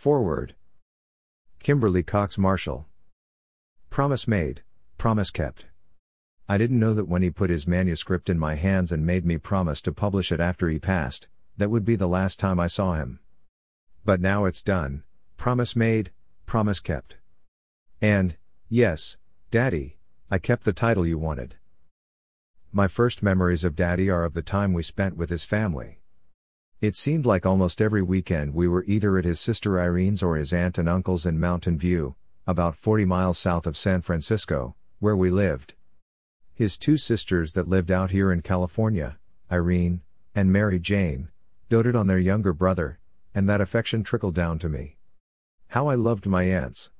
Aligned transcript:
Forward. 0.00 0.54
Kimberly 1.62 2.02
Cox 2.02 2.38
Marshall. 2.38 2.86
Promise 3.90 4.26
made, 4.26 4.62
promise 4.96 5.30
kept. 5.30 5.66
I 6.48 6.56
didn't 6.56 6.80
know 6.80 6.94
that 6.94 7.04
when 7.06 7.20
he 7.20 7.28
put 7.28 7.50
his 7.50 7.66
manuscript 7.66 8.30
in 8.30 8.38
my 8.38 8.54
hands 8.54 8.92
and 8.92 9.04
made 9.04 9.26
me 9.26 9.36
promise 9.36 9.82
to 9.82 9.92
publish 9.92 10.32
it 10.32 10.40
after 10.40 10.70
he 10.70 10.78
passed, 10.78 11.28
that 11.58 11.68
would 11.68 11.84
be 11.84 11.96
the 11.96 12.08
last 12.08 12.38
time 12.38 12.58
I 12.58 12.66
saw 12.66 12.94
him. 12.94 13.20
But 14.02 14.22
now 14.22 14.46
it's 14.46 14.62
done, 14.62 15.02
promise 15.36 15.76
made, 15.76 16.12
promise 16.46 16.80
kept. 16.80 17.18
And, 18.00 18.38
yes, 18.70 19.18
Daddy, 19.50 19.98
I 20.30 20.38
kept 20.38 20.64
the 20.64 20.72
title 20.72 21.06
you 21.06 21.18
wanted. 21.18 21.56
My 22.72 22.88
first 22.88 23.22
memories 23.22 23.64
of 23.64 23.76
Daddy 23.76 24.08
are 24.08 24.24
of 24.24 24.32
the 24.32 24.40
time 24.40 24.72
we 24.72 24.82
spent 24.82 25.18
with 25.18 25.28
his 25.28 25.44
family. 25.44 25.99
It 26.80 26.96
seemed 26.96 27.26
like 27.26 27.44
almost 27.44 27.82
every 27.82 28.00
weekend 28.00 28.54
we 28.54 28.66
were 28.66 28.84
either 28.84 29.18
at 29.18 29.26
his 29.26 29.38
sister 29.38 29.78
Irene's 29.78 30.22
or 30.22 30.36
his 30.36 30.50
aunt 30.50 30.78
and 30.78 30.88
uncle's 30.88 31.26
in 31.26 31.38
Mountain 31.38 31.76
View, 31.76 32.16
about 32.46 32.74
40 32.74 33.04
miles 33.04 33.38
south 33.38 33.66
of 33.66 33.76
San 33.76 34.00
Francisco, 34.00 34.74
where 34.98 35.14
we 35.14 35.28
lived. 35.28 35.74
His 36.54 36.78
two 36.78 36.96
sisters 36.96 37.52
that 37.52 37.68
lived 37.68 37.90
out 37.90 38.12
here 38.12 38.32
in 38.32 38.40
California, 38.40 39.18
Irene 39.52 40.00
and 40.34 40.50
Mary 40.50 40.78
Jane, 40.78 41.28
doted 41.68 41.94
on 41.94 42.06
their 42.06 42.18
younger 42.18 42.54
brother, 42.54 42.98
and 43.34 43.46
that 43.46 43.60
affection 43.60 44.02
trickled 44.02 44.34
down 44.34 44.58
to 44.60 44.70
me. 44.70 44.96
How 45.68 45.86
I 45.86 45.96
loved 45.96 46.26
my 46.26 46.44
aunts. 46.44 46.90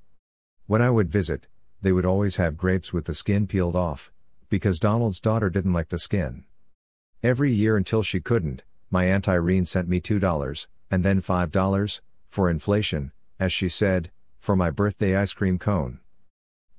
When 0.66 0.82
I 0.82 0.90
would 0.90 1.10
visit, 1.10 1.46
they 1.80 1.92
would 1.92 2.04
always 2.04 2.36
have 2.36 2.58
grapes 2.58 2.92
with 2.92 3.06
the 3.06 3.14
skin 3.14 3.46
peeled 3.46 3.76
off, 3.76 4.12
because 4.50 4.78
Donald's 4.78 5.20
daughter 5.20 5.48
didn't 5.48 5.72
like 5.72 5.88
the 5.88 5.98
skin. 5.98 6.44
Every 7.22 7.50
year 7.50 7.78
until 7.78 8.02
she 8.02 8.20
couldn't, 8.20 8.62
my 8.90 9.04
Aunt 9.04 9.28
Irene 9.28 9.64
sent 9.64 9.88
me 9.88 10.00
$2, 10.00 10.66
and 10.90 11.04
then 11.04 11.22
$5, 11.22 12.00
for 12.28 12.50
inflation, 12.50 13.12
as 13.38 13.52
she 13.52 13.68
said, 13.68 14.10
for 14.40 14.56
my 14.56 14.70
birthday 14.70 15.16
ice 15.16 15.32
cream 15.32 15.58
cone. 15.58 16.00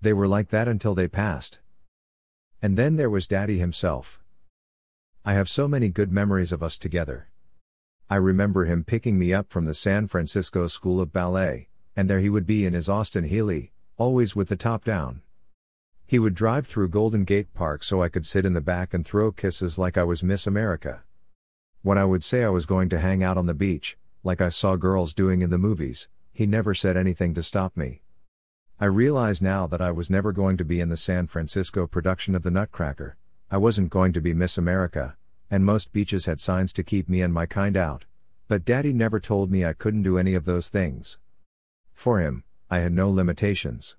They 0.01 0.13
were 0.13 0.27
like 0.27 0.49
that 0.49 0.67
until 0.67 0.95
they 0.95 1.07
passed. 1.07 1.59
And 2.61 2.77
then 2.77 2.95
there 2.95 3.09
was 3.09 3.27
Daddy 3.27 3.59
himself. 3.59 4.19
I 5.23 5.33
have 5.33 5.49
so 5.49 5.67
many 5.67 5.89
good 5.89 6.11
memories 6.11 6.51
of 6.51 6.63
us 6.63 6.77
together. 6.77 7.29
I 8.09 8.15
remember 8.15 8.65
him 8.65 8.83
picking 8.83 9.17
me 9.17 9.33
up 9.33 9.49
from 9.49 9.65
the 9.65 9.73
San 9.73 10.07
Francisco 10.07 10.67
School 10.67 10.99
of 10.99 11.13
Ballet, 11.13 11.69
and 11.95 12.09
there 12.09 12.19
he 12.19 12.29
would 12.29 12.45
be 12.45 12.65
in 12.65 12.73
his 12.73 12.89
Austin 12.89 13.25
Healey, 13.25 13.71
always 13.97 14.35
with 14.35 14.49
the 14.49 14.55
top 14.55 14.83
down. 14.83 15.21
He 16.07 16.19
would 16.19 16.33
drive 16.33 16.67
through 16.67 16.89
Golden 16.89 17.23
Gate 17.23 17.53
Park 17.53 17.83
so 17.83 18.01
I 18.01 18.09
could 18.09 18.25
sit 18.25 18.45
in 18.45 18.53
the 18.53 18.59
back 18.59 18.93
and 18.93 19.05
throw 19.05 19.31
kisses 19.31 19.77
like 19.77 19.97
I 19.97 20.03
was 20.03 20.23
Miss 20.23 20.45
America. 20.45 21.03
When 21.83 21.97
I 21.97 22.05
would 22.05 22.23
say 22.23 22.43
I 22.43 22.49
was 22.49 22.67
going 22.67 22.89
to 22.89 22.99
hang 22.99 23.23
out 23.23 23.37
on 23.37 23.47
the 23.47 23.55
beach, 23.55 23.97
like 24.23 24.39
I 24.39 24.49
saw 24.49 24.75
girls 24.75 25.15
doing 25.15 25.41
in 25.41 25.49
the 25.49 25.57
movies, 25.57 26.07
he 26.31 26.45
never 26.45 26.75
said 26.75 26.95
anything 26.95 27.33
to 27.33 27.41
stop 27.41 27.75
me. 27.75 28.03
I 28.79 28.85
realize 28.85 29.41
now 29.41 29.65
that 29.65 29.81
I 29.81 29.89
was 29.91 30.07
never 30.07 30.31
going 30.31 30.57
to 30.57 30.65
be 30.65 30.79
in 30.79 30.89
the 30.89 30.97
San 30.97 31.25
Francisco 31.25 31.87
production 31.87 32.35
of 32.35 32.43
The 32.43 32.51
Nutcracker, 32.51 33.17
I 33.49 33.57
wasn't 33.57 33.89
going 33.89 34.13
to 34.13 34.21
be 34.21 34.35
Miss 34.35 34.59
America, 34.59 35.17
and 35.49 35.65
most 35.65 35.91
beaches 35.91 36.25
had 36.27 36.39
signs 36.39 36.71
to 36.73 36.83
keep 36.83 37.09
me 37.09 37.23
and 37.23 37.33
my 37.33 37.47
kind 37.47 37.75
out, 37.75 38.05
but 38.47 38.63
Daddy 38.63 38.93
never 38.93 39.19
told 39.19 39.49
me 39.49 39.65
I 39.65 39.73
couldn't 39.73 40.03
do 40.03 40.19
any 40.19 40.35
of 40.35 40.45
those 40.45 40.69
things. 40.69 41.17
For 41.95 42.19
him, 42.19 42.43
I 42.69 42.79
had 42.79 42.93
no 42.93 43.09
limitations. 43.09 43.97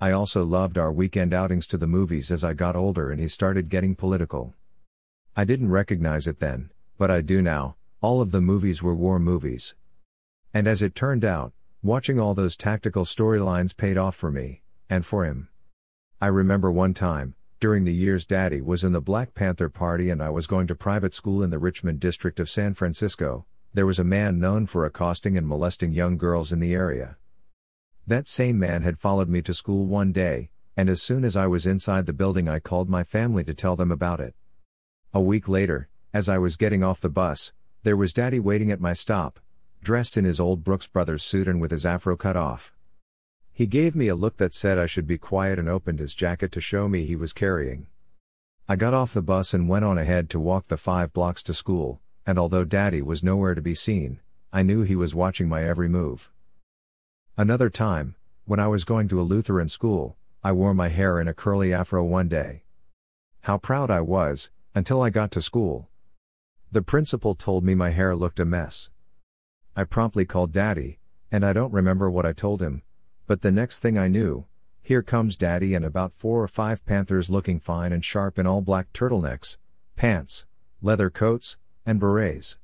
I 0.00 0.12
also 0.12 0.44
loved 0.44 0.78
our 0.78 0.92
weekend 0.92 1.34
outings 1.34 1.66
to 1.68 1.78
the 1.78 1.86
movies 1.88 2.30
as 2.30 2.44
I 2.44 2.54
got 2.54 2.76
older 2.76 3.10
and 3.10 3.20
he 3.20 3.26
started 3.26 3.70
getting 3.70 3.96
political. 3.96 4.54
I 5.34 5.44
didn't 5.44 5.70
recognize 5.70 6.26
it 6.26 6.38
then, 6.38 6.70
but 6.98 7.10
I 7.10 7.20
do 7.20 7.42
now, 7.42 7.76
all 8.00 8.20
of 8.20 8.30
the 8.30 8.40
movies 8.40 8.82
were 8.82 8.94
war 8.94 9.18
movies. 9.18 9.74
And 10.54 10.66
as 10.66 10.82
it 10.82 10.94
turned 10.94 11.24
out, 11.24 11.52
watching 11.82 12.18
all 12.18 12.34
those 12.34 12.56
tactical 12.56 13.04
storylines 13.04 13.76
paid 13.76 13.96
off 13.98 14.16
for 14.16 14.30
me, 14.30 14.62
and 14.88 15.04
for 15.04 15.24
him. 15.24 15.48
I 16.20 16.28
remember 16.28 16.72
one 16.72 16.94
time, 16.94 17.34
during 17.60 17.84
the 17.84 17.94
years 17.94 18.26
Daddy 18.26 18.60
was 18.60 18.84
in 18.84 18.92
the 18.92 19.00
Black 19.00 19.34
Panther 19.34 19.68
Party 19.68 20.10
and 20.10 20.22
I 20.22 20.30
was 20.30 20.46
going 20.46 20.66
to 20.66 20.74
private 20.74 21.14
school 21.14 21.42
in 21.42 21.50
the 21.50 21.58
Richmond 21.58 22.00
district 22.00 22.40
of 22.40 22.50
San 22.50 22.74
Francisco, 22.74 23.46
there 23.72 23.86
was 23.86 23.98
a 23.98 24.04
man 24.04 24.38
known 24.38 24.66
for 24.66 24.86
accosting 24.86 25.36
and 25.36 25.46
molesting 25.46 25.92
young 25.92 26.16
girls 26.16 26.52
in 26.52 26.60
the 26.60 26.74
area. 26.74 27.16
That 28.06 28.26
same 28.26 28.58
man 28.58 28.82
had 28.82 28.98
followed 28.98 29.28
me 29.28 29.42
to 29.42 29.52
school 29.52 29.84
one 29.84 30.12
day, 30.12 30.50
and 30.76 30.88
as 30.88 31.02
soon 31.02 31.24
as 31.24 31.36
I 31.36 31.46
was 31.46 31.66
inside 31.66 32.06
the 32.06 32.12
building, 32.12 32.48
I 32.48 32.58
called 32.58 32.88
my 32.88 33.04
family 33.04 33.44
to 33.44 33.54
tell 33.54 33.76
them 33.76 33.90
about 33.90 34.20
it. 34.20 34.34
A 35.12 35.20
week 35.20 35.48
later, 35.48 35.88
as 36.16 36.30
I 36.30 36.38
was 36.38 36.56
getting 36.56 36.82
off 36.82 37.02
the 37.02 37.10
bus, 37.10 37.52
there 37.82 37.94
was 37.94 38.14
Daddy 38.14 38.40
waiting 38.40 38.70
at 38.70 38.80
my 38.80 38.94
stop, 38.94 39.38
dressed 39.82 40.16
in 40.16 40.24
his 40.24 40.40
old 40.40 40.64
Brooks 40.64 40.86
Brothers 40.86 41.22
suit 41.22 41.46
and 41.46 41.60
with 41.60 41.70
his 41.70 41.84
afro 41.84 42.16
cut 42.16 42.38
off. 42.38 42.72
He 43.52 43.66
gave 43.66 43.94
me 43.94 44.08
a 44.08 44.14
look 44.14 44.38
that 44.38 44.54
said 44.54 44.78
I 44.78 44.86
should 44.86 45.06
be 45.06 45.18
quiet 45.18 45.58
and 45.58 45.68
opened 45.68 45.98
his 45.98 46.14
jacket 46.14 46.52
to 46.52 46.60
show 46.62 46.88
me 46.88 47.04
he 47.04 47.16
was 47.16 47.34
carrying. 47.34 47.86
I 48.66 48.76
got 48.76 48.94
off 48.94 49.12
the 49.12 49.20
bus 49.20 49.52
and 49.52 49.68
went 49.68 49.84
on 49.84 49.98
ahead 49.98 50.30
to 50.30 50.40
walk 50.40 50.68
the 50.68 50.78
five 50.78 51.12
blocks 51.12 51.42
to 51.42 51.52
school, 51.52 52.00
and 52.24 52.38
although 52.38 52.64
Daddy 52.64 53.02
was 53.02 53.22
nowhere 53.22 53.54
to 53.54 53.60
be 53.60 53.74
seen, 53.74 54.20
I 54.50 54.62
knew 54.62 54.84
he 54.84 54.96
was 54.96 55.14
watching 55.14 55.50
my 55.50 55.64
every 55.64 55.90
move. 55.90 56.30
Another 57.36 57.68
time, 57.68 58.14
when 58.46 58.58
I 58.58 58.68
was 58.68 58.84
going 58.84 59.06
to 59.08 59.20
a 59.20 59.28
Lutheran 59.34 59.68
school, 59.68 60.16
I 60.42 60.52
wore 60.52 60.72
my 60.72 60.88
hair 60.88 61.20
in 61.20 61.28
a 61.28 61.34
curly 61.34 61.74
afro 61.74 62.02
one 62.02 62.28
day. 62.28 62.62
How 63.42 63.58
proud 63.58 63.90
I 63.90 64.00
was, 64.00 64.48
until 64.74 65.02
I 65.02 65.10
got 65.10 65.30
to 65.32 65.42
school. 65.42 65.90
The 66.76 66.82
principal 66.82 67.34
told 67.34 67.64
me 67.64 67.74
my 67.74 67.88
hair 67.88 68.14
looked 68.14 68.38
a 68.38 68.44
mess. 68.44 68.90
I 69.74 69.84
promptly 69.84 70.26
called 70.26 70.52
Daddy, 70.52 70.98
and 71.32 71.42
I 71.42 71.54
don't 71.54 71.72
remember 71.72 72.10
what 72.10 72.26
I 72.26 72.34
told 72.34 72.60
him, 72.60 72.82
but 73.26 73.40
the 73.40 73.50
next 73.50 73.78
thing 73.78 73.96
I 73.96 74.08
knew, 74.08 74.44
here 74.82 75.00
comes 75.00 75.38
Daddy 75.38 75.74
and 75.74 75.86
about 75.86 76.12
four 76.12 76.42
or 76.42 76.48
five 76.48 76.84
Panthers 76.84 77.30
looking 77.30 77.60
fine 77.60 77.94
and 77.94 78.04
sharp 78.04 78.38
in 78.38 78.46
all 78.46 78.60
black 78.60 78.92
turtlenecks, 78.92 79.56
pants, 79.96 80.44
leather 80.82 81.08
coats, 81.08 81.56
and 81.86 81.98
berets. 81.98 82.58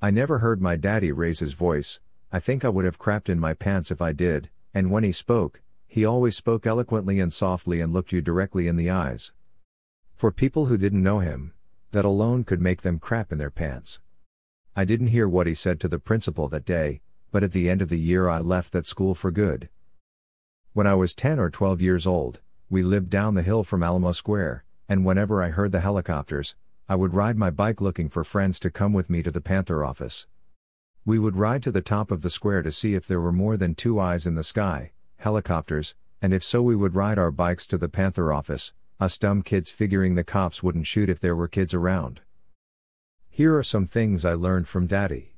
I 0.00 0.10
never 0.10 0.38
heard 0.38 0.62
my 0.62 0.76
daddy 0.76 1.12
raise 1.12 1.40
his 1.40 1.52
voice, 1.52 2.00
I 2.32 2.40
think 2.40 2.64
I 2.64 2.70
would 2.70 2.86
have 2.86 2.98
crapped 2.98 3.28
in 3.28 3.38
my 3.38 3.52
pants 3.52 3.90
if 3.90 4.00
I 4.00 4.12
did, 4.12 4.48
and 4.72 4.90
when 4.90 5.04
he 5.04 5.12
spoke, 5.12 5.60
he 5.86 6.06
always 6.06 6.34
spoke 6.34 6.66
eloquently 6.66 7.20
and 7.20 7.30
softly 7.30 7.82
and 7.82 7.92
looked 7.92 8.10
you 8.10 8.22
directly 8.22 8.68
in 8.68 8.76
the 8.76 8.88
eyes. 8.88 9.32
For 10.14 10.32
people 10.32 10.64
who 10.64 10.78
didn't 10.78 11.02
know 11.02 11.18
him, 11.18 11.52
that 11.94 12.04
alone 12.04 12.42
could 12.42 12.60
make 12.60 12.82
them 12.82 12.98
crap 12.98 13.30
in 13.30 13.38
their 13.38 13.50
pants. 13.50 14.00
I 14.74 14.84
didn't 14.84 15.06
hear 15.06 15.28
what 15.28 15.46
he 15.46 15.54
said 15.54 15.78
to 15.80 15.88
the 15.88 16.00
principal 16.00 16.48
that 16.48 16.64
day, 16.64 17.00
but 17.30 17.44
at 17.44 17.52
the 17.52 17.70
end 17.70 17.80
of 17.80 17.88
the 17.88 17.98
year 17.98 18.28
I 18.28 18.40
left 18.40 18.72
that 18.72 18.84
school 18.84 19.14
for 19.14 19.30
good. 19.30 19.68
When 20.72 20.88
I 20.88 20.94
was 20.94 21.14
10 21.14 21.38
or 21.38 21.50
12 21.50 21.80
years 21.80 22.04
old, 22.04 22.40
we 22.68 22.82
lived 22.82 23.10
down 23.10 23.34
the 23.34 23.42
hill 23.42 23.62
from 23.62 23.84
Alamo 23.84 24.10
Square, 24.10 24.64
and 24.88 25.04
whenever 25.04 25.40
I 25.40 25.50
heard 25.50 25.70
the 25.70 25.80
helicopters, 25.80 26.56
I 26.88 26.96
would 26.96 27.14
ride 27.14 27.38
my 27.38 27.50
bike 27.50 27.80
looking 27.80 28.08
for 28.08 28.24
friends 28.24 28.58
to 28.60 28.70
come 28.70 28.92
with 28.92 29.08
me 29.08 29.22
to 29.22 29.30
the 29.30 29.40
Panther 29.40 29.84
office. 29.84 30.26
We 31.04 31.20
would 31.20 31.36
ride 31.36 31.62
to 31.62 31.70
the 31.70 31.80
top 31.80 32.10
of 32.10 32.22
the 32.22 32.30
square 32.30 32.62
to 32.62 32.72
see 32.72 32.94
if 32.94 33.06
there 33.06 33.20
were 33.20 33.30
more 33.30 33.56
than 33.56 33.76
two 33.76 34.00
eyes 34.00 34.26
in 34.26 34.34
the 34.34 34.42
sky, 34.42 34.90
helicopters, 35.18 35.94
and 36.20 36.34
if 36.34 36.42
so, 36.42 36.60
we 36.60 36.74
would 36.74 36.96
ride 36.96 37.18
our 37.20 37.30
bikes 37.30 37.68
to 37.68 37.78
the 37.78 37.88
Panther 37.88 38.32
office, 38.32 38.72
us 39.00 39.18
dumb 39.18 39.42
kids 39.42 39.70
figuring 39.70 40.14
the 40.14 40.24
cops 40.24 40.62
wouldn't 40.62 40.86
shoot 40.86 41.08
if 41.08 41.20
there 41.20 41.36
were 41.36 41.48
kids 41.48 41.74
around. 41.74 42.20
Here 43.28 43.56
are 43.56 43.64
some 43.64 43.86
things 43.86 44.24
I 44.24 44.34
learned 44.34 44.68
from 44.68 44.86
Daddy. 44.86 45.34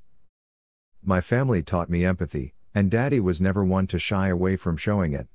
My 1.02 1.20
family 1.20 1.62
taught 1.62 1.88
me 1.88 2.04
empathy, 2.04 2.54
and 2.74 2.90
Daddy 2.90 3.20
was 3.20 3.40
never 3.40 3.64
one 3.64 3.86
to 3.86 3.98
shy 3.98 4.28
away 4.28 4.56
from 4.56 4.76
showing 4.76 5.14
it. 5.14 5.28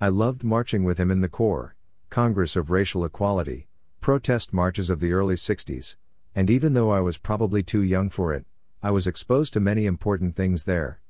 I 0.00 0.08
loved 0.08 0.44
marching 0.44 0.84
with 0.84 0.98
him 0.98 1.10
in 1.10 1.20
the 1.20 1.28
CORE, 1.28 1.76
Congress 2.08 2.56
of 2.56 2.70
Racial 2.70 3.04
Equality, 3.04 3.68
protest 4.00 4.52
marches 4.52 4.88
of 4.88 5.00
the 5.00 5.12
early 5.12 5.34
60s, 5.34 5.96
and 6.34 6.48
even 6.48 6.72
though 6.72 6.90
I 6.90 7.00
was 7.00 7.18
probably 7.18 7.62
too 7.62 7.82
young 7.82 8.08
for 8.08 8.32
it, 8.32 8.46
I 8.82 8.90
was 8.92 9.06
exposed 9.06 9.52
to 9.52 9.60
many 9.60 9.86
important 9.86 10.36
things 10.36 10.64
there. 10.64 11.00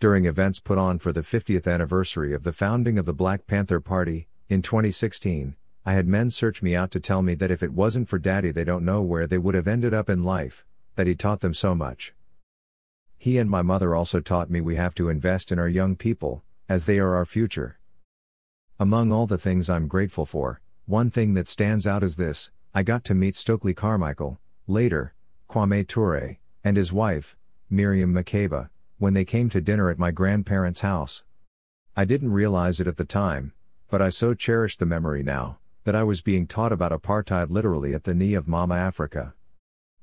During 0.00 0.24
events 0.24 0.58
put 0.58 0.78
on 0.78 0.98
for 0.98 1.12
the 1.12 1.20
50th 1.20 1.72
anniversary 1.72 2.34
of 2.34 2.42
the 2.42 2.52
founding 2.52 2.98
of 2.98 3.04
the 3.04 3.12
Black 3.12 3.46
Panther 3.46 3.78
Party, 3.78 4.26
in 4.48 4.62
2016, 4.62 5.56
I 5.84 5.94
had 5.94 6.06
men 6.06 6.30
search 6.30 6.62
me 6.62 6.76
out 6.76 6.90
to 6.92 7.00
tell 7.00 7.22
me 7.22 7.34
that 7.34 7.50
if 7.50 7.62
it 7.62 7.72
wasn't 7.72 8.08
for 8.08 8.18
daddy, 8.18 8.50
they 8.50 8.64
don't 8.64 8.84
know 8.84 9.02
where 9.02 9.26
they 9.26 9.38
would 9.38 9.54
have 9.54 9.66
ended 9.66 9.92
up 9.92 10.08
in 10.08 10.22
life, 10.22 10.64
that 10.96 11.06
he 11.06 11.14
taught 11.14 11.40
them 11.40 11.54
so 11.54 11.74
much. 11.74 12.14
He 13.18 13.38
and 13.38 13.50
my 13.50 13.62
mother 13.62 13.94
also 13.94 14.20
taught 14.20 14.50
me 14.50 14.60
we 14.60 14.76
have 14.76 14.94
to 14.96 15.08
invest 15.08 15.50
in 15.50 15.58
our 15.58 15.68
young 15.68 15.96
people, 15.96 16.42
as 16.68 16.86
they 16.86 16.98
are 16.98 17.14
our 17.14 17.26
future. 17.26 17.78
Among 18.78 19.12
all 19.12 19.26
the 19.26 19.38
things 19.38 19.68
I'm 19.70 19.88
grateful 19.88 20.26
for, 20.26 20.60
one 20.86 21.10
thing 21.10 21.34
that 21.34 21.48
stands 21.48 21.86
out 21.86 22.02
is 22.02 22.16
this 22.16 22.50
I 22.74 22.82
got 22.82 23.04
to 23.04 23.14
meet 23.14 23.36
Stokely 23.36 23.74
Carmichael, 23.74 24.40
later, 24.66 25.14
Kwame 25.48 25.86
Ture, 25.86 26.38
and 26.64 26.76
his 26.76 26.92
wife, 26.92 27.36
Miriam 27.68 28.12
Makeba, 28.12 28.70
when 28.98 29.14
they 29.14 29.24
came 29.24 29.50
to 29.50 29.60
dinner 29.60 29.90
at 29.90 29.98
my 29.98 30.10
grandparents' 30.10 30.80
house. 30.80 31.24
I 31.96 32.04
didn't 32.04 32.32
realize 32.32 32.80
it 32.80 32.86
at 32.86 32.96
the 32.96 33.04
time, 33.04 33.52
but 33.92 34.00
I 34.00 34.08
so 34.08 34.32
cherish 34.32 34.78
the 34.78 34.86
memory 34.86 35.22
now, 35.22 35.58
that 35.84 35.94
I 35.94 36.02
was 36.02 36.22
being 36.22 36.46
taught 36.46 36.72
about 36.72 36.92
apartheid 36.92 37.50
literally 37.50 37.92
at 37.92 38.04
the 38.04 38.14
knee 38.14 38.32
of 38.32 38.48
Mama 38.48 38.74
Africa. 38.74 39.34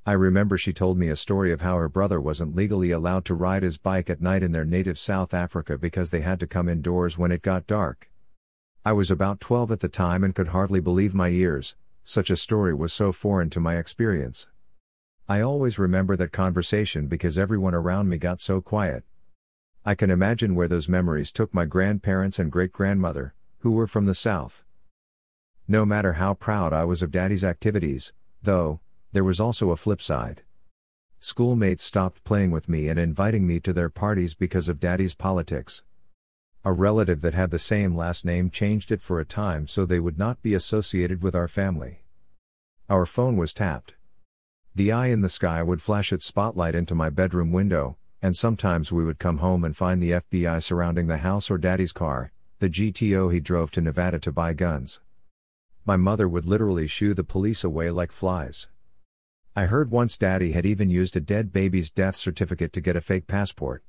I 0.06 0.12
remember 0.12 0.60
she 0.60 0.74
told 0.74 1.00
me 1.00 1.10
a 1.10 1.16
story 1.16 1.52
of 1.52 1.62
how 1.62 1.76
her 1.76 1.90
brother 1.90 2.22
wasn't 2.22 2.56
legally 2.56 2.92
allowed 2.92 3.26
to 3.26 3.34
ride 3.34 3.64
his 3.64 3.80
bike 3.80 4.08
at 4.08 4.22
night 4.22 4.44
in 4.44 4.52
their 4.52 4.64
native 4.64 5.00
South 5.00 5.34
Africa 5.34 5.76
because 5.76 6.12
they 6.12 6.22
had 6.22 6.40
to 6.40 6.46
come 6.46 6.70
indoors 6.70 7.18
when 7.18 7.32
it 7.32 7.42
got 7.42 7.66
dark. 7.66 8.12
I 8.86 8.94
was 8.94 9.10
about 9.10 9.40
12 9.40 9.72
at 9.72 9.80
the 9.80 9.90
time 9.90 10.24
and 10.24 10.36
could 10.36 10.50
hardly 10.50 10.80
believe 10.80 11.16
my 11.16 11.30
ears, 11.30 11.76
such 12.04 12.30
a 12.30 12.38
story 12.38 12.76
was 12.76 12.94
so 12.94 13.12
foreign 13.12 13.50
to 13.50 13.60
my 13.60 13.78
experience. 13.78 14.50
I 15.28 15.42
always 15.42 15.80
remember 15.80 16.16
that 16.16 16.32
conversation 16.32 17.08
because 17.08 17.40
everyone 17.40 17.74
around 17.74 18.08
me 18.08 18.20
got 18.20 18.40
so 18.40 18.62
quiet. 18.62 19.04
I 19.84 19.96
can 19.96 20.12
imagine 20.12 20.54
where 20.54 20.68
those 20.68 20.88
memories 20.88 21.32
took 21.32 21.56
my 21.56 21.66
grandparents 21.66 22.38
and 22.38 22.52
great 22.52 22.72
grandmother, 22.72 23.34
who 23.60 23.72
were 23.72 23.88
from 23.88 24.06
the 24.06 24.16
South. 24.16 24.64
No 25.68 25.86
matter 25.86 26.14
how 26.14 26.34
proud 26.34 26.74
I 26.74 26.86
was 26.86 27.02
of 27.02 27.12
Daddy's 27.12 27.44
activities, 27.44 28.14
though, 28.42 28.80
there 29.12 29.24
was 29.24 29.40
also 29.40 29.72
a 29.72 29.78
flip 29.78 30.02
side. 30.02 30.44
Schoolmates 31.20 31.84
stopped 31.84 32.24
playing 32.24 32.52
with 32.52 32.70
me 32.70 32.88
and 32.88 32.98
inviting 32.98 33.46
me 33.46 33.60
to 33.60 33.74
their 33.74 33.90
parties 33.90 34.34
because 34.34 34.70
of 34.70 34.80
Daddy's 34.80 35.16
politics. 35.16 35.84
A 36.64 36.72
relative 36.72 37.22
that 37.22 37.34
had 37.34 37.52
the 37.52 37.60
same 37.60 37.94
last 37.94 38.26
name 38.26 38.50
changed 38.50 38.92
it 38.92 39.02
for 39.02 39.20
a 39.20 39.26
time 39.26 39.68
so 39.68 39.86
they 39.86 40.00
would 40.00 40.18
not 40.18 40.42
be 40.42 40.54
associated 40.54 41.22
with 41.22 41.36
our 41.36 41.48
family. 41.48 42.04
Our 42.90 43.06
phone 43.06 43.38
was 43.38 43.54
tapped. 43.54 43.96
The 44.74 44.92
eye 44.92 45.08
in 45.08 45.22
the 45.22 45.30
sky 45.30 45.62
would 45.62 45.82
flash 45.82 46.14
its 46.14 46.26
spotlight 46.26 46.76
into 46.76 46.96
my 46.96 47.10
bedroom 47.10 47.52
window, 47.52 47.98
and 48.22 48.36
sometimes 48.36 48.92
we 48.92 49.04
would 49.04 49.20
come 49.20 49.40
home 49.40 49.64
and 49.64 49.76
find 49.76 50.02
the 50.02 50.12
FBI 50.12 50.64
surrounding 50.64 51.08
the 51.08 51.18
house 51.18 51.52
or 51.52 51.58
daddy's 51.58 51.92
car, 51.92 52.32
the 52.60 52.70
GTO 52.70 53.34
he 53.34 53.40
drove 53.40 53.72
to 53.72 53.82
Nevada 53.82 54.20
to 54.20 54.32
buy 54.34 54.54
guns. 54.54 55.00
My 55.86 55.96
mother 55.96 56.28
would 56.28 56.46
literally 56.46 56.88
shoo 56.88 57.14
the 57.14 57.24
police 57.24 57.64
away 57.64 57.90
like 57.90 58.12
flies. 58.12 58.68
I 59.56 59.66
heard 59.66 59.92
once 59.92 60.18
daddy 60.18 60.52
had 60.52 60.66
even 60.66 60.90
used 60.90 61.16
a 61.16 61.22
dead 61.22 61.54
baby's 61.54 61.90
death 61.90 62.18
certificate 62.18 62.74
to 62.74 62.82
get 62.82 62.98
a 62.98 63.02
fake 63.02 63.28
passport. 63.28 63.84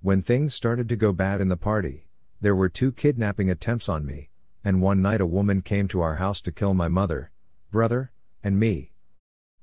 When 0.00 0.22
things 0.22 0.54
started 0.54 0.88
to 0.88 0.96
go 0.96 1.12
bad 1.12 1.42
in 1.42 1.48
the 1.48 1.58
party, 1.58 2.06
there 2.40 2.56
were 2.56 2.70
two 2.70 2.90
kidnapping 2.90 3.50
attempts 3.50 3.86
on 3.86 4.06
me, 4.06 4.30
and 4.64 4.80
one 4.80 5.02
night 5.02 5.20
a 5.20 5.26
woman 5.26 5.60
came 5.60 5.86
to 5.88 6.00
our 6.00 6.16
house 6.16 6.40
to 6.42 6.52
kill 6.52 6.72
my 6.72 6.88
mother, 6.88 7.30
brother, 7.70 8.12
and 8.42 8.58
me. 8.58 8.92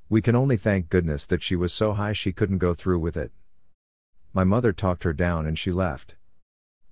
We 0.10 0.22
can 0.22 0.36
only 0.36 0.58
thank 0.58 0.90
goodness 0.90 1.26
that 1.26 1.42
she 1.42 1.56
was 1.56 1.74
so 1.74 1.94
high 1.94 2.14
she 2.14 2.32
couldn't 2.32 2.60
go 2.60 2.76
through 2.76 3.00
with 3.00 3.18
it. 3.18 3.32
My 4.32 4.44
mother 4.44 4.74
talked 4.74 5.06
her 5.06 5.14
down 5.14 5.48
and 5.48 5.58
she 5.58 5.72
left. 5.72 6.17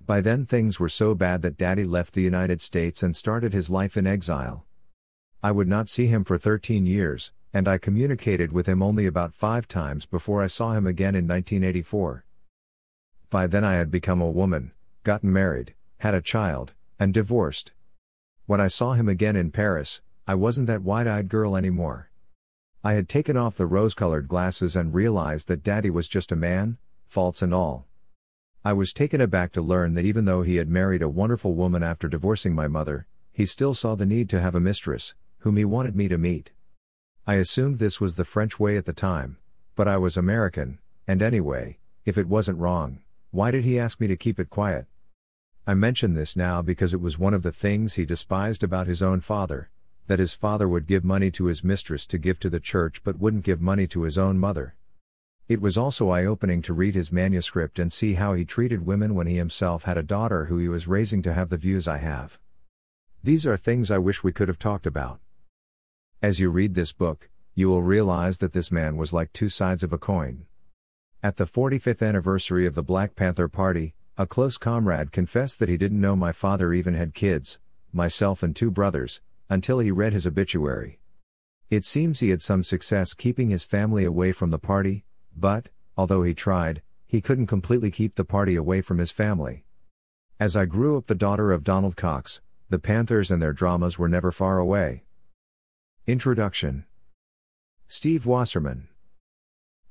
By 0.06 0.22
then 0.22 0.46
things 0.46 0.80
were 0.80 0.90
so 0.90 1.16
bad 1.16 1.42
that 1.42 1.58
daddy 1.58 1.84
left 1.84 2.14
the 2.14 2.22
United 2.22 2.62
States 2.62 3.02
and 3.02 3.16
started 3.16 3.54
his 3.54 3.72
life 3.72 3.98
in 3.98 4.06
exile. 4.06 4.64
I 5.42 5.52
would 5.52 5.68
not 5.68 5.90
see 5.90 6.06
him 6.06 6.24
for 6.24 6.38
13 6.38 6.86
years, 6.86 7.32
and 7.52 7.68
I 7.68 7.80
communicated 7.80 8.52
with 8.52 8.68
him 8.68 8.84
only 8.84 9.08
about 9.08 9.34
five 9.34 9.68
times 9.68 10.06
before 10.06 10.44
I 10.44 10.48
saw 10.48 10.74
him 10.74 10.86
again 10.86 11.16
in 11.16 11.28
1984. 11.28 12.24
By 13.32 13.48
then 13.48 13.64
I 13.64 13.76
had 13.76 13.90
become 13.90 14.22
a 14.22 14.30
woman, 14.30 14.74
gotten 15.04 15.34
married, 15.34 15.74
had 16.00 16.14
a 16.14 16.22
child, 16.22 16.74
and 17.00 17.12
divorced. 17.12 17.74
When 18.46 18.62
I 18.62 18.68
saw 18.68 18.94
him 18.94 19.10
again 19.10 19.36
in 19.36 19.50
Paris, 19.50 20.02
I 20.28 20.36
wasn't 20.36 20.68
that 20.68 20.84
wide 20.84 21.08
eyed 21.08 21.30
girl 21.30 21.56
anymore. 21.56 22.12
I 22.84 22.94
had 22.94 23.10
taken 23.10 23.38
off 23.38 23.56
the 23.56 23.66
rose 23.66 23.96
colored 23.96 24.28
glasses 24.28 24.76
and 24.76 24.94
realized 24.94 25.48
that 25.48 25.64
daddy 25.64 25.90
was 25.90 26.08
just 26.08 26.32
a 26.32 26.36
man, 26.36 26.78
faults 27.08 27.42
and 27.42 27.56
all. 27.56 27.88
I 28.68 28.74
was 28.74 28.94
taken 28.94 29.22
aback 29.22 29.52
to 29.52 29.62
learn 29.62 29.94
that 29.94 30.06
even 30.06 30.26
though 30.26 30.42
he 30.42 30.56
had 30.56 30.68
married 30.68 31.04
a 31.04 31.08
wonderful 31.08 31.54
woman 31.54 31.84
after 31.84 32.08
divorcing 32.08 32.56
my 32.56 32.68
mother, 32.68 33.06
he 33.32 33.46
still 33.46 33.76
saw 33.76 33.94
the 33.94 34.08
need 34.08 34.28
to 34.30 34.42
have 34.42 34.56
a 34.56 34.60
mistress, 34.60 35.14
whom 35.42 35.56
he 35.56 35.64
wanted 35.64 35.96
me 35.96 36.08
to 36.08 36.18
meet. 36.18 36.52
I 37.28 37.36
assumed 37.36 37.78
this 37.78 38.02
was 38.02 38.16
the 38.16 38.26
French 38.26 38.60
way 38.60 38.76
at 38.76 38.86
the 38.86 38.92
time, 38.92 39.38
but 39.76 39.88
I 39.88 39.98
was 39.98 40.18
American, 40.18 40.80
and 41.08 41.22
anyway, 41.22 41.78
if 42.06 42.18
it 42.18 42.28
wasn't 42.28 42.58
wrong, 42.58 43.04
why 43.30 43.52
did 43.52 43.66
he 43.66 43.78
ask 43.78 44.02
me 44.02 44.08
to 44.08 44.16
keep 44.16 44.40
it 44.40 44.50
quiet? 44.50 44.88
I 45.68 45.76
mention 45.76 46.16
this 46.16 46.36
now 46.36 46.64
because 46.64 46.92
it 46.92 47.02
was 47.02 47.20
one 47.20 47.36
of 47.36 47.44
the 47.44 47.52
things 47.52 47.94
he 47.94 48.04
despised 48.04 48.64
about 48.64 48.88
his 48.88 49.04
own 49.04 49.22
father 49.22 49.70
that 50.08 50.18
his 50.18 50.34
father 50.34 50.68
would 50.68 50.88
give 50.88 51.04
money 51.04 51.30
to 51.30 51.46
his 51.46 51.64
mistress 51.64 52.08
to 52.08 52.18
give 52.18 52.40
to 52.40 52.50
the 52.50 52.60
church 52.60 53.04
but 53.04 53.20
wouldn't 53.20 53.44
give 53.44 53.62
money 53.62 53.86
to 53.86 54.02
his 54.02 54.18
own 54.18 54.40
mother. 54.40 54.74
It 55.48 55.62
was 55.62 55.78
also 55.78 56.10
eye 56.10 56.26
opening 56.26 56.64
to 56.64 56.74
read 56.74 56.96
his 56.96 57.12
manuscript 57.12 57.78
and 57.78 57.94
see 57.94 58.16
how 58.16 58.34
he 58.34 58.46
treated 58.46 58.88
women 58.88 59.14
when 59.14 59.28
he 59.28 59.36
himself 59.36 59.84
had 59.84 59.96
a 59.96 60.02
daughter 60.02 60.46
who 60.46 60.58
he 60.58 60.68
was 60.68 60.88
raising 60.88 61.22
to 61.22 61.34
have 61.34 61.50
the 61.50 61.58
views 61.58 61.88
I 61.88 61.98
have. 61.98 62.40
These 63.24 63.46
are 63.46 63.56
things 63.56 63.92
I 63.92 64.00
wish 64.00 64.24
we 64.24 64.32
could 64.32 64.48
have 64.48 64.58
talked 64.58 64.88
about. 64.88 65.20
As 66.20 66.40
you 66.40 66.50
read 66.50 66.74
this 66.74 66.94
book, 66.94 67.30
you 67.54 67.70
will 67.70 67.84
realize 67.84 68.40
that 68.40 68.54
this 68.54 68.72
man 68.72 68.98
was 68.98 69.14
like 69.14 69.32
two 69.34 69.50
sides 69.50 69.84
of 69.84 69.94
a 69.94 70.00
coin. 70.00 70.48
At 71.22 71.38
the 71.38 71.46
45th 71.46 72.02
anniversary 72.02 72.66
of 72.66 72.74
the 72.74 72.82
Black 72.82 73.16
Panther 73.16 73.48
Party, 73.48 73.94
a 74.18 74.26
close 74.26 74.58
comrade 74.58 75.12
confessed 75.12 75.60
that 75.60 75.70
he 75.70 75.78
didn't 75.78 76.02
know 76.02 76.16
my 76.16 76.32
father 76.32 76.74
even 76.74 76.96
had 76.96 77.14
kids, 77.14 77.60
myself 77.94 78.42
and 78.42 78.56
two 78.56 78.72
brothers, 78.72 79.22
until 79.48 79.78
he 79.78 79.92
read 79.92 80.14
his 80.14 80.26
obituary. 80.26 81.00
It 81.70 81.86
seems 81.86 82.20
he 82.20 82.30
had 82.30 82.42
some 82.42 82.64
success 82.64 83.14
keeping 83.14 83.52
his 83.52 83.64
family 83.64 84.06
away 84.06 84.32
from 84.32 84.50
the 84.50 84.58
party, 84.58 85.06
but, 85.36 85.70
although 85.98 86.24
he 86.24 86.34
tried, 86.34 86.82
he 87.06 87.22
couldn't 87.22 87.48
completely 87.48 87.92
keep 87.92 88.16
the 88.16 88.26
party 88.26 88.56
away 88.56 88.82
from 88.82 88.98
his 88.98 89.12
family. 89.12 89.66
As 90.40 90.56
I 90.56 90.66
grew 90.66 90.98
up 90.98 91.08
the 91.08 91.16
daughter 91.16 91.52
of 91.52 91.64
Donald 91.64 91.96
Cox, 91.96 92.42
the 92.70 92.80
Panthers 92.80 93.32
and 93.32 93.42
their 93.42 93.54
dramas 93.54 93.98
were 93.98 94.10
never 94.10 94.32
far 94.32 94.60
away. 94.60 95.04
Introduction 96.08 96.86
Steve 97.88 98.26
Wasserman 98.26 98.88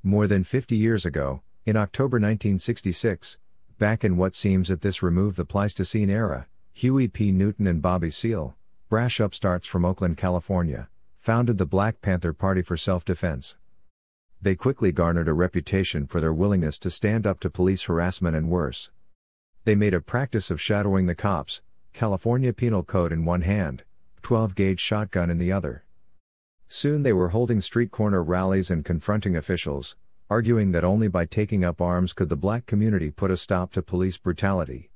more 0.06 0.26
than 0.26 0.44
50 0.44 0.76
years 0.76 1.06
ago, 1.06 1.40
in 1.64 1.78
October 1.78 2.16
1966, 2.16 3.38
back 3.78 4.04
in 4.04 4.18
what 4.18 4.34
seems 4.34 4.70
at 4.70 4.82
this 4.82 5.02
remove 5.02 5.36
the 5.36 5.46
Pleistocene 5.46 6.10
era, 6.10 6.46
Huey 6.74 7.08
P. 7.08 7.32
Newton 7.32 7.66
and 7.66 7.80
Bobby 7.80 8.10
Seale, 8.10 8.54
brash 8.90 9.18
upstarts 9.18 9.66
from 9.66 9.82
Oakland, 9.82 10.18
California, 10.18 10.90
founded 11.16 11.56
the 11.56 11.64
Black 11.64 12.02
Panther 12.02 12.34
Party 12.34 12.60
for 12.60 12.76
self-defense. 12.76 13.56
They 14.44 14.54
quickly 14.54 14.92
garnered 14.92 15.26
a 15.26 15.32
reputation 15.32 16.06
for 16.06 16.20
their 16.20 16.34
willingness 16.34 16.78
to 16.80 16.90
stand 16.90 17.26
up 17.26 17.40
to 17.40 17.48
police 17.48 17.84
harassment 17.84 18.36
and 18.36 18.50
worse. 18.50 18.90
They 19.64 19.74
made 19.74 19.94
a 19.94 20.02
practice 20.02 20.50
of 20.50 20.60
shadowing 20.60 21.06
the 21.06 21.14
cops, 21.14 21.62
California 21.94 22.52
Penal 22.52 22.82
Code 22.82 23.10
in 23.10 23.24
one 23.24 23.40
hand, 23.40 23.84
12 24.20 24.54
gauge 24.54 24.80
shotgun 24.80 25.30
in 25.30 25.38
the 25.38 25.50
other. 25.50 25.86
Soon 26.68 27.04
they 27.04 27.12
were 27.14 27.30
holding 27.30 27.62
street 27.62 27.90
corner 27.90 28.22
rallies 28.22 28.70
and 28.70 28.84
confronting 28.84 29.34
officials, 29.34 29.96
arguing 30.28 30.72
that 30.72 30.84
only 30.84 31.08
by 31.08 31.24
taking 31.24 31.64
up 31.64 31.80
arms 31.80 32.12
could 32.12 32.28
the 32.28 32.36
black 32.36 32.66
community 32.66 33.10
put 33.10 33.30
a 33.30 33.38
stop 33.38 33.72
to 33.72 33.80
police 33.80 34.18
brutality. 34.18 34.90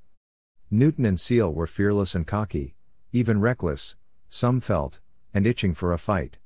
Newton 0.71 1.07
and 1.07 1.19
Seale 1.19 1.55
were 1.55 1.67
fearless 1.67 2.15
and 2.15 2.27
cocky, 2.27 2.75
even 3.13 3.41
reckless, 3.41 3.97
some 4.29 4.61
felt, 4.61 5.01
and 5.33 5.47
itching 5.47 5.73
for 5.73 5.95
a 5.95 5.99
fight. 5.99 6.37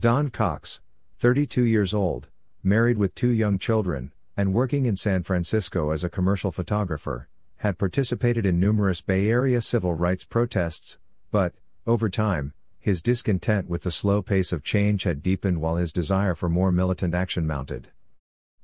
Don 0.00 0.30
Cox, 0.30 0.80
32 1.18 1.64
years 1.64 1.92
old, 1.92 2.28
married 2.62 2.96
with 2.96 3.12
two 3.12 3.30
young 3.30 3.58
children, 3.58 4.12
and 4.36 4.54
working 4.54 4.86
in 4.86 4.94
San 4.94 5.24
Francisco 5.24 5.90
as 5.90 6.04
a 6.04 6.08
commercial 6.08 6.52
photographer, 6.52 7.28
had 7.56 7.76
participated 7.76 8.46
in 8.46 8.60
numerous 8.60 9.00
Bay 9.00 9.28
Area 9.28 9.60
civil 9.60 9.94
rights 9.94 10.22
protests, 10.22 10.96
but, 11.32 11.54
over 11.88 12.08
time, 12.08 12.52
his 12.78 13.02
discontent 13.02 13.68
with 13.68 13.82
the 13.82 13.90
slow 13.90 14.22
pace 14.22 14.52
of 14.52 14.62
change 14.62 15.02
had 15.02 15.20
deepened 15.20 15.60
while 15.60 15.74
his 15.74 15.92
desire 15.92 16.36
for 16.36 16.48
more 16.48 16.70
militant 16.70 17.16
action 17.16 17.44
mounted. 17.44 17.88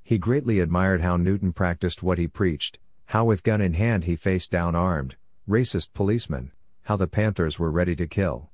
He 0.05 0.17
greatly 0.17 0.61
admired 0.61 1.01
how 1.01 1.17
Newton 1.17 1.53
practiced 1.53 2.05
what 2.05 2.19
he 2.19 2.29
preached, 2.29 2.79
how 3.07 3.25
with 3.25 3.43
gun 3.43 3.61
in 3.61 3.75
hand 3.75 4.05
he 4.05 4.15
faced 4.15 4.53
down 4.53 4.77
armed, 4.77 5.17
racist 5.49 5.93
policemen, 5.93 6.53
how 6.83 6.95
the 6.95 7.09
Panthers 7.09 7.59
were 7.59 7.73
ready 7.73 7.97
to 7.97 8.07
kill. 8.07 8.51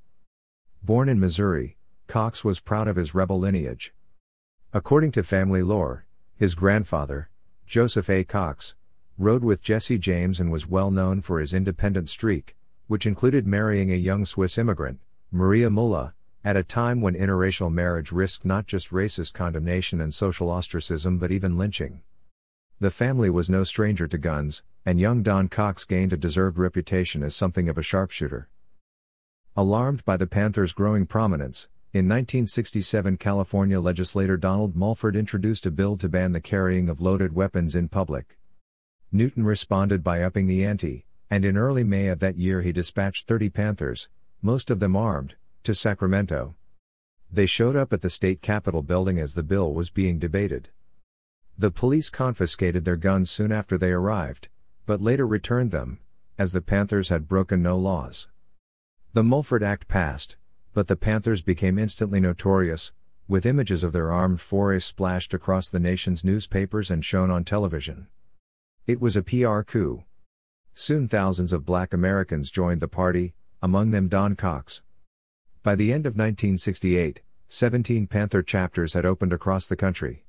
Born 0.81 1.07
in 1.07 1.19
Missouri, 1.19 1.77
Cox 2.11 2.43
was 2.43 2.59
proud 2.59 2.89
of 2.89 2.97
his 2.97 3.15
rebel 3.15 3.39
lineage. 3.39 3.93
According 4.73 5.13
to 5.13 5.23
family 5.23 5.63
lore, 5.63 6.05
his 6.35 6.55
grandfather, 6.55 7.29
Joseph 7.65 8.09
A. 8.09 8.25
Cox, 8.25 8.75
rode 9.17 9.45
with 9.45 9.61
Jesse 9.61 9.97
James 9.97 10.37
and 10.41 10.51
was 10.51 10.67
well 10.67 10.91
known 10.91 11.21
for 11.21 11.39
his 11.39 11.53
independent 11.53 12.09
streak, 12.09 12.57
which 12.87 13.05
included 13.05 13.47
marrying 13.47 13.93
a 13.93 13.95
young 13.95 14.25
Swiss 14.25 14.57
immigrant, 14.57 14.99
Maria 15.31 15.69
Mulla, 15.69 16.13
at 16.43 16.57
a 16.57 16.63
time 16.63 16.99
when 16.99 17.15
interracial 17.15 17.71
marriage 17.71 18.11
risked 18.11 18.43
not 18.43 18.67
just 18.67 18.89
racist 18.89 19.31
condemnation 19.31 20.01
and 20.01 20.13
social 20.13 20.49
ostracism 20.49 21.17
but 21.17 21.31
even 21.31 21.57
lynching. 21.57 22.01
The 22.81 22.91
family 22.91 23.29
was 23.29 23.49
no 23.49 23.63
stranger 23.63 24.09
to 24.09 24.17
guns, 24.17 24.63
and 24.85 24.99
young 24.99 25.23
Don 25.23 25.47
Cox 25.47 25.85
gained 25.85 26.11
a 26.11 26.17
deserved 26.17 26.57
reputation 26.57 27.23
as 27.23 27.37
something 27.37 27.69
of 27.69 27.77
a 27.77 27.81
sharpshooter. 27.81 28.49
Alarmed 29.55 30.03
by 30.03 30.17
the 30.17 30.27
Panthers' 30.27 30.73
growing 30.73 31.05
prominence, 31.05 31.69
in 31.93 32.05
1967 32.05 33.17
California 33.17 33.77
legislator 33.77 34.37
Donald 34.37 34.77
Mulford 34.77 35.13
introduced 35.13 35.65
a 35.65 35.71
bill 35.71 35.97
to 35.97 36.07
ban 36.07 36.31
the 36.31 36.39
carrying 36.39 36.87
of 36.87 37.01
loaded 37.01 37.35
weapons 37.35 37.75
in 37.75 37.89
public. 37.89 38.37
Newton 39.11 39.43
responded 39.43 40.01
by 40.01 40.23
upping 40.23 40.47
the 40.47 40.63
ante, 40.63 41.05
and 41.29 41.43
in 41.43 41.57
early 41.57 41.83
May 41.83 42.07
of 42.07 42.19
that 42.19 42.37
year 42.37 42.61
he 42.61 42.71
dispatched 42.71 43.27
30 43.27 43.49
Panthers, 43.49 44.07
most 44.41 44.69
of 44.69 44.79
them 44.79 44.95
armed, 44.95 45.35
to 45.63 45.75
Sacramento. 45.75 46.55
They 47.29 47.45
showed 47.45 47.75
up 47.75 47.91
at 47.91 48.01
the 48.01 48.09
state 48.09 48.41
capitol 48.41 48.83
building 48.83 49.19
as 49.19 49.35
the 49.35 49.43
bill 49.43 49.73
was 49.73 49.89
being 49.89 50.17
debated. 50.17 50.69
The 51.57 51.71
police 51.71 52.09
confiscated 52.09 52.85
their 52.85 52.95
guns 52.95 53.29
soon 53.29 53.51
after 53.51 53.77
they 53.77 53.91
arrived, 53.91 54.47
but 54.85 55.01
later 55.01 55.27
returned 55.27 55.71
them, 55.71 55.99
as 56.37 56.53
the 56.53 56.61
Panthers 56.61 57.09
had 57.09 57.27
broken 57.27 57.61
no 57.61 57.77
laws. 57.77 58.29
The 59.11 59.23
Mulford 59.23 59.61
Act 59.61 59.89
passed, 59.89 60.37
but 60.73 60.87
the 60.87 60.95
Panthers 60.95 61.41
became 61.41 61.77
instantly 61.77 62.19
notorious, 62.19 62.91
with 63.27 63.45
images 63.45 63.83
of 63.83 63.93
their 63.93 64.11
armed 64.11 64.41
forays 64.41 64.85
splashed 64.85 65.33
across 65.33 65.69
the 65.69 65.79
nation's 65.79 66.23
newspapers 66.23 66.91
and 66.91 67.03
shown 67.03 67.29
on 67.31 67.43
television. 67.43 68.07
It 68.87 68.99
was 68.99 69.15
a 69.15 69.23
PR 69.23 69.61
coup. 69.61 70.03
Soon 70.73 71.07
thousands 71.07 71.53
of 71.53 71.65
black 71.65 71.93
Americans 71.93 72.49
joined 72.49 72.81
the 72.81 72.87
party, 72.87 73.33
among 73.61 73.91
them 73.91 74.07
Don 74.07 74.35
Cox. 74.35 74.81
By 75.63 75.75
the 75.75 75.93
end 75.93 76.05
of 76.05 76.13
1968, 76.13 77.21
17 77.47 78.07
Panther 78.07 78.41
chapters 78.41 78.93
had 78.93 79.05
opened 79.05 79.33
across 79.33 79.67
the 79.67 79.75
country. 79.75 80.23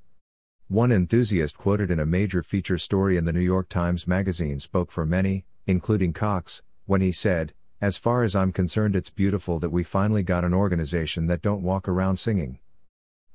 One 0.68 0.90
enthusiast 0.90 1.56
quoted 1.56 1.90
in 1.90 2.00
a 2.00 2.06
major 2.06 2.42
feature 2.42 2.78
story 2.78 3.16
in 3.16 3.24
the 3.24 3.32
New 3.32 3.40
York 3.40 3.68
Times 3.68 4.06
Magazine 4.06 4.58
spoke 4.58 4.90
for 4.90 5.06
many, 5.06 5.44
including 5.66 6.12
Cox, 6.12 6.62
when 6.86 7.00
he 7.00 7.12
said, 7.12 7.52
As 7.82 7.98
far 7.98 8.22
as 8.22 8.36
I'm 8.36 8.52
concerned, 8.52 8.94
it's 8.94 9.10
beautiful 9.10 9.58
that 9.58 9.72
we 9.72 9.82
finally 9.82 10.22
got 10.22 10.44
an 10.44 10.54
organization 10.54 11.26
that 11.26 11.42
don't 11.42 11.64
walk 11.64 11.88
around 11.88 12.16
singing. 12.16 12.60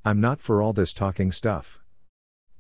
I'm 0.06 0.22
not 0.22 0.40
for 0.40 0.62
all 0.62 0.72
this 0.72 0.94
talking 0.94 1.34
stuff. 1.34 1.82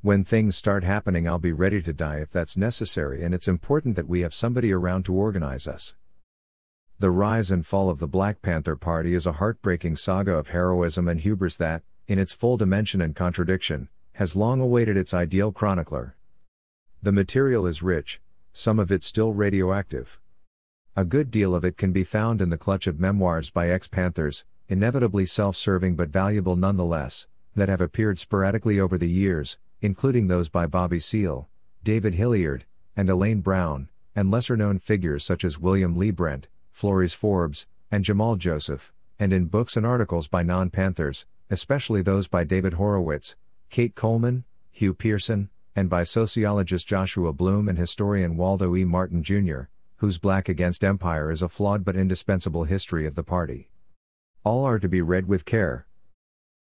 When 0.01 0.25
things 0.25 0.58
start 0.58 0.84
happening, 0.84 1.29
I'll 1.29 1.39
be 1.39 1.53
ready 1.53 1.82
to 1.82 1.94
die 1.94 2.17
if 2.17 2.29
that's 2.29 2.58
necessary, 2.58 3.24
and 3.24 3.34
it's 3.34 3.48
important 3.48 3.96
that 3.96 4.10
we 4.10 4.20
have 4.20 4.34
somebody 4.34 4.74
around 4.74 5.06
to 5.06 5.13
organize 5.13 5.65
us. 5.65 5.96
The 7.00 7.10
rise 7.10 7.51
and 7.51 7.65
fall 7.65 7.89
of 7.89 8.00
the 8.00 8.06
Black 8.06 8.41
Panther 8.41 8.75
Party 8.75 9.13
is 9.13 9.25
a 9.25 9.39
heartbreaking 9.39 9.96
saga 9.96 10.34
of 10.34 10.50
heroism 10.50 11.08
and 11.08 11.22
hubris 11.22 11.56
that, 11.56 11.84
in 12.06 12.20
its 12.20 12.34
full 12.34 12.58
dimension 12.58 13.00
and 13.00 13.15
contradiction, 13.15 13.88
has 14.15 14.36
long 14.36 14.60
awaited 14.60 14.98
its 14.98 15.13
ideal 15.13 15.53
chronicler. 15.53 16.17
The 17.01 17.13
material 17.13 17.65
is 17.65 17.82
rich, 17.82 18.20
some 18.51 18.77
of 18.77 18.91
it 18.91 19.06
still 19.06 19.32
radioactive. 19.32 20.20
A 20.97 21.05
good 21.05 21.29
deal 21.29 21.53
of 21.53 21.63
it 21.63 21.77
can 21.77 21.91
be 21.91 22.03
found 22.03 22.41
in 22.41 22.49
the 22.49 22.57
clutch 22.57 22.87
of 22.87 22.99
memoirs 22.99 23.51
by 23.51 23.69
ex 23.69 23.87
Panthers, 23.87 24.45
inevitably 24.67 25.27
self 25.27 25.55
serving 25.55 25.95
but 25.95 26.09
valuable 26.09 26.55
nonetheless, 26.55 27.27
that 27.53 27.69
have 27.69 27.81
appeared 27.81 28.17
sporadically 28.17 28.79
over 28.79 28.97
the 28.97 29.07
years, 29.07 29.59
including 29.79 30.25
those 30.25 30.49
by 30.49 30.65
Bobby 30.65 30.99
Seale, 30.99 31.47
David 31.83 32.15
Hilliard, 32.15 32.65
and 32.95 33.11
Elaine 33.11 33.41
Brown, 33.41 33.89
and 34.15 34.31
lesser 34.31 34.57
known 34.57 34.79
figures 34.79 35.23
such 35.23 35.45
as 35.45 35.59
William 35.59 35.95
Lee 35.95 36.09
Brent, 36.09 36.47
Flores 36.71 37.13
Forbes, 37.13 37.67
and 37.91 38.03
Jamal 38.03 38.35
Joseph, 38.35 38.91
and 39.19 39.31
in 39.31 39.45
books 39.45 39.77
and 39.77 39.85
articles 39.85 40.27
by 40.27 40.41
non 40.41 40.71
Panthers, 40.71 41.27
especially 41.51 42.01
those 42.01 42.27
by 42.27 42.43
David 42.43 42.73
Horowitz, 42.73 43.35
Kate 43.69 43.93
Coleman, 43.93 44.45
Hugh 44.71 44.95
Pearson, 44.95 45.51
and 45.75 45.91
by 45.91 46.03
sociologist 46.03 46.87
Joshua 46.87 47.33
Bloom 47.33 47.69
and 47.69 47.77
historian 47.77 48.35
Waldo 48.35 48.75
E. 48.75 48.83
Martin 48.83 49.21
Jr., 49.21 49.65
whose 49.97 50.19
Black 50.19 50.47
Against 50.47 50.83
Empire 50.83 51.31
is 51.31 51.41
a 51.41 51.49
flawed 51.49 51.83
but 51.83 51.95
indispensable 51.95 52.65
history 52.65 53.07
of 53.07 53.15
the 53.15 53.23
party. 53.23 53.71
All 54.43 54.63
are 54.63 54.77
to 54.77 54.87
be 54.87 55.01
read 55.01 55.27
with 55.27 55.43
care. 55.43 55.87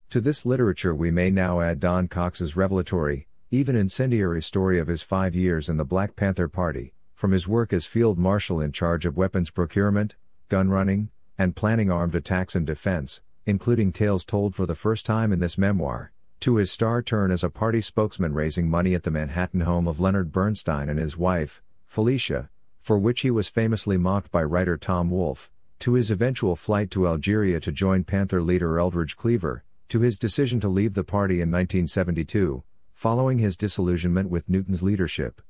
To 0.09 0.23
this 0.23 0.47
literature, 0.47 0.95
we 0.95 1.11
may 1.11 1.31
now 1.31 1.61
add 1.61 1.81
Don 1.81 2.09
Cox's 2.09 2.57
revelatory, 2.57 3.29
even 3.51 3.77
incendiary 3.77 4.43
story 4.43 4.79
of 4.79 4.89
his 4.89 5.03
five 5.03 5.35
years 5.35 5.69
in 5.69 5.77
the 5.77 5.85
Black 5.85 6.17
Panther 6.17 6.49
Party, 6.49 6.95
from 7.15 7.33
his 7.33 7.47
work 7.47 7.75
as 7.75 7.85
field 7.85 8.19
marshal 8.19 8.59
in 8.59 8.73
charge 8.73 9.05
of 9.05 9.19
weapons 9.19 9.51
procurement, 9.51 10.15
gun 10.49 10.71
running, 10.71 11.11
and 11.37 11.55
planning 11.55 11.91
armed 11.91 12.15
attacks 12.15 12.55
and 12.55 12.67
defense, 12.67 13.21
including 13.45 13.93
tales 13.93 14.25
told 14.25 14.55
for 14.55 14.65
the 14.65 14.75
first 14.75 15.05
time 15.05 15.31
in 15.31 15.41
this 15.41 15.59
memoir, 15.59 16.11
to 16.41 16.57
his 16.57 16.73
star 16.73 17.03
turn 17.03 17.31
as 17.31 17.45
a 17.45 17.51
party 17.51 17.83
spokesman 17.83 18.33
raising 18.33 18.71
money 18.71 18.95
at 18.95 19.03
the 19.03 19.11
Manhattan 19.11 19.61
home 19.61 19.87
of 19.87 20.01
Leonard 20.01 20.33
Bernstein 20.33 20.89
and 20.89 20.99
his 20.99 21.19
wife, 21.19 21.61
Felicia, 21.87 22.49
for 22.81 22.99
which 22.99 23.21
he 23.21 23.31
was 23.31 23.49
famously 23.49 23.97
mocked 23.97 24.31
by 24.31 24.43
writer 24.43 24.77
Tom 24.77 25.11
Wolfe, 25.11 25.51
to 25.81 25.95
his 25.95 26.11
eventual 26.11 26.57
flight 26.57 26.91
to 26.91 27.07
Algeria 27.07 27.61
to 27.61 27.73
join 27.73 28.05
Panther 28.05 28.43
leader 28.43 28.79
Eldridge 28.79 29.17
Cleaver, 29.17 29.65
to 29.89 30.01
his 30.01 30.19
decision 30.19 30.61
to 30.61 30.69
leave 30.69 30.95
the 30.95 31.05
party 31.05 31.37
in 31.37 31.51
1972, 31.51 32.63
following 32.93 33.39
his 33.39 33.57
disillusionment 33.57 34.29
with 34.29 34.49
Newton's 34.49 34.83
leadership. 34.83 35.41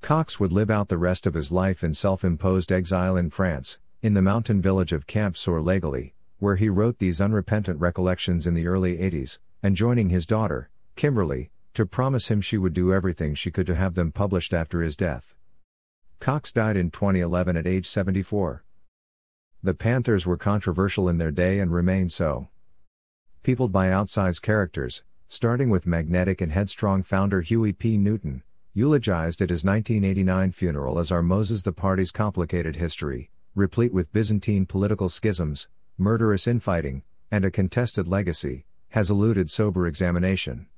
Cox 0.00 0.40
would 0.40 0.52
live 0.52 0.70
out 0.70 0.88
the 0.88 0.98
rest 0.98 1.26
of 1.26 1.34
his 1.34 1.52
life 1.52 1.84
in 1.84 1.94
self 1.94 2.24
imposed 2.24 2.72
exile 2.72 3.16
in 3.16 3.30
France, 3.30 3.78
in 4.02 4.14
the 4.14 4.22
mountain 4.22 4.60
village 4.60 4.92
of 4.92 5.06
Camps-sur-l'Agly, 5.06 6.14
where 6.38 6.56
he 6.56 6.68
wrote 6.68 6.98
these 6.98 7.20
unrepentant 7.20 7.78
recollections 7.80 8.46
in 8.46 8.54
the 8.54 8.66
early 8.66 8.98
80s, 8.98 9.38
and 9.62 9.76
joining 9.76 10.08
his 10.08 10.26
daughter, 10.26 10.70
Kimberly, 10.96 11.50
to 11.74 11.86
promise 11.86 12.28
him 12.28 12.40
she 12.40 12.58
would 12.58 12.74
do 12.74 12.92
everything 12.92 13.34
she 13.34 13.50
could 13.52 13.66
to 13.66 13.76
have 13.76 13.94
them 13.94 14.10
published 14.10 14.52
after 14.52 14.82
his 14.82 14.96
death. 14.96 15.36
Cox 16.22 16.52
died 16.52 16.76
in 16.76 16.92
2011 16.92 17.56
at 17.56 17.66
age 17.66 17.84
74. 17.84 18.62
The 19.60 19.74
Panthers 19.74 20.24
were 20.24 20.36
controversial 20.36 21.08
in 21.08 21.18
their 21.18 21.32
day 21.32 21.58
and 21.58 21.72
remain 21.72 22.08
so. 22.08 22.46
Peopled 23.42 23.72
by 23.72 23.88
outsized 23.88 24.40
characters, 24.40 25.02
starting 25.26 25.68
with 25.68 25.84
magnetic 25.84 26.40
and 26.40 26.52
headstrong 26.52 27.02
founder 27.02 27.40
Huey 27.40 27.72
P. 27.72 27.96
Newton, 27.96 28.44
eulogized 28.72 29.42
at 29.42 29.50
his 29.50 29.64
1989 29.64 30.52
funeral 30.52 31.00
as 31.00 31.10
our 31.10 31.24
Moses 31.24 31.64
the 31.64 31.72
party's 31.72 32.12
complicated 32.12 32.76
history, 32.76 33.32
replete 33.56 33.92
with 33.92 34.12
Byzantine 34.12 34.64
political 34.64 35.08
schisms, 35.08 35.66
murderous 35.98 36.46
infighting, 36.46 37.02
and 37.32 37.44
a 37.44 37.50
contested 37.50 38.06
legacy, 38.06 38.64
has 38.90 39.10
eluded 39.10 39.50
sober 39.50 39.88
examination. 39.88 40.68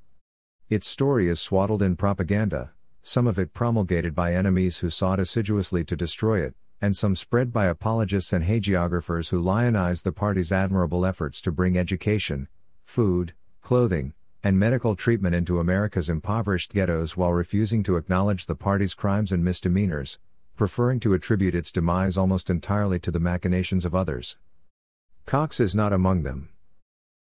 Its 0.71 0.87
story 0.87 1.29
is 1.29 1.39
swaddled 1.39 1.83
in 1.83 1.97
propaganda, 1.97 2.73
some 3.07 3.27
of 3.27 3.39
it 3.39 3.53
promulgated 3.53 4.15
by 4.15 4.33
enemies 4.33 4.79
who 4.79 4.89
sought 4.89 5.21
assiduously 5.21 5.85
to 5.85 5.95
destroy 5.95 6.41
it, 6.41 6.55
and 6.81 6.97
some 6.97 7.15
spread 7.15 7.53
by 7.53 7.67
apologists 7.67 8.33
and 8.33 8.47
hagiographers 8.47 9.29
who 9.29 9.43
lionize 9.43 10.03
the 10.03 10.11
party's 10.11 10.51
admirable 10.51 11.05
efforts 11.05 11.43
to 11.43 11.53
bring 11.53 11.77
education, 11.77 12.49
food, 12.83 13.35
clothing, 13.61 14.15
and 14.43 14.59
medical 14.59 14.97
treatment 14.97 15.35
into 15.35 15.61
America's 15.61 16.09
impoverished 16.09 16.73
ghettos 16.73 17.15
while 17.15 17.35
refusing 17.35 17.83
to 17.83 17.97
acknowledge 17.97 18.47
the 18.47 18.55
party's 18.55 18.95
crimes 18.95 19.31
and 19.31 19.45
misdemeanors, 19.45 20.19
preferring 20.57 20.99
to 20.99 21.13
attribute 21.13 21.55
its 21.55 21.71
demise 21.71 22.17
almost 22.17 22.49
entirely 22.49 22.99
to 22.99 23.11
the 23.11 23.21
machinations 23.21 23.85
of 23.85 23.95
others. 23.95 24.39
Cox 25.27 25.61
is 25.61 25.75
not 25.75 25.93
among 25.93 26.23
them. 26.23 26.49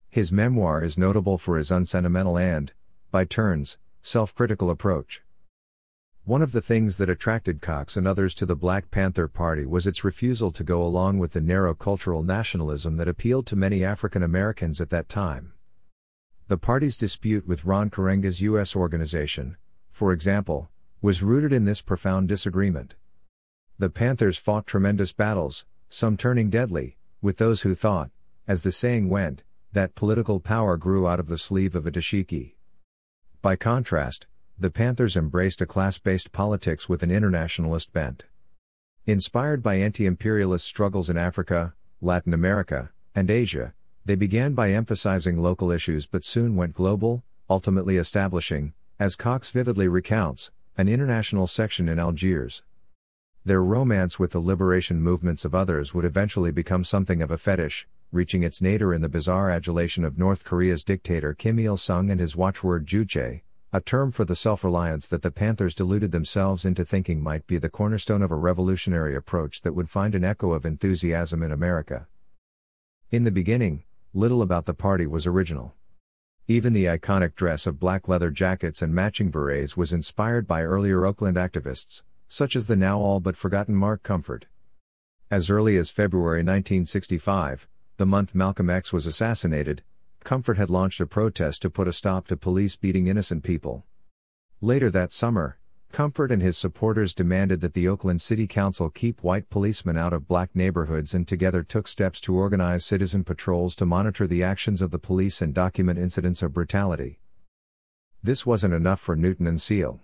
His 0.08 0.32
memoir 0.32 0.82
is 0.82 0.96
notable 0.96 1.36
for 1.36 1.58
his 1.58 1.70
unsentimental 1.70 2.38
and, 2.38 2.72
by 3.10 3.26
turns, 3.26 3.76
self 4.00 4.34
critical 4.34 4.70
approach. 4.70 5.23
One 6.26 6.40
of 6.40 6.52
the 6.52 6.62
things 6.62 6.96
that 6.96 7.10
attracted 7.10 7.60
Cox 7.60 7.98
and 7.98 8.08
others 8.08 8.32
to 8.36 8.46
the 8.46 8.56
Black 8.56 8.90
Panther 8.90 9.28
Party 9.28 9.66
was 9.66 9.86
its 9.86 10.04
refusal 10.04 10.50
to 10.52 10.64
go 10.64 10.82
along 10.82 11.18
with 11.18 11.32
the 11.32 11.40
narrow 11.42 11.74
cultural 11.74 12.22
nationalism 12.22 12.96
that 12.96 13.08
appealed 13.08 13.46
to 13.48 13.56
many 13.56 13.84
African 13.84 14.22
Americans 14.22 14.80
at 14.80 14.88
that 14.88 15.10
time. 15.10 15.52
The 16.48 16.56
party's 16.56 16.96
dispute 16.96 17.46
with 17.46 17.66
Ron 17.66 17.90
Karenga's 17.90 18.40
U.S. 18.40 18.74
organization, 18.74 19.58
for 19.90 20.14
example, 20.14 20.70
was 21.02 21.22
rooted 21.22 21.52
in 21.52 21.66
this 21.66 21.82
profound 21.82 22.26
disagreement. 22.28 22.94
The 23.78 23.90
Panthers 23.90 24.38
fought 24.38 24.66
tremendous 24.66 25.12
battles, 25.12 25.66
some 25.90 26.16
turning 26.16 26.48
deadly, 26.48 26.96
with 27.20 27.36
those 27.36 27.62
who 27.62 27.74
thought, 27.74 28.10
as 28.48 28.62
the 28.62 28.72
saying 28.72 29.10
went, 29.10 29.42
that 29.72 29.94
political 29.94 30.40
power 30.40 30.78
grew 30.78 31.06
out 31.06 31.20
of 31.20 31.28
the 31.28 31.36
sleeve 31.36 31.76
of 31.76 31.86
a 31.86 31.90
dashiki. 31.90 32.54
By 33.42 33.56
contrast, 33.56 34.26
the 34.58 34.70
Panthers 34.70 35.16
embraced 35.16 35.60
a 35.60 35.66
class 35.66 35.98
based 35.98 36.30
politics 36.30 36.88
with 36.88 37.02
an 37.02 37.10
internationalist 37.10 37.92
bent. 37.92 38.26
Inspired 39.04 39.62
by 39.62 39.74
anti 39.74 40.06
imperialist 40.06 40.64
struggles 40.64 41.10
in 41.10 41.16
Africa, 41.16 41.74
Latin 42.00 42.32
America, 42.32 42.90
and 43.14 43.30
Asia, 43.30 43.74
they 44.04 44.14
began 44.14 44.54
by 44.54 44.70
emphasizing 44.70 45.38
local 45.38 45.72
issues 45.72 46.06
but 46.06 46.24
soon 46.24 46.54
went 46.54 46.72
global, 46.72 47.24
ultimately 47.50 47.96
establishing, 47.96 48.74
as 48.98 49.16
Cox 49.16 49.50
vividly 49.50 49.88
recounts, 49.88 50.52
an 50.76 50.88
international 50.88 51.46
section 51.46 51.88
in 51.88 51.98
Algiers. 51.98 52.62
Their 53.44 53.62
romance 53.62 54.18
with 54.18 54.30
the 54.30 54.40
liberation 54.40 55.02
movements 55.02 55.44
of 55.44 55.54
others 55.54 55.92
would 55.92 56.04
eventually 56.04 56.52
become 56.52 56.84
something 56.84 57.20
of 57.20 57.30
a 57.30 57.38
fetish, 57.38 57.88
reaching 58.12 58.44
its 58.44 58.62
nadir 58.62 58.94
in 58.94 59.02
the 59.02 59.08
bizarre 59.08 59.50
adulation 59.50 60.04
of 60.04 60.16
North 60.16 60.44
Korea's 60.44 60.84
dictator 60.84 61.34
Kim 61.34 61.58
Il 61.58 61.76
sung 61.76 62.08
and 62.08 62.20
his 62.20 62.36
watchword 62.36 62.86
Juche, 62.86 63.42
a 63.74 63.80
term 63.80 64.12
for 64.12 64.24
the 64.24 64.36
self 64.36 64.62
reliance 64.62 65.08
that 65.08 65.22
the 65.22 65.32
Panthers 65.32 65.74
deluded 65.74 66.12
themselves 66.12 66.64
into 66.64 66.84
thinking 66.84 67.20
might 67.20 67.44
be 67.48 67.58
the 67.58 67.68
cornerstone 67.68 68.22
of 68.22 68.30
a 68.30 68.36
revolutionary 68.36 69.16
approach 69.16 69.62
that 69.62 69.74
would 69.74 69.90
find 69.90 70.14
an 70.14 70.22
echo 70.22 70.52
of 70.52 70.64
enthusiasm 70.64 71.42
in 71.42 71.50
America. 71.50 72.06
In 73.10 73.24
the 73.24 73.32
beginning, 73.32 73.82
little 74.12 74.42
about 74.42 74.66
the 74.66 74.74
party 74.74 75.08
was 75.08 75.26
original. 75.26 75.74
Even 76.46 76.72
the 76.72 76.84
iconic 76.84 77.34
dress 77.34 77.66
of 77.66 77.80
black 77.80 78.06
leather 78.06 78.30
jackets 78.30 78.80
and 78.80 78.94
matching 78.94 79.28
berets 79.28 79.76
was 79.76 79.92
inspired 79.92 80.46
by 80.46 80.62
earlier 80.62 81.04
Oakland 81.04 81.36
activists, 81.36 82.04
such 82.28 82.54
as 82.54 82.68
the 82.68 82.76
now 82.76 83.00
all 83.00 83.18
but 83.18 83.36
forgotten 83.36 83.74
Mark 83.74 84.04
Comfort. 84.04 84.46
As 85.32 85.50
early 85.50 85.76
as 85.76 85.90
February 85.90 86.44
1965, 86.44 87.66
the 87.96 88.06
month 88.06 88.36
Malcolm 88.36 88.70
X 88.70 88.92
was 88.92 89.04
assassinated, 89.04 89.82
Comfort 90.24 90.56
had 90.56 90.70
launched 90.70 91.02
a 91.02 91.06
protest 91.06 91.60
to 91.62 91.70
put 91.70 91.86
a 91.86 91.92
stop 91.92 92.26
to 92.28 92.36
police 92.36 92.76
beating 92.76 93.08
innocent 93.08 93.44
people. 93.44 93.84
Later 94.62 94.90
that 94.90 95.12
summer, 95.12 95.58
Comfort 95.92 96.32
and 96.32 96.40
his 96.40 96.56
supporters 96.56 97.14
demanded 97.14 97.60
that 97.60 97.74
the 97.74 97.86
Oakland 97.86 98.22
City 98.22 98.46
Council 98.46 98.88
keep 98.88 99.22
white 99.22 99.50
policemen 99.50 99.98
out 99.98 100.14
of 100.14 100.26
black 100.26 100.56
neighborhoods 100.56 101.12
and 101.12 101.28
together 101.28 101.62
took 101.62 101.86
steps 101.86 102.22
to 102.22 102.34
organize 102.34 102.86
citizen 102.86 103.22
patrols 103.22 103.74
to 103.76 103.84
monitor 103.84 104.26
the 104.26 104.42
actions 104.42 104.80
of 104.80 104.90
the 104.90 104.98
police 104.98 105.42
and 105.42 105.52
document 105.52 105.98
incidents 105.98 106.42
of 106.42 106.54
brutality. 106.54 107.20
This 108.22 108.46
wasn't 108.46 108.72
enough 108.72 109.00
for 109.00 109.14
Newton 109.14 109.46
and 109.46 109.60
Seale. 109.60 110.00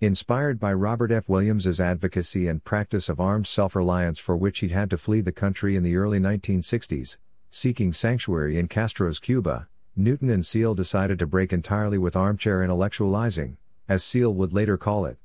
Inspired 0.00 0.60
by 0.60 0.72
Robert 0.72 1.10
F. 1.10 1.28
Williams's 1.28 1.80
advocacy 1.80 2.46
and 2.46 2.62
practice 2.62 3.08
of 3.08 3.20
armed 3.20 3.48
self-reliance 3.48 4.20
for 4.20 4.36
which 4.36 4.60
he'd 4.60 4.70
had 4.70 4.88
to 4.90 4.96
flee 4.96 5.20
the 5.20 5.32
country 5.32 5.74
in 5.74 5.82
the 5.82 5.96
early 5.96 6.20
1960s, 6.20 7.16
seeking 7.54 7.92
sanctuary 7.92 8.58
in 8.58 8.66
Castro's 8.66 9.18
Cuba, 9.18 9.68
Newton 9.94 10.30
and 10.30 10.44
Seale 10.44 10.74
decided 10.74 11.18
to 11.18 11.26
break 11.26 11.52
entirely 11.52 11.98
with 11.98 12.16
armchair 12.16 12.66
intellectualizing, 12.66 13.58
as 13.86 14.02
Seale 14.02 14.32
would 14.32 14.54
later 14.54 14.78
call 14.78 15.04
it. 15.04 15.18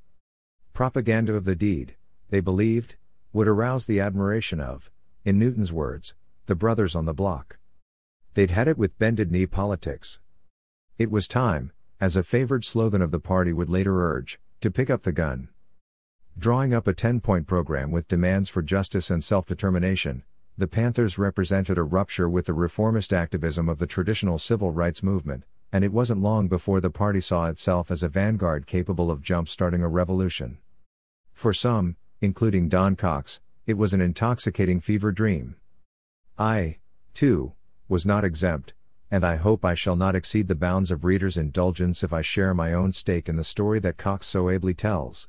Propaganda 0.74 1.36
of 1.36 1.46
the 1.46 1.56
deed, 1.56 1.96
they 2.30 2.42
believed, 2.42 2.98
would 3.32 3.48
arouse 3.48 3.86
the 3.86 4.02
admiration 4.02 4.60
of, 4.60 4.92
in 5.24 5.40
Newton's 5.40 5.72
words, 5.72 6.16
the 6.48 6.56
brothers 6.56 6.98
on 6.98 7.06
the 7.06 7.14
block. 7.14 7.60
They'd 8.34 8.52
had 8.52 8.68
it 8.68 8.78
with 8.78 9.00
bended 9.00 9.32
knee 9.32 9.46
politics. 9.46 10.20
It 10.98 11.10
was 11.10 11.30
time, 11.30 11.72
as 12.02 12.18
a 12.18 12.24
favored 12.24 12.66
slogan 12.66 13.02
of 13.02 13.12
the 13.12 13.22
party 13.22 13.54
would 13.54 13.70
later 13.70 14.04
urge, 14.04 14.38
to 14.60 14.70
pick 14.70 14.90
up 14.90 15.04
the 15.04 15.14
gun. 15.14 15.48
Drawing 16.38 16.74
up 16.74 16.88
a 16.88 16.94
10 16.94 17.22
point 17.22 17.48
program 17.48 17.90
with 17.90 18.10
demands 18.10 18.50
for 18.50 18.62
justice 18.62 19.10
and 19.10 19.24
self 19.24 19.46
determination, 19.46 20.24
the 20.58 20.68
Panthers 20.68 21.20
represented 21.20 21.78
a 21.78 21.84
rupture 21.84 22.28
with 22.28 22.48
the 22.48 22.54
reformist 22.54 23.14
activism 23.14 23.70
of 23.70 23.78
the 23.78 23.86
traditional 23.86 24.40
civil 24.40 24.72
rights 24.72 25.04
movement, 25.04 25.44
and 25.72 25.84
it 25.84 25.94
wasn't 25.94 26.22
long 26.22 26.48
before 26.48 26.82
the 26.82 26.90
party 26.90 27.22
saw 27.22 27.48
itself 27.48 27.92
as 27.92 28.02
a 28.02 28.10
vanguard 28.10 28.66
capable 28.66 29.12
of 29.12 29.22
jump 29.22 29.48
starting 29.48 29.84
a 29.84 29.88
revolution. 29.88 30.58
For 31.32 31.54
some, 31.54 31.96
including 32.22 32.70
Don 32.70 32.96
Cox, 32.96 33.40
it 33.68 33.78
was 33.78 33.94
an 33.94 34.02
intoxicating 34.02 34.80
fever 34.80 35.12
dream. 35.12 35.58
I, 36.40 36.78
too, 37.14 37.54
was 37.88 38.06
not 38.06 38.26
exempt, 38.26 38.74
and 39.12 39.24
I 39.24 39.36
hope 39.36 39.64
I 39.64 39.76
shall 39.76 39.96
not 39.96 40.16
exceed 40.16 40.48
the 40.48 40.56
bounds 40.56 40.90
of 40.90 41.06
readers' 41.06 41.38
indulgence 41.38 42.04
if 42.04 42.12
I 42.12 42.24
share 42.24 42.56
my 42.56 42.74
own 42.74 42.94
stake 42.94 43.30
in 43.30 43.36
the 43.36 43.44
story 43.44 43.80
that 43.82 43.98
Cox 43.98 44.26
so 44.26 44.50
ably 44.50 44.74
tells. 44.74 45.28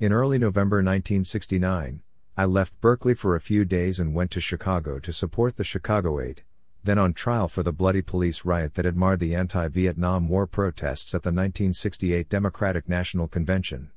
In 0.00 0.12
early 0.12 0.38
November 0.38 0.78
1969, 0.78 2.02
I 2.38 2.44
left 2.44 2.80
Berkeley 2.80 3.14
for 3.14 3.34
a 3.34 3.40
few 3.40 3.64
days 3.64 3.98
and 3.98 4.14
went 4.14 4.30
to 4.30 4.40
Chicago 4.40 5.00
to 5.00 5.12
support 5.12 5.56
the 5.56 5.64
Chicago 5.64 6.20
Eight, 6.20 6.44
then 6.84 6.96
on 6.96 7.12
trial 7.12 7.48
for 7.48 7.64
the 7.64 7.72
bloody 7.72 8.00
police 8.00 8.44
riot 8.44 8.74
that 8.74 8.84
had 8.84 8.96
marred 8.96 9.18
the 9.18 9.34
anti 9.34 9.66
Vietnam 9.66 10.28
War 10.28 10.46
protests 10.46 11.12
at 11.16 11.24
the 11.24 11.30
1968 11.30 12.28
Democratic 12.28 12.88
National 12.88 13.26
Convention. 13.26 13.90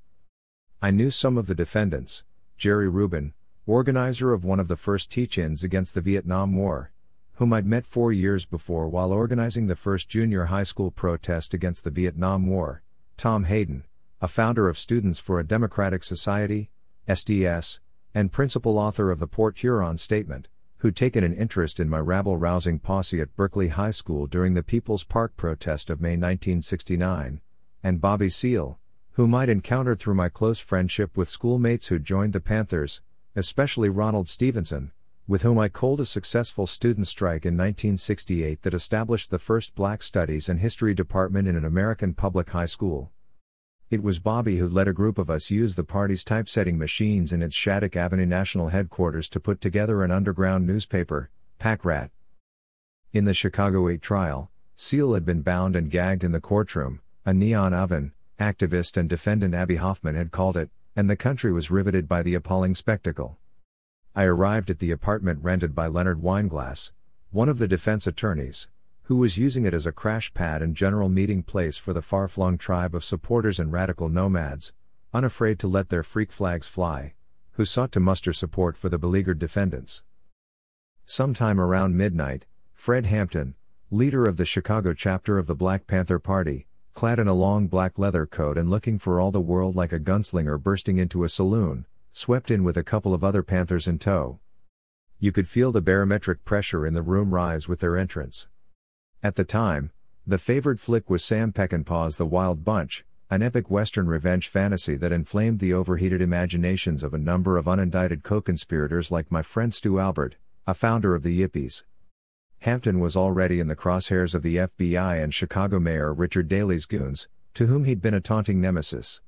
I 0.81 0.89
knew 0.89 1.11
some 1.11 1.37
of 1.37 1.45
the 1.45 1.53
defendants 1.53 2.23
Jerry 2.57 2.89
Rubin, 2.89 3.35
organizer 3.67 4.33
of 4.33 4.43
one 4.43 4.59
of 4.59 4.69
the 4.69 4.75
first 4.75 5.11
teach 5.11 5.37
ins 5.37 5.63
against 5.63 5.93
the 5.93 6.01
Vietnam 6.01 6.55
War, 6.55 6.91
whom 7.33 7.53
I'd 7.53 7.67
met 7.67 7.85
four 7.85 8.11
years 8.11 8.45
before 8.45 8.89
while 8.89 9.11
organizing 9.11 9.67
the 9.67 9.75
first 9.75 10.09
junior 10.09 10.45
high 10.45 10.63
school 10.63 10.89
protest 10.89 11.53
against 11.53 11.83
the 11.83 11.91
Vietnam 11.91 12.47
War, 12.47 12.81
Tom 13.17 13.43
Hayden, 13.43 13.83
a 14.19 14.27
founder 14.27 14.67
of 14.67 14.79
Students 14.79 15.19
for 15.19 15.39
a 15.39 15.45
Democratic 15.45 16.03
Society, 16.03 16.71
SDS, 17.07 17.77
and 18.13 18.31
principal 18.31 18.77
author 18.77 19.11
of 19.11 19.19
the 19.19 19.27
Port 19.27 19.57
Huron 19.59 19.97
Statement, 19.97 20.49
who'd 20.77 20.95
taken 20.95 21.23
an 21.23 21.33
interest 21.33 21.79
in 21.79 21.89
my 21.89 21.99
rabble 21.99 22.37
rousing 22.37 22.79
posse 22.79 23.21
at 23.21 23.35
Berkeley 23.35 23.67
High 23.67 23.91
School 23.91 24.27
during 24.27 24.53
the 24.53 24.63
People's 24.63 25.03
Park 25.03 25.37
protest 25.37 25.89
of 25.89 26.01
May 26.01 26.17
1969, 26.17 27.41
and 27.83 28.01
Bobby 28.01 28.29
Seale, 28.29 28.79
whom 29.11 29.35
I'd 29.35 29.49
encountered 29.49 29.99
through 29.99 30.15
my 30.15 30.29
close 30.29 30.59
friendship 30.59 31.15
with 31.15 31.29
schoolmates 31.29 31.87
who 31.87 31.99
joined 31.99 32.33
the 32.33 32.39
Panthers, 32.39 33.01
especially 33.35 33.89
Ronald 33.89 34.27
Stevenson, 34.27 34.91
with 35.27 35.43
whom 35.43 35.59
I 35.59 35.69
culled 35.69 36.01
a 36.01 36.05
successful 36.05 36.65
student 36.65 37.07
strike 37.07 37.45
in 37.45 37.55
1968 37.55 38.63
that 38.63 38.73
established 38.73 39.29
the 39.29 39.39
first 39.39 39.75
Black 39.75 40.01
Studies 40.01 40.49
and 40.49 40.59
History 40.59 40.93
department 40.93 41.47
in 41.47 41.55
an 41.55 41.63
American 41.63 42.13
public 42.13 42.49
high 42.49 42.65
school. 42.65 43.11
It 43.91 44.01
was 44.01 44.19
Bobby 44.19 44.57
who 44.57 44.69
led 44.69 44.87
a 44.87 44.93
group 44.93 45.17
of 45.17 45.29
us 45.29 45.51
use 45.51 45.75
the 45.75 45.83
party's 45.83 46.23
typesetting 46.23 46.77
machines 46.77 47.33
in 47.33 47.41
its 47.41 47.53
Shattuck 47.53 47.97
Avenue 47.97 48.25
national 48.25 48.69
headquarters 48.69 49.27
to 49.27 49.39
put 49.41 49.59
together 49.59 50.01
an 50.01 50.11
underground 50.11 50.65
newspaper, 50.65 51.29
Pack 51.59 51.83
Rat. 51.83 52.09
In 53.11 53.25
the 53.25 53.33
Chicago 53.33 53.89
8 53.89 54.01
trial, 54.01 54.49
Seale 54.77 55.13
had 55.13 55.25
been 55.25 55.41
bound 55.41 55.75
and 55.75 55.91
gagged 55.91 56.23
in 56.23 56.31
the 56.31 56.39
courtroom, 56.39 57.01
a 57.25 57.33
neon 57.33 57.73
oven, 57.73 58.13
activist 58.39 58.95
and 58.95 59.09
defendant 59.09 59.53
Abbie 59.53 59.75
Hoffman 59.75 60.15
had 60.15 60.31
called 60.31 60.55
it, 60.55 60.69
and 60.95 61.09
the 61.09 61.17
country 61.17 61.51
was 61.51 61.69
riveted 61.69 62.07
by 62.07 62.23
the 62.23 62.33
appalling 62.33 62.75
spectacle. 62.75 63.39
I 64.15 64.23
arrived 64.23 64.69
at 64.69 64.79
the 64.79 64.91
apartment 64.91 65.43
rented 65.43 65.75
by 65.75 65.87
Leonard 65.87 66.21
Weinglass, 66.21 66.93
one 67.31 67.49
of 67.49 67.57
the 67.57 67.67
defense 67.67 68.07
attorneys, 68.07 68.69
who 69.11 69.17
was 69.17 69.37
using 69.37 69.65
it 69.65 69.73
as 69.73 69.85
a 69.85 69.91
crash 69.91 70.33
pad 70.33 70.61
and 70.61 70.73
general 70.73 71.09
meeting 71.09 71.43
place 71.43 71.75
for 71.75 71.91
the 71.91 72.01
far 72.01 72.29
flung 72.29 72.57
tribe 72.57 72.95
of 72.95 73.03
supporters 73.03 73.59
and 73.59 73.69
radical 73.69 74.07
nomads, 74.07 74.71
unafraid 75.13 75.59
to 75.59 75.67
let 75.67 75.89
their 75.89 76.01
freak 76.01 76.31
flags 76.31 76.69
fly, 76.69 77.13
who 77.55 77.65
sought 77.65 77.91
to 77.91 77.99
muster 77.99 78.31
support 78.31 78.77
for 78.77 78.87
the 78.87 78.97
beleaguered 78.97 79.37
defendants. 79.37 80.05
Sometime 81.03 81.59
around 81.59 81.97
midnight, 81.97 82.45
Fred 82.73 83.05
Hampton, 83.05 83.55
leader 83.89 84.25
of 84.25 84.37
the 84.37 84.45
Chicago 84.45 84.93
chapter 84.93 85.37
of 85.37 85.45
the 85.45 85.55
Black 85.55 85.87
Panther 85.87 86.17
Party, 86.17 86.65
clad 86.93 87.19
in 87.19 87.27
a 87.27 87.33
long 87.33 87.67
black 87.67 87.99
leather 87.99 88.25
coat 88.25 88.57
and 88.57 88.69
looking 88.69 88.97
for 88.97 89.19
all 89.19 89.31
the 89.31 89.41
world 89.41 89.75
like 89.75 89.91
a 89.91 89.99
gunslinger 89.99 90.57
bursting 90.57 90.99
into 90.99 91.25
a 91.25 91.27
saloon, 91.27 91.85
swept 92.13 92.49
in 92.49 92.63
with 92.63 92.77
a 92.77 92.83
couple 92.85 93.13
of 93.13 93.25
other 93.25 93.43
Panthers 93.43 93.89
in 93.89 93.99
tow. 93.99 94.39
You 95.19 95.33
could 95.33 95.49
feel 95.49 95.73
the 95.73 95.81
barometric 95.81 96.45
pressure 96.45 96.87
in 96.87 96.93
the 96.93 97.01
room 97.01 97.33
rise 97.33 97.67
with 97.67 97.81
their 97.81 97.97
entrance. 97.97 98.47
At 99.23 99.35
the 99.35 99.43
time, 99.43 99.91
the 100.25 100.39
favored 100.39 100.79
flick 100.79 101.07
was 101.07 101.23
Sam 101.23 101.51
Peckinpah's 101.51 102.17
The 102.17 102.25
Wild 102.25 102.63
Bunch, 102.63 103.05
an 103.29 103.43
epic 103.43 103.69
Western 103.69 104.07
revenge 104.07 104.47
fantasy 104.47 104.95
that 104.95 105.11
inflamed 105.11 105.59
the 105.59 105.73
overheated 105.73 106.23
imaginations 106.23 107.03
of 107.03 107.13
a 107.13 107.19
number 107.19 107.55
of 107.55 107.65
unindicted 107.65 108.23
co 108.23 108.41
conspirators 108.41 109.11
like 109.11 109.31
my 109.31 109.43
friend 109.43 109.75
Stu 109.75 109.99
Albert, 109.99 110.37
a 110.65 110.73
founder 110.73 111.13
of 111.13 111.21
the 111.21 111.39
Yippies. 111.39 111.83
Hampton 112.61 112.99
was 112.99 113.15
already 113.15 113.59
in 113.59 113.67
the 113.67 113.75
crosshairs 113.75 114.33
of 114.33 114.41
the 114.41 114.55
FBI 114.55 115.23
and 115.23 115.35
Chicago 115.35 115.79
Mayor 115.79 116.11
Richard 116.11 116.47
Daley's 116.47 116.87
goons, 116.87 117.29
to 117.53 117.67
whom 117.67 117.83
he'd 117.83 118.01
been 118.01 118.15
a 118.15 118.21
taunting 118.21 118.59
nemesis. 118.59 119.21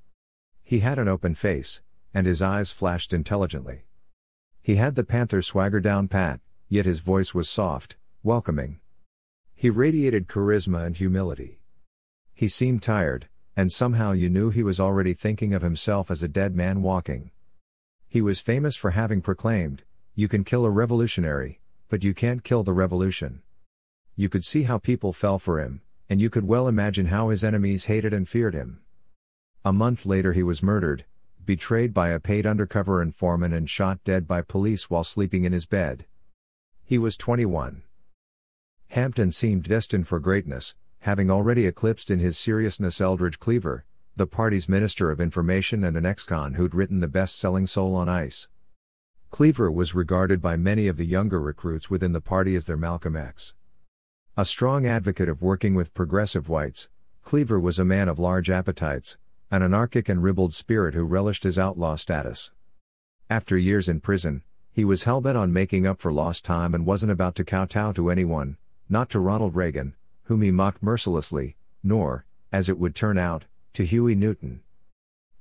He 0.64 0.80
had 0.80 0.98
an 0.98 1.08
open 1.08 1.36
face, 1.36 1.84
and 2.16 2.26
his 2.26 2.42
eyes 2.42 2.72
flashed 2.72 3.14
intelligently. 3.14 3.86
He 4.60 4.76
had 4.76 4.96
the 4.96 5.04
panther 5.04 5.44
swagger 5.44 5.80
down 5.80 6.08
pat, 6.08 6.40
yet 6.68 6.88
his 6.88 7.02
voice 7.02 7.36
was 7.36 7.48
soft, 7.48 7.96
welcoming. 8.24 8.80
He 9.64 9.70
radiated 9.70 10.28
charisma 10.28 10.86
and 10.86 10.98
humility. 10.98 11.62
He 12.34 12.50
seemed 12.50 12.84
tired, 12.84 13.30
and 13.56 13.72
somehow 13.72 14.12
you 14.12 14.30
knew 14.30 14.50
he 14.50 14.62
was 14.62 14.78
already 14.78 15.14
thinking 15.14 15.54
of 15.54 15.62
himself 15.62 16.12
as 16.12 16.22
a 16.22 16.28
dead 16.28 16.54
man 16.54 16.82
walking. 16.82 17.32
He 18.10 18.20
was 18.20 18.42
famous 18.42 18.76
for 18.76 18.92
having 18.92 19.22
proclaimed, 19.22 19.84
You 20.16 20.28
can 20.28 20.44
kill 20.44 20.66
a 20.66 20.70
revolutionary, 20.70 21.62
but 21.88 22.04
you 22.04 22.14
can't 22.14 22.44
kill 22.44 22.64
the 22.64 22.74
revolution. 22.74 23.42
You 24.18 24.28
could 24.28 24.44
see 24.44 24.64
how 24.64 24.80
people 24.80 25.14
fell 25.14 25.40
for 25.40 25.62
him, 25.62 25.82
and 26.10 26.20
you 26.20 26.30
could 26.30 26.46
well 26.46 26.68
imagine 26.68 27.06
how 27.06 27.30
his 27.30 27.42
enemies 27.42 27.86
hated 27.86 28.12
and 28.12 28.28
feared 28.28 28.54
him. 28.54 28.82
A 29.64 29.72
month 29.72 30.06
later 30.06 30.34
he 30.34 30.44
was 30.44 30.62
murdered, 30.62 31.06
betrayed 31.46 31.94
by 31.94 32.10
a 32.10 32.20
paid 32.20 32.46
undercover 32.46 33.02
informant 33.02 33.54
and 33.54 33.70
shot 33.70 34.04
dead 34.04 34.28
by 34.28 34.42
police 34.42 34.90
while 34.90 35.06
sleeping 35.06 35.46
in 35.46 35.54
his 35.54 35.66
bed. 35.66 36.04
He 36.84 36.98
was 36.98 37.16
21. 37.16 37.84
Hampton 38.94 39.32
seemed 39.32 39.64
destined 39.64 40.08
for 40.08 40.20
greatness, 40.20 40.76
having 41.00 41.32
already 41.32 41.66
eclipsed 41.66 42.12
in 42.12 42.20
his 42.20 42.38
seriousness 42.38 43.02
Eldridge 43.02 43.40
Cleaver, 43.40 43.86
the 44.16 44.28
party's 44.28 44.70
Minister 44.70 45.10
of 45.10 45.20
Information 45.20 45.84
and 45.84 45.98
an 45.98 46.06
ex-con 46.06 46.54
who'd 46.54 46.76
written 46.76 47.00
the 47.00 47.08
best-selling 47.08 47.66
Soul 47.66 47.96
on 47.96 48.08
Ice. 48.08 48.48
Cleaver 49.32 49.72
was 49.72 49.96
regarded 49.96 50.44
by 50.44 50.58
many 50.58 50.88
of 50.88 50.98
the 50.98 51.08
younger 51.08 51.42
recruits 51.42 51.90
within 51.90 52.12
the 52.12 52.22
party 52.22 52.56
as 52.56 52.68
their 52.68 52.78
Malcolm 52.78 53.16
X. 53.16 53.56
A 54.38 54.46
strong 54.46 54.86
advocate 54.86 55.28
of 55.28 55.42
working 55.42 55.74
with 55.74 55.96
progressive 55.96 56.48
whites, 56.48 56.88
Cleaver 57.24 57.60
was 57.60 57.80
a 57.80 57.84
man 57.84 58.08
of 58.08 58.20
large 58.20 58.52
appetites, 58.52 59.18
an 59.50 59.64
anarchic 59.64 60.08
and 60.08 60.22
ribald 60.22 60.54
spirit 60.54 60.94
who 60.94 61.04
relished 61.04 61.46
his 61.46 61.58
outlaw 61.58 61.96
status. 61.96 62.52
After 63.28 63.58
years 63.58 63.90
in 63.90 64.02
prison, 64.02 64.44
he 64.72 64.86
was 64.86 65.06
hell-bent 65.06 65.36
on 65.36 65.52
making 65.52 65.88
up 65.88 66.00
for 66.00 66.14
lost 66.14 66.46
time 66.46 66.76
and 66.76 66.86
wasn't 66.86 67.12
about 67.12 67.34
to 67.38 67.44
kowtow 67.44 67.92
to 67.94 68.12
anyone, 68.12 68.58
not 68.90 69.10
to 69.10 69.20
Ronald 69.20 69.56
Reagan, 69.56 69.96
whom 70.24 70.42
he 70.42 70.52
mocked 70.52 70.84
mercilessly, 70.84 71.56
nor, 71.84 72.26
as 72.52 72.70
it 72.70 72.78
would 72.78 72.96
turn 72.96 73.18
out, 73.18 73.46
to 73.74 73.86
Huey 73.86 74.16
Newton. 74.16 74.62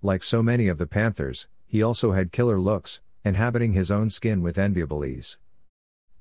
Like 0.02 0.22
so 0.22 0.42
many 0.42 0.68
of 0.68 0.78
the 0.78 0.86
Panthers, 0.86 1.46
he 1.66 1.82
also 1.82 2.12
had 2.12 2.32
killer 2.32 2.58
looks, 2.58 3.00
inhabiting 3.24 3.72
his 3.72 3.90
own 3.90 4.10
skin 4.10 4.42
with 4.42 4.58
enviable 4.58 5.04
ease. 5.04 5.38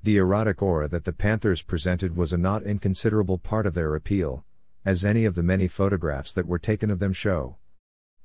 The 0.04 0.18
erotic 0.18 0.62
aura 0.62 0.88
that 0.88 1.06
the 1.06 1.14
Panthers 1.14 1.62
presented 1.62 2.16
was 2.16 2.34
a 2.34 2.38
not 2.38 2.64
inconsiderable 2.64 3.38
part 3.38 3.66
of 3.66 3.74
their 3.74 3.96
appeal, 3.96 4.46
as 4.84 5.06
any 5.06 5.26
of 5.26 5.36
the 5.36 5.44
many 5.44 5.68
photographs 5.68 6.34
that 6.34 6.48
were 6.48 6.60
taken 6.60 6.90
of 6.90 7.00
them 7.00 7.14
show. 7.14 7.58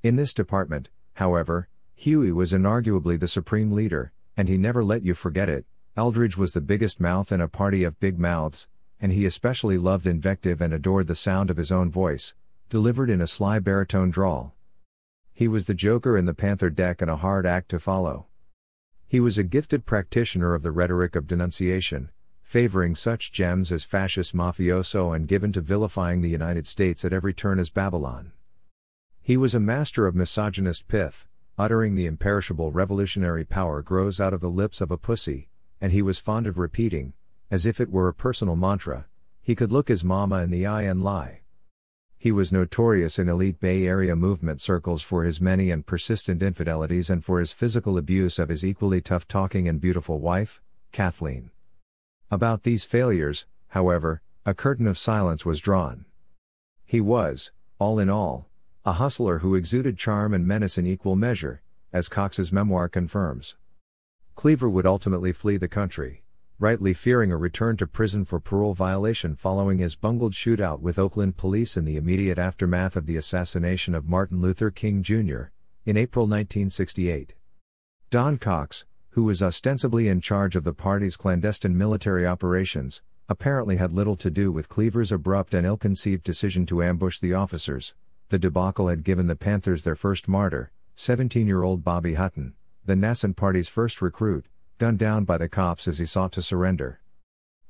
In 0.03 0.15
this 0.15 0.33
department, 0.33 0.89
however, 1.13 1.69
Huey 1.95 2.31
was 2.31 2.53
inarguably 2.53 3.19
the 3.19 3.27
supreme 3.27 3.71
leader, 3.71 4.11
and 4.35 4.47
he 4.47 4.57
never 4.57 4.83
let 4.83 5.03
you 5.03 5.13
forget 5.13 5.49
it. 5.49 5.65
Eldridge 5.95 6.37
was 6.37 6.53
the 6.53 6.61
biggest 6.61 6.99
mouth 6.99 7.31
in 7.31 7.41
a 7.41 7.47
party 7.47 7.83
of 7.83 7.99
big 7.99 8.19
mouths, 8.19 8.67
and 9.01 9.11
he 9.11 9.25
especially 9.25 9.77
loved 9.77 10.07
invective 10.07 10.61
and 10.61 10.73
adored 10.73 11.07
the 11.07 11.15
sound 11.15 11.49
of 11.49 11.57
his 11.57 11.71
own 11.71 11.91
voice, 11.91 12.33
delivered 12.69 13.09
in 13.09 13.21
a 13.21 13.27
sly 13.27 13.59
baritone 13.59 14.09
drawl. 14.09 14.55
He 15.33 15.47
was 15.47 15.67
the 15.67 15.73
joker 15.73 16.17
in 16.17 16.25
the 16.25 16.33
Panther 16.33 16.69
deck 16.69 17.01
and 17.01 17.11
a 17.11 17.17
hard 17.17 17.45
act 17.45 17.69
to 17.69 17.79
follow. 17.79 18.27
He 19.07 19.19
was 19.19 19.37
a 19.37 19.43
gifted 19.43 19.85
practitioner 19.85 20.53
of 20.53 20.63
the 20.63 20.71
rhetoric 20.71 21.15
of 21.15 21.27
denunciation, 21.27 22.09
favoring 22.41 22.95
such 22.95 23.31
gems 23.31 23.71
as 23.71 23.85
fascist 23.85 24.33
mafioso 24.33 25.15
and 25.15 25.27
given 25.27 25.51
to 25.51 25.61
vilifying 25.61 26.21
the 26.21 26.29
United 26.29 26.65
States 26.65 27.05
at 27.05 27.13
every 27.13 27.33
turn 27.33 27.59
as 27.59 27.69
Babylon. 27.69 28.31
He 29.21 29.37
was 29.37 29.53
a 29.53 29.59
master 29.59 30.07
of 30.07 30.15
misogynist 30.15 30.87
pith, 30.87 31.27
uttering 31.57 31.95
the 31.95 32.05
imperishable 32.05 32.71
revolutionary 32.71 33.43
power 33.43 33.81
grows 33.81 34.19
out 34.19 34.33
of 34.33 34.41
the 34.41 34.49
lips 34.49 34.79
of 34.81 34.91
a 34.91 34.97
pussy, 34.97 35.49
and 35.81 35.91
he 35.91 36.01
was 36.01 36.19
fond 36.19 36.47
of 36.47 36.57
repeating, 36.57 37.13
as 37.49 37.65
if 37.65 37.79
it 37.79 37.91
were 37.91 38.07
a 38.07 38.13
personal 38.13 38.55
mantra, 38.55 39.05
he 39.41 39.55
could 39.55 39.71
look 39.71 39.87
his 39.87 40.03
mama 40.03 40.43
in 40.43 40.51
the 40.51 40.65
eye 40.65 40.83
and 40.83 41.03
lie. 41.03 41.41
He 42.17 42.31
was 42.31 42.51
notorious 42.51 43.17
in 43.19 43.29
elite 43.29 43.59
Bay 43.59 43.85
Area 43.85 44.15
movement 44.15 44.59
circles 44.59 45.01
for 45.01 45.23
his 45.23 45.39
many 45.39 45.71
and 45.71 45.85
persistent 45.85 46.43
infidelities 46.43 47.09
and 47.09 47.23
for 47.23 47.39
his 47.39 47.53
physical 47.53 47.97
abuse 47.97 48.39
of 48.39 48.49
his 48.49 48.65
equally 48.65 48.99
tough 48.99 49.27
talking 49.27 49.67
and 49.67 49.79
beautiful 49.79 50.19
wife, 50.19 50.59
Kathleen. 50.91 51.51
About 52.29 52.63
these 52.63 52.83
failures, 52.83 53.45
however, 53.69 54.21
a 54.45 54.53
curtain 54.53 54.87
of 54.87 54.97
silence 54.97 55.45
was 55.45 55.61
drawn. 55.61 56.05
He 56.85 56.99
was, 56.99 57.51
all 57.79 57.99
in 57.99 58.09
all, 58.09 58.49
a 58.83 58.93
hustler 58.93 59.39
who 59.39 59.55
exuded 59.55 59.97
charm 59.97 60.33
and 60.33 60.45
menace 60.47 60.77
in 60.77 60.87
equal 60.87 61.15
measure, 61.15 61.61
as 61.93 62.09
Cox's 62.09 62.51
memoir 62.51 62.89
confirms. 62.89 63.55
Cleaver 64.35 64.67
would 64.67 64.85
ultimately 64.85 65.31
flee 65.31 65.57
the 65.57 65.67
country 65.67 66.23
rightly 66.59 66.91
fearing 66.91 67.31
a 67.31 67.37
return 67.37 67.77
to 67.77 67.85
prison 67.85 68.25
for 68.25 68.39
parole 68.39 68.73
violation 68.73 69.35
following 69.35 69.77
his 69.77 69.95
bungled 69.95 70.33
shootout 70.33 70.79
with 70.79 70.97
Oakland 70.97 71.37
police 71.37 71.77
in 71.77 71.85
the 71.85 71.97
immediate 71.97 72.39
aftermath 72.39 72.95
of 72.95 73.05
the 73.05 73.15
assassination 73.15 73.93
of 73.93 74.09
Martin 74.09 74.41
Luther 74.41 74.71
King 74.71 75.03
Jr. 75.03 75.51
in 75.85 75.95
April 75.95 76.25
1968. 76.25 77.35
Don 78.09 78.39
Cox, 78.39 78.87
who 79.11 79.23
was 79.23 79.43
ostensibly 79.43 80.07
in 80.07 80.19
charge 80.19 80.55
of 80.55 80.63
the 80.63 80.73
party's 80.73 81.15
clandestine 81.15 81.77
military 81.77 82.25
operations, 82.25 83.03
apparently 83.29 83.75
had 83.75 83.93
little 83.93 84.15
to 84.15 84.31
do 84.31 84.51
with 84.51 84.67
Cleaver's 84.67 85.11
abrupt 85.11 85.53
and 85.53 85.67
ill 85.67 85.77
conceived 85.77 86.23
decision 86.23 86.65
to 86.65 86.81
ambush 86.81 87.19
the 87.19 87.35
officers. 87.35 87.93
The 88.29 88.39
debacle 88.39 88.87
had 88.87 89.03
given 89.03 89.27
the 89.27 89.35
Panthers 89.35 89.83
their 89.83 89.95
first 89.95 90.27
martyr, 90.27 90.71
17 90.95 91.45
year 91.45 91.61
old 91.61 91.83
Bobby 91.83 92.15
Hutton, 92.15 92.55
the 92.83 92.95
nascent 92.95 93.37
party's 93.37 93.69
first 93.69 94.01
recruit, 94.01 94.47
gunned 94.77 94.99
down 94.99 95.25
by 95.25 95.37
the 95.37 95.49
cops 95.49 95.87
as 95.87 95.99
he 95.99 96.05
sought 96.05 96.31
to 96.33 96.41
surrender. 96.41 96.99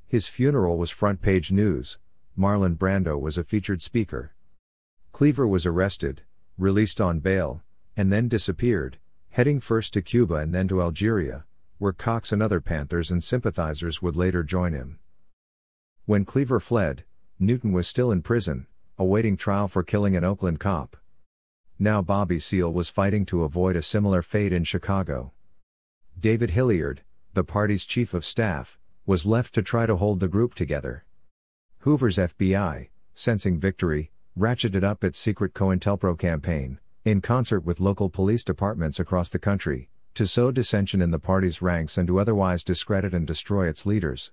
His 0.08 0.28
funeral 0.28 0.78
was 0.78 0.90
front 0.90 1.22
page 1.22 1.52
news, 1.52 2.00
Marlon 2.38 2.78
Brando 2.78 3.20
was 3.20 3.38
a 3.38 3.44
featured 3.44 3.82
speaker. 3.82 4.34
Cleaver 5.12 5.48
was 5.48 5.66
arrested, 5.66 6.22
released 6.58 7.02
on 7.02 7.20
bail, 7.20 7.62
and 7.96 8.12
then 8.12 8.28
disappeared, 8.28 9.00
heading 9.32 9.60
first 9.60 9.94
to 9.94 10.02
Cuba 10.02 10.36
and 10.36 10.54
then 10.54 10.68
to 10.68 10.82
Algeria, 10.82 11.46
where 11.78 11.94
Cox 11.94 12.32
and 12.32 12.42
other 12.42 12.62
Panthers 12.62 13.10
and 13.12 13.24
sympathizers 13.24 14.02
would 14.02 14.16
later 14.16 14.44
join 14.44 14.74
him. 14.74 15.00
When 16.06 16.26
Cleaver 16.26 16.60
fled, 16.60 17.04
Newton 17.40 17.72
was 17.72 17.88
still 17.88 18.12
in 18.12 18.22
prison, 18.22 18.68
awaiting 18.98 19.38
trial 19.38 19.68
for 19.68 19.84
killing 19.84 20.16
an 20.16 20.24
Oakland 20.24 20.60
cop. 20.60 20.98
Now 21.80 22.02
Bobby 22.02 22.40
Seale 22.40 22.74
was 22.74 22.90
fighting 22.90 23.26
to 23.28 23.44
avoid 23.44 23.76
a 23.76 23.82
similar 23.82 24.22
fate 24.22 24.52
in 24.52 24.64
Chicago. 24.64 25.34
David 26.20 26.50
Hilliard, 26.52 27.04
the 27.36 27.44
party's 27.44 27.86
chief 27.86 28.16
of 28.16 28.26
staff, 28.26 28.80
was 29.06 29.28
left 29.28 29.54
to 29.54 29.62
try 29.62 29.86
to 29.86 29.98
hold 29.98 30.20
the 30.20 30.28
group 30.28 30.56
together. 30.56 31.06
Hoover's 31.80 32.18
FBI, 32.18 32.90
sensing 33.14 33.60
victory, 33.60 34.10
ratcheted 34.36 34.84
up 34.84 35.04
its 35.04 35.20
secret 35.20 35.54
COINTELPRO 35.54 36.18
campaign, 36.18 36.80
in 37.06 37.22
concert 37.22 37.60
with 37.60 37.80
local 37.80 38.10
police 38.10 38.44
departments 38.44 39.00
across 39.00 39.30
the 39.30 39.38
country, 39.38 39.90
to 40.16 40.26
sow 40.26 40.50
dissension 40.50 41.04
in 41.04 41.12
the 41.12 41.20
party's 41.20 41.62
ranks 41.62 42.00
and 42.00 42.08
to 42.08 42.20
otherwise 42.20 42.64
discredit 42.64 43.14
and 43.14 43.28
destroy 43.28 43.68
its 43.68 43.86
leaders. 43.86 44.32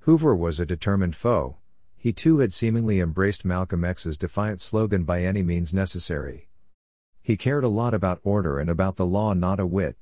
Hoover 0.00 0.34
was 0.34 0.58
a 0.58 0.66
determined 0.66 1.14
foe. 1.14 1.58
He 1.96 2.12
too 2.12 2.38
had 2.38 2.52
seemingly 2.52 2.98
embraced 2.98 3.44
Malcolm 3.44 3.84
X's 3.84 4.18
defiant 4.18 4.60
slogan 4.60 5.04
by 5.04 5.22
any 5.22 5.44
means 5.44 5.72
necessary. 5.72 6.48
He 7.22 7.36
cared 7.36 7.62
a 7.62 7.68
lot 7.68 7.94
about 7.94 8.20
order 8.24 8.58
and 8.58 8.68
about 8.68 8.96
the 8.96 9.06
law, 9.06 9.32
not 9.34 9.60
a 9.60 9.66
whit. 9.66 9.96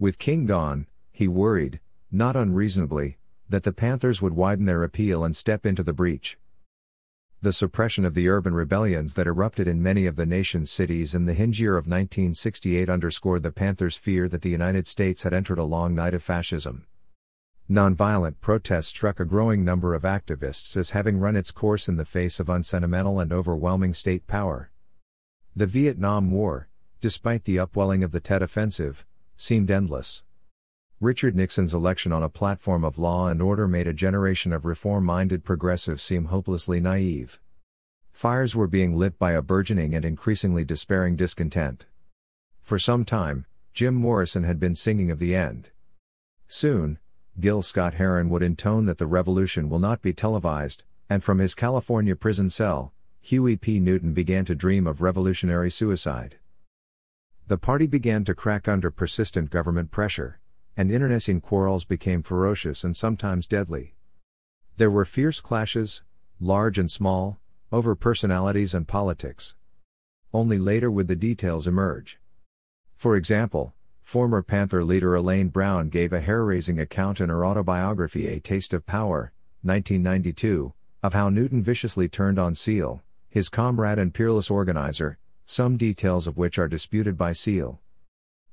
With 0.00 0.18
King 0.18 0.46
gone, 0.46 0.86
he 1.10 1.26
worried, 1.26 1.80
not 2.12 2.36
unreasonably, 2.36 3.18
that 3.48 3.64
the 3.64 3.72
Panthers 3.72 4.22
would 4.22 4.34
widen 4.34 4.64
their 4.64 4.84
appeal 4.84 5.24
and 5.24 5.34
step 5.34 5.66
into 5.66 5.82
the 5.82 5.92
breach. 5.92 6.38
The 7.40 7.52
suppression 7.52 8.04
of 8.04 8.14
the 8.14 8.28
urban 8.28 8.54
rebellions 8.54 9.14
that 9.14 9.26
erupted 9.26 9.66
in 9.66 9.82
many 9.82 10.06
of 10.06 10.14
the 10.14 10.26
nation's 10.26 10.70
cities 10.70 11.16
in 11.16 11.26
the 11.26 11.34
hinge 11.34 11.60
year 11.60 11.76
of 11.76 11.86
1968 11.86 12.88
underscored 12.88 13.42
the 13.42 13.50
Panthers' 13.50 13.96
fear 13.96 14.28
that 14.28 14.42
the 14.42 14.50
United 14.50 14.86
States 14.86 15.24
had 15.24 15.32
entered 15.32 15.58
a 15.58 15.64
long 15.64 15.96
night 15.96 16.14
of 16.14 16.22
fascism. 16.22 16.86
Nonviolent 17.68 18.40
protest 18.40 18.88
struck 18.88 19.18
a 19.18 19.24
growing 19.24 19.64
number 19.64 19.94
of 19.94 20.02
activists 20.02 20.76
as 20.76 20.90
having 20.90 21.18
run 21.18 21.34
its 21.34 21.50
course 21.50 21.88
in 21.88 21.96
the 21.96 22.04
face 22.04 22.38
of 22.38 22.48
unsentimental 22.48 23.18
and 23.18 23.32
overwhelming 23.32 23.94
state 23.94 24.28
power. 24.28 24.70
The 25.56 25.66
Vietnam 25.66 26.30
War, 26.30 26.68
despite 27.00 27.44
the 27.44 27.58
upwelling 27.58 28.04
of 28.04 28.12
the 28.12 28.20
Tet 28.20 28.42
Offensive, 28.42 29.04
seemed 29.40 29.70
endless. 29.70 30.24
Richard 31.00 31.36
Nixon's 31.36 31.72
election 31.72 32.12
on 32.12 32.24
a 32.24 32.28
platform 32.28 32.84
of 32.84 32.98
law 32.98 33.28
and 33.28 33.40
order 33.40 33.68
made 33.68 33.86
a 33.86 33.92
generation 33.92 34.52
of 34.52 34.64
reform 34.64 35.04
minded 35.04 35.44
progressives 35.44 36.02
seem 36.02 36.24
hopelessly 36.24 36.80
naive. 36.80 37.38
Fires 38.12 38.56
were 38.56 38.66
being 38.66 38.96
lit 38.96 39.16
by 39.16 39.30
a 39.30 39.40
burgeoning 39.40 39.94
and 39.94 40.04
increasingly 40.04 40.64
despairing 40.64 41.14
discontent. 41.14 41.86
For 42.62 42.80
some 42.80 43.04
time, 43.04 43.46
Jim 43.72 43.94
Morrison 43.94 44.42
had 44.42 44.58
been 44.58 44.74
singing 44.74 45.08
of 45.08 45.20
the 45.20 45.36
end. 45.36 45.70
Soon, 46.48 46.98
Gil 47.38 47.62
Scott 47.62 47.94
Heron 47.94 48.28
would 48.30 48.42
intone 48.42 48.86
that 48.86 48.98
the 48.98 49.06
revolution 49.06 49.68
will 49.68 49.78
not 49.78 50.02
be 50.02 50.12
televised, 50.12 50.82
and 51.08 51.22
from 51.22 51.38
his 51.38 51.54
California 51.54 52.16
prison 52.16 52.50
cell, 52.50 52.92
Huey 53.20 53.56
P. 53.56 53.78
Newton 53.78 54.14
began 54.14 54.44
to 54.46 54.56
dream 54.56 54.88
of 54.88 55.00
revolutionary 55.00 55.70
suicide. 55.70 56.38
The 57.48 57.56
party 57.56 57.86
began 57.86 58.26
to 58.26 58.34
crack 58.34 58.68
under 58.68 58.90
persistent 58.90 59.48
government 59.48 59.90
pressure, 59.90 60.38
and 60.76 60.90
internecine 60.90 61.40
quarrels 61.40 61.86
became 61.86 62.22
ferocious 62.22 62.84
and 62.84 62.94
sometimes 62.94 63.46
deadly. 63.46 63.94
There 64.76 64.90
were 64.90 65.06
fierce 65.06 65.40
clashes, 65.40 66.02
large 66.38 66.78
and 66.78 66.90
small, 66.90 67.40
over 67.72 67.94
personalities 67.94 68.74
and 68.74 68.86
politics. 68.86 69.54
Only 70.30 70.58
later 70.58 70.90
would 70.90 71.08
the 71.08 71.16
details 71.16 71.66
emerge. 71.66 72.20
For 72.94 73.16
example, 73.16 73.72
former 74.02 74.42
Panther 74.42 74.84
leader 74.84 75.14
Elaine 75.14 75.48
Brown 75.48 75.88
gave 75.88 76.12
a 76.12 76.20
hair 76.20 76.44
raising 76.44 76.78
account 76.78 77.18
in 77.18 77.30
her 77.30 77.46
autobiography 77.46 78.28
A 78.28 78.40
Taste 78.40 78.74
of 78.74 78.84
Power, 78.84 79.32
1992, 79.62 80.74
of 81.02 81.14
how 81.14 81.30
Newton 81.30 81.62
viciously 81.62 82.10
turned 82.10 82.38
on 82.38 82.54
Seale, 82.54 83.02
his 83.30 83.48
comrade 83.48 83.98
and 83.98 84.12
peerless 84.12 84.50
organizer, 84.50 85.16
some 85.50 85.78
details 85.78 86.26
of 86.26 86.36
which 86.36 86.58
are 86.58 86.68
disputed 86.68 87.16
by 87.16 87.32
Seale. 87.32 87.80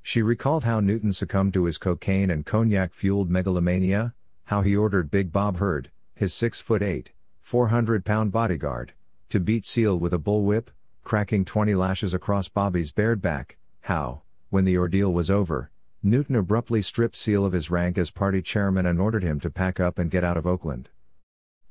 She 0.01 0.21
recalled 0.21 0.63
how 0.63 0.79
Newton 0.79 1.11
succumbed 1.11 1.53
to 1.55 1.65
his 1.65 1.77
cocaine 1.77 2.29
and 2.29 2.45
cognac 2.45 2.93
fueled 2.93 3.29
megalomania, 3.29 4.13
how 4.45 4.61
he 4.61 4.77
ordered 4.77 5.11
Big 5.11 5.29
Bob 5.29 5.57
Heard, 5.57 5.91
his 6.15 6.33
6 6.33 6.61
foot 6.61 6.81
8, 6.81 7.11
400 7.41 8.05
pound 8.05 8.31
bodyguard, 8.31 8.93
to 9.27 9.41
beat 9.41 9.65
Seale 9.65 9.99
with 9.99 10.13
a 10.13 10.17
bullwhip, 10.17 10.67
cracking 11.03 11.43
20 11.43 11.75
lashes 11.75 12.13
across 12.13 12.47
Bobby's 12.47 12.93
bared 12.93 13.21
back, 13.21 13.57
how, 13.81 14.21
when 14.49 14.63
the 14.63 14.77
ordeal 14.77 15.11
was 15.11 15.29
over, 15.29 15.71
Newton 16.01 16.37
abruptly 16.37 16.81
stripped 16.81 17.17
Seale 17.17 17.43
of 17.43 17.51
his 17.51 17.69
rank 17.69 17.97
as 17.97 18.09
party 18.09 18.41
chairman 18.41 18.85
and 18.85 19.01
ordered 19.01 19.23
him 19.23 19.41
to 19.41 19.49
pack 19.49 19.81
up 19.81 19.99
and 19.99 20.09
get 20.09 20.23
out 20.23 20.37
of 20.37 20.47
Oakland. 20.47 20.87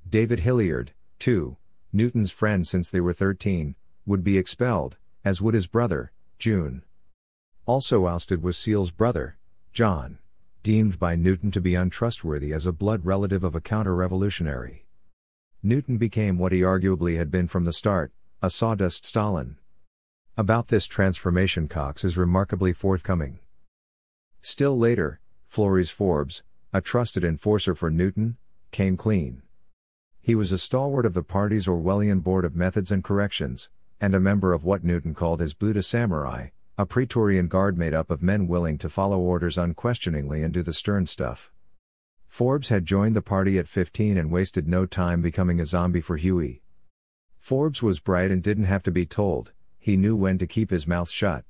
David 0.06 0.40
Hilliard, 0.40 0.92
too, 1.18 1.56
Newton's 1.94 2.30
friend 2.30 2.66
since 2.68 2.90
they 2.90 3.00
were 3.00 3.14
13, 3.14 3.74
would 4.04 4.22
be 4.22 4.36
expelled, 4.36 4.98
as 5.24 5.40
would 5.40 5.54
his 5.54 5.66
brother, 5.66 6.12
June. 6.38 6.82
Also 7.66 8.06
ousted 8.06 8.42
was 8.42 8.58
Seale's 8.58 8.90
brother, 8.90 9.38
John, 9.72 10.18
deemed 10.62 10.98
by 10.98 11.16
Newton 11.16 11.50
to 11.52 11.60
be 11.60 11.74
untrustworthy 11.74 12.52
as 12.52 12.66
a 12.66 12.72
blood 12.72 13.04
relative 13.04 13.42
of 13.42 13.54
a 13.54 13.60
counter 13.60 13.94
revolutionary. 13.94 14.84
Newton 15.62 15.96
became 15.96 16.36
what 16.36 16.52
he 16.52 16.60
arguably 16.60 17.16
had 17.16 17.30
been 17.30 17.48
from 17.48 17.64
the 17.64 17.72
start 17.72 18.12
a 18.42 18.50
sawdust 18.50 19.06
Stalin. 19.06 19.56
About 20.36 20.68
this 20.68 20.86
transformation, 20.86 21.66
Cox 21.66 22.04
is 22.04 22.18
remarkably 22.18 22.74
forthcoming. 22.74 23.38
Still 24.42 24.76
later, 24.76 25.20
Flores 25.46 25.90
Forbes, 25.90 26.42
a 26.70 26.82
trusted 26.82 27.24
enforcer 27.24 27.74
for 27.74 27.90
Newton, 27.90 28.36
came 28.70 28.98
clean. 28.98 29.40
He 30.20 30.34
was 30.34 30.52
a 30.52 30.58
stalwart 30.58 31.06
of 31.06 31.14
the 31.14 31.22
party's 31.22 31.66
Orwellian 31.66 32.22
Board 32.22 32.44
of 32.44 32.54
Methods 32.54 32.90
and 32.90 33.02
Corrections, 33.02 33.70
and 34.00 34.14
a 34.14 34.20
member 34.20 34.52
of 34.52 34.64
what 34.64 34.84
Newton 34.84 35.14
called 35.14 35.40
his 35.40 35.54
Buddha 35.54 35.82
Samurai, 35.82 36.48
a 36.76 36.86
Praetorian 36.86 37.48
guard 37.48 37.78
made 37.78 37.94
up 37.94 38.10
of 38.10 38.22
men 38.22 38.48
willing 38.48 38.78
to 38.78 38.88
follow 38.88 39.18
orders 39.18 39.56
unquestioningly 39.56 40.42
and 40.42 40.52
do 40.52 40.62
the 40.62 40.72
stern 40.72 41.06
stuff. 41.06 41.52
Forbes 42.26 42.68
had 42.68 42.84
joined 42.84 43.14
the 43.14 43.22
party 43.22 43.58
at 43.58 43.68
15 43.68 44.18
and 44.18 44.30
wasted 44.30 44.66
no 44.66 44.86
time 44.86 45.22
becoming 45.22 45.60
a 45.60 45.66
zombie 45.66 46.00
for 46.00 46.16
Huey. 46.16 46.62
Forbes 47.38 47.82
was 47.82 48.00
bright 48.00 48.30
and 48.30 48.42
didn't 48.42 48.64
have 48.64 48.82
to 48.82 48.90
be 48.90 49.06
told, 49.06 49.52
he 49.78 49.96
knew 49.96 50.16
when 50.16 50.38
to 50.38 50.46
keep 50.46 50.70
his 50.70 50.86
mouth 50.86 51.10
shut. 51.10 51.44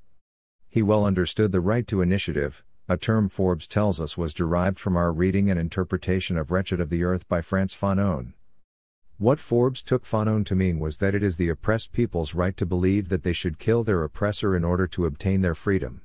He 0.68 0.82
well 0.82 1.06
understood 1.06 1.52
the 1.52 1.60
right 1.60 1.86
to 1.86 2.02
initiative, 2.02 2.64
a 2.86 2.98
term 2.98 3.30
Forbes 3.30 3.66
tells 3.66 3.98
us 3.98 4.18
was 4.18 4.34
derived 4.34 4.78
from 4.78 4.94
our 4.96 5.10
reading 5.10 5.48
and 5.48 5.58
interpretation 5.58 6.36
of 6.36 6.50
Wretched 6.50 6.80
of 6.80 6.90
the 6.90 7.02
Earth 7.02 7.26
by 7.28 7.40
Frantz 7.40 7.74
Fanon. 7.74 8.34
What 9.18 9.38
Forbes 9.38 9.80
took 9.80 10.04
Fanon 10.04 10.44
to 10.46 10.56
mean 10.56 10.80
was 10.80 10.98
that 10.98 11.14
it 11.14 11.22
is 11.22 11.36
the 11.36 11.48
oppressed 11.48 11.92
people's 11.92 12.34
right 12.34 12.56
to 12.56 12.66
believe 12.66 13.10
that 13.10 13.22
they 13.22 13.32
should 13.32 13.60
kill 13.60 13.84
their 13.84 14.02
oppressor 14.02 14.56
in 14.56 14.64
order 14.64 14.88
to 14.88 15.06
obtain 15.06 15.40
their 15.40 15.54
freedom. 15.54 16.02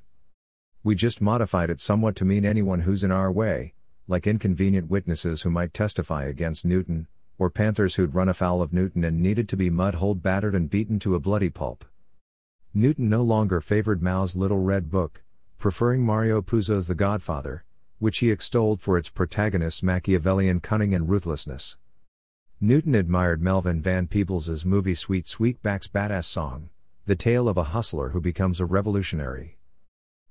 We 0.84 0.94
just 0.94 1.20
modified 1.20 1.70
it 1.70 1.80
somewhat 1.80 2.14
to 2.16 2.24
mean 2.24 2.44
anyone 2.44 2.82
who's 2.82 3.02
in 3.02 3.10
our 3.10 3.32
way, 3.32 3.74
like 4.06 4.28
inconvenient 4.28 4.88
witnesses 4.88 5.42
who 5.42 5.50
might 5.50 5.74
testify 5.74 6.24
against 6.26 6.64
Newton, 6.64 7.08
or 7.36 7.50
panthers 7.50 7.96
who'd 7.96 8.14
run 8.14 8.28
afoul 8.28 8.62
of 8.62 8.72
Newton 8.72 9.02
and 9.02 9.20
needed 9.20 9.48
to 9.48 9.56
be 9.56 9.70
mud-holed 9.70 10.22
battered 10.22 10.54
and 10.54 10.70
beaten 10.70 11.00
to 11.00 11.16
a 11.16 11.20
bloody 11.20 11.50
pulp. 11.50 11.84
Newton 12.72 13.08
no 13.08 13.22
longer 13.22 13.60
favored 13.60 14.00
Mao's 14.00 14.36
Little 14.36 14.60
Red 14.60 14.88
Book, 14.88 15.24
preferring 15.58 16.02
Mario 16.02 16.40
Puzo's 16.42 16.86
The 16.86 16.94
Godfather, 16.94 17.64
which 17.98 18.18
he 18.18 18.30
extolled 18.30 18.80
for 18.80 18.96
its 18.96 19.08
protagonist's 19.08 19.82
Machiavellian 19.82 20.60
cunning 20.60 20.94
and 20.94 21.08
ruthlessness. 21.08 21.76
Newton 22.62 22.94
admired 22.94 23.40
Melvin 23.40 23.80
Van 23.80 24.06
Peebles's 24.06 24.66
movie 24.66 24.94
Sweet 24.94 25.24
Sweetback's 25.24 25.88
Baadasssss 25.88 26.26
Song, 26.26 26.68
the 27.06 27.16
tale 27.16 27.48
of 27.48 27.56
a 27.56 27.72
hustler 27.72 28.10
who 28.10 28.20
becomes 28.20 28.60
a 28.60 28.66
revolutionary. 28.66 29.56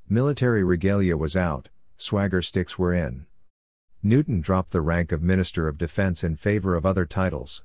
Military 0.07 0.63
regalia 0.63 1.17
was 1.17 1.35
out, 1.35 1.69
swagger 1.97 2.43
sticks 2.43 2.77
were 2.77 2.93
in. 2.93 3.25
Newton 4.03 4.41
dropped 4.41 4.69
the 4.69 4.81
rank 4.81 5.11
of 5.11 5.23
Minister 5.23 5.67
of 5.67 5.79
Defense 5.79 6.23
in 6.23 6.35
favor 6.35 6.75
of 6.75 6.85
other 6.85 7.07
titles. 7.07 7.63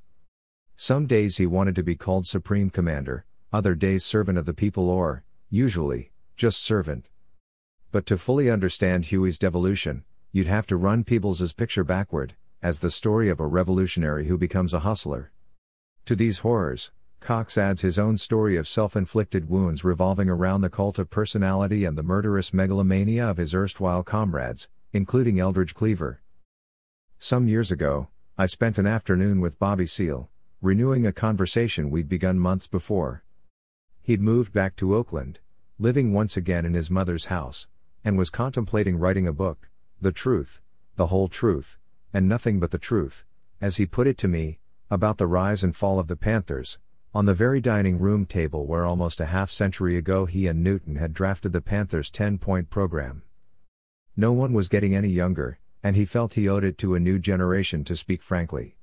Some 0.77 1.07
days 1.07 1.37
he 1.37 1.45
wanted 1.45 1.77
to 1.77 1.83
be 1.83 1.95
called 1.95 2.27
Supreme 2.27 2.71
Commander, 2.71 3.27
other 3.53 3.75
days 3.75 4.03
Servant 4.03 4.39
of 4.39 4.47
the 4.47 4.55
People 4.55 4.89
or, 4.89 5.25
usually, 5.51 6.11
just 6.39 6.63
Servant. 6.63 7.11
But 7.93 8.07
to 8.07 8.17
fully 8.17 8.49
understand 8.49 9.05
Huey's 9.05 9.37
devolution, 9.37 10.05
you'd 10.33 10.47
have 10.47 10.67
to 10.69 10.79
run 10.79 11.05
Peebles's 11.05 11.53
picture 11.53 11.85
backward, 11.85 12.35
as 12.65 12.81
the 12.81 12.91
story 12.91 13.29
of 13.29 13.41
a 13.41 13.47
revolutionary 13.47 14.27
who 14.27 14.39
becomes 14.39 14.73
a 14.73 14.81
hustler. 14.81 15.31
To 16.07 16.17
these 16.17 16.39
horrors, 16.39 16.93
Cox 17.21 17.59
adds 17.59 17.83
his 17.83 17.99
own 17.99 18.17
story 18.17 18.57
of 18.57 18.67
self-inflicted 18.67 19.51
wounds 19.51 19.85
revolving 19.85 20.31
around 20.31 20.63
the 20.63 20.71
cult 20.71 20.99
of 20.99 21.11
personality 21.11 21.85
and 21.85 21.99
the 21.99 22.03
murderous 22.03 22.55
megalomania 22.55 23.29
of 23.29 23.37
his 23.37 23.55
erstwhile 23.55 24.03
comrades, 24.03 24.71
including 24.95 25.39
Eldridge 25.39 25.75
Cleaver. 25.75 26.23
Some 27.19 27.49
years 27.49 27.71
ago, 27.71 28.09
I 28.39 28.47
spent 28.47 28.79
an 28.79 28.87
afternoon 28.87 29.43
with 29.43 29.59
Bobby 29.59 29.85
Seale, 29.85 30.31
renewing 30.63 31.05
a 31.05 31.13
conversation 31.13 31.91
we'd 31.91 32.09
begun 32.09 32.39
months 32.39 32.67
before. 32.67 33.25
He'd 34.01 34.23
moved 34.23 34.55
back 34.55 34.75
to 34.77 34.95
Oakland, 34.95 35.39
living 35.79 36.15
once 36.15 36.35
again 36.35 36.65
in 36.65 36.73
his 36.73 36.91
mother's 36.91 37.27
house, 37.27 37.69
and 38.03 38.17
was 38.17 38.31
contemplating 38.31 38.97
writing 38.97 39.29
a 39.29 39.35
book, 39.35 39.69
The 40.01 40.13
Truth, 40.13 40.63
the 40.97 41.09
whole 41.09 41.29
truth, 41.29 41.77
and 42.15 42.29
nothing 42.29 42.61
but 42.61 42.71
the 42.71 42.79
truth, 42.79 43.25
as 43.61 43.77
he 43.77 43.85
put 43.85 44.07
it 44.07 44.17
to 44.17 44.29
me, 44.29 44.61
about 44.91 45.19
the 45.19 45.27
rise 45.27 45.65
and 45.65 45.75
fall 45.75 45.99
of 45.99 46.07
the 46.07 46.17
Panthers, 46.17 46.79
on 47.13 47.27
the 47.27 47.35
very 47.35 47.61
dining 47.61 47.99
room 47.99 48.25
table 48.25 48.67
where 48.67 48.87
almost 48.87 49.21
a 49.21 49.27
half 49.27 49.51
century 49.51 49.97
ago 49.97 50.25
he 50.25 50.47
and 50.47 50.63
Newton 50.63 50.97
had 50.97 51.13
drafted 51.13 51.53
the 51.53 51.61
Panthers' 51.61 52.11
10 52.11 52.39
point 52.39 52.71
program. 52.71 53.23
No 54.17 54.33
one 54.33 54.53
was 54.53 54.69
getting 54.69 54.95
any 54.95 55.09
younger, 55.09 55.59
and 55.83 55.97
he 55.97 56.05
felt 56.05 56.35
he 56.35 56.49
owed 56.49 56.63
it 56.63 56.79
to 56.79 56.95
a 56.95 57.01
new 57.01 57.19
generation 57.19 57.85
to 57.85 57.97
speak 57.97 58.23
frankly. 58.23 58.77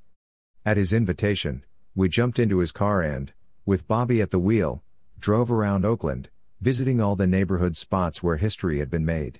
At 0.65 0.77
his 0.77 0.91
invitation, 0.91 1.63
we 1.95 2.09
jumped 2.09 2.37
into 2.37 2.59
his 2.59 2.71
car 2.71 3.01
and, 3.01 3.31
with 3.65 3.87
Bobby 3.87 4.21
at 4.21 4.31
the 4.31 4.39
wheel, 4.39 4.83
drove 5.19 5.49
around 5.49 5.85
Oakland, 5.85 6.29
visiting 6.59 6.99
all 6.99 7.15
the 7.15 7.27
neighborhood 7.27 7.77
spots 7.77 8.21
where 8.21 8.37
history 8.37 8.79
had 8.79 8.89
been 8.89 9.05
made. 9.05 9.39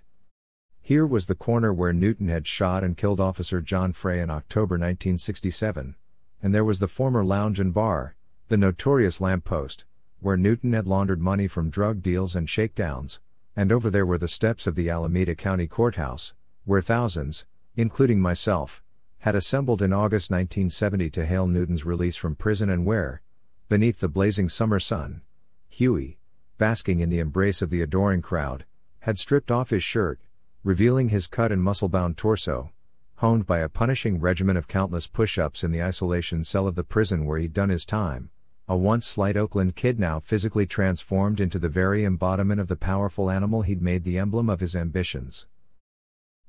Here 0.92 1.08
was 1.08 1.28
the 1.28 1.36
corner 1.36 1.72
where 1.72 1.94
Newton 1.94 2.28
had 2.28 2.46
shot 2.46 2.84
and 2.84 2.98
killed 2.98 3.22
Officer 3.22 3.62
John 3.62 3.94
Frey 3.94 4.20
in 4.20 4.30
October 4.30 4.74
1967, 4.76 5.96
and 6.44 6.54
there 6.54 6.66
was 6.66 6.80
the 6.80 6.88
former 6.90 7.24
lounge 7.24 7.62
and 7.62 7.74
bar, 7.74 8.18
the 8.50 8.58
notorious 8.58 9.22
lamp 9.22 9.46
post, 9.46 9.86
where 10.20 10.36
Newton 10.36 10.74
had 10.74 10.88
laundered 10.88 11.22
money 11.22 11.48
from 11.48 11.70
drug 11.70 12.02
deals 12.02 12.36
and 12.36 12.50
shakedowns, 12.50 13.22
and 13.56 13.72
over 13.72 13.90
there 13.90 14.06
were 14.06 14.18
the 14.18 14.28
steps 14.28 14.68
of 14.68 14.76
the 14.76 14.90
Alameda 14.90 15.34
County 15.34 15.66
Courthouse, 15.66 16.34
where 16.66 16.82
thousands, 16.82 17.46
including 17.78 18.20
myself, 18.20 18.84
had 19.20 19.34
assembled 19.34 19.82
in 19.82 19.94
August 19.94 20.30
1970 20.30 21.10
to 21.12 21.26
hail 21.26 21.48
Newton's 21.48 21.86
release 21.86 22.18
from 22.18 22.36
prison 22.36 22.70
and 22.70 22.86
where, 22.86 23.22
beneath 23.70 24.02
the 24.02 24.10
blazing 24.10 24.50
summer 24.50 24.78
sun, 24.78 25.22
Huey, 25.70 26.18
basking 26.58 27.00
in 27.00 27.10
the 27.10 27.20
embrace 27.20 27.62
of 27.62 27.70
the 27.70 27.82
adoring 27.82 28.22
crowd, 28.22 28.66
had 29.00 29.18
stripped 29.18 29.52
off 29.52 29.70
his 29.70 29.84
shirt, 29.84 30.20
revealing 30.64 31.10
his 31.10 31.26
cut 31.26 31.52
and 31.52 31.64
muscle 31.64 31.90
bound 31.90 32.18
torso, 32.18 32.72
honed 33.16 33.48
by 33.48 33.60
a 33.60 33.70
punishing 33.70 34.20
regimen 34.20 34.56
of 34.56 34.68
countless 34.68 35.08
push 35.08 35.40
ups 35.40 35.64
in 35.64 35.72
the 35.72 35.82
isolation 35.82 36.44
cell 36.44 36.68
of 36.68 36.76
the 36.76 36.84
prison 36.84 37.26
where 37.26 37.40
he'd 37.40 37.54
done 37.54 37.70
his 37.70 37.86
time. 37.86 38.30
A 38.68 38.78
once 38.78 39.06
slight 39.06 39.36
Oakland 39.36 39.76
kid 39.76 40.00
now 40.00 40.20
physically 40.20 40.66
transformed 40.66 41.40
into 41.40 41.58
the 41.58 41.68
very 41.68 42.06
embodiment 42.06 42.62
of 42.62 42.68
the 42.68 42.76
powerful 42.76 43.30
animal 43.30 43.64
he'd 43.64 43.82
made 43.82 44.04
the 44.04 44.20
emblem 44.20 44.50
of 44.50 44.60
his 44.60 44.76
ambitions. 44.76 45.48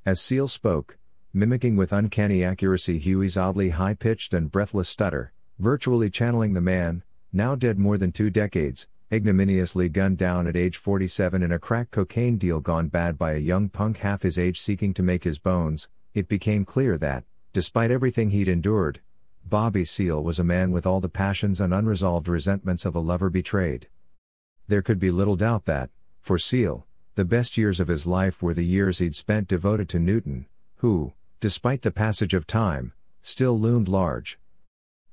As 0.05 0.20
Seale 0.20 0.48
spoke, 0.48 0.98
mimicking 1.33 1.77
with 1.77 1.92
uncanny 1.92 2.44
accuracy 2.44 2.98
Huey's 2.98 3.37
oddly 3.37 3.70
high 3.70 3.94
pitched 3.94 4.35
and 4.35 4.53
breathless 4.53 4.88
stutter, 4.88 5.33
virtually 5.59 6.11
channeling 6.11 6.53
the 6.53 6.61
man, 6.61 7.03
now 7.33 7.55
dead 7.55 7.79
more 7.79 7.96
than 7.96 8.12
two 8.12 8.29
decades, 8.29 8.87
ignominiously 9.12 9.90
gunned 9.90 10.16
down 10.16 10.46
at 10.46 10.57
age 10.57 10.79
47 10.79 11.42
in 11.42 11.53
a 11.53 11.59
crack 11.59 11.90
cocaine 11.90 12.38
deal 12.38 12.61
gone 12.61 12.88
bad 12.88 13.18
by 13.18 13.33
a 13.33 13.38
young 13.38 13.68
punk 13.68 13.98
half 13.98 14.22
his 14.22 14.38
age 14.38 14.59
seeking 14.59 14.94
to 14.94 15.03
make 15.03 15.25
his 15.25 15.38
bones, 15.38 15.88
it 16.14 16.29
became 16.29 16.64
clear 16.64 16.96
that, 16.96 17.25
despite 17.53 17.90
everything 17.90 18.31
he'd 18.31 18.48
endured, 18.48 19.01
Bobby 19.44 19.85
Seale 19.85 20.22
was 20.22 20.38
a 20.38 20.44
man 20.44 20.70
with 20.70 20.87
all 20.87 21.01
the 21.01 21.11
passions 21.11 21.61
and 21.61 21.75
unresolved 21.75 22.27
resentments 22.27 22.87
of 22.87 22.94
a 22.94 23.01
lover 23.01 23.29
betrayed. 23.29 23.87
There 24.66 24.81
could 24.81 24.98
be 24.98 25.11
little 25.11 25.37
doubt 25.37 25.66
that, 25.66 25.90
for 26.22 26.38
Seale, 26.38 26.87
the 27.14 27.27
best 27.27 27.59
years 27.59 27.81
of 27.81 27.88
his 27.88 28.07
life 28.07 28.40
were 28.40 28.55
the 28.55 28.64
years 28.64 28.98
he'd 28.98 29.14
spent 29.14 29.46
devoted 29.46 29.90
to 29.90 29.98
Newton, 29.98 30.46
who, 30.77 31.12
despite 31.38 31.83
the 31.83 31.90
passage 31.90 32.33
of 32.33 32.46
time, 32.46 32.94
still 33.20 33.61
loomed 33.61 33.88
large. 33.88 34.38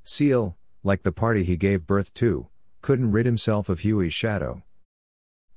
Seale, 0.05 0.55
like 0.83 1.03
the 1.03 1.11
party 1.11 1.43
he 1.43 1.57
gave 1.57 1.85
birth 1.85 2.13
to, 2.13 2.47
couldn't 2.81 3.11
rid 3.11 3.25
himself 3.25 3.69
of 3.69 3.79
Huey's 3.79 4.13
shadow. 4.13 4.63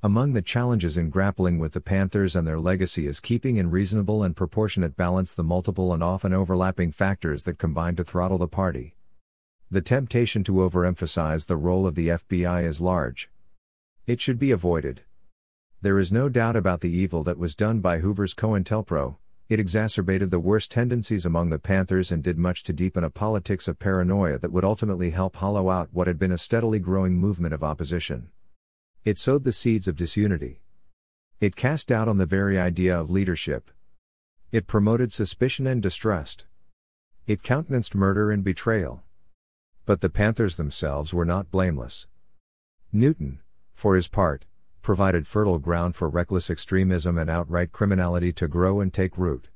Among 0.02 0.32
the 0.32 0.42
challenges 0.42 0.98
in 0.98 1.10
grappling 1.10 1.60
with 1.60 1.72
the 1.72 1.80
Panthers 1.80 2.34
and 2.34 2.46
their 2.46 2.58
legacy 2.58 3.06
is 3.06 3.20
keeping 3.20 3.56
in 3.56 3.70
reasonable 3.70 4.24
and 4.24 4.34
proportionate 4.34 4.96
balance 4.96 5.32
the 5.32 5.44
multiple 5.44 5.92
and 5.92 6.02
often 6.02 6.32
overlapping 6.32 6.90
factors 6.90 7.44
that 7.44 7.58
combine 7.58 7.94
to 7.96 8.04
throttle 8.04 8.38
the 8.38 8.48
party. 8.48 8.96
The 9.70 9.80
temptation 9.80 10.42
to 10.44 10.54
overemphasize 10.54 11.46
the 11.46 11.56
role 11.56 11.86
of 11.86 11.94
the 11.94 12.08
FBI 12.08 12.64
is 12.64 12.80
large. 12.80 13.30
It 14.06 14.20
should 14.20 14.40
be 14.40 14.50
avoided. 14.50 15.02
There 15.80 16.00
is 16.00 16.10
no 16.10 16.28
doubt 16.28 16.56
about 16.56 16.80
the 16.80 16.90
evil 16.90 17.22
that 17.22 17.38
was 17.38 17.54
done 17.54 17.80
by 17.80 18.00
Hoover's 18.00 18.34
COINTELPRO, 18.34 19.18
it 19.48 19.60
exacerbated 19.60 20.30
the 20.30 20.40
worst 20.40 20.70
tendencies 20.70 21.26
among 21.26 21.50
the 21.50 21.58
Panthers 21.58 22.10
and 22.10 22.22
did 22.22 22.38
much 22.38 22.62
to 22.62 22.72
deepen 22.72 23.04
a 23.04 23.10
politics 23.10 23.68
of 23.68 23.78
paranoia 23.78 24.38
that 24.38 24.52
would 24.52 24.64
ultimately 24.64 25.10
help 25.10 25.36
hollow 25.36 25.68
out 25.68 25.90
what 25.92 26.06
had 26.06 26.18
been 26.18 26.32
a 26.32 26.38
steadily 26.38 26.78
growing 26.78 27.14
movement 27.14 27.52
of 27.52 27.62
opposition. 27.62 28.30
It 29.04 29.18
sowed 29.18 29.44
the 29.44 29.52
seeds 29.52 29.88
of 29.88 29.96
disunity. 29.96 30.62
It 31.40 31.56
cast 31.56 31.88
doubt 31.88 32.08
on 32.08 32.18
the 32.18 32.26
very 32.26 32.58
idea 32.58 32.98
of 32.98 33.10
leadership. 33.10 33.70
It 34.52 34.66
promoted 34.66 35.12
suspicion 35.12 35.66
and 35.66 35.82
distrust. 35.82 36.46
It 37.26 37.42
countenanced 37.42 37.94
murder 37.94 38.30
and 38.30 38.44
betrayal. 38.44 39.02
But 39.84 40.00
the 40.00 40.10
Panthers 40.10 40.56
themselves 40.56 41.12
were 41.12 41.24
not 41.24 41.50
blameless. 41.50 42.06
Newton, 42.92 43.40
for 43.74 43.96
his 43.96 44.06
part, 44.06 44.44
provided 44.82 45.26
fertile 45.26 45.58
ground 45.58 45.94
for 45.94 46.08
reckless 46.08 46.50
extremism 46.50 47.16
and 47.16 47.30
outright 47.30 47.72
criminality 47.72 48.32
to 48.32 48.48
grow 48.48 48.80
and 48.80 48.92
take 48.92 49.16
root. 49.16 49.48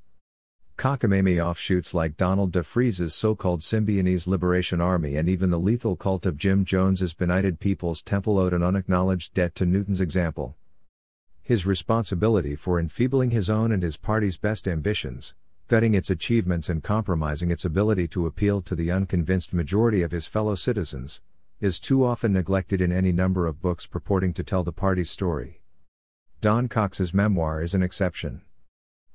Cockamamie 0.79 1.45
offshoots 1.45 1.95
like 1.95 2.17
Donald 2.17 2.53
DeFreeze's 2.53 3.15
so-called 3.15 3.61
Symbionese 3.61 4.27
Liberation 4.27 4.81
Army 4.81 5.17
and 5.17 5.29
even 5.29 5.51
the 5.51 5.59
lethal 5.59 5.97
cult 5.97 6.27
of 6.27 6.37
Jim 6.37 6.65
Jones's 6.65 7.15
benighted 7.15 7.61
People's 7.61 8.03
Temple 8.03 8.39
owed 8.39 8.53
an 8.53 8.63
unacknowledged 8.63 9.33
debt 9.35 9.55
to 9.55 9.65
Newton's 9.65 10.01
example. 10.01 10.55
His 11.43 11.65
responsibility 11.65 12.57
for 12.57 12.79
enfeebling 12.79 13.31
his 13.31 13.49
own 13.49 13.73
and 13.73 13.83
his 13.83 13.97
party's 13.97 14.37
best 14.37 14.69
ambitions, 14.69 15.35
gutting 15.69 15.95
its 15.95 16.11
achievements 16.11 16.69
and 16.69 16.83
compromising 16.83 17.51
its 17.51 17.65
ability 17.65 18.07
to 18.09 18.27
appeal 18.27 18.61
to 18.63 18.75
the 18.75 18.91
unconvinced 18.91 19.55
majority 19.55 20.03
of 20.03 20.13
his 20.13 20.27
fellow 20.27 20.55
citizens, 20.55 21.23
is 21.59 21.81
too 21.81 22.05
often 22.05 22.35
neglected 22.35 22.83
in 22.83 22.93
any 22.93 23.13
number 23.13 23.47
of 23.47 23.63
books 23.63 23.87
purporting 23.87 24.35
to 24.35 24.45
tell 24.45 24.63
the 24.63 24.73
party's 24.73 25.09
story. 25.09 25.63
Don 26.43 26.69
Cox's 26.69 27.15
memoir 27.15 27.63
is 27.63 27.75
an 27.75 27.83
exception. 27.83 28.43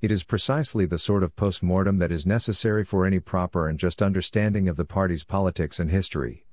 It 0.02 0.12
is 0.12 0.24
precisely 0.24 0.88
the 0.88 0.98
sort 0.98 1.22
of 1.22 1.36
post-mortem 1.36 2.00
that 2.00 2.12
is 2.12 2.26
necessary 2.26 2.84
for 2.84 3.06
any 3.06 3.20
proper 3.20 3.70
and 3.70 3.78
just 3.78 4.02
understanding 4.02 4.68
of 4.68 4.76
the 4.76 4.86
party's 4.86 5.24
politics 5.24 5.80
and 5.80 5.92
history. 5.92 6.48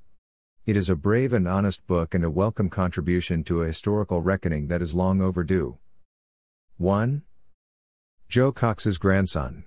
It 0.67 0.77
is 0.77 0.91
a 0.91 0.95
brave 0.95 1.33
and 1.33 1.49
honest 1.49 1.87
book 1.87 2.15
and 2.15 2.23
a 2.23 2.31
welcome 2.31 2.69
contribution 2.69 3.43
to 3.45 3.63
a 3.63 3.69
historical 3.69 4.21
reckoning 4.21 4.69
that 4.69 4.83
is 4.83 4.95
long 4.95 5.23
overdue. 5.23 5.79
1. 6.77 7.23
Joe 8.29 8.53
Cox's 8.53 8.99
grandson. 8.99 9.65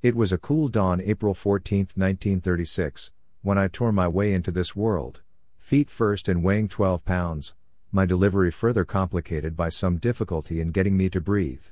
It 0.00 0.14
was 0.14 0.30
a 0.30 0.38
cool 0.38 0.68
dawn 0.68 1.00
April 1.00 1.34
14, 1.34 1.88
1936, 1.96 3.10
when 3.48 3.56
I 3.56 3.66
tore 3.66 3.92
my 3.92 4.06
way 4.06 4.34
into 4.34 4.50
this 4.50 4.76
world, 4.76 5.22
feet 5.56 5.88
first 5.88 6.28
and 6.28 6.44
weighing 6.44 6.68
12 6.68 7.02
pounds, 7.06 7.54
my 7.90 8.04
delivery 8.04 8.50
further 8.50 8.84
complicated 8.84 9.56
by 9.56 9.70
some 9.70 9.96
difficulty 9.96 10.60
in 10.60 10.70
getting 10.70 10.98
me 10.98 11.08
to 11.08 11.18
breathe. 11.18 11.62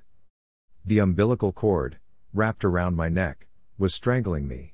The 0.87 1.01
umbilical 1.01 1.53
cord, 1.53 1.99
wrapped 2.33 2.65
around 2.65 2.97
my 2.97 3.11
neck, 3.11 3.47
was 3.77 3.93
strangling 3.93 4.49
me. 4.49 4.73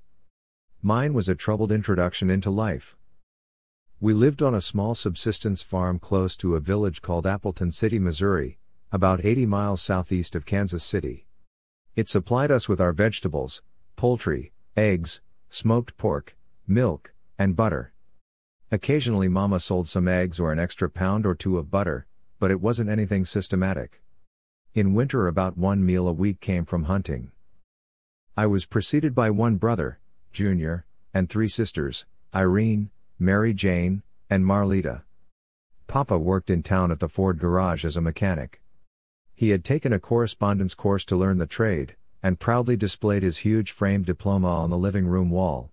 Mine 0.80 1.12
was 1.12 1.28
a 1.28 1.34
troubled 1.34 1.72
introduction 1.72 2.30
into 2.30 2.50
life. 2.50 2.96
We 3.98 4.14
lived 4.14 4.40
on 4.40 4.54
a 4.54 4.60
small 4.60 4.94
subsistence 4.94 5.60
farm 5.60 5.98
close 5.98 6.36
to 6.36 6.54
a 6.54 6.60
village 6.60 7.02
called 7.02 7.26
Appleton 7.26 7.72
City, 7.72 7.98
Missouri, 7.98 8.58
about 8.92 9.24
80 9.24 9.44
miles 9.46 9.82
southeast 9.82 10.36
of 10.36 10.46
Kansas 10.46 10.84
City. 10.84 11.26
It 11.96 12.08
supplied 12.08 12.52
us 12.52 12.68
with 12.68 12.80
our 12.80 12.92
vegetables, 12.92 13.60
poultry, 13.96 14.52
eggs, 14.76 15.20
smoked 15.50 15.96
pork, 15.96 16.36
milk, 16.66 17.12
and 17.38 17.56
butter. 17.56 17.92
Occasionally, 18.70 19.28
Mama 19.28 19.60
sold 19.60 19.88
some 19.88 20.08
eggs 20.08 20.40
or 20.40 20.52
an 20.52 20.58
extra 20.58 20.88
pound 20.88 21.26
or 21.26 21.34
two 21.34 21.58
of 21.58 21.70
butter, 21.70 22.06
but 22.38 22.50
it 22.50 22.60
wasn't 22.60 22.88
anything 22.88 23.24
systematic. 23.24 24.02
In 24.74 24.94
winter, 24.94 25.26
about 25.26 25.58
one 25.58 25.84
meal 25.84 26.08
a 26.08 26.12
week 26.12 26.40
came 26.40 26.64
from 26.64 26.84
hunting. 26.84 27.32
I 28.36 28.46
was 28.46 28.64
preceded 28.64 29.14
by 29.14 29.30
one 29.30 29.56
brother, 29.56 29.98
Junior, 30.32 30.86
and 31.12 31.28
three 31.28 31.48
sisters 31.48 32.06
Irene, 32.34 32.90
Mary 33.18 33.52
Jane, 33.52 34.02
and 34.30 34.46
Marlita. 34.46 35.02
Papa 35.86 36.18
worked 36.18 36.48
in 36.48 36.62
town 36.62 36.90
at 36.90 37.00
the 37.00 37.08
Ford 37.08 37.38
garage 37.38 37.84
as 37.84 37.98
a 37.98 38.00
mechanic. 38.00 38.62
He 39.34 39.50
had 39.50 39.64
taken 39.64 39.92
a 39.92 40.00
correspondence 40.00 40.72
course 40.72 41.04
to 41.06 41.16
learn 41.16 41.36
the 41.36 41.46
trade, 41.46 41.96
and 42.22 42.40
proudly 42.40 42.78
displayed 42.78 43.22
his 43.22 43.38
huge 43.38 43.72
framed 43.72 44.06
diploma 44.06 44.48
on 44.48 44.70
the 44.70 44.78
living 44.78 45.06
room 45.06 45.28
wall. 45.28 45.71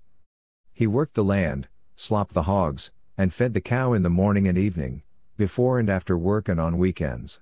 He 0.80 0.88
worked 0.88 1.16
the 1.16 1.26
land, 1.26 1.68
slopped 1.98 2.34
the 2.34 2.44
hogs, 2.44 2.92
and 3.18 3.34
fed 3.34 3.54
the 3.54 3.60
cow 3.60 3.92
in 3.92 4.02
the 4.02 4.10
morning 4.10 4.48
and 4.48 4.58
evening, 4.58 5.04
before 5.36 5.78
and 5.78 5.90
after 5.90 6.18
work 6.18 6.48
and 6.48 6.58
on 6.58 6.78
weekends. 6.78 7.42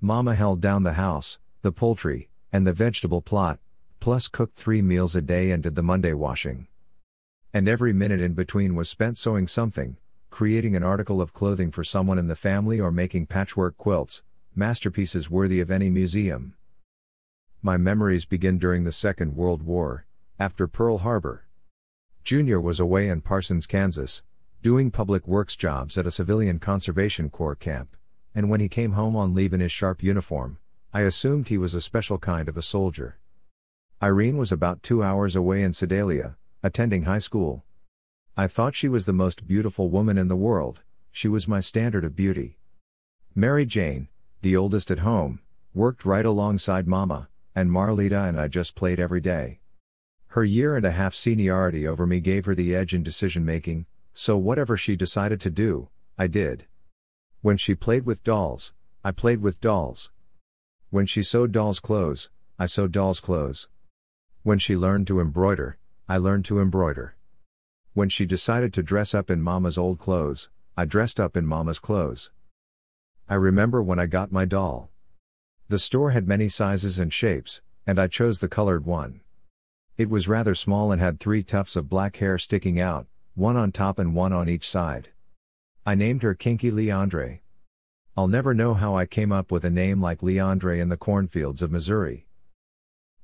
Mama 0.00 0.34
held 0.34 0.60
down 0.60 0.82
the 0.82 0.94
house, 0.94 1.38
the 1.62 1.70
poultry, 1.70 2.30
and 2.52 2.66
the 2.66 2.72
vegetable 2.72 3.22
plot, 3.22 3.60
plus 4.00 4.26
cooked 4.26 4.56
three 4.58 4.82
meals 4.82 5.14
a 5.14 5.22
day 5.22 5.52
and 5.52 5.62
did 5.62 5.76
the 5.76 5.84
Monday 5.84 6.12
washing. 6.12 6.66
And 7.54 7.68
every 7.68 7.92
minute 7.92 8.20
in 8.20 8.32
between 8.32 8.74
was 8.74 8.88
spent 8.88 9.18
sewing 9.18 9.46
something, 9.46 9.96
creating 10.28 10.74
an 10.74 10.82
article 10.82 11.20
of 11.20 11.32
clothing 11.32 11.70
for 11.70 11.84
someone 11.84 12.18
in 12.18 12.26
the 12.26 12.34
family 12.34 12.80
or 12.80 12.90
making 12.90 13.26
patchwork 13.26 13.76
quilts, 13.76 14.24
masterpieces 14.56 15.30
worthy 15.30 15.60
of 15.60 15.70
any 15.70 15.90
museum. 15.90 16.54
My 17.62 17.76
memories 17.76 18.24
begin 18.24 18.58
during 18.58 18.82
the 18.82 18.90
Second 18.90 19.36
World 19.36 19.62
War, 19.62 20.06
after 20.40 20.66
Pearl 20.66 20.98
Harbor. 20.98 21.44
Junior 22.28 22.60
was 22.60 22.78
away 22.78 23.08
in 23.08 23.22
Parsons, 23.22 23.66
Kansas, 23.66 24.22
doing 24.62 24.90
public 24.90 25.26
works 25.26 25.56
jobs 25.56 25.96
at 25.96 26.06
a 26.06 26.10
civilian 26.10 26.58
conservation 26.58 27.30
corps 27.30 27.56
camp, 27.56 27.96
and 28.34 28.50
when 28.50 28.60
he 28.60 28.68
came 28.68 28.92
home 28.92 29.16
on 29.16 29.32
leave 29.32 29.54
in 29.54 29.60
his 29.60 29.72
sharp 29.72 30.02
uniform, 30.02 30.58
I 30.92 31.04
assumed 31.08 31.48
he 31.48 31.56
was 31.56 31.72
a 31.72 31.80
special 31.80 32.18
kind 32.18 32.46
of 32.46 32.58
a 32.58 32.60
soldier. 32.60 33.18
Irene 34.02 34.36
was 34.36 34.52
about 34.52 34.82
two 34.82 35.02
hours 35.02 35.36
away 35.36 35.62
in 35.62 35.72
Sedalia, 35.72 36.36
attending 36.62 37.04
high 37.04 37.18
school. 37.18 37.64
I 38.36 38.46
thought 38.46 38.76
she 38.76 38.90
was 38.90 39.06
the 39.06 39.14
most 39.14 39.48
beautiful 39.48 39.88
woman 39.88 40.18
in 40.18 40.28
the 40.28 40.36
world, 40.36 40.82
she 41.10 41.28
was 41.28 41.48
my 41.48 41.60
standard 41.60 42.04
of 42.04 42.14
beauty. 42.14 42.58
Mary 43.34 43.64
Jane, 43.64 44.08
the 44.42 44.54
oldest 44.54 44.90
at 44.90 44.98
home, 44.98 45.40
worked 45.72 46.04
right 46.04 46.26
alongside 46.26 46.86
Mama, 46.86 47.30
and 47.54 47.70
Marlita 47.70 48.28
and 48.28 48.38
I 48.38 48.48
just 48.48 48.74
played 48.74 49.00
every 49.00 49.22
day. 49.22 49.60
Her 50.32 50.44
year 50.44 50.76
and 50.76 50.84
a 50.84 50.92
half 50.92 51.14
seniority 51.14 51.86
over 51.86 52.06
me 52.06 52.20
gave 52.20 52.44
her 52.44 52.54
the 52.54 52.74
edge 52.74 52.94
in 52.94 53.02
decision 53.02 53.44
making, 53.44 53.86
so 54.12 54.36
whatever 54.36 54.76
she 54.76 54.94
decided 54.94 55.40
to 55.40 55.50
do, 55.50 55.88
I 56.18 56.26
did. 56.26 56.66
When 57.40 57.56
she 57.56 57.74
played 57.74 58.04
with 58.04 58.24
dolls, 58.24 58.72
I 59.02 59.10
played 59.10 59.40
with 59.40 59.60
dolls. 59.60 60.10
When 60.90 61.06
she 61.06 61.22
sewed 61.22 61.52
dolls' 61.52 61.80
clothes, 61.80 62.28
I 62.58 62.66
sewed 62.66 62.92
dolls' 62.92 63.20
clothes. 63.20 63.68
When 64.42 64.58
she 64.58 64.76
learned 64.76 65.06
to 65.06 65.20
embroider, 65.20 65.78
I 66.08 66.18
learned 66.18 66.44
to 66.46 66.60
embroider. 66.60 67.16
When 67.94 68.08
she 68.08 68.26
decided 68.26 68.74
to 68.74 68.82
dress 68.82 69.14
up 69.14 69.30
in 69.30 69.40
Mama's 69.40 69.78
old 69.78 69.98
clothes, 69.98 70.50
I 70.76 70.84
dressed 70.84 71.18
up 71.18 71.36
in 71.36 71.46
Mama's 71.46 71.78
clothes. 71.78 72.30
I 73.28 73.34
remember 73.34 73.82
when 73.82 73.98
I 73.98 74.06
got 74.06 74.30
my 74.30 74.44
doll. 74.44 74.90
The 75.68 75.78
store 75.78 76.10
had 76.10 76.28
many 76.28 76.48
sizes 76.48 76.98
and 76.98 77.12
shapes, 77.12 77.62
and 77.86 77.98
I 77.98 78.06
chose 78.08 78.40
the 78.40 78.48
colored 78.48 78.84
one. 78.84 79.20
It 79.98 80.08
was 80.08 80.28
rather 80.28 80.54
small 80.54 80.92
and 80.92 81.00
had 81.00 81.18
three 81.18 81.42
tufts 81.42 81.74
of 81.74 81.88
black 81.88 82.18
hair 82.18 82.38
sticking 82.38 82.78
out, 82.78 83.08
one 83.34 83.56
on 83.56 83.72
top 83.72 83.98
and 83.98 84.14
one 84.14 84.32
on 84.32 84.48
each 84.48 84.70
side. 84.70 85.08
I 85.84 85.96
named 85.96 86.22
her 86.22 86.36
Kinky 86.36 86.70
Leandre. 86.70 87.40
I'll 88.16 88.28
never 88.28 88.54
know 88.54 88.74
how 88.74 88.96
I 88.96 89.06
came 89.06 89.32
up 89.32 89.50
with 89.50 89.64
a 89.64 89.70
name 89.70 90.00
like 90.00 90.20
Leandre 90.20 90.80
in 90.80 90.88
the 90.88 90.96
cornfields 90.96 91.62
of 91.62 91.72
Missouri. 91.72 92.28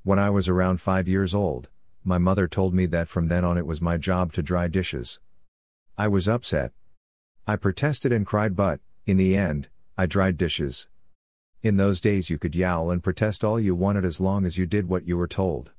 When 0.03 0.19
I 0.19 0.31
was 0.31 0.49
around 0.49 0.81
five 0.81 1.07
years 1.07 1.33
old, 1.33 1.69
my 2.03 2.19
mother 2.19 2.49
told 2.49 2.75
me 2.75 2.87
that 2.87 3.09
from 3.09 3.29
then 3.29 3.45
on 3.45 3.57
it 3.57 3.67
was 3.67 3.81
my 3.81 3.97
job 3.97 4.33
to 4.33 4.43
dry 4.43 4.67
dishes. 4.67 5.21
I 5.97 6.09
was 6.09 6.27
upset. 6.27 6.73
I 7.47 7.55
protested 7.55 8.11
and 8.11 8.27
cried, 8.27 8.57
but, 8.57 8.81
in 9.07 9.17
the 9.17 9.37
end, 9.37 9.69
I 9.97 10.07
dried 10.07 10.37
dishes. 10.37 10.89
In 11.63 11.77
those 11.77 12.01
days, 12.01 12.31
you 12.31 12.39
could 12.39 12.57
yowl 12.57 12.91
and 12.91 13.01
protest 13.01 13.45
all 13.45 13.61
you 13.61 13.77
wanted 13.77 14.05
as 14.05 14.21
long 14.21 14.45
as 14.45 14.59
you 14.59 14.67
did 14.67 14.89
what 14.89 15.07
you 15.07 15.17
were 15.17 15.29
told. 15.29 15.71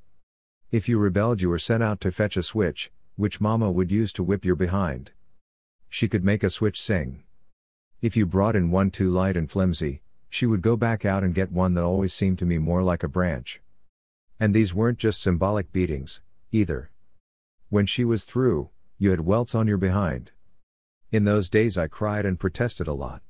If 0.75 0.89
you 0.89 0.99
rebelled, 0.99 1.41
you 1.41 1.47
were 1.47 1.57
sent 1.57 1.81
out 1.83 2.01
to 2.01 2.11
fetch 2.11 2.35
a 2.35 2.43
switch, 2.43 2.91
which 3.15 3.39
Mama 3.39 3.71
would 3.71 3.93
use 3.93 4.11
to 4.11 4.23
whip 4.23 4.43
your 4.43 4.57
behind. 4.57 5.11
She 5.87 6.09
could 6.09 6.25
make 6.25 6.43
a 6.43 6.49
switch 6.49 6.81
sing. 6.81 7.23
If 8.01 8.17
you 8.17 8.25
brought 8.25 8.57
in 8.57 8.71
one 8.71 8.91
too 8.91 9.09
light 9.09 9.37
and 9.37 9.49
flimsy, 9.49 10.01
she 10.29 10.45
would 10.45 10.61
go 10.61 10.75
back 10.75 11.05
out 11.05 11.23
and 11.23 11.33
get 11.33 11.49
one 11.49 11.75
that 11.75 11.85
always 11.85 12.13
seemed 12.13 12.39
to 12.39 12.45
me 12.45 12.57
more 12.57 12.83
like 12.83 13.03
a 13.03 13.07
branch. 13.07 13.61
And 14.37 14.53
these 14.53 14.73
weren't 14.73 14.97
just 14.97 15.21
symbolic 15.21 15.71
beatings, 15.71 16.19
either. 16.51 16.91
When 17.69 17.85
she 17.85 18.03
was 18.03 18.25
through, 18.25 18.69
you 18.97 19.11
had 19.11 19.21
welts 19.21 19.55
on 19.55 19.67
your 19.67 19.77
behind. 19.77 20.31
In 21.09 21.23
those 21.23 21.49
days, 21.49 21.77
I 21.77 21.87
cried 21.87 22.25
and 22.25 22.37
protested 22.37 22.89
a 22.89 22.93
lot. 22.93 23.21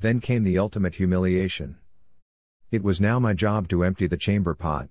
Then 0.00 0.18
came 0.18 0.42
the 0.42 0.58
ultimate 0.58 0.96
humiliation. 0.96 1.78
It 2.72 2.82
was 2.82 3.00
now 3.00 3.20
my 3.20 3.32
job 3.32 3.68
to 3.68 3.84
empty 3.84 4.08
the 4.08 4.16
chamber 4.16 4.56
pot. 4.56 4.88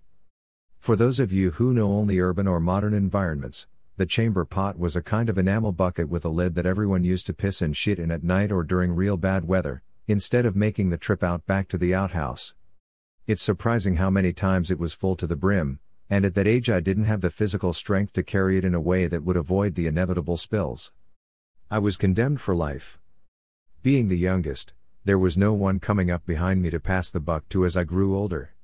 For 0.82 0.96
those 0.96 1.20
of 1.20 1.32
you 1.32 1.52
who 1.52 1.76
know 1.76 1.94
only 1.94 2.20
urban 2.20 2.48
or 2.48 2.60
modern 2.60 2.96
environments, 2.96 3.68
the 3.98 4.06
chamber 4.08 4.46
pot 4.46 4.80
was 4.80 4.96
a 4.96 5.04
kind 5.04 5.30
of 5.30 5.38
enamel 5.38 5.72
bucket 5.72 6.10
with 6.10 6.26
a 6.26 6.30
lid 6.30 6.56
that 6.56 6.66
everyone 6.66 7.04
used 7.04 7.28
to 7.28 7.36
piss 7.36 7.62
and 7.62 7.78
shit 7.78 8.00
in 8.00 8.10
at 8.10 8.24
night 8.24 8.52
or 8.52 8.64
during 8.64 8.94
real 8.94 9.16
bad 9.16 9.48
weather, 9.48 9.84
instead 10.08 10.44
of 10.44 10.56
making 10.56 10.90
the 10.90 10.98
trip 10.98 11.22
out 11.22 11.46
back 11.46 11.68
to 11.68 11.78
the 11.78 11.94
outhouse. 11.94 12.56
It's 13.28 13.44
surprising 13.44 13.98
how 13.98 14.10
many 14.10 14.34
times 14.34 14.72
it 14.72 14.80
was 14.80 14.96
full 14.96 15.16
to 15.18 15.28
the 15.28 15.36
brim, 15.36 15.80
and 16.10 16.26
at 16.26 16.34
that 16.34 16.48
age 16.48 16.68
I 16.68 16.80
didn't 16.80 17.04
have 17.04 17.22
the 17.22 17.30
physical 17.30 17.74
strength 17.74 18.14
to 18.14 18.24
carry 18.24 18.58
it 18.58 18.66
in 18.66 18.74
a 18.74 18.82
way 18.82 19.06
that 19.06 19.24
would 19.24 19.38
avoid 19.38 19.76
the 19.76 19.86
inevitable 19.86 20.36
spills. 20.36 20.92
I 21.70 21.78
was 21.78 21.96
condemned 21.96 22.42
for 22.42 22.56
life. 22.56 22.98
Being 23.84 24.08
the 24.08 24.18
youngest, 24.18 24.74
there 25.06 25.20
was 25.20 25.38
no 25.38 25.54
one 25.54 25.80
coming 25.80 26.10
up 26.10 26.26
behind 26.26 26.60
me 26.64 26.72
to 26.72 26.80
pass 26.80 27.12
the 27.12 27.20
buck 27.20 27.48
to 27.50 27.68
as 27.68 27.78
I 27.78 27.84
grew 27.84 28.18
older. 28.18 28.56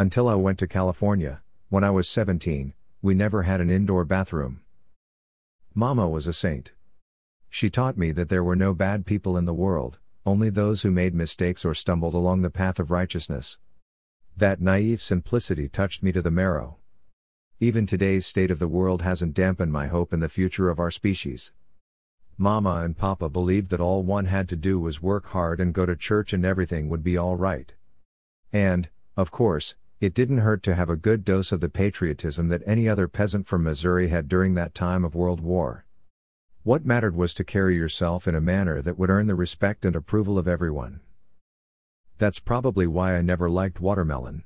Until 0.00 0.28
I 0.28 0.36
went 0.36 0.60
to 0.60 0.68
California, 0.68 1.42
when 1.70 1.82
I 1.82 1.90
was 1.90 2.08
17, 2.08 2.72
we 3.02 3.14
never 3.14 3.42
had 3.42 3.60
an 3.60 3.68
indoor 3.68 4.04
bathroom. 4.04 4.60
Mama 5.74 6.08
was 6.08 6.28
a 6.28 6.32
saint. 6.32 6.70
She 7.50 7.68
taught 7.68 7.98
me 7.98 8.12
that 8.12 8.28
there 8.28 8.44
were 8.44 8.54
no 8.54 8.74
bad 8.74 9.06
people 9.06 9.36
in 9.36 9.44
the 9.44 9.52
world, 9.52 9.98
only 10.24 10.50
those 10.50 10.82
who 10.82 10.92
made 10.92 11.16
mistakes 11.16 11.64
or 11.64 11.74
stumbled 11.74 12.14
along 12.14 12.42
the 12.42 12.48
path 12.48 12.78
of 12.78 12.92
righteousness. 12.92 13.58
That 14.36 14.60
naive 14.60 15.02
simplicity 15.02 15.68
touched 15.68 16.04
me 16.04 16.12
to 16.12 16.22
the 16.22 16.30
marrow. 16.30 16.76
Even 17.58 17.84
today's 17.84 18.24
state 18.24 18.52
of 18.52 18.60
the 18.60 18.68
world 18.68 19.02
hasn't 19.02 19.34
dampened 19.34 19.72
my 19.72 19.88
hope 19.88 20.12
in 20.12 20.20
the 20.20 20.28
future 20.28 20.68
of 20.68 20.78
our 20.78 20.92
species. 20.92 21.50
Mama 22.36 22.82
and 22.84 22.96
Papa 22.96 23.28
believed 23.28 23.68
that 23.70 23.80
all 23.80 24.04
one 24.04 24.26
had 24.26 24.48
to 24.50 24.54
do 24.54 24.78
was 24.78 25.02
work 25.02 25.26
hard 25.30 25.58
and 25.58 25.74
go 25.74 25.84
to 25.84 25.96
church 25.96 26.32
and 26.32 26.44
everything 26.44 26.88
would 26.88 27.02
be 27.02 27.16
all 27.16 27.34
right. 27.34 27.74
And, 28.52 28.90
of 29.16 29.32
course, 29.32 29.74
It 30.00 30.14
didn't 30.14 30.38
hurt 30.38 30.62
to 30.62 30.76
have 30.76 30.88
a 30.88 30.96
good 30.96 31.24
dose 31.24 31.50
of 31.50 31.58
the 31.58 31.68
patriotism 31.68 32.48
that 32.50 32.62
any 32.64 32.88
other 32.88 33.08
peasant 33.08 33.48
from 33.48 33.64
Missouri 33.64 34.08
had 34.08 34.28
during 34.28 34.54
that 34.54 34.72
time 34.72 35.04
of 35.04 35.16
World 35.16 35.40
War. 35.40 35.86
What 36.62 36.86
mattered 36.86 37.16
was 37.16 37.34
to 37.34 37.42
carry 37.42 37.74
yourself 37.74 38.28
in 38.28 38.36
a 38.36 38.40
manner 38.40 38.80
that 38.80 38.96
would 38.96 39.10
earn 39.10 39.26
the 39.26 39.34
respect 39.34 39.84
and 39.84 39.96
approval 39.96 40.38
of 40.38 40.46
everyone. 40.46 41.00
That's 42.18 42.38
probably 42.38 42.86
why 42.86 43.16
I 43.16 43.22
never 43.22 43.50
liked 43.50 43.80
watermelon. 43.80 44.44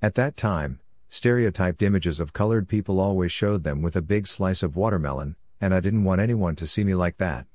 At 0.00 0.14
that 0.14 0.38
time, 0.38 0.80
stereotyped 1.10 1.82
images 1.82 2.18
of 2.18 2.32
colored 2.32 2.66
people 2.66 3.00
always 3.00 3.32
showed 3.32 3.64
them 3.64 3.82
with 3.82 3.96
a 3.96 4.02
big 4.02 4.26
slice 4.26 4.62
of 4.62 4.76
watermelon, 4.76 5.36
and 5.60 5.74
I 5.74 5.80
didn't 5.80 6.04
want 6.04 6.22
anyone 6.22 6.56
to 6.56 6.66
see 6.66 6.84
me 6.84 6.94
like 6.94 7.18
that. 7.18 7.46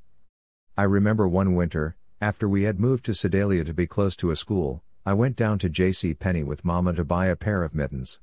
I 0.78 0.84
remember 0.84 1.28
one 1.28 1.56
winter, 1.56 1.96
after 2.22 2.48
we 2.48 2.64
had 2.64 2.80
moved 2.80 3.04
to 3.06 3.16
Sedalia 3.16 3.64
to 3.64 3.74
be 3.74 3.88
close 3.88 4.16
to 4.18 4.30
a 4.30 4.36
school, 4.36 4.84
I 5.08 5.14
went 5.14 5.36
down 5.36 5.60
to 5.60 5.70
J.C. 5.70 6.16
Penney 6.16 6.44
with 6.44 6.66
Mama 6.66 6.92
to 6.94 7.06
buy 7.06 7.28
a 7.28 7.36
pair 7.36 7.64
of 7.64 7.76
mittens. 7.76 8.20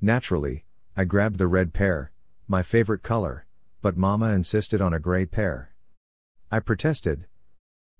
Naturally, 0.00 0.64
I 0.96 1.04
grabbed 1.04 1.38
the 1.38 1.48
red 1.48 1.72
pair, 1.72 2.12
my 2.46 2.62
favorite 2.62 3.02
color, 3.02 3.44
but 3.82 3.96
Mama 3.96 4.32
insisted 4.32 4.80
on 4.80 4.94
a 4.94 5.00
gray 5.00 5.26
pair. 5.26 5.74
I 6.48 6.60
protested. 6.60 7.26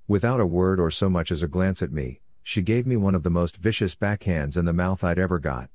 Without 0.06 0.38
a 0.38 0.46
word 0.46 0.78
or 0.78 0.88
so 0.88 1.10
much 1.10 1.32
as 1.32 1.42
a 1.42 1.48
glance 1.48 1.82
at 1.82 1.90
me, 1.90 2.20
she 2.44 2.62
gave 2.62 2.86
me 2.86 2.96
one 2.96 3.16
of 3.16 3.24
the 3.24 3.30
most 3.30 3.56
vicious 3.56 3.96
backhands 3.96 4.56
in 4.56 4.66
the 4.66 4.72
mouth 4.72 5.02
I'd 5.02 5.18
ever 5.18 5.40
got. 5.40 5.68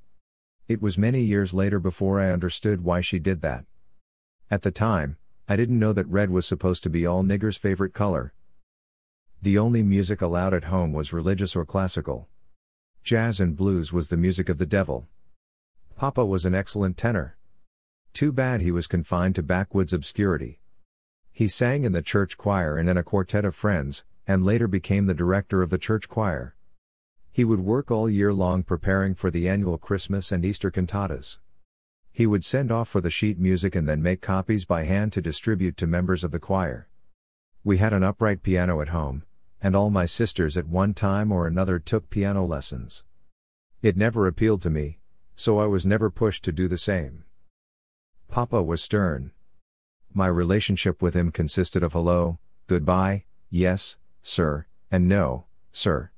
It 0.69 0.81
was 0.81 0.97
many 0.97 1.19
years 1.19 1.53
later 1.53 1.79
before 1.79 2.21
I 2.21 2.31
understood 2.31 2.81
why 2.81 3.01
she 3.01 3.19
did 3.19 3.41
that. 3.41 3.65
At 4.49 4.61
the 4.61 4.71
time, 4.71 5.17
I 5.49 5.57
didn't 5.57 5.79
know 5.79 5.91
that 5.91 6.07
red 6.07 6.29
was 6.29 6.45
supposed 6.45 6.81
to 6.83 6.89
be 6.89 7.05
all 7.05 7.25
niggers' 7.25 7.59
favorite 7.59 7.93
color, 7.93 8.33
the 9.43 9.57
only 9.57 9.81
music 9.81 10.21
allowed 10.21 10.53
at 10.53 10.65
home 10.65 10.93
was 10.93 11.11
religious 11.11 11.55
or 11.55 11.65
classical. 11.65 12.27
Jazz 13.03 13.39
and 13.39 13.55
blues 13.55 13.91
was 13.91 14.09
the 14.09 14.17
music 14.17 14.49
of 14.49 14.59
the 14.59 14.67
devil. 14.67 15.07
Papa 15.95 16.23
was 16.23 16.45
an 16.45 16.53
excellent 16.53 16.95
tenor. 16.95 17.37
Too 18.13 18.31
bad 18.31 18.61
he 18.61 18.69
was 18.69 18.85
confined 18.85 19.33
to 19.35 19.43
backwoods 19.43 19.93
obscurity. 19.93 20.59
He 21.31 21.47
sang 21.47 21.85
in 21.85 21.91
the 21.91 22.03
church 22.03 22.37
choir 22.37 22.77
and 22.77 22.87
in 22.87 22.97
a 22.97 23.03
quartet 23.03 23.43
of 23.43 23.55
friends, 23.55 24.03
and 24.27 24.45
later 24.45 24.67
became 24.67 25.07
the 25.07 25.15
director 25.15 25.63
of 25.63 25.71
the 25.71 25.79
church 25.79 26.07
choir. 26.07 26.55
He 27.31 27.43
would 27.43 27.61
work 27.61 27.89
all 27.89 28.07
year 28.07 28.33
long 28.33 28.61
preparing 28.61 29.15
for 29.15 29.31
the 29.31 29.49
annual 29.49 29.79
Christmas 29.79 30.31
and 30.31 30.45
Easter 30.45 30.69
cantatas. 30.69 31.39
He 32.11 32.27
would 32.27 32.43
send 32.43 32.71
off 32.71 32.89
for 32.89 33.01
the 33.01 33.09
sheet 33.09 33.39
music 33.39 33.73
and 33.73 33.89
then 33.89 34.03
make 34.03 34.21
copies 34.21 34.65
by 34.65 34.83
hand 34.83 35.13
to 35.13 35.21
distribute 35.21 35.77
to 35.77 35.87
members 35.87 36.23
of 36.23 36.29
the 36.29 36.39
choir. 36.39 36.89
We 37.63 37.77
had 37.77 37.93
an 37.93 38.03
upright 38.03 38.43
piano 38.43 38.81
at 38.81 38.89
home, 38.89 39.23
and 39.61 39.75
all 39.75 39.89
my 39.89 40.05
sisters 40.05 40.57
at 40.57 40.67
one 40.67 40.93
time 40.93 41.31
or 41.31 41.45
another 41.45 41.79
took 41.79 42.09
piano 42.09 42.45
lessons. 42.45 43.03
It 43.81 43.97
never 43.97 44.27
appealed 44.27 44.61
to 44.63 44.69
me, 44.69 44.99
so 45.35 45.59
I 45.59 45.65
was 45.65 45.85
never 45.85 46.09
pushed 46.09 46.43
to 46.45 46.51
do 46.51 46.67
the 46.67 46.77
same. 46.77 47.23
Papa 48.27 48.63
was 48.63 48.81
stern. 48.81 49.31
My 50.13 50.27
relationship 50.27 51.01
with 51.01 51.13
him 51.13 51.31
consisted 51.31 51.83
of 51.83 51.93
hello, 51.93 52.39
goodbye, 52.67 53.25
yes, 53.49 53.97
sir, 54.21 54.65
and 54.89 55.07
no, 55.07 55.45
sir. 55.71 56.11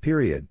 Period. 0.00 0.48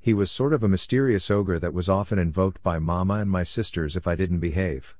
He 0.00 0.12
was 0.12 0.30
sort 0.30 0.52
of 0.52 0.62
a 0.62 0.68
mysterious 0.68 1.30
ogre 1.30 1.58
that 1.58 1.72
was 1.72 1.88
often 1.88 2.18
invoked 2.18 2.62
by 2.62 2.78
Mama 2.78 3.14
and 3.14 3.30
my 3.30 3.42
sisters 3.42 3.96
if 3.96 4.06
I 4.06 4.14
didn't 4.16 4.40
behave. 4.40 4.96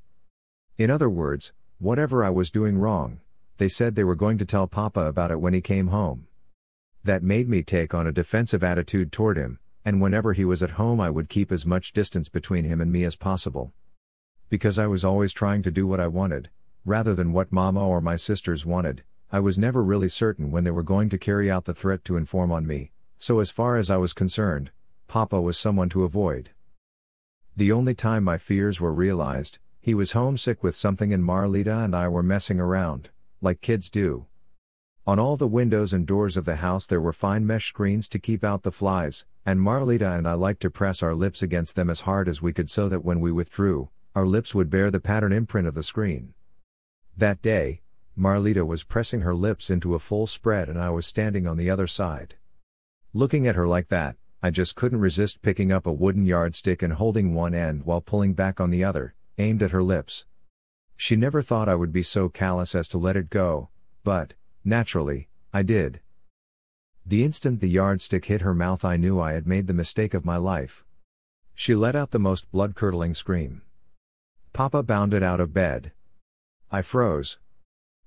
In 0.78 0.90
other 0.90 1.10
words, 1.10 1.52
whatever 1.78 2.24
I 2.24 2.30
was 2.30 2.50
doing 2.50 2.78
wrong, 2.78 3.20
they 3.58 3.68
said 3.68 3.94
they 3.94 4.04
were 4.04 4.14
going 4.14 4.38
to 4.38 4.44
tell 4.44 4.66
Papa 4.66 5.00
about 5.00 5.30
it 5.30 5.40
when 5.40 5.54
he 5.54 5.60
came 5.60 5.88
home. 5.88 6.26
That 7.04 7.22
made 7.22 7.50
me 7.50 7.62
take 7.62 7.92
on 7.92 8.06
a 8.06 8.12
defensive 8.12 8.64
attitude 8.64 9.12
toward 9.12 9.36
him, 9.36 9.58
and 9.84 10.00
whenever 10.00 10.32
he 10.32 10.46
was 10.46 10.62
at 10.62 10.70
home, 10.70 11.02
I 11.02 11.10
would 11.10 11.28
keep 11.28 11.52
as 11.52 11.66
much 11.66 11.92
distance 11.92 12.30
between 12.30 12.64
him 12.64 12.80
and 12.80 12.90
me 12.90 13.04
as 13.04 13.14
possible. 13.14 13.74
Because 14.48 14.78
I 14.78 14.86
was 14.86 15.04
always 15.04 15.34
trying 15.34 15.60
to 15.64 15.70
do 15.70 15.86
what 15.86 16.00
I 16.00 16.08
wanted, 16.08 16.48
rather 16.86 17.14
than 17.14 17.34
what 17.34 17.52
Mama 17.52 17.86
or 17.86 18.00
my 18.00 18.16
sisters 18.16 18.64
wanted, 18.64 19.04
I 19.30 19.40
was 19.40 19.58
never 19.58 19.82
really 19.82 20.08
certain 20.08 20.50
when 20.50 20.64
they 20.64 20.70
were 20.70 20.82
going 20.82 21.10
to 21.10 21.18
carry 21.18 21.50
out 21.50 21.66
the 21.66 21.74
threat 21.74 22.06
to 22.06 22.16
inform 22.16 22.50
on 22.50 22.66
me, 22.66 22.90
so 23.18 23.40
as 23.40 23.50
far 23.50 23.76
as 23.76 23.90
I 23.90 23.98
was 23.98 24.14
concerned, 24.14 24.70
Papa 25.06 25.38
was 25.42 25.58
someone 25.58 25.90
to 25.90 26.04
avoid. 26.04 26.50
The 27.54 27.70
only 27.70 27.94
time 27.94 28.24
my 28.24 28.38
fears 28.38 28.80
were 28.80 28.94
realized, 28.94 29.58
he 29.78 29.92
was 29.92 30.12
homesick 30.12 30.62
with 30.62 30.74
something 30.74 31.12
and 31.12 31.22
Marlita 31.22 31.84
and 31.84 31.94
I 31.94 32.08
were 32.08 32.22
messing 32.22 32.60
around, 32.60 33.10
like 33.42 33.60
kids 33.60 33.90
do. 33.90 34.24
On 35.06 35.18
all 35.18 35.36
the 35.36 35.46
windows 35.46 35.92
and 35.92 36.06
doors 36.06 36.38
of 36.38 36.46
the 36.46 36.56
house 36.56 36.86
there 36.86 37.00
were 37.00 37.12
fine 37.12 37.46
mesh 37.46 37.68
screens 37.68 38.08
to 38.08 38.18
keep 38.18 38.42
out 38.42 38.62
the 38.62 38.72
flies, 38.72 39.26
and 39.44 39.60
Marlita 39.60 40.16
and 40.16 40.26
I 40.26 40.32
liked 40.32 40.62
to 40.62 40.70
press 40.70 41.02
our 41.02 41.14
lips 41.14 41.42
against 41.42 41.76
them 41.76 41.90
as 41.90 42.00
hard 42.00 42.26
as 42.26 42.40
we 42.40 42.54
could 42.54 42.70
so 42.70 42.88
that 42.88 43.04
when 43.04 43.20
we 43.20 43.30
withdrew, 43.30 43.90
our 44.14 44.26
lips 44.26 44.54
would 44.54 44.70
bear 44.70 44.90
the 44.90 45.00
pattern 45.00 45.30
imprint 45.30 45.68
of 45.68 45.74
the 45.74 45.82
screen. 45.82 46.32
That 47.14 47.42
day, 47.42 47.82
Marlita 48.18 48.66
was 48.66 48.82
pressing 48.82 49.20
her 49.20 49.34
lips 49.34 49.68
into 49.68 49.94
a 49.94 49.98
full 49.98 50.26
spread 50.26 50.70
and 50.70 50.80
I 50.80 50.88
was 50.88 51.06
standing 51.06 51.46
on 51.46 51.58
the 51.58 51.68
other 51.68 51.86
side. 51.86 52.36
Looking 53.12 53.46
at 53.46 53.56
her 53.56 53.68
like 53.68 53.88
that, 53.88 54.16
I 54.42 54.50
just 54.50 54.74
couldn't 54.74 55.00
resist 55.00 55.42
picking 55.42 55.70
up 55.70 55.86
a 55.86 55.92
wooden 55.92 56.24
yardstick 56.24 56.82
and 56.82 56.94
holding 56.94 57.34
one 57.34 57.54
end 57.54 57.84
while 57.84 58.00
pulling 58.00 58.32
back 58.32 58.58
on 58.58 58.70
the 58.70 58.84
other, 58.84 59.14
aimed 59.36 59.62
at 59.62 59.72
her 59.72 59.82
lips. 59.82 60.24
She 60.96 61.14
never 61.14 61.42
thought 61.42 61.68
I 61.68 61.74
would 61.74 61.92
be 61.92 62.02
so 62.02 62.30
callous 62.30 62.74
as 62.74 62.88
to 62.88 62.98
let 62.98 63.16
it 63.16 63.28
go, 63.28 63.68
but, 64.02 64.32
Naturally, 64.66 65.28
I 65.52 65.62
did. 65.62 66.00
The 67.04 67.22
instant 67.22 67.60
the 67.60 67.68
yardstick 67.68 68.24
hit 68.24 68.40
her 68.40 68.54
mouth, 68.54 68.82
I 68.82 68.96
knew 68.96 69.20
I 69.20 69.34
had 69.34 69.46
made 69.46 69.66
the 69.66 69.74
mistake 69.74 70.14
of 70.14 70.24
my 70.24 70.38
life. 70.38 70.82
She 71.54 71.74
let 71.74 71.94
out 71.94 72.12
the 72.12 72.18
most 72.18 72.50
blood 72.50 72.74
curdling 72.74 73.12
scream. 73.12 73.60
Papa 74.54 74.82
bounded 74.82 75.22
out 75.22 75.38
of 75.38 75.52
bed. 75.52 75.92
I 76.72 76.80
froze. 76.80 77.38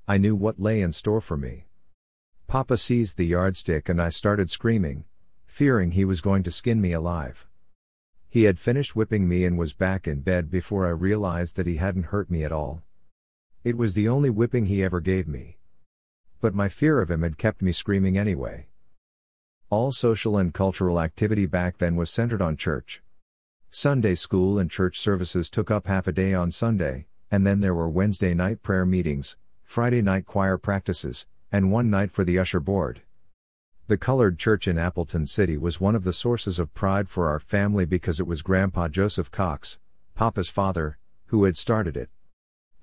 I 0.08 0.18
knew 0.18 0.36
what 0.36 0.60
lay 0.60 0.82
in 0.82 0.92
store 0.94 1.22
for 1.22 1.38
me. 1.38 1.66
Papa 2.48 2.78
seized 2.78 3.18
the 3.18 3.28
yardstick 3.28 3.88
and 3.88 4.02
I 4.02 4.10
started 4.10 4.50
screaming, 4.50 5.04
fearing 5.46 5.92
he 5.92 6.06
was 6.06 6.22
going 6.22 6.42
to 6.42 6.52
skin 6.52 6.82
me 6.82 6.92
alive. 6.92 7.46
He 8.30 8.44
had 8.44 8.58
finished 8.58 8.96
whipping 8.96 9.28
me 9.28 9.46
and 9.46 9.60
was 9.60 9.74
back 9.74 10.08
in 10.08 10.22
bed 10.22 10.50
before 10.50 10.88
I 10.88 10.90
realized 10.90 11.56
that 11.58 11.68
he 11.68 11.76
hadn't 11.76 12.08
hurt 12.08 12.32
me 12.32 12.44
at 12.44 12.52
all. 12.52 12.82
It 13.64 13.78
was 13.78 13.94
the 13.94 14.10
only 14.10 14.32
whipping 14.32 14.66
he 14.66 14.84
ever 14.84 15.00
gave 15.02 15.28
me 15.28 15.57
but 16.42 16.54
my 16.54 16.70
fear 16.70 17.02
of 17.02 17.10
him 17.10 17.24
had 17.24 17.38
kept 17.38 17.62
me 17.62 17.72
screaming 17.72 18.18
anyway. 18.18 18.68
All 19.70 19.92
social 19.92 20.38
and 20.38 20.54
cultural 20.54 21.00
activity 21.00 21.46
back 21.46 21.78
then 21.78 21.96
was 21.96 22.10
centered 22.10 22.42
on 22.42 22.56
church. 22.56 23.02
Sunday 23.70 24.16
school 24.16 24.58
and 24.58 24.72
church 24.72 24.98
services 25.00 25.50
took 25.50 25.70
up 25.70 25.88
half 25.88 26.08
a 26.08 26.12
day 26.12 26.34
on 26.34 26.52
Sunday, 26.52 27.08
and 27.30 27.46
then 27.46 27.60
there 27.60 27.76
were 27.76 27.90
Wednesday 27.90 28.34
night 28.34 28.64
prayer 28.64 28.86
meetings, 28.86 29.36
Friday 29.64 30.02
night 30.02 30.26
choir 30.26 30.58
practices, 30.58 31.26
and 31.52 31.72
one 31.72 31.90
night 31.90 32.12
for 32.12 32.24
the 32.24 32.40
usher 32.40 32.60
board. 32.62 33.02
The 33.88 33.98
colored 33.98 34.38
church 34.38 34.68
in 34.68 34.78
Appleton 34.78 35.28
City 35.28 35.58
was 35.58 35.80
one 35.80 35.96
of 35.96 36.04
the 36.04 36.14
sources 36.14 36.60
of 36.60 36.74
pride 36.74 37.10
for 37.10 37.30
our 37.30 37.40
family 37.40 37.86
because 37.86 38.20
it 38.20 38.28
was 38.28 38.42
Grandpa 38.42 38.88
Joseph 38.88 39.32
Cox, 39.32 39.80
Papa's 40.16 40.50
father, 40.50 40.98
who 41.28 41.44
had 41.44 41.58
started 41.58 41.96
it. 41.96 42.10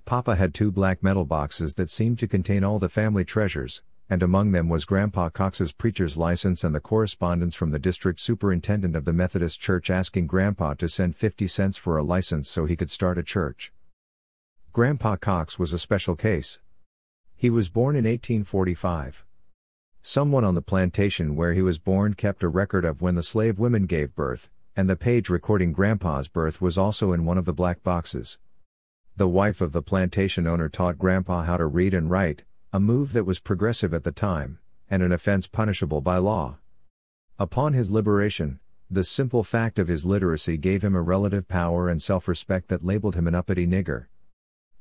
Papa 0.07 0.37
had 0.37 0.53
two 0.53 0.71
black 0.71 1.03
metal 1.03 1.25
boxes 1.25 1.77
that 1.77 1.89
seemed 1.89 2.19
to 2.19 2.29
contain 2.29 2.63
all 2.63 2.79
the 2.79 2.91
family 2.91 3.25
treasures, 3.25 3.83
and 4.11 4.23
among 4.23 4.53
them 4.53 4.69
was 4.69 4.85
Grandpa 4.85 5.31
Cox's 5.31 5.73
preacher's 5.73 6.19
license 6.19 6.63
and 6.63 6.75
the 6.75 6.81
correspondence 6.81 7.55
from 7.55 7.71
the 7.71 7.79
district 7.79 8.21
superintendent 8.21 8.95
of 8.95 9.07
the 9.07 9.15
Methodist 9.15 9.63
Church 9.63 9.89
asking 9.89 10.27
Grandpa 10.27 10.75
to 10.75 10.91
send 10.91 11.17
50 11.17 11.47
cents 11.47 11.79
for 11.79 11.97
a 11.97 12.03
license 12.03 12.51
so 12.51 12.67
he 12.67 12.77
could 12.77 12.91
start 12.91 13.17
a 13.17 13.23
church. 13.23 13.73
Grandpa 14.75 15.17
Cox 15.17 15.59
was 15.59 15.73
a 15.73 15.79
special 15.79 16.17
case. 16.17 16.59
He 17.35 17.49
was 17.49 17.71
born 17.71 17.97
in 17.97 18.05
1845. 18.05 19.25
Someone 20.03 20.45
on 20.45 20.55
the 20.55 20.61
plantation 20.61 21.35
where 21.35 21.55
he 21.55 21.63
was 21.63 21.79
born 21.79 22.13
kept 22.13 22.43
a 22.43 22.49
record 22.49 22.85
of 22.85 23.01
when 23.01 23.15
the 23.15 23.23
slave 23.23 23.59
women 23.59 23.87
gave 23.87 24.15
birth, 24.15 24.51
and 24.77 24.91
the 24.91 24.97
page 24.97 25.31
recording 25.31 25.73
Grandpa's 25.73 26.29
birth 26.29 26.61
was 26.61 26.77
also 26.77 27.13
in 27.15 27.25
one 27.25 27.39
of 27.39 27.47
the 27.47 27.55
black 27.55 27.83
boxes. 27.83 28.39
The 29.17 29.29
wife 29.29 29.61
of 29.61 29.71
the 29.71 29.81
plantation 29.81 30.49
owner 30.49 30.69
taught 30.69 30.99
Grandpa 30.99 31.45
how 31.45 31.57
to 31.57 31.67
read 31.67 31.95
and 31.95 32.11
write, 32.11 32.43
a 32.73 32.81
move 32.81 33.13
that 33.13 33.25
was 33.25 33.39
progressive 33.39 33.95
at 33.95 34.03
the 34.03 34.11
time, 34.11 34.59
and 34.91 35.05
an 35.05 35.13
offense 35.13 35.47
punishable 35.47 36.01
by 36.01 36.17
law. 36.19 36.59
Upon 37.39 37.75
his 37.75 37.93
liberation, 37.93 38.59
the 38.91 39.05
simple 39.05 39.45
fact 39.45 39.79
of 39.79 39.87
his 39.87 40.05
literacy 40.05 40.57
gave 40.57 40.83
him 40.83 40.97
a 40.97 41.01
relative 41.01 41.47
power 41.47 41.89
and 41.89 42.03
self 42.03 42.27
respect 42.27 42.67
that 42.69 42.85
labeled 42.85 43.15
him 43.15 43.29
an 43.29 43.37
uppity 43.37 43.69
nigger. 43.69 44.07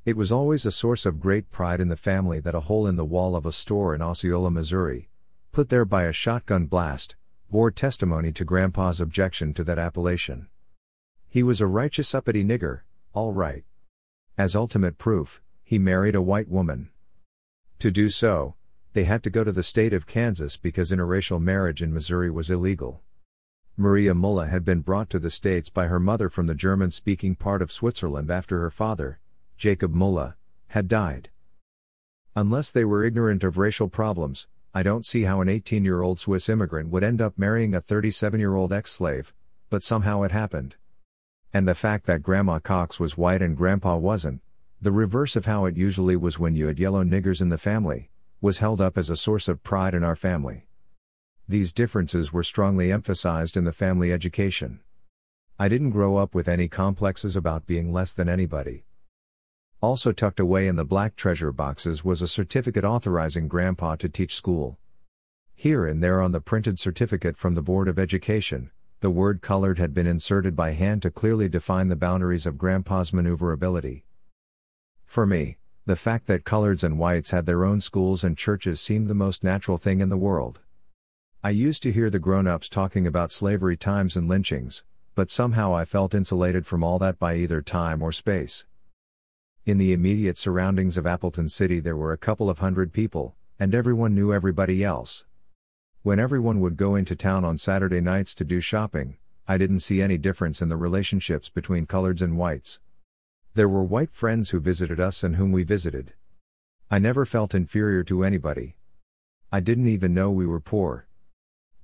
It 0.04 0.16
was 0.16 0.32
always 0.32 0.66
a 0.66 0.72
source 0.72 1.06
of 1.06 1.20
great 1.20 1.52
pride 1.52 1.80
in 1.80 1.88
the 1.88 1.96
family 1.96 2.40
that 2.40 2.56
a 2.56 2.60
hole 2.60 2.88
in 2.88 2.96
the 2.96 3.04
wall 3.04 3.36
of 3.36 3.46
a 3.46 3.52
store 3.52 3.94
in 3.94 4.02
Osceola, 4.02 4.50
Missouri, 4.50 5.08
put 5.52 5.68
there 5.68 5.84
by 5.84 6.06
a 6.06 6.12
shotgun 6.12 6.66
blast, 6.66 7.14
bore 7.52 7.70
testimony 7.70 8.32
to 8.32 8.44
Grandpa's 8.44 9.00
objection 9.00 9.54
to 9.54 9.62
that 9.62 9.78
appellation. 9.78 10.48
He 11.28 11.44
was 11.44 11.60
a 11.60 11.68
righteous 11.68 12.12
uppity 12.16 12.42
nigger, 12.42 12.80
all 13.12 13.32
right. 13.32 13.64
As 14.36 14.56
ultimate 14.56 14.98
proof, 14.98 15.40
he 15.62 15.78
married 15.78 16.16
a 16.16 16.22
white 16.22 16.48
woman. 16.48 16.90
To 17.78 17.92
do 17.92 18.10
so, 18.10 18.56
they 18.92 19.04
had 19.04 19.22
to 19.22 19.30
go 19.30 19.44
to 19.44 19.52
the 19.52 19.62
state 19.62 19.92
of 19.92 20.08
Kansas 20.08 20.56
because 20.56 20.90
interracial 20.90 21.40
marriage 21.40 21.82
in 21.82 21.94
Missouri 21.94 22.30
was 22.30 22.50
illegal. 22.50 23.00
Maria 23.76 24.12
Mulla 24.12 24.48
had 24.48 24.64
been 24.64 24.80
brought 24.80 25.08
to 25.10 25.20
the 25.20 25.30
States 25.30 25.70
by 25.70 25.86
her 25.86 26.00
mother 26.00 26.28
from 26.28 26.46
the 26.46 26.54
German 26.54 26.90
speaking 26.90 27.36
part 27.36 27.62
of 27.62 27.70
Switzerland 27.70 28.28
after 28.28 28.58
her 28.58 28.70
father, 28.70 29.20
Jacob 29.56 29.94
Mulla, 29.94 30.36
had 30.68 30.88
died. 30.88 31.30
Unless 32.34 32.72
they 32.72 32.84
were 32.84 33.04
ignorant 33.04 33.44
of 33.44 33.56
racial 33.56 33.88
problems, 33.88 34.48
I 34.74 34.82
don't 34.82 35.06
see 35.06 35.22
how 35.22 35.42
an 35.42 35.48
18 35.48 35.84
year 35.84 36.02
old 36.02 36.18
Swiss 36.18 36.48
immigrant 36.48 36.88
would 36.90 37.04
end 37.04 37.20
up 37.20 37.38
marrying 37.38 37.72
a 37.72 37.80
37 37.80 38.40
year 38.40 38.56
old 38.56 38.72
ex 38.72 38.90
slave, 38.90 39.32
but 39.70 39.84
somehow 39.84 40.22
it 40.22 40.32
happened. 40.32 40.74
And 41.54 41.68
the 41.68 41.74
fact 41.76 42.06
that 42.06 42.24
Grandma 42.24 42.58
Cox 42.58 42.98
was 42.98 43.16
white 43.16 43.40
and 43.40 43.56
Grandpa 43.56 43.96
wasn't, 43.96 44.42
the 44.82 44.90
reverse 44.90 45.36
of 45.36 45.46
how 45.46 45.66
it 45.66 45.76
usually 45.76 46.16
was 46.16 46.36
when 46.36 46.56
you 46.56 46.66
had 46.66 46.80
yellow 46.80 47.04
niggers 47.04 47.40
in 47.40 47.48
the 47.48 47.56
family, 47.56 48.10
was 48.40 48.58
held 48.58 48.80
up 48.80 48.98
as 48.98 49.08
a 49.08 49.16
source 49.16 49.46
of 49.46 49.62
pride 49.62 49.94
in 49.94 50.02
our 50.02 50.16
family. 50.16 50.66
These 51.46 51.72
differences 51.72 52.32
were 52.32 52.42
strongly 52.42 52.90
emphasized 52.90 53.56
in 53.56 53.62
the 53.62 53.72
family 53.72 54.12
education. 54.12 54.80
I 55.56 55.68
didn't 55.68 55.90
grow 55.90 56.16
up 56.16 56.34
with 56.34 56.48
any 56.48 56.66
complexes 56.66 57.36
about 57.36 57.68
being 57.68 57.92
less 57.92 58.12
than 58.12 58.28
anybody. 58.28 58.84
Also 59.80 60.10
tucked 60.10 60.40
away 60.40 60.66
in 60.66 60.74
the 60.74 60.84
black 60.84 61.14
treasure 61.14 61.52
boxes 61.52 62.04
was 62.04 62.20
a 62.20 62.26
certificate 62.26 62.84
authorizing 62.84 63.46
Grandpa 63.46 63.94
to 63.96 64.08
teach 64.08 64.34
school. 64.34 64.76
Here 65.54 65.86
and 65.86 66.02
there 66.02 66.20
on 66.20 66.32
the 66.32 66.40
printed 66.40 66.80
certificate 66.80 67.36
from 67.36 67.54
the 67.54 67.62
Board 67.62 67.86
of 67.86 67.96
Education, 67.96 68.72
the 69.04 69.10
word 69.10 69.42
colored 69.42 69.78
had 69.78 69.92
been 69.92 70.06
inserted 70.06 70.56
by 70.56 70.70
hand 70.70 71.02
to 71.02 71.10
clearly 71.10 71.46
define 71.46 71.88
the 71.88 71.94
boundaries 71.94 72.46
of 72.46 72.56
Grandpa's 72.56 73.12
maneuverability. 73.12 74.02
For 75.04 75.26
me, 75.26 75.58
the 75.84 75.94
fact 75.94 76.26
that 76.28 76.44
coloreds 76.44 76.82
and 76.82 76.98
whites 76.98 77.28
had 77.28 77.44
their 77.44 77.66
own 77.66 77.82
schools 77.82 78.24
and 78.24 78.34
churches 78.34 78.80
seemed 78.80 79.08
the 79.08 79.14
most 79.14 79.44
natural 79.44 79.76
thing 79.76 80.00
in 80.00 80.08
the 80.08 80.16
world. 80.16 80.60
I 81.42 81.50
used 81.50 81.82
to 81.82 81.92
hear 81.92 82.08
the 82.08 82.18
grown 82.18 82.46
ups 82.46 82.70
talking 82.70 83.06
about 83.06 83.30
slavery 83.30 83.76
times 83.76 84.16
and 84.16 84.26
lynchings, 84.26 84.84
but 85.14 85.30
somehow 85.30 85.74
I 85.74 85.84
felt 85.84 86.14
insulated 86.14 86.64
from 86.66 86.82
all 86.82 86.98
that 87.00 87.18
by 87.18 87.36
either 87.36 87.60
time 87.60 88.00
or 88.00 88.10
space. 88.10 88.64
In 89.66 89.76
the 89.76 89.92
immediate 89.92 90.38
surroundings 90.38 90.96
of 90.96 91.06
Appleton 91.06 91.50
City, 91.50 91.78
there 91.78 91.98
were 91.98 92.14
a 92.14 92.16
couple 92.16 92.48
of 92.48 92.60
hundred 92.60 92.94
people, 92.94 93.34
and 93.58 93.74
everyone 93.74 94.14
knew 94.14 94.32
everybody 94.32 94.82
else. 94.82 95.26
When 96.04 96.20
everyone 96.20 96.60
would 96.60 96.76
go 96.76 96.96
into 96.96 97.16
town 97.16 97.46
on 97.46 97.56
Saturday 97.56 98.02
nights 98.02 98.34
to 98.34 98.44
do 98.44 98.60
shopping, 98.60 99.16
I 99.48 99.56
didn't 99.56 99.80
see 99.80 100.02
any 100.02 100.18
difference 100.18 100.60
in 100.60 100.68
the 100.68 100.76
relationships 100.76 101.48
between 101.48 101.86
coloreds 101.86 102.20
and 102.20 102.36
whites. 102.36 102.78
There 103.54 103.70
were 103.70 103.82
white 103.82 104.10
friends 104.10 104.50
who 104.50 104.60
visited 104.60 105.00
us 105.00 105.24
and 105.24 105.36
whom 105.36 105.50
we 105.50 105.62
visited. 105.62 106.12
I 106.90 106.98
never 106.98 107.24
felt 107.24 107.54
inferior 107.54 108.04
to 108.04 108.22
anybody. 108.22 108.76
I 109.50 109.60
didn't 109.60 109.88
even 109.88 110.12
know 110.12 110.30
we 110.30 110.44
were 110.44 110.60
poor. 110.60 111.06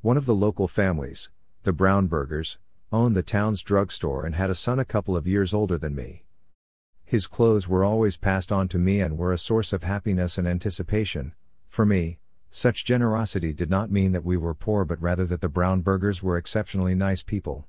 One 0.02 0.18
of 0.18 0.26
the 0.26 0.34
local 0.34 0.68
families, 0.68 1.30
the 1.62 1.72
Brownburgers, 1.72 2.58
owned 2.92 3.16
the 3.16 3.22
town's 3.22 3.62
drugstore 3.62 4.26
and 4.26 4.34
had 4.34 4.50
a 4.50 4.54
son 4.54 4.78
a 4.78 4.84
couple 4.84 5.16
of 5.16 5.26
years 5.26 5.54
older 5.54 5.78
than 5.78 5.94
me. 5.94 6.26
His 7.06 7.26
clothes 7.26 7.68
were 7.68 7.84
always 7.84 8.18
passed 8.18 8.52
on 8.52 8.68
to 8.68 8.78
me 8.78 9.00
and 9.00 9.16
were 9.16 9.32
a 9.32 9.38
source 9.38 9.72
of 9.72 9.82
happiness 9.82 10.36
and 10.36 10.46
anticipation, 10.46 11.32
for 11.70 11.86
me, 11.86 12.18
such 12.50 12.84
generosity 12.84 13.52
did 13.52 13.70
not 13.70 13.90
mean 13.90 14.12
that 14.12 14.24
we 14.24 14.36
were 14.36 14.54
poor 14.54 14.84
but 14.84 15.00
rather 15.00 15.24
that 15.24 15.40
the 15.40 15.48
Brownburgers 15.48 16.22
were 16.22 16.36
exceptionally 16.36 16.94
nice 16.94 17.22
people. 17.22 17.66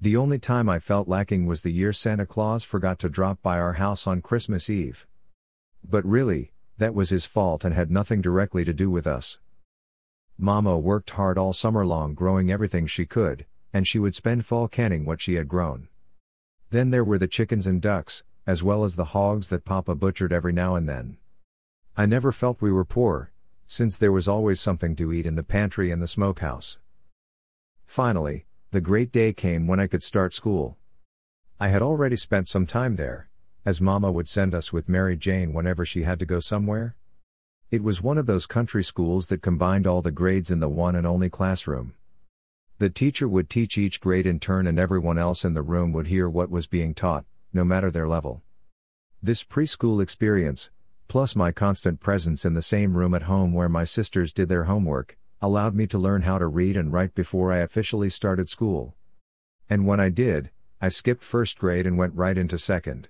The 0.00 0.16
only 0.16 0.38
time 0.38 0.68
I 0.68 0.78
felt 0.78 1.08
lacking 1.08 1.46
was 1.46 1.62
the 1.62 1.72
year 1.72 1.92
Santa 1.92 2.26
Claus 2.26 2.64
forgot 2.64 2.98
to 3.00 3.08
drop 3.08 3.42
by 3.42 3.58
our 3.58 3.74
house 3.74 4.06
on 4.06 4.20
Christmas 4.20 4.68
Eve. 4.68 5.06
But 5.82 6.04
really, 6.04 6.52
that 6.78 6.94
was 6.94 7.10
his 7.10 7.26
fault 7.26 7.64
and 7.64 7.74
had 7.74 7.90
nothing 7.90 8.20
directly 8.20 8.64
to 8.64 8.74
do 8.74 8.90
with 8.90 9.06
us. 9.06 9.38
Mama 10.38 10.78
worked 10.78 11.10
hard 11.10 11.38
all 11.38 11.54
summer 11.54 11.86
long 11.86 12.14
growing 12.14 12.50
everything 12.50 12.86
she 12.86 13.06
could, 13.06 13.46
and 13.72 13.88
she 13.88 13.98
would 13.98 14.14
spend 14.14 14.44
fall 14.44 14.68
canning 14.68 15.04
what 15.04 15.20
she 15.20 15.34
had 15.34 15.48
grown. 15.48 15.88
Then 16.70 16.90
there 16.90 17.04
were 17.04 17.18
the 17.18 17.26
chickens 17.26 17.66
and 17.66 17.80
ducks, 17.80 18.22
as 18.46 18.62
well 18.62 18.84
as 18.84 18.96
the 18.96 19.06
hogs 19.06 19.48
that 19.48 19.64
Papa 19.64 19.94
butchered 19.94 20.32
every 20.32 20.52
now 20.52 20.74
and 20.74 20.88
then. 20.88 21.16
I 21.96 22.04
never 22.04 22.32
felt 22.32 22.60
we 22.60 22.70
were 22.70 22.84
poor, 22.84 23.32
since 23.66 23.96
there 23.96 24.12
was 24.12 24.28
always 24.28 24.60
something 24.60 24.94
to 24.96 25.12
eat 25.12 25.26
in 25.26 25.34
the 25.34 25.42
pantry 25.42 25.90
and 25.90 26.02
the 26.02 26.08
smokehouse. 26.08 26.78
Finally, 27.86 28.46
the 28.70 28.80
great 28.80 29.12
day 29.12 29.32
came 29.32 29.66
when 29.66 29.80
I 29.80 29.86
could 29.86 30.02
start 30.02 30.34
school. 30.34 30.76
I 31.58 31.68
had 31.68 31.82
already 31.82 32.16
spent 32.16 32.48
some 32.48 32.66
time 32.66 32.96
there, 32.96 33.28
as 33.64 33.80
Mama 33.80 34.12
would 34.12 34.28
send 34.28 34.54
us 34.54 34.72
with 34.72 34.88
Mary 34.88 35.16
Jane 35.16 35.52
whenever 35.52 35.84
she 35.84 36.02
had 36.02 36.18
to 36.18 36.26
go 36.26 36.40
somewhere. 36.40 36.94
It 37.70 37.82
was 37.82 38.02
one 38.02 38.18
of 38.18 38.26
those 38.26 38.46
country 38.46 38.84
schools 38.84 39.26
that 39.26 39.42
combined 39.42 39.86
all 39.86 40.02
the 40.02 40.10
grades 40.10 40.50
in 40.50 40.60
the 40.60 40.68
one 40.68 40.94
and 40.94 41.06
only 41.06 41.28
classroom. 41.28 41.94
The 42.78 42.90
teacher 42.90 43.26
would 43.26 43.48
teach 43.48 43.78
each 43.78 44.00
grade 44.00 44.26
in 44.26 44.38
turn 44.38 44.66
and 44.66 44.78
everyone 44.78 45.18
else 45.18 45.44
in 45.44 45.54
the 45.54 45.62
room 45.62 45.92
would 45.92 46.08
hear 46.08 46.28
what 46.28 46.50
was 46.50 46.66
being 46.66 46.94
taught, 46.94 47.24
no 47.52 47.64
matter 47.64 47.90
their 47.90 48.06
level. 48.06 48.42
This 49.22 49.42
preschool 49.42 50.02
experience, 50.02 50.70
plus 51.08 51.36
my 51.36 51.52
constant 51.52 52.00
presence 52.00 52.44
in 52.44 52.54
the 52.54 52.62
same 52.62 52.96
room 52.96 53.14
at 53.14 53.22
home 53.22 53.52
where 53.52 53.68
my 53.68 53.84
sisters 53.84 54.32
did 54.32 54.48
their 54.48 54.64
homework, 54.64 55.16
allowed 55.40 55.74
me 55.74 55.86
to 55.86 55.98
learn 55.98 56.22
how 56.22 56.38
to 56.38 56.46
read 56.46 56.76
and 56.76 56.92
write 56.92 57.14
before 57.14 57.52
I 57.52 57.58
officially 57.58 58.10
started 58.10 58.48
school. 58.48 58.94
And 59.68 59.86
when 59.86 60.00
I 60.00 60.08
did, 60.08 60.50
I 60.80 60.88
skipped 60.88 61.24
first 61.24 61.58
grade 61.58 61.86
and 61.86 61.98
went 61.98 62.14
right 62.14 62.36
into 62.36 62.58
second. 62.58 63.08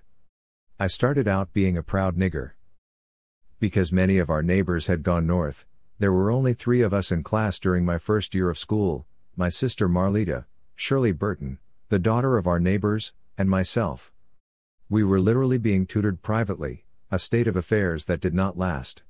I 0.78 0.86
started 0.86 1.26
out 1.26 1.52
being 1.52 1.76
a 1.76 1.82
proud 1.82 2.16
nigger. 2.16 2.52
Because 3.58 3.92
many 3.92 4.18
of 4.18 4.30
our 4.30 4.42
neighbors 4.42 4.86
had 4.86 5.02
gone 5.02 5.26
north, 5.26 5.66
there 5.98 6.12
were 6.12 6.30
only 6.30 6.54
three 6.54 6.82
of 6.82 6.92
us 6.94 7.10
in 7.10 7.22
class 7.22 7.58
during 7.58 7.84
my 7.84 7.98
first 7.98 8.34
year 8.34 8.50
of 8.50 8.58
school 8.58 9.06
my 9.38 9.50
sister 9.50 9.86
Marlita, 9.86 10.46
Shirley 10.74 11.12
Burton, 11.12 11.58
the 11.90 11.98
daughter 11.98 12.38
of 12.38 12.46
our 12.46 12.58
neighbors, 12.58 13.12
and 13.36 13.50
myself. 13.50 14.10
We 14.88 15.04
were 15.04 15.20
literally 15.20 15.58
being 15.58 15.84
tutored 15.84 16.22
privately, 16.22 16.85
a 17.08 17.20
state 17.20 17.46
of 17.46 17.54
affairs 17.54 18.06
that 18.06 18.20
did 18.20 18.34
not 18.34 18.58
last. 18.58 19.04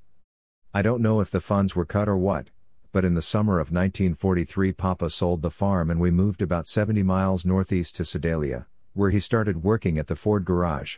I 0.71 0.83
don't 0.83 1.01
know 1.01 1.19
if 1.19 1.31
the 1.31 1.39
funds 1.39 1.75
were 1.75 1.85
cut 1.85 2.07
or 2.07 2.15
what, 2.15 2.51
but 2.91 3.03
in 3.03 3.15
the 3.15 3.23
summer 3.23 3.53
of 3.53 3.71
1943 3.71 4.71
Papa 4.73 5.09
sold 5.09 5.41
the 5.41 5.49
farm 5.49 5.89
and 5.89 5.99
we 5.99 6.11
moved 6.11 6.43
about 6.43 6.67
70 6.67 7.01
miles 7.01 7.43
northeast 7.43 7.95
to 7.95 8.05
Sedalia, 8.05 8.67
where 8.93 9.09
he 9.09 9.19
started 9.19 9.63
working 9.63 9.97
at 9.97 10.05
the 10.05 10.15
Ford 10.15 10.45
garage. 10.45 10.97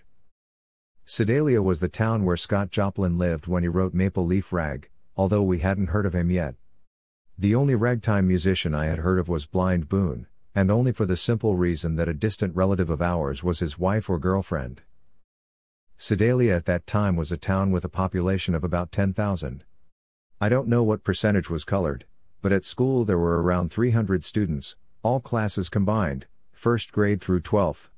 Sedalia 1.06 1.62
was 1.62 1.80
the 1.80 1.88
town 1.88 2.26
where 2.26 2.36
Scott 2.36 2.70
Joplin 2.70 3.18
lived 3.18 3.47
when 3.47 3.64
he 3.64 3.70
wrote 3.70 3.93
Maple 3.93 4.26
Leaf 4.26 4.52
Rag, 4.52 4.89
although 5.16 5.41
we 5.41 5.60
hadn't 5.60 5.91
heard 5.91 6.06
of 6.06 6.14
him 6.14 6.30
yet. 6.30 6.56
The 7.38 7.56
only 7.56 7.76
ragtime 7.76 8.28
musician 8.28 8.76
I 8.76 8.88
had 8.88 9.00
heard 9.00 9.20
of 9.20 9.30
was 9.30 9.45
Blind 9.45 9.88
Boone, 9.88 10.28
and 10.54 10.70
only 10.70 10.91
for 10.91 11.06
the 11.06 11.16
simple 11.16 11.56
reason 11.56 11.95
that 11.95 12.10
a 12.10 12.14
distant 12.14 12.54
relative 12.58 12.89
of 12.89 13.02
ours 13.02 13.41
was 13.41 13.60
his 13.60 13.80
wife 13.80 14.10
or 14.10 14.20
girlfriend. 14.20 14.82
Sedalia 16.02 16.56
at 16.56 16.66
that 16.66 16.88
time 16.88 17.18
was 17.18 17.30
a 17.30 17.38
town 17.38 17.72
with 17.72 17.84
a 17.84 17.89
population 17.89 18.56
of 18.56 18.64
about 18.64 18.89
10,000. 18.89 19.66
I 20.39 20.47
don't 20.47 20.70
know 20.70 20.82
what 20.82 21.04
percentage 21.04 21.50
was 21.50 21.66
colored, 21.66 22.06
but 22.41 22.54
at 22.54 22.64
school 22.64 23.04
there 23.04 23.18
were 23.18 23.43
around 23.43 23.70
300 23.70 24.24
students, 24.24 24.78
all 25.04 25.20
classes 25.20 25.68
combined, 25.68 26.26
first 26.54 26.93
grade 26.93 27.20
through 27.20 27.41
12th. 27.41 27.89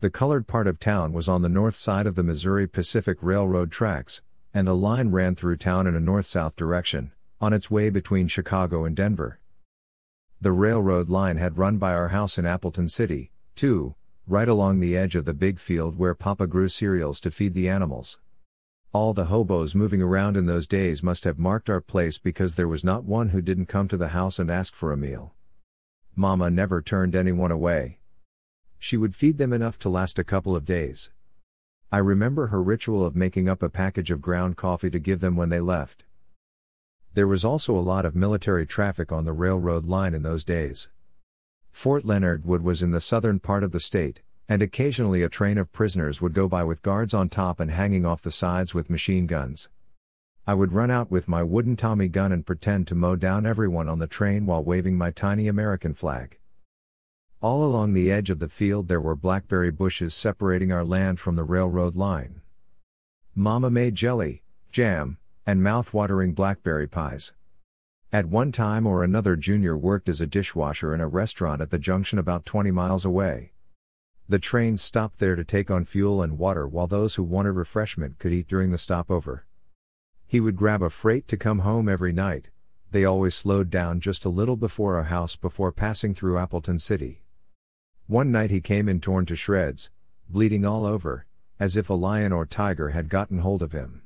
The 0.00 0.10
colored 0.10 0.48
part 0.48 0.66
of 0.66 0.80
town 0.80 1.12
was 1.12 1.28
on 1.28 1.42
the 1.42 1.48
north 1.48 1.76
side 1.76 2.08
of 2.08 2.16
the 2.16 2.24
Missouri 2.24 2.66
Pacific 2.66 3.18
Railroad 3.22 3.70
tracks, 3.70 4.22
and 4.52 4.66
the 4.66 4.74
line 4.74 5.12
ran 5.12 5.36
through 5.36 5.58
town 5.58 5.86
in 5.86 5.94
a 5.94 6.00
north 6.00 6.26
south 6.26 6.56
direction, 6.56 7.12
on 7.40 7.52
its 7.52 7.70
way 7.70 7.90
between 7.90 8.26
Chicago 8.26 8.84
and 8.84 8.96
Denver. 8.96 9.38
The 10.40 10.50
railroad 10.50 11.08
line 11.08 11.36
had 11.36 11.58
run 11.58 11.78
by 11.78 11.92
our 11.94 12.08
house 12.08 12.38
in 12.38 12.44
Appleton 12.44 12.88
City, 12.88 13.30
too, 13.54 13.94
right 14.30 14.48
along 14.48 14.78
the 14.78 14.96
edge 14.96 15.16
of 15.16 15.24
the 15.24 15.34
big 15.34 15.58
field 15.58 15.98
where 15.98 16.14
Papa 16.14 16.46
grew 16.46 16.68
cereals 16.68 17.18
to 17.18 17.32
feed 17.32 17.52
the 17.52 17.68
animals. 17.68 18.20
All 18.92 19.12
the 19.12 19.24
hobos 19.24 19.74
moving 19.74 20.00
around 20.00 20.36
in 20.36 20.46
those 20.46 20.68
days 20.68 21.02
must 21.02 21.24
have 21.24 21.36
marked 21.36 21.68
our 21.68 21.80
place 21.80 22.16
because 22.16 22.54
there 22.54 22.68
was 22.68 22.84
not 22.84 23.02
one 23.02 23.30
who 23.30 23.42
didn't 23.42 23.66
come 23.66 23.88
to 23.88 23.96
the 23.96 24.08
house 24.08 24.38
and 24.38 24.48
ask 24.48 24.72
for 24.72 24.92
a 24.92 24.96
meal. 24.96 25.34
Mama 26.14 26.48
never 26.48 26.80
turned 26.80 27.16
anyone 27.16 27.50
away. 27.50 27.98
She 28.78 28.96
would 28.96 29.16
feed 29.16 29.36
them 29.36 29.52
enough 29.52 29.80
to 29.80 29.88
last 29.88 30.16
a 30.16 30.24
couple 30.24 30.54
of 30.54 30.64
days. 30.64 31.10
I 31.90 31.98
remember 31.98 32.46
her 32.46 32.62
ritual 32.62 33.04
of 33.04 33.16
making 33.16 33.48
up 33.48 33.64
a 33.64 33.68
package 33.68 34.12
of 34.12 34.22
ground 34.22 34.56
coffee 34.56 34.90
to 34.90 35.00
give 35.00 35.18
them 35.18 35.34
when 35.34 35.48
they 35.48 35.58
left. 35.58 36.04
There 37.14 37.26
was 37.26 37.44
also 37.44 37.76
a 37.76 37.82
lot 37.82 38.06
of 38.06 38.14
military 38.14 38.64
traffic 38.64 39.10
on 39.10 39.24
the 39.24 39.32
railroad 39.32 39.86
line 39.86 40.14
in 40.14 40.22
those 40.22 40.44
days. 40.44 40.88
Fort 41.72 42.04
Leonard 42.04 42.44
Wood 42.44 42.62
was 42.62 42.82
in 42.82 42.90
the 42.90 43.00
southern 43.00 43.40
part 43.40 43.64
of 43.64 43.72
the 43.72 43.80
state, 43.80 44.22
and 44.48 44.62
occasionally 44.62 45.22
a 45.22 45.28
train 45.28 45.58
of 45.58 45.72
prisoners 45.72 46.20
would 46.20 46.34
go 46.34 46.48
by 46.48 46.64
with 46.64 46.82
guards 46.82 47.14
on 47.14 47.28
top 47.28 47.60
and 47.60 47.70
hanging 47.70 48.04
off 48.04 48.22
the 48.22 48.30
sides 48.30 48.74
with 48.74 48.90
machine 48.90 49.26
guns. 49.26 49.68
I 50.46 50.54
would 50.54 50.72
run 50.72 50.90
out 50.90 51.10
with 51.10 51.28
my 51.28 51.42
wooden 51.42 51.76
Tommy 51.76 52.08
gun 52.08 52.32
and 52.32 52.44
pretend 52.44 52.88
to 52.88 52.94
mow 52.94 53.14
down 53.14 53.46
everyone 53.46 53.88
on 53.88 53.98
the 53.98 54.06
train 54.06 54.46
while 54.46 54.64
waving 54.64 54.98
my 54.98 55.10
tiny 55.10 55.46
American 55.46 55.94
flag. 55.94 56.38
All 57.40 57.64
along 57.64 57.92
the 57.92 58.10
edge 58.10 58.28
of 58.28 58.38
the 58.38 58.48
field 58.48 58.88
there 58.88 59.00
were 59.00 59.16
blackberry 59.16 59.70
bushes 59.70 60.12
separating 60.12 60.72
our 60.72 60.84
land 60.84 61.20
from 61.20 61.36
the 61.36 61.44
railroad 61.44 61.96
line. 61.96 62.42
Mama 63.34 63.70
made 63.70 63.94
jelly, 63.94 64.42
jam, 64.72 65.18
and 65.46 65.62
mouth-watering 65.62 66.34
blackberry 66.34 66.86
pies. 66.86 67.32
At 68.12 68.26
one 68.26 68.50
time 68.50 68.88
or 68.88 69.04
another, 69.04 69.36
Junior 69.36 69.76
worked 69.76 70.08
as 70.08 70.20
a 70.20 70.26
dishwasher 70.26 70.92
in 70.92 71.00
a 71.00 71.06
restaurant 71.06 71.60
at 71.60 71.70
the 71.70 71.78
junction 71.78 72.18
about 72.18 72.44
20 72.44 72.72
miles 72.72 73.04
away. 73.04 73.52
The 74.28 74.40
trains 74.40 74.82
stopped 74.82 75.20
there 75.20 75.36
to 75.36 75.44
take 75.44 75.70
on 75.70 75.84
fuel 75.84 76.20
and 76.20 76.36
water 76.36 76.66
while 76.66 76.88
those 76.88 77.14
who 77.14 77.22
wanted 77.22 77.52
refreshment 77.52 78.18
could 78.18 78.32
eat 78.32 78.48
during 78.48 78.72
the 78.72 78.78
stopover. 78.78 79.46
He 80.26 80.40
would 80.40 80.56
grab 80.56 80.82
a 80.82 80.90
freight 80.90 81.28
to 81.28 81.36
come 81.36 81.60
home 81.60 81.88
every 81.88 82.12
night, 82.12 82.50
they 82.90 83.04
always 83.04 83.36
slowed 83.36 83.70
down 83.70 84.00
just 84.00 84.24
a 84.24 84.28
little 84.28 84.56
before 84.56 84.96
our 84.96 85.04
house 85.04 85.36
before 85.36 85.70
passing 85.70 86.12
through 86.12 86.38
Appleton 86.38 86.80
City. 86.80 87.22
One 88.08 88.32
night 88.32 88.50
he 88.50 88.60
came 88.60 88.88
in 88.88 89.00
torn 89.00 89.26
to 89.26 89.36
shreds, 89.36 89.90
bleeding 90.28 90.64
all 90.64 90.84
over, 90.84 91.26
as 91.60 91.76
if 91.76 91.88
a 91.88 91.94
lion 91.94 92.32
or 92.32 92.46
tiger 92.46 92.88
had 92.88 93.08
gotten 93.08 93.38
hold 93.38 93.62
of 93.62 93.70
him. 93.70 94.02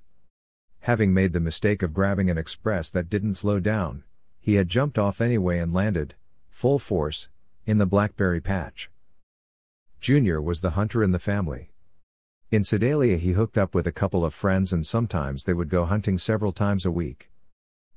Having 0.84 1.14
made 1.14 1.32
the 1.32 1.40
mistake 1.40 1.82
of 1.82 1.94
grabbing 1.94 2.28
an 2.28 2.36
express 2.36 2.90
that 2.90 3.08
didn't 3.08 3.36
slow 3.36 3.58
down, 3.58 4.04
he 4.38 4.56
had 4.56 4.68
jumped 4.68 4.98
off 4.98 5.18
anyway 5.18 5.58
and 5.58 5.72
landed, 5.72 6.14
full 6.50 6.78
force, 6.78 7.30
in 7.64 7.78
the 7.78 7.86
blackberry 7.86 8.42
patch. 8.42 8.90
Junior 10.02 10.42
was 10.42 10.60
the 10.60 10.72
hunter 10.72 11.02
in 11.02 11.10
the 11.12 11.18
family. 11.18 11.70
In 12.50 12.64
Sedalia, 12.64 13.16
he 13.16 13.32
hooked 13.32 13.56
up 13.56 13.74
with 13.74 13.86
a 13.86 13.92
couple 13.92 14.26
of 14.26 14.34
friends 14.34 14.74
and 14.74 14.84
sometimes 14.84 15.44
they 15.44 15.54
would 15.54 15.70
go 15.70 15.86
hunting 15.86 16.18
several 16.18 16.52
times 16.52 16.84
a 16.84 16.90
week. 16.90 17.30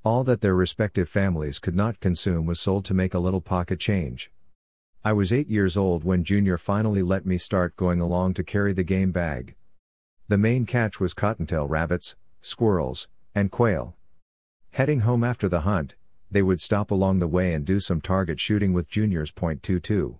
All 0.05 0.23
that 0.23 0.39
their 0.39 0.55
respective 0.55 1.09
families 1.09 1.59
could 1.59 1.75
not 1.75 1.99
consume 1.99 2.45
was 2.45 2.61
sold 2.61 2.85
to 2.85 2.93
make 2.93 3.13
a 3.13 3.19
little 3.19 3.41
pocket 3.41 3.81
change. 3.81 4.31
I 5.03 5.11
was 5.11 5.33
eight 5.33 5.49
years 5.49 5.75
old 5.75 6.05
when 6.05 6.23
Junior 6.23 6.57
finally 6.57 7.03
let 7.03 7.25
me 7.25 7.37
start 7.37 7.75
going 7.75 7.99
along 7.99 8.35
to 8.35 8.45
carry 8.45 8.71
the 8.71 8.83
game 8.83 9.11
bag. 9.11 9.55
The 10.29 10.37
main 10.37 10.65
catch 10.65 11.01
was 11.01 11.13
cottontail 11.13 11.67
rabbits, 11.67 12.15
squirrels, 12.41 13.07
and 13.33 13.51
quail. 13.51 13.95
Heading 14.71 15.01
home 15.01 15.23
after 15.23 15.49
the 15.49 15.61
hunt, 15.61 15.95
they 16.29 16.41
would 16.41 16.61
stop 16.61 16.91
along 16.91 17.19
the 17.19 17.27
way 17.27 17.53
and 17.53 17.65
do 17.65 17.79
some 17.79 18.01
target 18.01 18.39
shooting 18.39 18.73
with 18.73 18.89
Junior's 18.89 19.31
.22. 19.31 20.19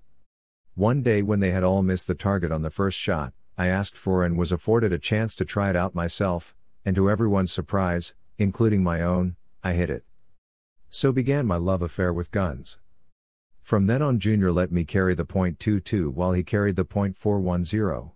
One 0.75 1.01
day 1.01 1.21
when 1.21 1.39
they 1.39 1.51
had 1.51 1.63
all 1.63 1.81
missed 1.81 2.07
the 2.07 2.15
target 2.15 2.51
on 2.51 2.61
the 2.61 2.69
first 2.69 2.97
shot, 2.97 3.33
I 3.57 3.67
asked 3.67 3.97
for 3.97 4.23
and 4.23 4.37
was 4.37 4.51
afforded 4.51 4.93
a 4.93 4.99
chance 4.99 5.33
to 5.35 5.45
try 5.45 5.69
it 5.69 5.75
out 5.75 5.95
myself, 5.95 6.55
and 6.85 6.95
to 6.95 7.09
everyone's 7.09 7.51
surprise, 7.51 8.13
including 8.37 8.83
my 8.83 9.01
own, 9.01 9.35
I 9.63 9.73
hit 9.73 9.89
it. 9.89 10.03
So 10.89 11.11
began 11.11 11.45
my 11.45 11.57
love 11.57 11.81
affair 11.81 12.13
with 12.13 12.31
guns. 12.31 12.77
From 13.61 13.87
then 13.87 14.01
on, 14.01 14.19
Junior 14.19 14.51
let 14.51 14.71
me 14.71 14.85
carry 14.85 15.13
the 15.13 15.25
.22 15.25 16.13
while 16.13 16.31
he 16.31 16.43
carried 16.43 16.77
the 16.77 16.85
.410. 16.85 18.11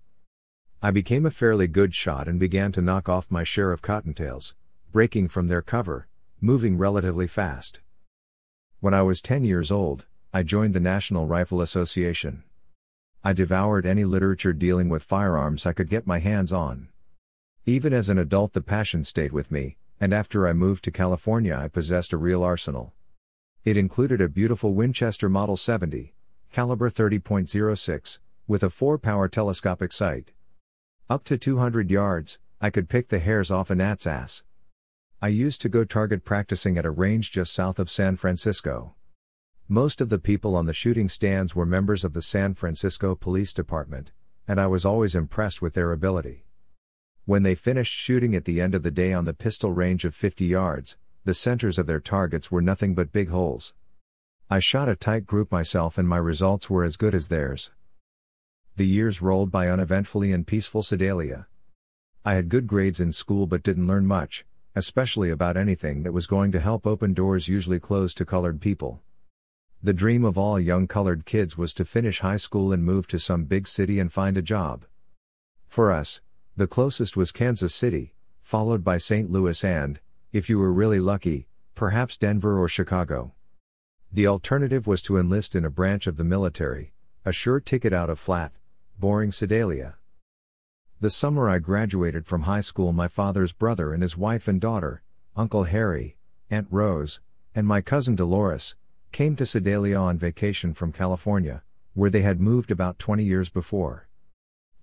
I 0.83 0.89
became 0.89 1.27
a 1.27 1.31
fairly 1.31 1.67
good 1.67 1.93
shot 1.93 2.27
and 2.27 2.39
began 2.39 2.71
to 2.71 2.81
knock 2.81 3.07
off 3.07 3.29
my 3.29 3.43
share 3.43 3.71
of 3.71 3.83
cottontails, 3.83 4.55
breaking 4.91 5.27
from 5.27 5.47
their 5.47 5.61
cover, 5.61 6.07
moving 6.39 6.75
relatively 6.75 7.27
fast. 7.27 7.81
When 8.79 8.91
I 8.91 9.03
was 9.03 9.21
10 9.21 9.43
years 9.43 9.71
old, 9.71 10.07
I 10.33 10.41
joined 10.41 10.73
the 10.73 10.79
National 10.79 11.27
Rifle 11.27 11.61
Association. 11.61 12.41
I 13.23 13.31
devoured 13.33 13.85
any 13.85 14.05
literature 14.05 14.53
dealing 14.53 14.89
with 14.89 15.03
firearms 15.03 15.67
I 15.67 15.73
could 15.73 15.87
get 15.87 16.07
my 16.07 16.17
hands 16.17 16.51
on. 16.51 16.87
Even 17.67 17.93
as 17.93 18.09
an 18.09 18.17
adult, 18.17 18.53
the 18.53 18.61
passion 18.61 19.05
stayed 19.05 19.33
with 19.33 19.51
me, 19.51 19.77
and 19.99 20.11
after 20.11 20.47
I 20.47 20.53
moved 20.53 20.83
to 20.85 20.91
California, 20.91 21.55
I 21.55 21.67
possessed 21.67 22.11
a 22.11 22.17
real 22.17 22.41
arsenal. 22.41 22.91
It 23.63 23.77
included 23.77 24.19
a 24.19 24.27
beautiful 24.27 24.73
Winchester 24.73 25.29
Model 25.29 25.57
70, 25.57 26.15
caliber 26.51 26.89
30.06, 26.89 28.17
with 28.47 28.63
a 28.63 28.71
4 28.71 28.97
power 28.97 29.27
telescopic 29.27 29.91
sight. 29.91 30.31
Up 31.11 31.25
to 31.25 31.37
200 31.37 31.91
yards, 31.91 32.39
I 32.61 32.69
could 32.69 32.87
pick 32.87 33.09
the 33.09 33.19
hairs 33.19 33.51
off 33.51 33.69
a 33.69 33.75
gnat's 33.75 34.07
ass. 34.07 34.43
I 35.21 35.27
used 35.27 35.61
to 35.61 35.67
go 35.67 35.83
target 35.83 36.23
practicing 36.23 36.77
at 36.77 36.85
a 36.85 36.89
range 36.89 37.33
just 37.33 37.53
south 37.53 37.79
of 37.79 37.89
San 37.89 38.15
Francisco. 38.15 38.95
Most 39.67 39.99
of 39.99 40.07
the 40.07 40.19
people 40.19 40.55
on 40.55 40.67
the 40.67 40.73
shooting 40.73 41.09
stands 41.09 41.53
were 41.53 41.65
members 41.65 42.05
of 42.05 42.13
the 42.13 42.21
San 42.21 42.53
Francisco 42.53 43.13
Police 43.13 43.51
Department, 43.51 44.13
and 44.47 44.57
I 44.57 44.67
was 44.67 44.85
always 44.85 45.13
impressed 45.13 45.61
with 45.61 45.73
their 45.73 45.91
ability. 45.91 46.45
When 47.25 47.43
they 47.43 47.55
finished 47.55 47.91
shooting 47.91 48.33
at 48.33 48.45
the 48.45 48.61
end 48.61 48.73
of 48.73 48.83
the 48.83 48.89
day 48.89 49.11
on 49.11 49.25
the 49.25 49.33
pistol 49.33 49.73
range 49.73 50.05
of 50.05 50.15
50 50.15 50.45
yards, 50.45 50.97
the 51.25 51.33
centers 51.33 51.77
of 51.77 51.87
their 51.87 51.99
targets 51.99 52.51
were 52.51 52.61
nothing 52.61 52.95
but 52.95 53.11
big 53.11 53.27
holes. 53.27 53.73
I 54.49 54.59
shot 54.59 54.87
a 54.87 54.95
tight 54.95 55.25
group 55.25 55.51
myself 55.51 55.97
and 55.97 56.07
my 56.07 56.19
results 56.19 56.69
were 56.69 56.85
as 56.85 56.95
good 56.95 57.13
as 57.13 57.27
theirs. 57.27 57.71
The 58.77 58.87
years 58.87 59.21
rolled 59.21 59.51
by 59.51 59.69
uneventfully 59.69 60.31
in 60.31 60.45
peaceful 60.45 60.81
Sedalia. 60.81 61.47
I 62.23 62.35
had 62.35 62.49
good 62.49 62.67
grades 62.67 63.01
in 63.01 63.11
school 63.11 63.45
but 63.45 63.63
didn't 63.63 63.87
learn 63.87 64.07
much, 64.07 64.45
especially 64.75 65.29
about 65.29 65.57
anything 65.57 66.03
that 66.03 66.13
was 66.13 66.25
going 66.25 66.53
to 66.53 66.59
help 66.59 66.87
open 66.87 67.13
doors 67.13 67.49
usually 67.49 67.79
closed 67.79 68.17
to 68.17 68.25
colored 68.25 68.61
people. 68.61 69.01
The 69.83 69.93
dream 69.93 70.23
of 70.23 70.37
all 70.37 70.59
young 70.59 70.87
colored 70.87 71.25
kids 71.25 71.57
was 71.57 71.73
to 71.73 71.85
finish 71.85 72.19
high 72.21 72.37
school 72.37 72.71
and 72.71 72.85
move 72.85 73.07
to 73.07 73.19
some 73.19 73.43
big 73.43 73.67
city 73.67 73.99
and 73.99 74.11
find 74.11 74.37
a 74.37 74.41
job. 74.41 74.85
For 75.67 75.91
us, 75.91 76.21
the 76.55 76.67
closest 76.67 77.17
was 77.17 77.31
Kansas 77.31 77.75
City, 77.75 78.13
followed 78.41 78.83
by 78.83 78.97
St. 78.97 79.29
Louis 79.29 79.63
and, 79.63 79.99
if 80.31 80.49
you 80.49 80.59
were 80.59 80.71
really 80.71 80.99
lucky, 80.99 81.47
perhaps 81.75 82.15
Denver 82.15 82.57
or 82.57 82.69
Chicago. 82.69 83.33
The 84.13 84.27
alternative 84.27 84.87
was 84.87 85.01
to 85.03 85.17
enlist 85.17 85.55
in 85.55 85.65
a 85.65 85.69
branch 85.69 86.07
of 86.07 86.15
the 86.15 86.23
military, 86.23 86.93
a 87.25 87.33
sure 87.33 87.59
ticket 87.59 87.91
out 87.91 88.09
of 88.09 88.19
flat, 88.19 88.53
boring 89.01 89.31
Sedalia. 89.31 89.95
The 90.99 91.09
summer 91.09 91.49
I 91.49 91.57
graduated 91.57 92.27
from 92.27 92.43
high 92.43 92.61
school, 92.61 92.93
my 92.93 93.07
father's 93.07 93.51
brother 93.51 93.95
and 93.95 94.03
his 94.03 94.15
wife 94.15 94.47
and 94.47 94.61
daughter, 94.61 95.01
Uncle 95.35 95.63
Harry, 95.63 96.17
Aunt 96.51 96.67
Rose, 96.69 97.19
and 97.55 97.65
my 97.65 97.81
cousin 97.81 98.15
Dolores, 98.15 98.75
came 99.11 99.35
to 99.37 99.45
Sedalia 99.47 99.97
on 99.97 100.19
vacation 100.19 100.75
from 100.75 100.91
California, 100.91 101.63
where 101.95 102.11
they 102.11 102.21
had 102.21 102.39
moved 102.39 102.69
about 102.69 102.99
20 102.99 103.23
years 103.23 103.49
before. 103.49 104.07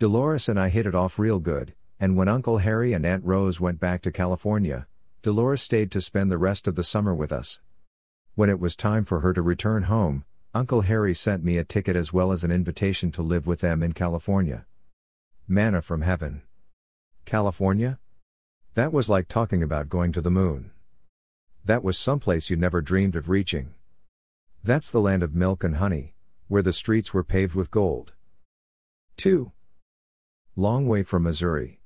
Dolores 0.01 0.49
and 0.49 0.59
I 0.59 0.69
hit 0.69 0.85
it 0.85 0.97
off 0.97 1.21
real 1.21 1.39
good, 1.39 1.75
and 2.01 2.17
when 2.17 2.27
Uncle 2.27 2.59
Harry 2.59 2.93
and 2.93 3.07
Aunt 3.07 3.25
Rose 3.25 3.61
went 3.61 3.79
back 3.79 4.03
to 4.03 4.11
California, 4.11 4.89
Dolores 5.23 5.63
stayed 5.63 5.93
to 5.93 6.01
spend 6.01 6.29
the 6.29 6.39
rest 6.39 6.67
of 6.67 6.75
the 6.75 6.83
summer 6.83 7.15
with 7.15 7.31
us. 7.31 7.61
When 8.35 8.51
it 8.51 8.59
was 8.59 8.75
time 8.75 9.05
for 9.05 9.21
her 9.21 9.33
to 9.33 9.43
return 9.43 9.85
home, 9.85 10.25
Uncle 10.55 10.81
Harry 10.81 11.15
sent 11.15 11.45
me 11.45 11.59
a 11.59 11.65
ticket 11.65 11.95
as 11.95 12.11
well 12.11 12.33
as 12.33 12.43
an 12.43 12.51
invitation 12.51 13.11
to 13.13 13.23
live 13.23 13.47
with 13.47 13.61
them 13.61 13.83
in 13.83 13.93
California. 13.93 14.65
Manna 15.47 15.83
from 15.83 16.01
heaven. 16.01 16.43
California? 17.27 17.99
That 18.75 18.91
was 18.91 19.11
like 19.11 19.29
talking 19.29 19.63
about 19.63 19.91
going 19.91 20.11
to 20.13 20.23
the 20.23 20.31
moon. 20.31 20.71
That 21.67 21.85
was 21.85 21.99
someplace 21.99 22.49
you 22.49 22.57
never 22.57 22.81
dreamed 22.81 23.15
of 23.15 23.29
reaching. 23.29 23.75
That's 24.65 24.91
the 24.91 25.03
land 25.03 25.23
of 25.23 25.35
milk 25.35 25.65
and 25.65 25.77
honey, 25.77 26.15
where 26.47 26.63
the 26.63 26.73
streets 26.73 27.13
were 27.13 27.25
paved 27.25 27.55
with 27.55 27.71
gold. 27.71 28.15
2. 29.19 29.53
Long 30.57 30.87
way 30.87 31.03
from 31.03 31.25
Missouri. 31.25 31.81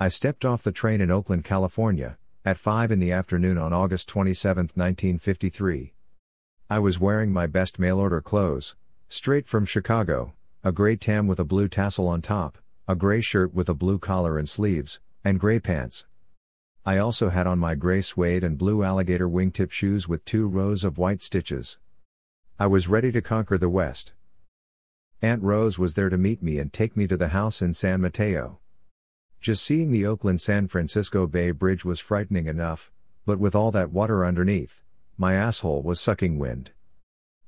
I 0.00 0.08
stepped 0.08 0.44
off 0.44 0.62
the 0.62 0.72
train 0.72 1.02
in 1.02 1.10
Oakland, 1.10 1.44
California, 1.44 2.16
at 2.46 2.56
5 2.56 2.90
in 2.92 2.98
the 2.98 3.12
afternoon 3.12 3.58
on 3.58 3.74
August 3.74 4.08
27, 4.08 4.70
1953. 4.74 5.92
I 6.70 6.78
was 6.80 7.00
wearing 7.00 7.32
my 7.32 7.46
best 7.46 7.78
mail 7.78 7.98
order 7.98 8.20
clothes, 8.20 8.76
straight 9.08 9.48
from 9.48 9.64
Chicago, 9.64 10.34
a 10.62 10.70
gray 10.70 10.96
tam 10.96 11.26
with 11.26 11.40
a 11.40 11.44
blue 11.44 11.66
tassel 11.66 12.06
on 12.06 12.20
top, 12.20 12.58
a 12.86 12.94
gray 12.94 13.22
shirt 13.22 13.54
with 13.54 13.70
a 13.70 13.74
blue 13.74 13.98
collar 13.98 14.36
and 14.38 14.46
sleeves, 14.46 15.00
and 15.24 15.40
gray 15.40 15.60
pants. 15.60 16.04
I 16.84 16.98
also 16.98 17.30
had 17.30 17.46
on 17.46 17.58
my 17.58 17.74
gray 17.74 18.02
suede 18.02 18.44
and 18.44 18.58
blue 18.58 18.82
alligator 18.82 19.26
wingtip 19.26 19.70
shoes 19.70 20.08
with 20.08 20.26
two 20.26 20.46
rows 20.46 20.84
of 20.84 20.98
white 20.98 21.22
stitches. 21.22 21.78
I 22.58 22.66
was 22.66 22.86
ready 22.86 23.12
to 23.12 23.22
conquer 23.22 23.56
the 23.56 23.70
West. 23.70 24.12
Aunt 25.22 25.42
Rose 25.42 25.78
was 25.78 25.94
there 25.94 26.10
to 26.10 26.18
meet 26.18 26.42
me 26.42 26.58
and 26.58 26.70
take 26.70 26.98
me 26.98 27.06
to 27.06 27.16
the 27.16 27.28
house 27.28 27.62
in 27.62 27.72
San 27.72 28.02
Mateo. 28.02 28.58
Just 29.40 29.64
seeing 29.64 29.90
the 29.90 30.04
Oakland 30.04 30.42
San 30.42 30.68
Francisco 30.68 31.26
Bay 31.26 31.50
Bridge 31.50 31.86
was 31.86 31.98
frightening 31.98 32.46
enough, 32.46 32.92
but 33.24 33.38
with 33.38 33.54
all 33.54 33.70
that 33.70 33.90
water 33.90 34.22
underneath, 34.22 34.82
my 35.20 35.34
asshole 35.34 35.82
was 35.82 36.00
sucking 36.00 36.38
wind. 36.38 36.70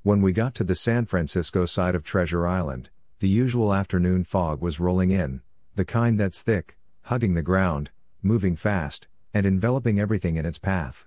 When 0.03 0.21
we 0.23 0.33
got 0.33 0.57
to 0.57 0.65
the 0.65 0.75
San 0.75 1.07
Francisco 1.07 1.67
side 1.67 1.95
of 1.95 2.03
Treasure 2.03 2.45
Island, 2.45 2.91
the 3.21 3.29
usual 3.29 3.73
afternoon 3.73 4.25
fog 4.25 4.61
was 4.61 4.81
rolling 4.81 5.13
in, 5.13 5.41
the 5.77 5.85
kind 5.85 6.19
that's 6.19 6.43
thick, 6.43 6.77
hugging 7.03 7.35
the 7.35 7.43
ground, 7.43 7.91
moving 8.25 8.57
fast, 8.57 9.07
and 9.33 9.47
enveloping 9.47 10.01
everything 10.01 10.35
in 10.35 10.45
its 10.45 10.59
path. 10.59 11.07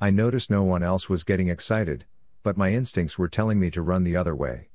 I 0.00 0.10
noticed 0.10 0.50
no 0.50 0.64
one 0.64 0.82
else 0.82 1.08
was 1.08 1.22
getting 1.22 1.48
excited, 1.48 2.04
but 2.42 2.56
my 2.56 2.72
instincts 2.72 3.16
were 3.16 3.28
telling 3.28 3.60
me 3.60 3.70
to 3.70 3.80
run 3.80 4.02
the 4.02 4.16
other 4.16 4.34
way. 4.34 4.70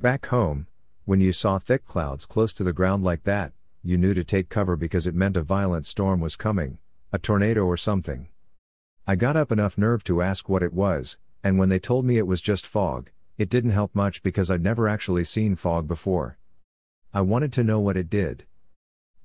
Back 0.00 0.26
home, 0.26 0.66
when 1.04 1.20
you 1.20 1.34
saw 1.34 1.58
thick 1.58 1.84
clouds 1.84 2.24
close 2.24 2.54
to 2.54 2.64
the 2.64 2.72
ground 2.72 3.04
like 3.04 3.24
that, 3.24 3.52
you 3.82 3.98
knew 3.98 4.14
to 4.14 4.24
take 4.24 4.48
cover 4.48 4.76
because 4.76 5.06
it 5.06 5.14
meant 5.14 5.36
a 5.36 5.42
violent 5.42 5.84
storm 5.84 6.20
was 6.20 6.36
coming, 6.36 6.78
a 7.12 7.18
tornado 7.18 7.66
or 7.66 7.76
something. 7.76 8.28
I 9.04 9.16
got 9.16 9.36
up 9.36 9.50
enough 9.50 9.76
nerve 9.76 10.04
to 10.04 10.22
ask 10.22 10.48
what 10.48 10.62
it 10.62 10.72
was, 10.72 11.16
and 11.42 11.58
when 11.58 11.68
they 11.68 11.80
told 11.80 12.04
me 12.04 12.18
it 12.18 12.26
was 12.26 12.40
just 12.40 12.64
fog, 12.64 13.10
it 13.36 13.50
didn't 13.50 13.72
help 13.72 13.94
much 13.96 14.22
because 14.22 14.48
I'd 14.48 14.62
never 14.62 14.88
actually 14.88 15.24
seen 15.24 15.56
fog 15.56 15.88
before. 15.88 16.38
I 17.12 17.20
wanted 17.22 17.52
to 17.54 17.64
know 17.64 17.80
what 17.80 17.96
it 17.96 18.08
did. 18.08 18.46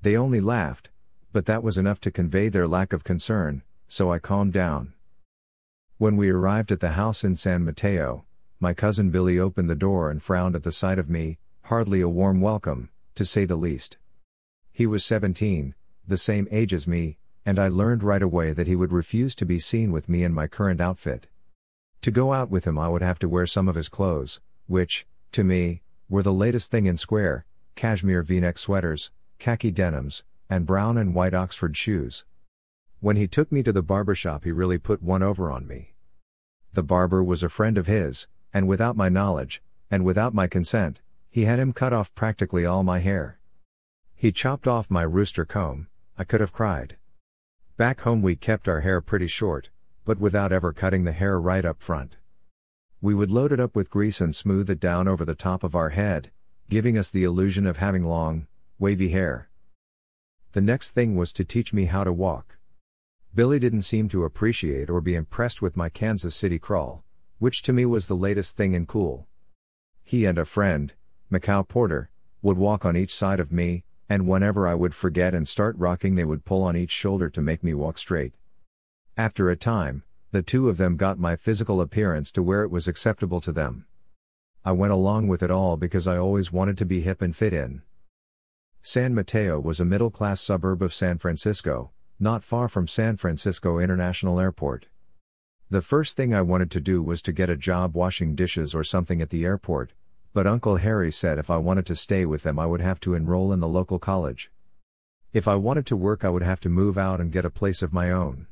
They 0.02 0.18
only 0.18 0.42
laughed, 0.42 0.90
but 1.32 1.46
that 1.46 1.62
was 1.62 1.78
enough 1.78 2.00
to 2.02 2.12
convey 2.12 2.50
their 2.50 2.68
lack 2.68 2.92
of 2.92 3.04
concern, 3.04 3.62
so 3.88 4.12
I 4.12 4.18
calmed 4.18 4.54
down. 4.54 4.94
When 6.00 6.18
we 6.18 6.30
arrived 6.30 6.72
at 6.72 6.80
the 6.80 6.94
house 6.94 7.24
in 7.24 7.38
San 7.38 7.64
Mateo, 7.64 8.26
my 8.60 8.74
cousin 8.74 9.12
Billy 9.12 9.38
opened 9.38 9.70
the 9.70 9.76
door 9.76 10.10
and 10.10 10.24
frowned 10.24 10.56
at 10.56 10.64
the 10.64 10.72
sight 10.72 10.98
of 10.98 11.08
me, 11.08 11.38
hardly 11.66 12.02
a 12.02 12.10
warm 12.10 12.42
welcome, 12.42 12.90
to 13.14 13.26
say 13.26 13.46
the 13.46 13.56
least. 13.56 13.98
He 14.72 14.88
was 14.88 15.06
17, 15.06 15.76
the 16.08 16.18
same 16.18 16.48
age 16.50 16.74
as 16.74 16.88
me, 16.88 17.20
and 17.48 17.60
I 17.60 17.70
learned 17.70 18.04
right 18.04 18.22
away 18.22 18.52
that 18.52 18.68
he 18.68 18.76
would 18.76 18.92
refuse 18.92 19.34
to 19.36 19.46
be 19.46 19.58
seen 19.58 19.94
with 19.94 20.10
me 20.10 20.26
in 20.26 20.34
my 20.34 20.48
current 20.48 20.82
outfit. 20.82 21.28
To 22.02 22.12
go 22.12 22.34
out 22.34 22.50
with 22.50 22.66
him, 22.68 22.78
I 22.78 22.90
would 22.90 23.02
have 23.02 23.20
to 23.20 23.30
wear 23.30 23.48
some 23.48 23.70
of 23.70 23.76
his 23.76 23.88
clothes, 23.88 24.42
which, 24.66 25.08
to 25.32 25.46
me, 25.46 25.82
were 26.10 26.22
the 26.22 26.34
latest 26.34 26.72
thing 26.72 26.88
in 26.88 26.98
square 26.98 27.46
cashmere 27.74 28.22
v 28.22 28.42
neck 28.42 28.58
sweaters, 28.58 29.12
khaki 29.40 29.72
denims, 29.72 30.26
and 30.50 30.66
brown 30.66 30.98
and 30.98 31.16
white 31.16 31.34
Oxford 31.34 31.78
shoes. 31.78 32.26
When 33.00 33.16
he 33.16 33.30
took 33.30 33.50
me 33.50 33.64
to 33.64 33.72
the 33.72 33.82
barber 33.82 34.16
shop, 34.16 34.44
he 34.44 34.52
really 34.52 34.78
put 34.78 35.02
one 35.02 35.24
over 35.24 35.50
on 35.50 35.66
me. 35.66 35.94
The 36.74 36.84
barber 36.84 37.24
was 37.24 37.44
a 37.44 37.50
friend 37.50 37.78
of 37.78 37.88
his, 37.88 38.28
and 38.54 38.68
without 38.68 38.98
my 38.98 39.08
knowledge, 39.08 39.62
and 39.90 40.04
without 40.04 40.34
my 40.34 40.48
consent, 40.48 41.00
he 41.30 41.46
had 41.46 41.60
him 41.60 41.72
cut 41.72 41.94
off 41.94 42.14
practically 42.14 42.66
all 42.66 42.84
my 42.84 43.00
hair. 43.00 43.40
He 44.16 44.34
chopped 44.34 44.68
off 44.68 44.92
my 44.92 45.04
rooster 45.04 45.46
comb, 45.46 45.88
I 46.18 46.26
could 46.26 46.42
have 46.42 46.52
cried. 46.52 46.98
Back 47.78 48.02
home 48.02 48.24
we 48.24 48.36
kept 48.36 48.68
our 48.68 48.82
hair 48.82 49.02
pretty 49.02 49.28
short, 49.28 49.70
but 50.04 50.20
without 50.20 50.52
ever 50.52 50.74
cutting 50.74 51.04
the 51.04 51.12
hair 51.12 51.40
right 51.40 51.64
up 51.64 51.80
front. 51.80 52.18
We 53.02 53.14
would 53.14 53.30
load 53.30 53.52
it 53.52 53.60
up 53.60 53.76
with 53.76 53.92
grease 53.92 54.20
and 54.20 54.36
smooth 54.36 54.68
it 54.72 54.80
down 54.80 55.08
over 55.08 55.24
the 55.24 55.36
top 55.36 55.64
of 55.64 55.76
our 55.76 55.90
head, 55.90 56.32
giving 56.72 56.98
us 56.98 57.12
the 57.12 57.24
illusion 57.24 57.68
of 57.68 57.78
having 57.78 58.04
long, 58.04 58.48
wavy 58.80 59.10
hair. 59.10 59.52
The 60.54 60.62
next 60.62 60.90
thing 60.92 61.16
was 61.16 61.32
to 61.34 61.46
teach 61.46 61.72
me 61.72 61.86
how 61.86 62.04
to 62.04 62.12
walk. 62.12 62.58
Billy 63.36 63.60
didn't 63.60 63.84
seem 63.84 64.10
to 64.10 64.24
appreciate 64.24 64.90
or 64.90 65.00
be 65.00 65.14
impressed 65.14 65.62
with 65.62 65.78
my 65.78 65.88
Kansas 65.88 66.36
City 66.36 66.58
crawl, 66.58 67.04
which 67.38 67.62
to 67.62 67.74
me 67.74 67.86
was 67.86 68.08
the 68.08 68.16
latest 68.16 68.58
thing 68.58 68.74
in 68.74 68.88
cool. 68.88 69.28
He 70.04 70.26
and 70.26 70.40
a 70.40 70.46
friend, 70.46 70.96
Macau 71.32 71.68
Porter, 71.68 72.10
would 72.42 72.58
walk 72.58 72.86
on 72.86 72.98
each 72.98 73.14
side 73.14 73.40
of 73.40 73.52
me, 73.52 73.84
and 74.10 74.28
whenever 74.28 74.68
I 74.68 74.74
would 74.74 74.96
forget 74.96 75.34
and 75.34 75.48
start 75.48 75.76
rocking, 75.78 76.16
they 76.16 76.26
would 76.26 76.46
pull 76.46 76.64
on 76.64 76.78
each 76.78 76.92
shoulder 76.92 77.30
to 77.30 77.42
make 77.42 77.64
me 77.64 77.74
walk 77.74 77.98
straight. 77.98 78.34
After 79.18 79.50
a 79.50 79.56
time, 79.56 80.04
the 80.32 80.42
two 80.42 80.70
of 80.70 80.78
them 80.78 80.98
got 80.98 81.18
my 81.18 81.36
physical 81.36 81.82
appearance 81.82 82.32
to 82.34 82.44
where 82.44 82.64
it 82.64 82.72
was 82.72 82.88
acceptable 82.88 83.42
to 83.42 83.52
them. 83.52 83.86
I 84.64 84.72
went 84.74 84.94
along 84.94 85.28
with 85.28 85.42
it 85.42 85.52
all 85.52 85.78
because 85.78 86.08
I 86.08 86.18
always 86.18 86.52
wanted 86.52 86.78
to 86.80 86.86
be 86.86 87.02
hip 87.02 87.22
and 87.22 87.36
fit 87.36 87.54
in. 87.54 87.82
San 88.82 89.16
Mateo 89.16 89.60
was 89.60 89.80
a 89.80 89.86
middle 89.86 90.12
class 90.12 90.40
suburb 90.42 90.82
of 90.82 90.94
San 90.94 91.18
Francisco, 91.18 91.92
not 92.20 92.44
far 92.44 92.68
from 92.68 92.88
San 92.88 93.18
Francisco 93.18 93.80
International 93.80 94.40
Airport. 94.40 94.88
The 95.70 95.82
first 95.82 96.16
thing 96.16 96.34
I 96.34 96.42
wanted 96.42 96.72
to 96.72 96.80
do 96.80 97.04
was 97.04 97.22
to 97.24 97.34
get 97.34 97.50
a 97.50 97.58
job 97.58 97.96
washing 97.96 98.36
dishes 98.36 98.74
or 98.74 98.84
something 98.84 99.22
at 99.22 99.30
the 99.30 99.46
airport, 99.46 99.94
but 100.34 100.48
Uncle 100.48 100.78
Harry 100.78 101.12
said 101.12 101.40
if 101.40 101.50
I 101.50 101.58
wanted 101.58 101.86
to 101.88 101.96
stay 101.96 102.26
with 102.26 102.44
them, 102.44 102.60
I 102.60 102.66
would 102.66 102.82
have 102.82 103.00
to 103.02 103.14
enroll 103.14 103.52
in 103.52 103.60
the 103.60 103.68
local 103.68 104.00
college. 104.00 104.52
If 105.34 105.48
I 105.48 105.56
wanted 105.56 105.86
to 105.88 105.96
work, 105.96 106.24
I 106.24 106.30
would 106.30 106.44
have 106.44 106.60
to 106.62 106.70
move 106.70 106.98
out 106.98 107.20
and 107.20 107.32
get 107.32 107.46
a 107.46 107.50
place 107.50 107.82
of 107.82 107.94
my 107.94 108.12
own. 108.12 108.48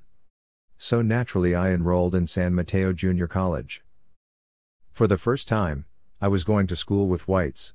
So 0.78 1.02
naturally, 1.02 1.56
I 1.56 1.72
enrolled 1.72 2.16
in 2.16 2.28
San 2.28 2.54
Mateo 2.54 2.92
Junior 2.92 3.28
College. 3.28 3.84
For 4.92 5.08
the 5.08 5.18
first 5.18 5.48
time, 5.48 5.86
I 6.22 6.28
was 6.28 6.44
going 6.44 6.68
to 6.68 6.76
school 6.76 7.08
with 7.08 7.28
whites. 7.28 7.74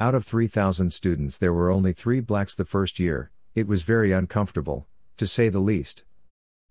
Out 0.00 0.14
of 0.14 0.24
3,000 0.24 0.92
students, 0.92 1.38
there 1.38 1.52
were 1.52 1.70
only 1.70 1.92
three 1.92 2.20
blacks 2.20 2.54
the 2.54 2.64
first 2.64 2.98
year, 2.98 3.30
it 3.54 3.66
was 3.66 3.82
very 3.82 4.12
uncomfortable, 4.12 4.86
to 5.16 5.26
say 5.26 5.48
the 5.48 5.58
least. 5.58 6.04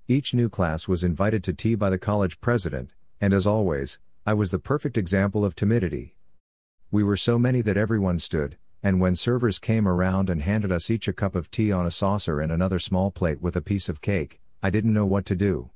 Each 0.08 0.34
new 0.34 0.50
class 0.50 0.88
was 0.88 1.04
invited 1.04 1.44
to 1.44 1.54
tea 1.54 1.76
by 1.76 1.90
the 1.90 1.98
college 1.98 2.40
president, 2.40 2.92
and 3.20 3.34
as 3.34 3.46
always, 3.48 4.00
I 4.26 4.34
was 4.34 4.52
the 4.52 4.60
perfect 4.60 4.98
example 4.98 5.44
of 5.44 5.56
timidity. 5.56 6.17
We 6.90 7.04
were 7.04 7.18
so 7.18 7.38
many 7.38 7.62
that 7.62 7.76
everyone 7.76 8.18
stood, 8.18 8.58
and 8.82 9.02
when 9.02 9.16
servers 9.16 9.60
came 9.60 9.88
around 9.88 10.30
and 10.30 10.42
handed 10.42 10.72
us 10.72 10.90
each 10.90 11.10
a 11.10 11.14
cup 11.14 11.36
of 11.36 11.52
tea 11.52 11.70
on 11.70 11.86
a 11.86 11.92
saucer 11.92 12.40
and 12.40 12.50
another 12.50 12.80
small 12.80 13.12
plate 13.12 13.42
with 13.42 13.58
a 13.58 13.62
piece 13.62 13.90
of 13.90 14.02
cake, 14.02 14.40
I 14.64 14.70
didn't 14.70 14.94
know 14.94 15.06
what 15.06 15.26
to 15.26 15.36
do. 15.36 15.72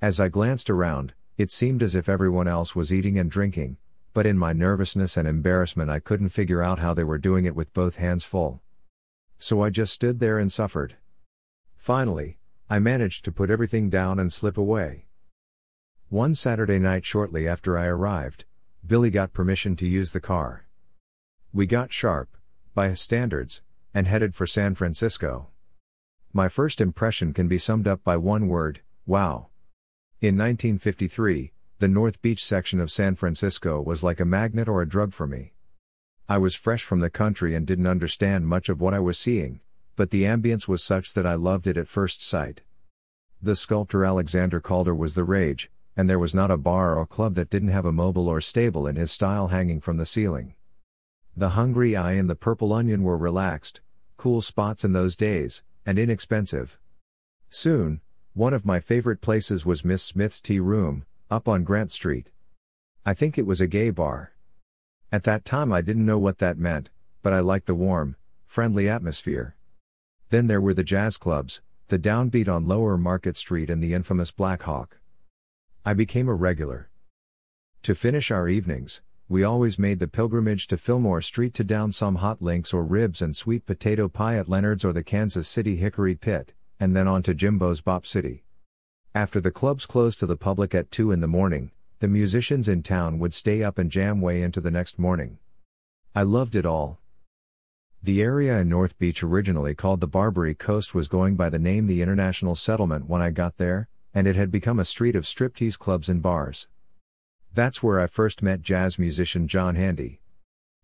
As 0.00 0.20
I 0.20 0.28
glanced 0.28 0.70
around, 0.70 1.14
it 1.36 1.50
seemed 1.50 1.82
as 1.82 1.96
if 1.96 2.08
everyone 2.08 2.46
else 2.46 2.76
was 2.76 2.92
eating 2.92 3.18
and 3.18 3.28
drinking, 3.28 3.78
but 4.14 4.26
in 4.26 4.38
my 4.38 4.52
nervousness 4.52 5.16
and 5.16 5.26
embarrassment, 5.26 5.90
I 5.90 5.98
couldn't 5.98 6.28
figure 6.28 6.62
out 6.62 6.78
how 6.78 6.94
they 6.94 7.04
were 7.04 7.18
doing 7.18 7.44
it 7.44 7.56
with 7.56 7.74
both 7.74 7.96
hands 7.96 8.22
full. 8.22 8.62
So 9.40 9.62
I 9.62 9.70
just 9.70 9.92
stood 9.92 10.20
there 10.20 10.38
and 10.38 10.52
suffered. 10.52 10.94
Finally, 11.76 12.38
I 12.70 12.78
managed 12.78 13.24
to 13.24 13.32
put 13.32 13.50
everything 13.50 13.90
down 13.90 14.20
and 14.20 14.32
slip 14.32 14.56
away. 14.56 15.06
One 16.10 16.34
Saturday 16.34 16.78
night, 16.78 17.04
shortly 17.04 17.48
after 17.48 17.76
I 17.76 17.86
arrived, 17.86 18.44
Billy 18.86 19.10
got 19.10 19.32
permission 19.32 19.76
to 19.76 19.86
use 19.86 20.12
the 20.12 20.20
car. 20.20 20.66
We 21.52 21.66
got 21.66 21.92
sharp, 21.92 22.36
by 22.74 22.88
his 22.88 23.00
standards, 23.00 23.62
and 23.92 24.06
headed 24.06 24.34
for 24.34 24.46
San 24.46 24.74
Francisco. 24.74 25.48
My 26.32 26.48
first 26.48 26.80
impression 26.80 27.32
can 27.32 27.48
be 27.48 27.58
summed 27.58 27.88
up 27.88 28.04
by 28.04 28.16
one 28.16 28.48
word 28.48 28.80
wow. 29.06 29.48
In 30.20 30.36
1953, 30.36 31.52
the 31.78 31.88
North 31.88 32.20
Beach 32.20 32.44
section 32.44 32.80
of 32.80 32.90
San 32.90 33.14
Francisco 33.14 33.80
was 33.80 34.02
like 34.02 34.20
a 34.20 34.24
magnet 34.24 34.68
or 34.68 34.82
a 34.82 34.88
drug 34.88 35.12
for 35.12 35.26
me. 35.26 35.52
I 36.28 36.38
was 36.38 36.54
fresh 36.54 36.82
from 36.82 37.00
the 37.00 37.08
country 37.08 37.54
and 37.54 37.66
didn't 37.66 37.86
understand 37.86 38.46
much 38.46 38.68
of 38.68 38.80
what 38.80 38.94
I 38.94 38.98
was 38.98 39.18
seeing, 39.18 39.60
but 39.96 40.10
the 40.10 40.24
ambience 40.24 40.68
was 40.68 40.82
such 40.82 41.14
that 41.14 41.26
I 41.26 41.34
loved 41.34 41.66
it 41.66 41.76
at 41.76 41.88
first 41.88 42.22
sight. 42.22 42.62
The 43.40 43.56
sculptor 43.56 44.04
Alexander 44.04 44.60
Calder 44.60 44.94
was 44.94 45.14
the 45.14 45.24
rage, 45.24 45.70
and 45.98 46.08
there 46.08 46.18
was 46.18 46.32
not 46.32 46.48
a 46.48 46.56
bar 46.56 46.96
or 46.96 47.04
club 47.04 47.34
that 47.34 47.50
didn't 47.50 47.70
have 47.70 47.84
a 47.84 47.90
mobile 47.90 48.28
or 48.28 48.38
stabile 48.38 48.88
in 48.88 48.94
his 48.94 49.10
style 49.10 49.48
hanging 49.48 49.80
from 49.80 49.96
the 49.96 50.06
ceiling. 50.06 50.54
The 51.36 51.50
hungry 51.50 51.96
i 51.96 52.12
and 52.12 52.30
the 52.30 52.36
Purple 52.36 52.72
Onion 52.72 53.02
were 53.02 53.18
relaxed, 53.18 53.80
cool 54.16 54.40
spots 54.40 54.84
in 54.84 54.92
those 54.92 55.16
days, 55.16 55.64
and 55.84 55.98
inexpensive. 55.98 56.78
Soon, 57.50 58.00
one 58.32 58.54
of 58.54 58.64
my 58.64 58.78
favorite 58.78 59.20
places 59.20 59.66
was 59.66 59.84
Miss 59.84 60.00
Smith's 60.00 60.40
Tea 60.40 60.60
Room, 60.60 61.04
up 61.32 61.48
on 61.48 61.64
Grant 61.64 61.90
Street. 61.90 62.30
I 63.04 63.12
think 63.12 63.36
it 63.36 63.46
was 63.46 63.60
a 63.60 63.66
gay 63.66 63.90
bar. 63.90 64.34
At 65.10 65.24
that 65.24 65.44
time 65.44 65.72
I 65.72 65.80
didn't 65.80 66.06
know 66.06 66.18
what 66.18 66.38
that 66.38 66.58
meant, 66.58 66.90
but 67.24 67.32
I 67.32 67.40
liked 67.40 67.66
the 67.66 67.74
warm, 67.74 68.14
friendly 68.46 68.88
atmosphere. 68.88 69.56
Then 70.30 70.46
there 70.46 70.60
were 70.60 70.74
the 70.74 70.84
jazz 70.84 71.16
clubs, 71.16 71.60
the 71.88 71.98
downbeat 71.98 72.48
on 72.48 72.68
Lower 72.68 72.96
Market 72.96 73.36
Street 73.36 73.68
and 73.68 73.82
the 73.82 73.94
infamous 73.94 74.30
Black 74.30 74.62
Hawk. 74.62 75.00
I 75.88 75.94
became 75.94 76.28
a 76.28 76.34
regular. 76.34 76.90
To 77.84 77.94
finish 77.94 78.30
our 78.30 78.46
evenings, 78.46 79.00
we 79.26 79.42
always 79.42 79.78
made 79.78 80.00
the 80.00 80.06
pilgrimage 80.06 80.66
to 80.66 80.76
Fillmore 80.76 81.22
Street 81.22 81.54
to 81.54 81.64
down 81.64 81.92
some 81.92 82.16
hot 82.16 82.42
links 82.42 82.74
or 82.74 82.84
ribs 82.84 83.22
and 83.22 83.34
sweet 83.34 83.64
potato 83.64 84.06
pie 84.06 84.36
at 84.36 84.50
Leonard's 84.50 84.84
or 84.84 84.92
the 84.92 85.02
Kansas 85.02 85.48
City 85.48 85.76
Hickory 85.76 86.14
Pit, 86.14 86.52
and 86.78 86.94
then 86.94 87.08
on 87.08 87.22
to 87.22 87.32
Jimbo's 87.32 87.80
Bop 87.80 88.04
City. 88.04 88.44
After 89.14 89.40
the 89.40 89.50
clubs 89.50 89.86
closed 89.86 90.20
to 90.20 90.26
the 90.26 90.36
public 90.36 90.74
at 90.74 90.90
2 90.90 91.10
in 91.10 91.20
the 91.20 91.26
morning, 91.26 91.70
the 92.00 92.08
musicians 92.08 92.68
in 92.68 92.82
town 92.82 93.18
would 93.18 93.32
stay 93.32 93.62
up 93.62 93.78
and 93.78 93.90
jam 93.90 94.20
way 94.20 94.42
into 94.42 94.60
the 94.60 94.70
next 94.70 94.98
morning. 94.98 95.38
I 96.14 96.20
loved 96.20 96.54
it 96.54 96.66
all. 96.66 96.98
The 98.02 98.20
area 98.20 98.58
in 98.58 98.68
North 98.68 98.98
Beach 98.98 99.22
originally 99.22 99.74
called 99.74 100.02
the 100.02 100.06
Barbary 100.06 100.54
Coast 100.54 100.94
was 100.94 101.08
going 101.08 101.36
by 101.36 101.48
the 101.48 101.58
name 101.58 101.86
the 101.86 102.02
International 102.02 102.54
Settlement 102.54 103.08
when 103.08 103.22
I 103.22 103.30
got 103.30 103.56
there, 103.56 103.88
and 104.14 104.26
it 104.26 104.36
had 104.36 104.50
become 104.50 104.78
a 104.78 104.84
street 104.84 105.14
of 105.14 105.24
striptease 105.24 105.78
clubs 105.78 106.08
and 106.08 106.22
bars. 106.22 106.68
That's 107.54 107.82
where 107.82 108.00
I 108.00 108.06
first 108.06 108.42
met 108.42 108.62
jazz 108.62 108.98
musician 108.98 109.48
John 109.48 109.74
Handy. 109.74 110.20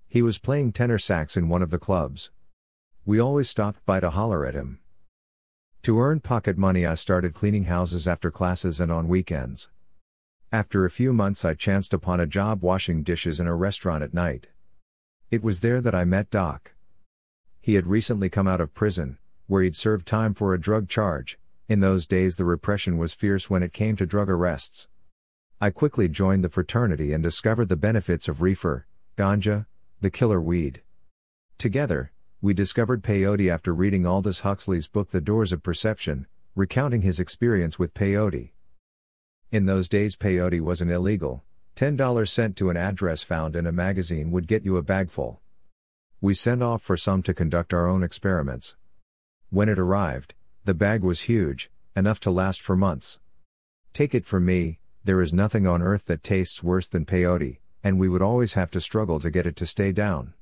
He 0.08 0.22
was 0.22 0.38
playing 0.38 0.72
tenor 0.72 0.98
sax 0.98 1.36
in 1.36 1.48
one 1.48 1.62
of 1.62 1.70
the 1.70 1.78
clubs. 1.78 2.30
We 3.04 3.18
always 3.18 3.48
stopped 3.48 3.84
by 3.84 4.00
to 4.00 4.10
holler 4.10 4.46
at 4.46 4.54
him. 4.54 4.80
To 5.82 6.00
earn 6.00 6.20
pocket 6.20 6.56
money, 6.56 6.86
I 6.86 6.94
started 6.94 7.34
cleaning 7.34 7.64
houses 7.64 8.08
after 8.08 8.30
classes 8.30 8.80
and 8.80 8.90
on 8.90 9.08
weekends. 9.08 9.68
After 10.50 10.84
a 10.84 10.90
few 10.90 11.12
months, 11.12 11.44
I 11.44 11.54
chanced 11.54 11.92
upon 11.92 12.20
a 12.20 12.26
job 12.26 12.62
washing 12.62 13.02
dishes 13.02 13.40
in 13.40 13.46
a 13.46 13.54
restaurant 13.54 14.02
at 14.02 14.14
night. 14.14 14.48
It 15.30 15.42
was 15.42 15.60
there 15.60 15.80
that 15.80 15.94
I 15.94 16.04
met 16.04 16.30
Doc. 16.30 16.72
He 17.60 17.74
had 17.74 17.86
recently 17.86 18.30
come 18.30 18.46
out 18.46 18.60
of 18.60 18.72
prison, 18.72 19.18
where 19.46 19.62
he'd 19.62 19.76
served 19.76 20.06
time 20.06 20.32
for 20.32 20.54
a 20.54 20.60
drug 20.60 20.88
charge, 20.88 21.38
in 21.68 21.80
those 21.80 22.06
days, 22.06 22.36
the 22.36 22.44
repression 22.44 22.98
was 22.98 23.14
fierce 23.14 23.48
when 23.48 23.62
it 23.62 23.72
came 23.72 23.96
to 23.96 24.04
drug 24.04 24.28
arrests. 24.28 24.88
I 25.60 25.70
quickly 25.70 26.08
joined 26.08 26.44
the 26.44 26.50
fraternity 26.50 27.12
and 27.12 27.22
discovered 27.22 27.68
the 27.70 27.76
benefits 27.76 28.28
of 28.28 28.42
reefer, 28.42 28.86
ganja, 29.16 29.66
the 30.00 30.10
killer 30.10 30.40
weed. 30.40 30.82
Together, 31.56 32.12
we 32.42 32.52
discovered 32.52 33.02
peyote 33.02 33.50
after 33.50 33.72
reading 33.72 34.04
Aldous 34.04 34.40
Huxley's 34.40 34.88
book 34.88 35.10
The 35.10 35.20
Doors 35.22 35.52
of 35.52 35.62
Perception, 35.62 36.26
recounting 36.54 37.00
his 37.00 37.18
experience 37.18 37.78
with 37.78 37.94
peyote. 37.94 38.50
In 39.50 39.64
those 39.64 39.88
days, 39.88 40.16
peyote 40.16 40.60
was 40.60 40.82
an 40.82 40.90
illegal, 40.90 41.44
$10 41.76 42.28
sent 42.28 42.56
to 42.56 42.68
an 42.68 42.76
address 42.76 43.22
found 43.22 43.56
in 43.56 43.66
a 43.66 43.72
magazine 43.72 44.30
would 44.30 44.46
get 44.46 44.64
you 44.64 44.76
a 44.76 44.82
bagful. 44.82 45.40
We 46.20 46.34
sent 46.34 46.62
off 46.62 46.82
for 46.82 46.96
some 46.96 47.22
to 47.22 47.32
conduct 47.32 47.72
our 47.72 47.88
own 47.88 48.02
experiments. 48.02 48.76
When 49.48 49.68
it 49.68 49.78
arrived, 49.78 50.34
the 50.64 50.74
bag 50.74 51.02
was 51.02 51.22
huge, 51.22 51.70
enough 51.94 52.18
to 52.20 52.30
last 52.30 52.60
for 52.60 52.76
months. 52.76 53.18
Take 53.92 54.14
it 54.14 54.24
from 54.24 54.44
me, 54.46 54.78
There 55.04 55.20
is 55.20 55.34
nothing 55.34 55.66
on 55.66 55.82
earth 55.82 56.06
that 56.06 56.22
tastes 56.22 56.62
worse 56.62 56.88
than 56.88 57.04
peyote, 57.04 57.58
and 57.82 57.98
we 57.98 58.08
would 58.08 58.22
always 58.22 58.54
have 58.54 58.70
to 58.70 58.80
struggle 58.80 59.20
to 59.20 59.30
get 59.30 59.46
it 59.46 59.54
to 59.56 59.66
stay 59.66 59.92
down. 59.92 60.32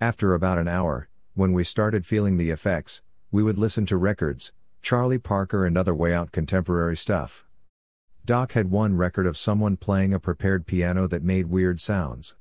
After 0.00 0.32
about 0.32 0.56
an 0.56 0.66
hour, 0.66 1.10
when 1.34 1.52
we 1.52 1.62
started 1.62 2.06
feeling 2.06 2.38
the 2.38 2.48
effects, 2.48 3.02
we 3.30 3.42
would 3.42 3.58
listen 3.58 3.84
to 3.86 3.98
records, 3.98 4.52
Charlie 4.80 5.18
Parker 5.18 5.66
and 5.66 5.76
other 5.76 5.94
way 5.94 6.14
out 6.14 6.32
contemporary 6.32 6.96
stuff. 6.96 7.44
Doc 8.24 8.52
had 8.52 8.70
one 8.70 8.96
record 8.96 9.26
of 9.26 9.36
someone 9.36 9.76
playing 9.76 10.14
a 10.14 10.18
prepared 10.18 10.66
piano 10.66 11.06
that 11.06 11.22
made 11.22 11.46
weird 11.46 11.78
sounds. 11.78 12.34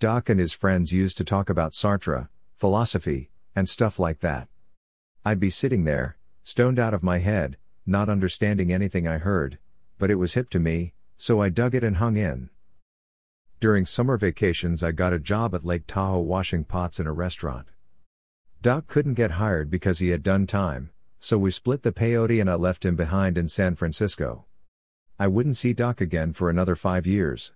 Doc 0.00 0.28
and 0.28 0.40
his 0.40 0.52
friends 0.52 0.92
used 0.92 1.16
to 1.18 1.24
talk 1.24 1.48
about 1.48 1.72
Sartre, 1.72 2.28
philosophy, 2.56 3.30
and 3.54 3.68
stuff 3.68 4.00
like 4.00 4.18
that. 4.18 4.48
I'd 5.24 5.38
be 5.38 5.50
sitting 5.50 5.84
there, 5.84 6.16
stoned 6.44 6.78
out 6.78 6.94
of 6.94 7.02
my 7.02 7.18
head, 7.18 7.56
not 7.86 8.08
understanding 8.08 8.72
anything 8.72 9.06
I 9.06 9.18
heard, 9.18 9.58
but 9.98 10.10
it 10.10 10.16
was 10.16 10.34
hip 10.34 10.50
to 10.50 10.58
me, 10.58 10.94
so 11.16 11.40
I 11.40 11.48
dug 11.48 11.74
it 11.74 11.84
and 11.84 11.96
hung 11.96 12.16
in. 12.16 12.50
During 13.60 13.86
summer 13.86 14.16
vacations, 14.16 14.82
I 14.82 14.90
got 14.90 15.12
a 15.12 15.20
job 15.20 15.54
at 15.54 15.64
Lake 15.64 15.86
Tahoe 15.86 16.20
washing 16.20 16.64
pots 16.64 16.98
in 16.98 17.06
a 17.06 17.12
restaurant. 17.12 17.68
Doc 18.60 18.86
couldn't 18.88 19.14
get 19.14 19.32
hired 19.32 19.70
because 19.70 20.00
he 20.00 20.08
had 20.08 20.22
done 20.22 20.46
time, 20.46 20.90
so 21.20 21.38
we 21.38 21.50
split 21.52 21.82
the 21.82 21.92
peyote 21.92 22.40
and 22.40 22.50
I 22.50 22.54
left 22.54 22.84
him 22.84 22.96
behind 22.96 23.38
in 23.38 23.46
San 23.46 23.76
Francisco. 23.76 24.46
I 25.18 25.28
wouldn't 25.28 25.56
see 25.56 25.72
Doc 25.72 26.00
again 26.00 26.32
for 26.32 26.50
another 26.50 26.74
five 26.74 27.06
years. 27.06 27.52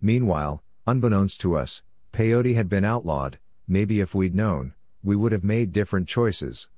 Meanwhile, 0.00 0.62
unbeknownst 0.86 1.40
to 1.40 1.56
us, 1.56 1.82
peyote 2.12 2.54
had 2.54 2.68
been 2.68 2.84
outlawed, 2.84 3.38
maybe 3.66 4.00
if 4.00 4.14
we'd 4.14 4.34
known, 4.34 4.74
we 5.02 5.16
would 5.16 5.32
have 5.32 5.44
made 5.44 5.72
different 5.72 6.08
choices. 6.08 6.68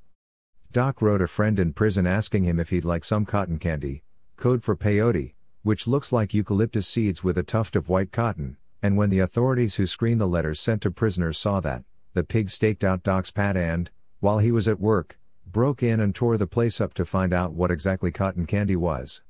Doc 0.75 1.01
wrote 1.01 1.23
a 1.23 1.29
friend 1.29 1.61
in 1.61 1.73
prison 1.73 2.05
asking 2.05 2.43
him 2.43 2.59
if 2.59 2.71
he'd 2.71 2.85
like 2.85 3.05
some 3.05 3.25
cotton 3.25 3.61
candy, 3.61 4.03
code 4.37 4.65
for 4.65 4.75
peyote, 4.75 5.35
which 5.63 5.87
looks 5.87 6.11
like 6.11 6.35
eucalyptus 6.35 6.89
seeds 6.89 7.23
with 7.23 7.39
a 7.39 7.45
tuft 7.45 7.77
of 7.77 7.89
white 7.89 8.11
cotton, 8.11 8.57
and 8.83 8.97
when 8.97 9.09
the 9.09 9.21
authorities 9.21 9.77
who 9.77 9.87
screened 9.87 10.21
the 10.21 10.27
letters 10.27 10.59
sent 10.59 10.83
to 10.83 10.91
prisoners 10.91 11.39
saw 11.39 11.61
that, 11.61 11.85
the 12.15 12.25
pig 12.25 12.51
staked 12.51 12.83
out 12.83 13.05
Doc's 13.05 13.31
pad 13.31 13.57
and, 13.57 13.89
while 14.19 14.39
he 14.41 14.51
was 14.51 14.67
at 14.67 14.81
work, 14.81 15.17
broke 15.47 15.81
in 15.81 16.01
and 16.01 16.13
tore 16.13 16.37
the 16.37 16.45
place 16.45 16.81
up 16.81 16.93
to 16.95 17.05
find 17.05 17.33
out 17.33 17.53
what 17.53 17.71
exactly 17.71 18.11
cotton 18.11 18.45
candy 18.45 18.75
was. 18.75 19.23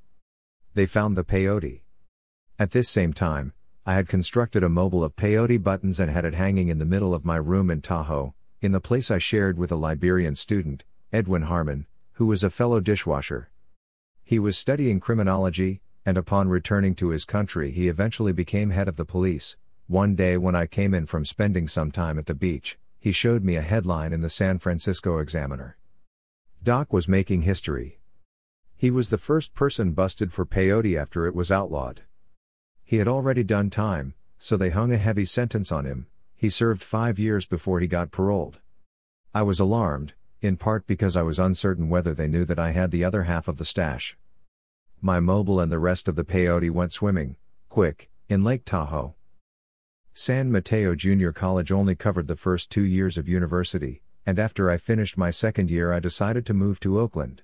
They 0.72 0.86
found 0.86 1.14
the 1.14 1.24
peyote. 1.24 1.82
At 2.59 2.70
this 2.70 2.88
same 2.88 3.12
time, 3.12 3.53
I 3.84 3.97
had 3.97 4.09
constructed 4.09 4.62
a 4.62 4.70
mobile 4.70 5.05
of 5.05 5.14
peyote 5.14 5.62
buttons 5.62 6.01
and 6.01 6.11
had 6.11 6.24
it 6.24 6.36
hanging 6.36 6.68
in 6.68 6.78
the 6.78 6.86
middle 6.86 7.12
of 7.12 7.26
my 7.26 7.36
room 7.36 7.70
in 7.70 7.82
Tahoe, 7.82 8.32
in 8.62 8.72
the 8.72 8.80
place 8.80 9.11
I 9.11 9.18
shared 9.18 9.59
with 9.59 9.70
a 9.70 9.76
Liberian 9.76 10.36
student, 10.36 10.84
Edwin 11.14 11.42
Harmon, 11.42 11.86
who 12.14 12.26
was 12.26 12.42
a 12.42 12.50
fellow 12.50 12.80
dishwasher. 12.80 13.48
He 14.24 14.40
was 14.40 14.58
studying 14.58 14.98
criminology, 14.98 15.80
and 16.04 16.18
upon 16.18 16.48
returning 16.48 16.96
to 16.96 17.10
his 17.10 17.24
country, 17.24 17.70
he 17.70 17.86
eventually 17.86 18.32
became 18.32 18.70
head 18.70 18.88
of 18.88 18.96
the 18.96 19.04
police. 19.04 19.56
One 19.86 20.16
day, 20.16 20.36
when 20.36 20.56
I 20.56 20.66
came 20.66 20.92
in 20.92 21.06
from 21.06 21.24
spending 21.24 21.68
some 21.68 21.92
time 21.92 22.18
at 22.18 22.26
the 22.26 22.34
beach, 22.34 22.78
he 22.98 23.12
showed 23.12 23.44
me 23.44 23.54
a 23.54 23.62
headline 23.62 24.12
in 24.12 24.22
the 24.22 24.28
San 24.28 24.58
Francisco 24.58 25.18
Examiner. 25.18 25.76
Doc 26.64 26.92
was 26.92 27.06
making 27.06 27.42
history. 27.42 28.00
He 28.74 28.90
was 28.90 29.10
the 29.10 29.16
first 29.16 29.54
person 29.54 29.92
busted 29.92 30.32
for 30.32 30.44
peyote 30.44 31.00
after 31.00 31.28
it 31.28 31.34
was 31.36 31.52
outlawed. 31.52 32.02
He 32.84 32.96
had 32.96 33.06
already 33.06 33.44
done 33.44 33.70
time, 33.70 34.14
so 34.40 34.56
they 34.56 34.70
hung 34.70 34.92
a 34.92 34.98
heavy 34.98 35.26
sentence 35.26 35.70
on 35.70 35.84
him. 35.84 36.08
He 36.34 36.50
served 36.50 36.82
five 36.82 37.20
years 37.20 37.46
before 37.46 37.78
he 37.78 37.86
got 37.86 38.10
paroled. 38.10 38.58
I 39.32 39.42
was 39.42 39.60
alarmed, 39.60 40.14
in 40.45 40.57
part 40.57 40.86
because 40.86 41.16
I 41.16 41.22
was 41.22 41.38
uncertain 41.38 41.88
whether 41.88 42.14
they 42.14 42.28
knew 42.28 42.45
that 42.45 42.59
I 42.59 42.70
had 42.72 42.90
the 42.90 43.05
other 43.05 43.24
half 43.24 43.49
of 43.49 43.57
the 43.57 43.64
stash 43.64 44.16
my 45.05 45.20
mobile 45.20 45.61
and 45.61 45.70
the 45.70 45.78
rest 45.78 46.09
of 46.09 46.16
the 46.16 46.24
peyote 46.24 46.70
went 46.70 46.90
swimming, 46.90 47.36
quick, 47.68 48.09
in 48.30 48.42
Lake 48.42 48.64
Tahoe. 48.64 49.14
San 50.14 50.51
Mateo 50.51 50.95
Junior 50.95 51.30
College 51.30 51.70
only 51.70 51.95
covered 51.95 52.26
the 52.26 52.36
first 52.36 52.70
two 52.70 52.84
years 52.84 53.18
of 53.18 53.28
university, 53.28 54.01
and 54.24 54.38
after 54.38 54.70
I 54.70 54.78
finished 54.78 55.18
my 55.18 55.30
second 55.30 55.70
year, 55.70 55.92
I 55.92 56.01
decided 56.01 56.47
to 56.47 56.55
move 56.55 56.80
to 56.80 56.99
Oakland. 56.99 57.42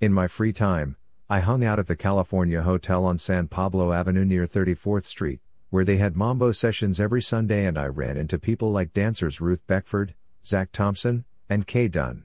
In 0.00 0.12
my 0.12 0.28
free 0.28 0.52
time, 0.52 0.94
I 1.28 1.40
hung 1.40 1.64
out 1.64 1.80
at 1.80 1.88
the 1.88 1.96
California 1.96 2.62
Hotel 2.62 3.04
on 3.04 3.18
San 3.18 3.48
Pablo 3.48 3.92
Avenue 3.92 4.24
near 4.24 4.46
34th 4.46 5.06
Street, 5.06 5.40
where 5.70 5.84
they 5.84 5.96
had 5.96 6.16
mambo 6.16 6.52
sessions 6.52 7.00
every 7.00 7.20
Sunday, 7.20 7.66
and 7.66 7.76
I 7.76 7.86
ran 7.86 8.16
into 8.16 8.38
people 8.38 8.70
like 8.70 8.92
dancers 8.94 9.40
Ruth 9.40 9.66
Beckford, 9.66 10.14
Zach 10.44 10.70
Thompson, 10.70 11.24
and 11.48 11.66
Kay 11.66 11.88
Dunn. 11.88 12.24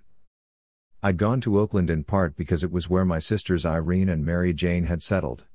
I'd 1.04 1.18
gone 1.18 1.42
to 1.42 1.60
Oakland 1.60 1.90
in 1.90 2.04
part 2.04 2.36
because 2.36 2.64
it 2.64 2.72
was 2.72 2.90
where 2.90 3.06
my 3.06 3.20
sisters 3.20 3.66
Irene 3.66 4.10
and 4.10 4.26
Mary 4.26 4.54
Jane 4.54 4.86
had 4.86 5.02
settled. 5.02 5.46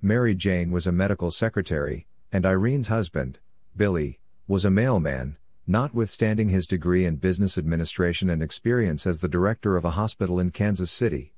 Mary 0.00 0.34
Jane 0.34 0.70
was 0.70 0.86
a 0.86 0.92
medical 0.92 1.30
secretary, 1.30 2.06
and 2.32 2.46
Irene's 2.46 2.88
husband, 2.88 3.38
Billy, 3.76 4.18
was 4.48 4.64
a 4.64 4.70
mailman, 4.70 5.36
notwithstanding 5.66 6.48
his 6.48 6.66
degree 6.66 7.04
in 7.04 7.16
business 7.16 7.56
administration 7.56 8.28
and 8.28 8.42
experience 8.42 9.06
as 9.06 9.20
the 9.20 9.28
director 9.28 9.76
of 9.76 9.84
a 9.84 9.90
hospital 9.90 10.40
in 10.40 10.50
Kansas 10.50 10.90
City. 10.90 11.34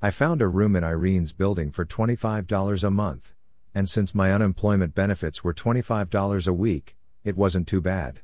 I 0.00 0.10
found 0.10 0.40
a 0.40 0.48
room 0.48 0.76
in 0.76 0.84
Irene's 0.84 1.32
building 1.32 1.72
for 1.72 1.84
$25 1.84 2.84
a 2.84 2.90
month, 2.90 3.34
and 3.74 3.88
since 3.88 4.14
my 4.14 4.32
unemployment 4.32 4.94
benefits 4.94 5.42
were 5.42 5.54
$25 5.54 6.46
a 6.46 6.52
week, 6.52 6.96
it 7.24 7.36
wasn't 7.36 7.66
too 7.66 7.80
bad. 7.80 8.20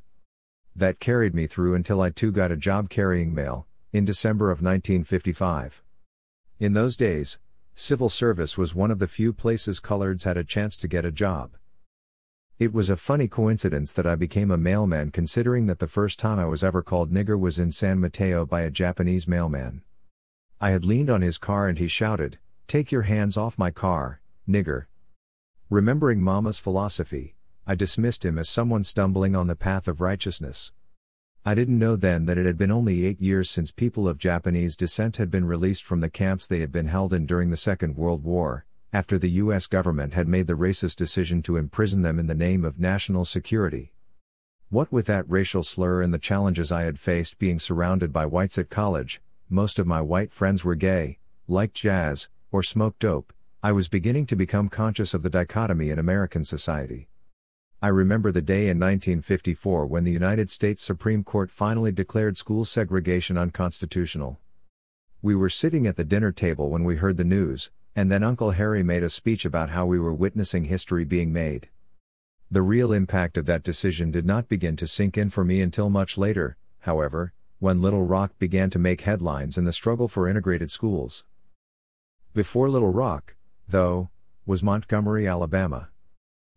That 0.75 0.99
carried 0.99 1.33
me 1.33 1.47
through 1.47 1.73
until 1.73 2.01
I 2.01 2.09
too 2.09 2.31
got 2.31 2.51
a 2.51 2.57
job 2.57 2.89
carrying 2.89 3.33
mail, 3.33 3.65
in 3.93 4.03
December 4.03 4.51
of 4.51 4.61
1955. 4.61 5.81
In 6.59 6.73
those 6.73 6.97
days, 6.97 7.39
civil 7.75 8.09
service 8.09 8.57
was 8.57 8.75
one 8.75 8.91
of 8.91 8.99
the 8.99 9.07
few 9.07 9.31
places 9.31 9.79
coloreds 9.79 10.23
had 10.23 10.35
a 10.35 10.43
chance 10.43 10.75
to 10.77 10.89
get 10.89 11.05
a 11.05 11.11
job. 11.11 11.51
It 12.59 12.73
was 12.73 12.89
a 12.89 12.97
funny 12.97 13.27
coincidence 13.27 13.93
that 13.93 14.05
I 14.05 14.15
became 14.15 14.51
a 14.51 14.57
mailman 14.57 15.11
considering 15.11 15.65
that 15.67 15.79
the 15.79 15.87
first 15.87 16.19
time 16.19 16.39
I 16.39 16.45
was 16.45 16.63
ever 16.63 16.81
called 16.81 17.11
nigger 17.11 17.39
was 17.39 17.59
in 17.59 17.71
San 17.71 17.99
Mateo 17.99 18.45
by 18.45 18.61
a 18.61 18.71
Japanese 18.71 19.27
mailman. 19.27 19.81
I 20.59 20.71
had 20.71 20.85
leaned 20.85 21.09
on 21.09 21.21
his 21.21 21.37
car 21.37 21.67
and 21.67 21.77
he 21.77 21.87
shouted, 21.87 22.37
Take 22.67 22.91
your 22.91 23.03
hands 23.03 23.37
off 23.37 23.57
my 23.57 23.71
car, 23.71 24.21
nigger. 24.47 24.85
Remembering 25.69 26.21
Mama's 26.21 26.59
philosophy, 26.59 27.34
I 27.67 27.73
dismissed 27.73 28.23
him 28.23 28.37
as 28.37 28.47
someone 28.47 28.83
stumbling 28.83 29.35
on 29.35 29.47
the 29.47 29.55
path 29.55 29.87
of 29.87 29.99
righteousness. 29.99 30.71
I 31.43 31.55
didn't 31.55 31.79
know 31.79 31.95
then 31.95 32.25
that 32.25 32.37
it 32.37 32.45
had 32.45 32.57
been 32.57 32.71
only 32.71 33.05
eight 33.05 33.19
years 33.19 33.49
since 33.49 33.71
people 33.71 34.07
of 34.07 34.17
Japanese 34.17 34.75
descent 34.75 35.17
had 35.17 35.31
been 35.31 35.45
released 35.45 35.83
from 35.83 35.99
the 35.99 36.09
camps 36.09 36.45
they 36.45 36.59
had 36.59 36.71
been 36.71 36.87
held 36.87 37.13
in 37.13 37.25
during 37.25 37.49
the 37.49 37.57
Second 37.57 37.95
World 37.95 38.23
War, 38.23 38.65
after 38.93 39.17
the 39.17 39.29
U.S. 39.31 39.65
government 39.65 40.13
had 40.13 40.27
made 40.27 40.47
the 40.47 40.53
racist 40.53 40.95
decision 40.95 41.41
to 41.43 41.57
imprison 41.57 42.03
them 42.03 42.19
in 42.19 42.27
the 42.27 42.35
name 42.35 42.63
of 42.63 42.79
national 42.79 43.25
security. 43.25 43.93
What 44.69 44.91
with 44.91 45.07
that 45.07 45.29
racial 45.29 45.63
slur 45.63 46.01
and 46.01 46.13
the 46.13 46.19
challenges 46.19 46.71
I 46.71 46.83
had 46.83 46.99
faced 46.99 47.39
being 47.39 47.59
surrounded 47.59 48.13
by 48.13 48.25
whites 48.25 48.57
at 48.57 48.69
college, 48.69 49.21
most 49.49 49.79
of 49.79 49.87
my 49.87 50.01
white 50.01 50.31
friends 50.31 50.63
were 50.63 50.75
gay, 50.75 51.19
liked 51.47 51.75
jazz, 51.75 52.29
or 52.51 52.63
smoked 52.63 52.99
dope, 52.99 53.33
I 53.61 53.71
was 53.71 53.87
beginning 53.87 54.27
to 54.27 54.35
become 54.35 54.69
conscious 54.69 55.13
of 55.13 55.23
the 55.23 55.29
dichotomy 55.29 55.89
in 55.89 55.99
American 55.99 56.45
society. 56.45 57.09
I 57.85 57.89
remember 57.89 58.31
the 58.31 58.41
day 58.41 58.61
in 58.61 58.79
1954 58.79 59.85
when 59.85 60.05
the 60.05 60.11
United 60.11 60.49
States 60.49 60.81
Supreme 60.81 61.23
Court 61.23 61.51
finally 61.51 61.91
declared 61.91 62.35
school 62.35 62.65
segregation 62.65 63.37
unconstitutional. 63.37 64.39
We 65.21 65.35
were 65.35 65.51
sitting 65.51 65.85
at 65.85 65.95
the 65.95 66.03
dinner 66.03 66.31
table 66.31 66.71
when 66.71 66.83
we 66.83 66.95
heard 66.95 67.17
the 67.17 67.23
news, 67.23 67.69
and 67.95 68.11
then 68.11 68.23
Uncle 68.23 68.49
Harry 68.49 68.81
made 68.81 69.03
a 69.03 69.09
speech 69.11 69.45
about 69.45 69.69
how 69.69 69.85
we 69.85 69.99
were 69.99 70.15
witnessing 70.15 70.63
history 70.63 71.03
being 71.03 71.31
made. 71.31 71.69
The 72.49 72.63
real 72.63 72.91
impact 72.91 73.37
of 73.37 73.45
that 73.45 73.61
decision 73.61 74.09
did 74.09 74.25
not 74.25 74.49
begin 74.49 74.75
to 74.77 74.87
sink 74.87 75.15
in 75.15 75.29
for 75.29 75.43
me 75.43 75.61
until 75.61 75.91
much 75.91 76.17
later, 76.17 76.57
however, 76.79 77.33
when 77.59 77.83
Little 77.83 78.01
Rock 78.01 78.31
began 78.39 78.71
to 78.71 78.79
make 78.79 79.01
headlines 79.01 79.59
in 79.59 79.65
the 79.65 79.71
struggle 79.71 80.07
for 80.07 80.27
integrated 80.27 80.71
schools. 80.71 81.23
Before 82.33 82.67
Little 82.67 82.91
Rock, 82.91 83.35
though, 83.67 84.09
was 84.43 84.63
Montgomery, 84.63 85.27
Alabama. 85.27 85.89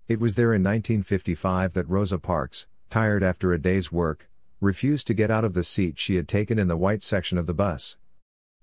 It 0.08 0.20
was 0.20 0.36
there 0.36 0.54
in 0.54 0.62
1955 0.62 1.74
that 1.74 1.86
Rosa 1.86 2.18
Parks, 2.18 2.66
tired 2.88 3.22
after 3.22 3.52
a 3.52 3.60
day's 3.60 3.92
work, 3.92 4.30
refused 4.58 5.06
to 5.08 5.14
get 5.14 5.30
out 5.30 5.44
of 5.44 5.52
the 5.52 5.62
seat 5.62 5.98
she 5.98 6.16
had 6.16 6.26
taken 6.26 6.58
in 6.58 6.66
the 6.66 6.78
white 6.78 7.02
section 7.02 7.36
of 7.36 7.46
the 7.46 7.52
bus. 7.52 7.98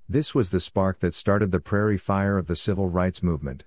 This 0.10 0.34
was 0.34 0.50
the 0.50 0.60
spark 0.60 1.02
that 1.02 1.14
started 1.14 1.52
the 1.52 1.60
prairie 1.60 2.00
fire 2.00 2.40
of 2.40 2.48
the 2.48 2.56
civil 2.56 2.90
rights 2.90 3.22
movement. 3.22 3.64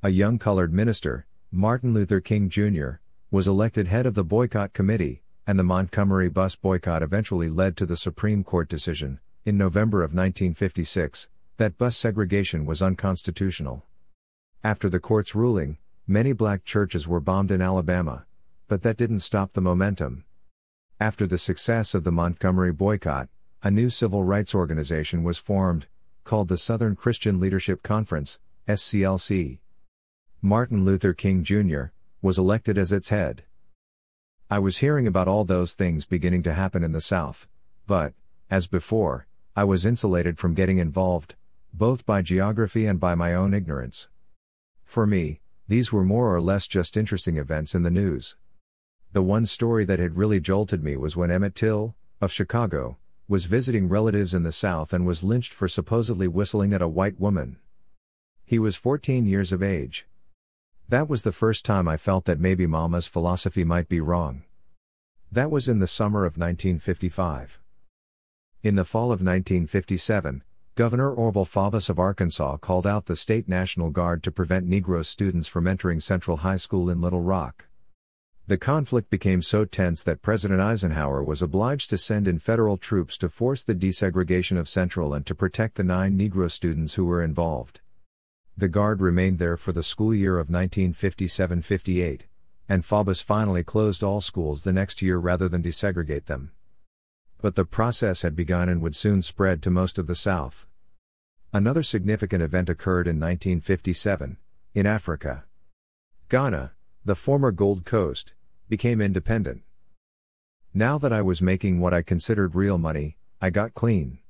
A 0.00 0.10
young 0.10 0.38
colored 0.38 0.72
minister, 0.72 1.26
Martin 1.50 1.92
Luther 1.92 2.20
King 2.20 2.48
Jr., 2.48 3.00
was 3.32 3.48
elected 3.48 3.88
head 3.88 4.06
of 4.06 4.14
the 4.14 4.22
boycott 4.22 4.72
committee, 4.72 5.22
and 5.44 5.58
the 5.58 5.64
Montgomery 5.64 6.28
bus 6.28 6.54
boycott 6.54 7.02
eventually 7.02 7.48
led 7.48 7.76
to 7.78 7.84
the 7.84 7.96
Supreme 7.96 8.44
Court 8.44 8.68
decision, 8.68 9.18
in 9.44 9.58
November 9.58 10.04
of 10.04 10.14
1956, 10.14 11.28
that 11.56 11.76
bus 11.76 11.96
segregation 11.96 12.64
was 12.64 12.80
unconstitutional. 12.80 13.82
After 14.62 14.88
the 14.88 15.00
court's 15.00 15.34
ruling, 15.34 15.78
Many 16.06 16.32
black 16.32 16.64
churches 16.64 17.06
were 17.06 17.20
bombed 17.20 17.50
in 17.50 17.62
Alabama, 17.62 18.26
but 18.68 18.82
that 18.82 18.96
didn't 18.96 19.20
stop 19.20 19.52
the 19.52 19.60
momentum. 19.60 20.24
After 20.98 21.26
the 21.26 21.38
success 21.38 21.94
of 21.94 22.04
the 22.04 22.12
Montgomery 22.12 22.72
boycott, 22.72 23.28
a 23.62 23.70
new 23.70 23.88
civil 23.88 24.24
rights 24.24 24.54
organization 24.54 25.22
was 25.22 25.38
formed, 25.38 25.86
called 26.24 26.48
the 26.48 26.56
Southern 26.56 26.96
Christian 26.96 27.38
Leadership 27.38 27.82
Conference, 27.82 28.40
SCLC, 28.66 29.60
Martin 30.40 30.84
Luther 30.84 31.12
King 31.12 31.44
Jr., 31.44 31.84
was 32.20 32.36
elected 32.36 32.76
as 32.76 32.90
its 32.90 33.10
head. 33.10 33.44
I 34.50 34.58
was 34.58 34.78
hearing 34.78 35.06
about 35.06 35.28
all 35.28 35.44
those 35.44 35.74
things 35.74 36.04
beginning 36.04 36.42
to 36.42 36.52
happen 36.52 36.82
in 36.82 36.90
the 36.90 37.00
South, 37.00 37.46
but, 37.86 38.12
as 38.50 38.66
before, 38.66 39.28
I 39.54 39.62
was 39.62 39.86
insulated 39.86 40.38
from 40.38 40.54
getting 40.54 40.78
involved, 40.78 41.36
both 41.72 42.04
by 42.04 42.22
geography 42.22 42.86
and 42.86 42.98
by 42.98 43.14
my 43.14 43.34
own 43.34 43.54
ignorance. 43.54 44.08
For 44.84 45.06
me, 45.06 45.41
these 45.68 45.92
were 45.92 46.04
more 46.04 46.34
or 46.34 46.40
less 46.40 46.66
just 46.66 46.96
interesting 46.96 47.36
events 47.36 47.74
in 47.74 47.82
the 47.82 47.90
news. 47.90 48.36
The 49.12 49.22
one 49.22 49.46
story 49.46 49.84
that 49.84 49.98
had 49.98 50.16
really 50.16 50.40
jolted 50.40 50.82
me 50.82 50.96
was 50.96 51.16
when 51.16 51.30
Emmett 51.30 51.54
Till, 51.54 51.94
of 52.20 52.32
Chicago, 52.32 52.98
was 53.28 53.46
visiting 53.46 53.88
relatives 53.88 54.34
in 54.34 54.42
the 54.42 54.52
South 54.52 54.92
and 54.92 55.06
was 55.06 55.22
lynched 55.22 55.52
for 55.52 55.68
supposedly 55.68 56.28
whistling 56.28 56.72
at 56.72 56.82
a 56.82 56.88
white 56.88 57.20
woman. 57.20 57.58
He 58.44 58.58
was 58.58 58.76
14 58.76 59.26
years 59.26 59.52
of 59.52 59.62
age. 59.62 60.06
That 60.88 61.08
was 61.08 61.22
the 61.22 61.32
first 61.32 61.64
time 61.64 61.88
I 61.88 61.96
felt 61.96 62.26
that 62.26 62.40
maybe 62.40 62.66
Mama's 62.66 63.06
philosophy 63.06 63.64
might 63.64 63.88
be 63.88 64.00
wrong. 64.00 64.42
That 65.30 65.50
was 65.50 65.68
in 65.68 65.78
the 65.78 65.86
summer 65.86 66.26
of 66.26 66.36
1955. 66.36 67.58
In 68.62 68.74
the 68.74 68.84
fall 68.84 69.06
of 69.06 69.22
1957, 69.22 70.42
Governor 70.74 71.14
Orval 71.14 71.46
Faubus 71.46 71.90
of 71.90 71.98
Arkansas 71.98 72.56
called 72.56 72.86
out 72.86 73.04
the 73.04 73.14
state 73.14 73.46
National 73.46 73.90
Guard 73.90 74.22
to 74.22 74.32
prevent 74.32 74.66
Negro 74.66 75.04
students 75.04 75.46
from 75.46 75.66
entering 75.66 76.00
Central 76.00 76.38
High 76.38 76.56
School 76.56 76.88
in 76.88 77.02
Little 77.02 77.20
Rock. 77.20 77.66
The 78.46 78.56
conflict 78.56 79.10
became 79.10 79.42
so 79.42 79.66
tense 79.66 80.02
that 80.04 80.22
President 80.22 80.62
Eisenhower 80.62 81.22
was 81.22 81.42
obliged 81.42 81.90
to 81.90 81.98
send 81.98 82.26
in 82.26 82.38
federal 82.38 82.78
troops 82.78 83.18
to 83.18 83.28
force 83.28 83.62
the 83.62 83.74
desegregation 83.74 84.58
of 84.58 84.66
Central 84.66 85.12
and 85.12 85.26
to 85.26 85.34
protect 85.34 85.74
the 85.74 85.84
nine 85.84 86.18
Negro 86.18 86.50
students 86.50 86.94
who 86.94 87.04
were 87.04 87.22
involved. 87.22 87.82
The 88.56 88.68
Guard 88.68 89.02
remained 89.02 89.38
there 89.38 89.58
for 89.58 89.72
the 89.72 89.82
school 89.82 90.14
year 90.14 90.38
of 90.38 90.48
1957 90.48 91.60
58 91.60 92.26
and 92.66 92.82
Faubus 92.82 93.22
finally 93.22 93.62
closed 93.62 94.02
all 94.02 94.22
schools 94.22 94.62
the 94.62 94.72
next 94.72 95.02
year 95.02 95.18
rather 95.18 95.50
than 95.50 95.62
desegregate 95.62 96.24
them. 96.24 96.52
But 97.42 97.56
the 97.56 97.64
process 97.64 98.22
had 98.22 98.36
begun 98.36 98.68
and 98.68 98.80
would 98.80 98.94
soon 98.94 99.20
spread 99.20 99.62
to 99.62 99.70
most 99.70 99.98
of 99.98 100.06
the 100.06 100.14
South. 100.14 100.64
Another 101.52 101.82
significant 101.82 102.40
event 102.40 102.70
occurred 102.70 103.08
in 103.08 103.16
1957, 103.16 104.38
in 104.74 104.86
Africa. 104.86 105.44
Ghana, 106.28 106.72
the 107.04 107.16
former 107.16 107.50
Gold 107.50 107.84
Coast, 107.84 108.32
became 108.68 109.00
independent. 109.00 109.62
Now 110.72 110.98
that 110.98 111.12
I 111.12 111.20
was 111.20 111.42
making 111.42 111.80
what 111.80 111.92
I 111.92 112.00
considered 112.00 112.54
real 112.54 112.78
money, 112.78 113.18
I 113.40 113.50
got 113.50 113.74
clean. 113.74 114.20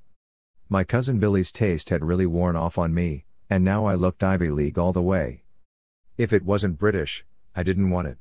My 0.70 0.82
cousin 0.82 1.18
Billy's 1.18 1.52
taste 1.52 1.90
had 1.90 2.02
really 2.02 2.26
worn 2.26 2.56
off 2.56 2.78
on 2.78 2.94
me, 2.94 3.26
and 3.50 3.62
now 3.62 3.84
I 3.84 3.94
looked 3.94 4.24
Ivy 4.24 4.48
League 4.48 4.78
all 4.78 4.94
the 4.94 5.02
way. 5.02 5.42
If 6.16 6.32
it 6.32 6.46
wasn't 6.46 6.78
British, 6.78 7.26
I 7.54 7.62
didn't 7.62 7.90
want 7.90 8.08
it. 8.08 8.16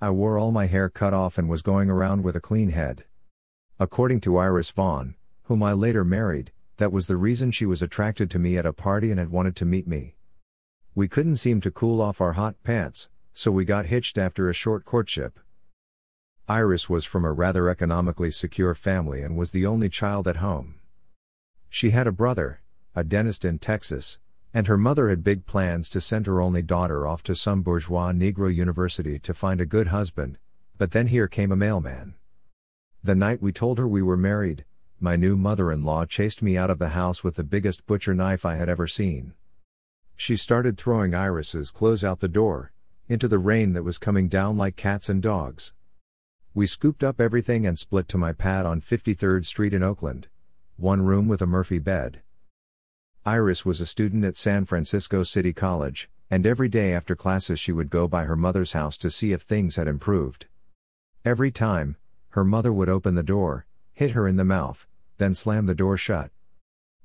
I 0.00 0.10
wore 0.10 0.36
all 0.36 0.50
my 0.50 0.66
hair 0.66 0.88
cut 0.88 1.14
off 1.14 1.38
and 1.38 1.48
was 1.48 1.62
going 1.62 1.88
around 1.88 2.24
with 2.24 2.34
a 2.34 2.40
clean 2.40 2.70
head. 2.70 3.04
According 3.82 4.20
to 4.20 4.36
Iris 4.36 4.70
Vaughn, 4.72 5.14
whom 5.44 5.62
I 5.62 5.72
later 5.72 6.04
married, 6.04 6.52
that 6.76 6.92
was 6.92 7.06
the 7.06 7.16
reason 7.16 7.50
she 7.50 7.64
was 7.64 7.80
attracted 7.80 8.30
to 8.30 8.38
me 8.38 8.58
at 8.58 8.66
a 8.66 8.74
party 8.74 9.10
and 9.10 9.18
had 9.18 9.30
wanted 9.30 9.56
to 9.56 9.64
meet 9.64 9.88
me. 9.88 10.16
We 10.94 11.08
couldn't 11.08 11.36
seem 11.36 11.62
to 11.62 11.70
cool 11.70 12.02
off 12.02 12.20
our 12.20 12.34
hot 12.34 12.56
pants, 12.62 13.08
so 13.32 13.50
we 13.50 13.64
got 13.64 13.86
hitched 13.86 14.18
after 14.18 14.50
a 14.50 14.52
short 14.52 14.84
courtship. 14.84 15.40
Iris 16.46 16.90
was 16.90 17.06
from 17.06 17.24
a 17.24 17.32
rather 17.32 17.70
economically 17.70 18.30
secure 18.30 18.74
family 18.74 19.22
and 19.22 19.34
was 19.34 19.50
the 19.50 19.64
only 19.64 19.88
child 19.88 20.28
at 20.28 20.36
home. 20.36 20.74
She 21.70 21.88
had 21.88 22.06
a 22.06 22.12
brother, 22.12 22.60
a 22.94 23.02
dentist 23.02 23.46
in 23.46 23.58
Texas, 23.58 24.18
and 24.52 24.66
her 24.66 24.76
mother 24.76 25.08
had 25.08 25.24
big 25.24 25.46
plans 25.46 25.88
to 25.88 26.02
send 26.02 26.26
her 26.26 26.42
only 26.42 26.60
daughter 26.60 27.06
off 27.06 27.22
to 27.22 27.34
some 27.34 27.62
bourgeois 27.62 28.12
Negro 28.12 28.54
university 28.54 29.18
to 29.20 29.32
find 29.32 29.58
a 29.58 29.64
good 29.64 29.86
husband, 29.86 30.36
but 30.76 30.90
then 30.90 31.06
here 31.06 31.28
came 31.28 31.50
a 31.50 31.56
mailman. 31.56 32.12
The 33.02 33.14
night 33.14 33.40
we 33.40 33.50
told 33.50 33.78
her 33.78 33.88
we 33.88 34.02
were 34.02 34.16
married, 34.16 34.66
my 34.98 35.16
new 35.16 35.34
mother 35.34 35.72
in 35.72 35.82
law 35.82 36.04
chased 36.04 36.42
me 36.42 36.58
out 36.58 36.68
of 36.68 36.78
the 36.78 36.90
house 36.90 37.24
with 37.24 37.36
the 37.36 37.44
biggest 37.44 37.86
butcher 37.86 38.12
knife 38.12 38.44
I 38.44 38.56
had 38.56 38.68
ever 38.68 38.86
seen. 38.86 39.32
She 40.16 40.36
started 40.36 40.76
throwing 40.76 41.14
Iris's 41.14 41.70
clothes 41.70 42.04
out 42.04 42.20
the 42.20 42.28
door, 42.28 42.72
into 43.08 43.26
the 43.26 43.38
rain 43.38 43.72
that 43.72 43.84
was 43.84 43.96
coming 43.96 44.28
down 44.28 44.58
like 44.58 44.76
cats 44.76 45.08
and 45.08 45.22
dogs. 45.22 45.72
We 46.52 46.66
scooped 46.66 47.02
up 47.02 47.22
everything 47.22 47.66
and 47.66 47.78
split 47.78 48.06
to 48.08 48.18
my 48.18 48.34
pad 48.34 48.66
on 48.66 48.82
53rd 48.82 49.46
Street 49.46 49.72
in 49.72 49.82
Oakland. 49.82 50.28
One 50.76 51.00
room 51.00 51.26
with 51.26 51.40
a 51.40 51.46
Murphy 51.46 51.78
bed. 51.78 52.20
Iris 53.24 53.64
was 53.64 53.80
a 53.80 53.86
student 53.86 54.26
at 54.26 54.36
San 54.36 54.66
Francisco 54.66 55.22
City 55.22 55.54
College, 55.54 56.10
and 56.30 56.46
every 56.46 56.68
day 56.68 56.92
after 56.92 57.16
classes 57.16 57.58
she 57.58 57.72
would 57.72 57.88
go 57.88 58.06
by 58.06 58.24
her 58.24 58.36
mother's 58.36 58.72
house 58.72 58.98
to 58.98 59.10
see 59.10 59.32
if 59.32 59.40
things 59.42 59.76
had 59.76 59.88
improved. 59.88 60.46
Every 61.24 61.50
time, 61.50 61.96
her 62.30 62.44
mother 62.44 62.72
would 62.72 62.88
open 62.88 63.14
the 63.14 63.22
door, 63.22 63.66
hit 63.92 64.12
her 64.12 64.26
in 64.26 64.36
the 64.36 64.44
mouth, 64.44 64.86
then 65.18 65.34
slam 65.34 65.66
the 65.66 65.74
door 65.74 65.96
shut. 65.96 66.30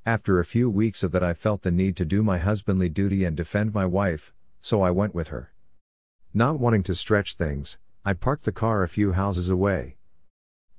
After 0.05 0.39
a 0.39 0.45
few 0.45 0.69
weeks 0.69 1.03
of 1.03 1.11
that, 1.13 1.23
I 1.23 1.33
felt 1.33 1.63
the 1.63 1.71
need 1.71 1.95
to 1.97 2.05
do 2.05 2.21
my 2.21 2.37
husbandly 2.37 2.89
duty 2.89 3.23
and 3.23 3.35
defend 3.35 3.73
my 3.73 3.85
wife, 3.85 4.31
so 4.61 4.81
I 4.81 4.91
went 4.91 5.15
with 5.15 5.29
her. 5.29 5.51
Not 6.33 6.59
wanting 6.59 6.83
to 6.83 6.95
stretch 6.95 7.35
things, 7.35 7.77
I 8.03 8.13
parked 8.13 8.43
the 8.43 8.51
car 8.51 8.83
a 8.83 8.89
few 8.89 9.13
houses 9.13 9.49
away. 9.49 9.97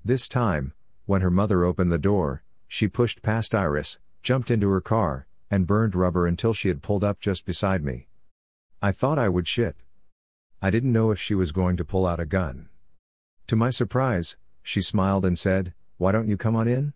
This 0.05 0.29
time, 0.29 0.75
when 1.07 1.23
her 1.23 1.31
mother 1.31 1.65
opened 1.65 1.91
the 1.91 1.99
door, 1.99 2.45
she 2.69 2.87
pushed 2.87 3.23
past 3.23 3.55
Iris, 3.55 3.99
jumped 4.23 4.51
into 4.51 4.69
her 4.71 4.81
car, 4.81 5.27
and 5.51 5.67
burned 5.67 5.95
rubber 5.95 6.27
until 6.27 6.53
she 6.53 6.69
had 6.69 6.83
pulled 6.83 7.03
up 7.03 7.19
just 7.19 7.45
beside 7.45 7.83
me. 7.83 8.07
I 8.81 8.93
thought 8.93 9.19
I 9.19 9.29
would 9.29 9.49
shit. 9.49 9.77
I 10.63 10.71
didn't 10.71 10.93
know 10.93 11.11
if 11.11 11.21
she 11.21 11.35
was 11.35 11.53
going 11.53 11.77
to 11.79 11.85
pull 11.85 12.07
out 12.07 12.21
a 12.21 12.27
gun. 12.27 12.69
To 13.49 13.55
my 13.55 13.71
surprise, 13.71 14.37
she 14.63 14.83
smiled 14.83 15.25
and 15.25 15.39
said, 15.39 15.73
Why 15.99 16.11
don't 16.11 16.29
you 16.29 16.37
come 16.37 16.57
on 16.57 16.67
in? 16.67 16.95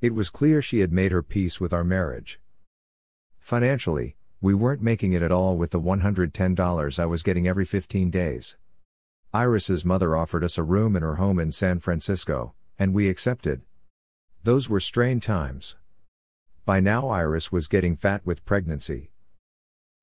It 0.00 0.12
was 0.12 0.28
clear 0.28 0.60
she 0.60 0.80
had 0.80 0.92
made 0.92 1.12
her 1.12 1.22
peace 1.22 1.60
with 1.60 1.72
our 1.72 1.84
marriage. 1.84 2.40
Financially, 3.38 4.16
we 4.40 4.54
weren't 4.54 4.82
making 4.82 5.12
it 5.12 5.22
at 5.22 5.30
all 5.30 5.56
with 5.56 5.70
the 5.70 5.80
$110 5.80 6.98
I 6.98 7.06
was 7.06 7.22
getting 7.22 7.46
every 7.46 7.64
15 7.64 8.10
days. 8.10 8.56
Iris's 9.32 9.84
mother 9.84 10.16
offered 10.16 10.42
us 10.42 10.58
a 10.58 10.64
room 10.64 10.96
in 10.96 11.02
her 11.02 11.16
home 11.16 11.38
in 11.38 11.52
San 11.52 11.78
Francisco, 11.78 12.54
and 12.76 12.92
we 12.92 13.08
accepted. 13.08 13.62
Those 14.42 14.68
were 14.68 14.80
strained 14.80 15.22
times. 15.22 15.76
By 16.64 16.80
now, 16.80 17.08
Iris 17.08 17.52
was 17.52 17.68
getting 17.68 17.96
fat 17.96 18.24
with 18.24 18.44
pregnancy. 18.44 19.10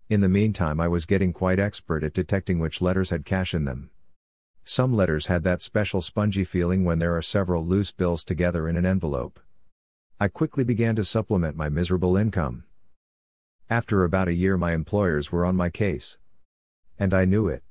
In 0.10 0.22
the 0.22 0.30
meantime, 0.30 0.80
I 0.80 0.88
was 0.88 1.06
getting 1.06 1.34
quite 1.34 1.60
expert 1.60 2.04
at 2.04 2.14
detecting 2.14 2.60
which 2.60 2.82
letters 2.82 3.10
had 3.10 3.26
cash 3.26 3.54
in 3.54 3.66
them. 3.66 3.90
Some 4.68 4.96
letters 4.96 5.28
had 5.28 5.44
that 5.44 5.62
special 5.62 6.02
spongy 6.02 6.44
feeling 6.44 6.84
when 6.84 6.98
there 6.98 7.16
are 7.16 7.22
several 7.22 7.64
loose 7.64 7.92
bills 7.92 8.24
together 8.24 8.68
in 8.68 8.76
an 8.76 8.86
envelope. 8.86 9.40
I 10.20 10.28
quickly 10.28 10.64
began 10.64 10.96
to 10.96 11.04
supplement 11.04 11.56
my 11.56 11.70
miserable 11.70 12.18
income. 12.18 12.64
After 13.70 14.04
about 14.04 14.28
a 14.28 14.34
year, 14.34 14.58
my 14.58 14.74
employers 14.74 15.32
were 15.32 15.46
on 15.46 15.56
my 15.56 15.70
case. 15.70 16.18
And 16.98 17.14
I 17.14 17.26
knew 17.26 17.48
it. 17.48 17.62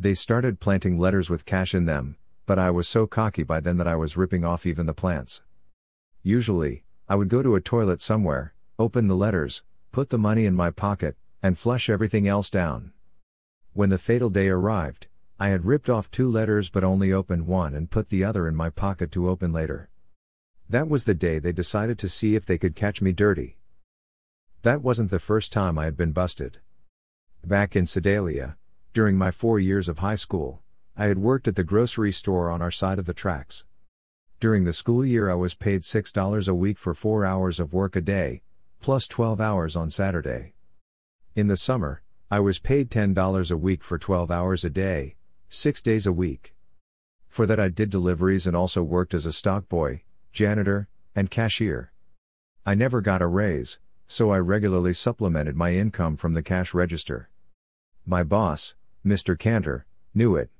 They 0.00 0.14
started 0.14 0.58
planting 0.58 0.98
letters 0.98 1.30
with 1.30 1.46
cash 1.46 1.74
in 1.74 1.84
them, 1.84 2.16
but 2.44 2.58
I 2.58 2.70
was 2.70 2.88
so 2.88 3.06
cocky 3.06 3.44
by 3.44 3.60
then 3.60 3.76
that 3.76 3.86
I 3.86 3.94
was 3.94 4.16
ripping 4.16 4.44
off 4.44 4.66
even 4.66 4.86
the 4.86 4.94
plants. 4.94 5.42
Usually, 6.24 6.82
I 7.08 7.14
would 7.14 7.28
go 7.28 7.40
to 7.40 7.54
a 7.54 7.60
toilet 7.60 8.02
somewhere, 8.02 8.52
open 8.80 9.06
the 9.06 9.14
letters, 9.14 9.62
put 9.92 10.10
the 10.10 10.18
money 10.18 10.44
in 10.44 10.54
my 10.54 10.70
pocket, 10.70 11.16
and 11.40 11.56
flush 11.56 11.88
everything 11.88 12.26
else 12.26 12.50
down. 12.50 12.92
When 13.74 13.90
the 13.90 13.98
fatal 13.98 14.28
day 14.28 14.48
arrived, 14.48 15.06
I 15.38 15.50
had 15.50 15.66
ripped 15.66 15.90
off 15.90 16.10
two 16.10 16.30
letters 16.30 16.70
but 16.70 16.82
only 16.82 17.12
opened 17.12 17.46
one 17.46 17.74
and 17.74 17.90
put 17.90 18.08
the 18.08 18.24
other 18.24 18.48
in 18.48 18.56
my 18.56 18.70
pocket 18.70 19.10
to 19.12 19.28
open 19.28 19.52
later. 19.52 19.90
That 20.68 20.88
was 20.88 21.04
the 21.04 21.14
day 21.14 21.38
they 21.38 21.52
decided 21.52 21.98
to 21.98 22.08
see 22.08 22.34
if 22.36 22.46
they 22.46 22.56
could 22.56 22.74
catch 22.74 23.02
me 23.02 23.12
dirty. 23.12 23.58
That 24.62 24.80
wasn't 24.80 25.10
the 25.10 25.18
first 25.18 25.52
time 25.52 25.78
I 25.78 25.84
had 25.84 25.96
been 25.96 26.12
busted. 26.12 26.60
Back 27.44 27.76
in 27.76 27.86
Sedalia, 27.86 28.56
during 28.94 29.18
my 29.18 29.30
four 29.30 29.60
years 29.60 29.90
of 29.90 29.98
high 29.98 30.14
school, 30.14 30.62
I 30.96 31.06
had 31.06 31.18
worked 31.18 31.46
at 31.46 31.56
the 31.56 31.64
grocery 31.64 32.12
store 32.12 32.50
on 32.50 32.62
our 32.62 32.70
side 32.70 32.98
of 32.98 33.04
the 33.04 33.12
tracks. 33.12 33.66
During 34.40 34.64
the 34.64 34.72
school 34.72 35.04
year, 35.04 35.30
I 35.30 35.34
was 35.34 35.54
paid 35.54 35.82
$6 35.82 36.48
a 36.48 36.54
week 36.54 36.78
for 36.78 36.94
4 36.94 37.26
hours 37.26 37.60
of 37.60 37.74
work 37.74 37.94
a 37.94 38.00
day, 38.00 38.40
plus 38.80 39.06
12 39.06 39.38
hours 39.38 39.76
on 39.76 39.90
Saturday. 39.90 40.54
In 41.34 41.48
the 41.48 41.58
summer, 41.58 42.02
I 42.30 42.40
was 42.40 42.58
paid 42.58 42.90
$10 42.90 43.50
a 43.50 43.56
week 43.56 43.84
for 43.84 43.98
12 43.98 44.30
hours 44.30 44.64
a 44.64 44.70
day, 44.70 45.15
6 45.48 45.80
days 45.80 46.06
a 46.06 46.12
week. 46.12 46.54
For 47.28 47.46
that, 47.46 47.60
I 47.60 47.68
did 47.68 47.90
deliveries 47.90 48.46
and 48.46 48.56
also 48.56 48.82
worked 48.82 49.14
as 49.14 49.26
a 49.26 49.32
stock 49.32 49.68
boy, 49.68 50.02
janitor, 50.32 50.88
and 51.14 51.30
cashier. 51.30 51.92
I 52.64 52.74
never 52.74 53.00
got 53.00 53.22
a 53.22 53.26
raise, 53.26 53.78
so 54.08 54.30
I 54.30 54.38
regularly 54.38 54.92
supplemented 54.92 55.56
my 55.56 55.72
income 55.74 56.16
from 56.16 56.34
the 56.34 56.42
cash 56.42 56.74
register. 56.74 57.30
My 58.04 58.22
boss, 58.22 58.74
Mr. 59.04 59.38
Cantor, 59.38 59.86
knew 60.14 60.36
it. 60.36 60.50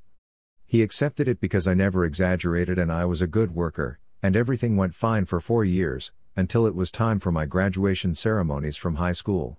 He 0.66 0.82
accepted 0.82 1.28
it 1.28 1.40
because 1.40 1.66
I 1.66 1.74
never 1.74 2.04
exaggerated 2.04 2.78
and 2.78 2.92
I 2.92 3.04
was 3.04 3.22
a 3.22 3.26
good 3.26 3.54
worker, 3.54 3.98
and 4.22 4.36
everything 4.36 4.76
went 4.76 4.94
fine 4.94 5.24
for 5.24 5.40
four 5.40 5.64
years, 5.64 6.12
until 6.36 6.66
it 6.66 6.74
was 6.74 6.90
time 6.90 7.18
for 7.18 7.32
my 7.32 7.46
graduation 7.46 8.14
ceremonies 8.14 8.76
from 8.76 8.96
high 8.96 9.12
school. 9.12 9.58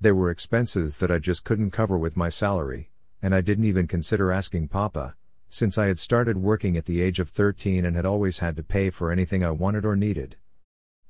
There 0.00 0.14
were 0.14 0.30
expenses 0.30 0.98
that 0.98 1.10
I 1.10 1.18
just 1.18 1.44
couldn't 1.44 1.70
cover 1.70 1.96
with 1.96 2.16
my 2.16 2.28
salary, 2.28 2.90
and 3.22 3.34
I 3.34 3.40
didn't 3.40 3.64
even 3.64 3.86
consider 3.86 4.30
asking 4.30 4.68
Papa, 4.68 5.14
since 5.48 5.78
I 5.78 5.86
had 5.86 5.98
started 5.98 6.38
working 6.38 6.76
at 6.76 6.86
the 6.86 7.00
age 7.00 7.20
of 7.20 7.30
13 7.30 7.84
and 7.84 7.96
had 7.96 8.06
always 8.06 8.38
had 8.38 8.56
to 8.56 8.62
pay 8.62 8.90
for 8.90 9.10
anything 9.10 9.44
I 9.44 9.50
wanted 9.50 9.84
or 9.84 9.96
needed. 9.96 10.36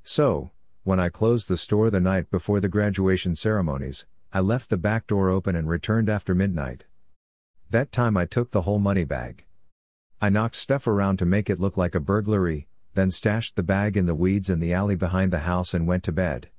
So, 0.03 0.51
when 0.85 1.01
I 1.01 1.09
closed 1.09 1.49
the 1.49 1.57
store 1.57 1.91
the 1.91 2.01
night 2.01 2.31
before 2.31 2.61
the 2.61 2.69
graduation 2.69 3.35
ceremonies, 3.35 4.07
I 4.33 4.41
left 4.41 4.71
the 4.71 4.77
back 4.77 5.07
door 5.07 5.31
open 5.31 5.57
and 5.57 5.69
returned 5.69 6.09
after 6.09 6.35
midnight. 6.35 6.85
That 7.71 7.91
time 7.91 8.17
I 8.17 8.27
took 8.27 8.53
the 8.53 8.63
whole 8.63 8.79
money 8.79 9.05
bag. 9.05 9.45
I 10.21 10.29
knocked 10.29 10.57
stuff 10.57 10.87
around 10.87 11.19
to 11.19 11.27
make 11.27 11.51
it 11.51 11.59
look 11.59 11.77
like 11.77 11.95
a 11.95 12.01
burglary, 12.01 12.69
then 12.95 13.11
stashed 13.11 13.57
the 13.57 13.63
bag 13.63 13.97
in 13.97 14.07
the 14.07 14.15
weeds 14.15 14.49
in 14.49 14.61
the 14.61 14.73
alley 14.73 14.95
behind 14.95 15.33
the 15.33 15.41
house 15.41 15.75
and 15.75 15.87
went 15.87 16.05
to 16.05 16.13
bed. 16.13 16.51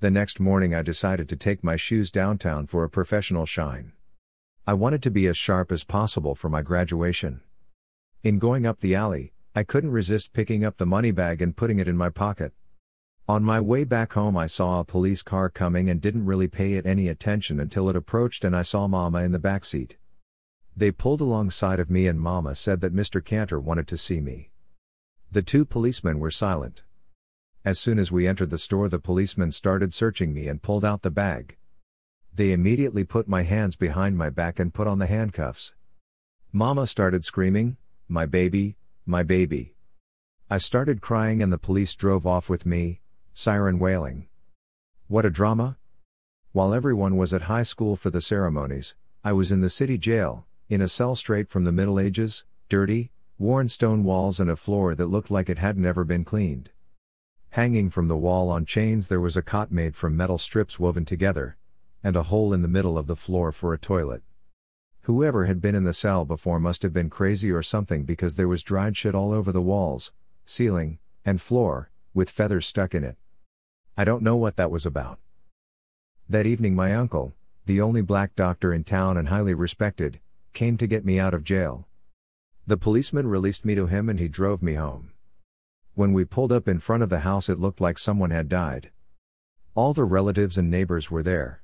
The 0.00 0.10
next 0.10 0.40
morning 0.40 0.74
I 0.74 0.82
decided 0.82 1.28
to 1.28 1.36
take 1.36 1.62
my 1.62 1.76
shoes 1.76 2.10
downtown 2.10 2.66
for 2.66 2.82
a 2.84 2.90
professional 2.90 3.44
shine. 3.44 3.92
I 4.68 4.74
wanted 4.74 5.02
to 5.04 5.10
be 5.10 5.26
as 5.26 5.38
sharp 5.38 5.72
as 5.72 5.82
possible 5.82 6.34
for 6.34 6.50
my 6.50 6.60
graduation. 6.60 7.40
In 8.22 8.38
going 8.38 8.66
up 8.66 8.80
the 8.80 8.94
alley, 8.94 9.32
I 9.54 9.62
couldn't 9.62 9.92
resist 9.92 10.34
picking 10.34 10.62
up 10.62 10.76
the 10.76 10.84
money 10.84 11.10
bag 11.10 11.40
and 11.40 11.56
putting 11.56 11.78
it 11.78 11.88
in 11.88 11.96
my 11.96 12.10
pocket. 12.10 12.52
On 13.26 13.42
my 13.42 13.62
way 13.62 13.84
back 13.84 14.12
home, 14.12 14.36
I 14.36 14.46
saw 14.46 14.78
a 14.78 14.84
police 14.84 15.22
car 15.22 15.48
coming 15.48 15.88
and 15.88 16.02
didn't 16.02 16.26
really 16.26 16.48
pay 16.48 16.74
it 16.74 16.84
any 16.84 17.08
attention 17.08 17.60
until 17.60 17.88
it 17.88 17.96
approached 17.96 18.44
and 18.44 18.54
I 18.54 18.60
saw 18.60 18.86
Mama 18.86 19.22
in 19.22 19.32
the 19.32 19.38
back 19.38 19.64
seat. 19.64 19.96
They 20.76 20.90
pulled 20.90 21.22
alongside 21.22 21.80
of 21.80 21.88
me 21.88 22.06
and 22.06 22.20
Mama 22.20 22.54
said 22.54 22.82
that 22.82 22.92
Mr. 22.92 23.24
Cantor 23.24 23.60
wanted 23.60 23.88
to 23.88 23.96
see 23.96 24.20
me. 24.20 24.50
The 25.32 25.40
two 25.40 25.64
policemen 25.64 26.18
were 26.18 26.30
silent. 26.30 26.82
As 27.64 27.78
soon 27.78 27.98
as 27.98 28.12
we 28.12 28.28
entered 28.28 28.50
the 28.50 28.58
store, 28.58 28.90
the 28.90 28.98
policemen 28.98 29.50
started 29.50 29.94
searching 29.94 30.34
me 30.34 30.46
and 30.46 30.60
pulled 30.60 30.84
out 30.84 31.00
the 31.00 31.10
bag. 31.10 31.56
They 32.38 32.52
immediately 32.52 33.02
put 33.02 33.26
my 33.26 33.42
hands 33.42 33.74
behind 33.74 34.16
my 34.16 34.30
back 34.30 34.60
and 34.60 34.72
put 34.72 34.86
on 34.86 35.00
the 35.00 35.06
handcuffs. 35.06 35.74
Mama 36.52 36.86
started 36.86 37.24
screaming, 37.24 37.78
My 38.06 38.26
baby, 38.26 38.76
my 39.04 39.24
baby. 39.24 39.74
I 40.48 40.58
started 40.58 41.00
crying 41.00 41.42
and 41.42 41.52
the 41.52 41.58
police 41.58 41.96
drove 41.96 42.28
off 42.28 42.48
with 42.48 42.64
me, 42.64 43.00
siren 43.34 43.80
wailing. 43.80 44.28
What 45.08 45.26
a 45.26 45.30
drama! 45.30 45.78
While 46.52 46.72
everyone 46.72 47.16
was 47.16 47.34
at 47.34 47.50
high 47.50 47.64
school 47.64 47.96
for 47.96 48.10
the 48.10 48.20
ceremonies, 48.20 48.94
I 49.24 49.32
was 49.32 49.50
in 49.50 49.60
the 49.60 49.68
city 49.68 49.98
jail, 49.98 50.46
in 50.68 50.80
a 50.80 50.86
cell 50.86 51.16
straight 51.16 51.48
from 51.48 51.64
the 51.64 51.72
Middle 51.72 51.98
Ages, 51.98 52.44
dirty, 52.68 53.10
worn 53.36 53.68
stone 53.68 54.04
walls 54.04 54.38
and 54.38 54.48
a 54.48 54.54
floor 54.54 54.94
that 54.94 55.06
looked 55.06 55.32
like 55.32 55.48
it 55.48 55.58
hadn't 55.58 55.86
ever 55.86 56.04
been 56.04 56.24
cleaned. 56.24 56.70
Hanging 57.50 57.90
from 57.90 58.06
the 58.06 58.16
wall 58.16 58.48
on 58.48 58.64
chains 58.64 59.08
there 59.08 59.20
was 59.20 59.36
a 59.36 59.42
cot 59.42 59.72
made 59.72 59.96
from 59.96 60.16
metal 60.16 60.38
strips 60.38 60.78
woven 60.78 61.04
together, 61.04 61.57
and 62.02 62.16
a 62.16 62.24
hole 62.24 62.52
in 62.52 62.62
the 62.62 62.68
middle 62.68 62.96
of 62.96 63.06
the 63.06 63.16
floor 63.16 63.52
for 63.52 63.72
a 63.72 63.78
toilet. 63.78 64.22
Whoever 65.02 65.46
had 65.46 65.60
been 65.60 65.74
in 65.74 65.84
the 65.84 65.94
cell 65.94 66.24
before 66.24 66.60
must 66.60 66.82
have 66.82 66.92
been 66.92 67.10
crazy 67.10 67.50
or 67.50 67.62
something 67.62 68.04
because 68.04 68.36
there 68.36 68.48
was 68.48 68.62
dried 68.62 68.96
shit 68.96 69.14
all 69.14 69.32
over 69.32 69.52
the 69.52 69.62
walls, 69.62 70.12
ceiling, 70.44 70.98
and 71.24 71.40
floor, 71.40 71.90
with 72.14 72.30
feathers 72.30 72.66
stuck 72.66 72.94
in 72.94 73.04
it. 73.04 73.16
I 73.96 74.04
don't 74.04 74.22
know 74.22 74.36
what 74.36 74.56
that 74.56 74.70
was 74.70 74.84
about. 74.86 75.18
That 76.28 76.46
evening, 76.46 76.74
my 76.74 76.94
uncle, 76.94 77.34
the 77.64 77.80
only 77.80 78.02
black 78.02 78.36
doctor 78.36 78.72
in 78.72 78.84
town 78.84 79.16
and 79.16 79.28
highly 79.28 79.54
respected, 79.54 80.20
came 80.52 80.76
to 80.76 80.86
get 80.86 81.04
me 81.04 81.18
out 81.18 81.34
of 81.34 81.44
jail. 81.44 81.86
The 82.66 82.76
policeman 82.76 83.28
released 83.28 83.64
me 83.64 83.74
to 83.74 83.86
him 83.86 84.08
and 84.08 84.20
he 84.20 84.28
drove 84.28 84.62
me 84.62 84.74
home. 84.74 85.12
When 85.94 86.12
we 86.12 86.24
pulled 86.24 86.52
up 86.52 86.68
in 86.68 86.80
front 86.80 87.02
of 87.02 87.08
the 87.08 87.20
house, 87.20 87.48
it 87.48 87.58
looked 87.58 87.80
like 87.80 87.98
someone 87.98 88.30
had 88.30 88.48
died. 88.48 88.90
All 89.74 89.94
the 89.94 90.04
relatives 90.04 90.58
and 90.58 90.70
neighbors 90.70 91.10
were 91.10 91.22
there. 91.22 91.62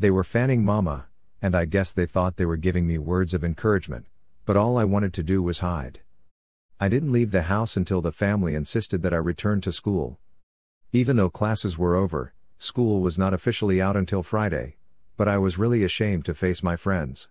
They 0.00 0.10
were 0.10 0.24
fanning 0.24 0.64
Mama, 0.64 1.08
and 1.42 1.54
I 1.54 1.66
guess 1.66 1.92
they 1.92 2.06
thought 2.06 2.38
they 2.38 2.46
were 2.46 2.56
giving 2.56 2.86
me 2.86 2.96
words 2.96 3.34
of 3.34 3.44
encouragement, 3.44 4.06
but 4.46 4.56
all 4.56 4.78
I 4.78 4.84
wanted 4.84 5.12
to 5.12 5.22
do 5.22 5.42
was 5.42 5.58
hide. 5.58 6.00
I 6.80 6.88
didn't 6.88 7.12
leave 7.12 7.32
the 7.32 7.42
house 7.42 7.76
until 7.76 8.00
the 8.00 8.10
family 8.10 8.54
insisted 8.54 9.02
that 9.02 9.12
I 9.12 9.18
return 9.18 9.60
to 9.60 9.72
school. 9.72 10.18
Even 10.90 11.18
though 11.18 11.28
classes 11.28 11.76
were 11.76 11.96
over, 11.96 12.32
school 12.56 13.02
was 13.02 13.18
not 13.18 13.34
officially 13.34 13.78
out 13.78 13.94
until 13.94 14.22
Friday, 14.22 14.76
but 15.18 15.28
I 15.28 15.36
was 15.36 15.58
really 15.58 15.84
ashamed 15.84 16.24
to 16.24 16.34
face 16.34 16.62
my 16.62 16.76
friends. 16.76 17.28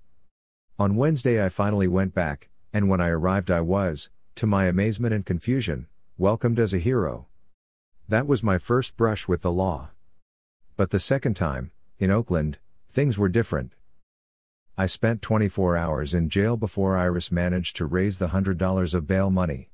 On 0.78 0.96
Wednesday, 0.96 1.44
I 1.44 1.50
finally 1.50 1.88
went 1.88 2.14
back, 2.14 2.50
and 2.72 2.88
when 2.88 3.02
I 3.02 3.10
arrived, 3.10 3.50
I 3.50 3.62
was, 3.62 4.12
to 4.36 4.46
my 4.46 4.66
amazement 4.66 5.16
and 5.16 5.26
confusion, 5.26 5.88
welcomed 6.20 6.60
as 6.60 6.72
a 6.72 6.78
hero. 6.78 7.26
That 8.08 8.28
was 8.28 8.44
my 8.44 8.60
first 8.60 8.96
brush 8.96 9.28
with 9.28 9.42
the 9.42 9.52
law. 9.52 9.90
But 10.78 10.92
the 10.92 11.00
second 11.00 11.34
time, 11.36 11.72
in 12.00 12.10
Oakland, 12.10 12.58
things 12.90 13.18
were 13.18 13.28
different. 13.28 13.74
I 14.78 14.86
spent 14.86 15.22
24 15.22 15.76
hours 15.76 16.14
in 16.14 16.30
jail 16.30 16.56
before 16.56 16.96
Iris 16.96 17.30
managed 17.30 17.76
to 17.76 17.86
raise 17.86 18.18
the 18.18 18.30
$100 18.30 18.94
of 18.94 19.06
bail 19.06 19.30
money. 19.30 19.70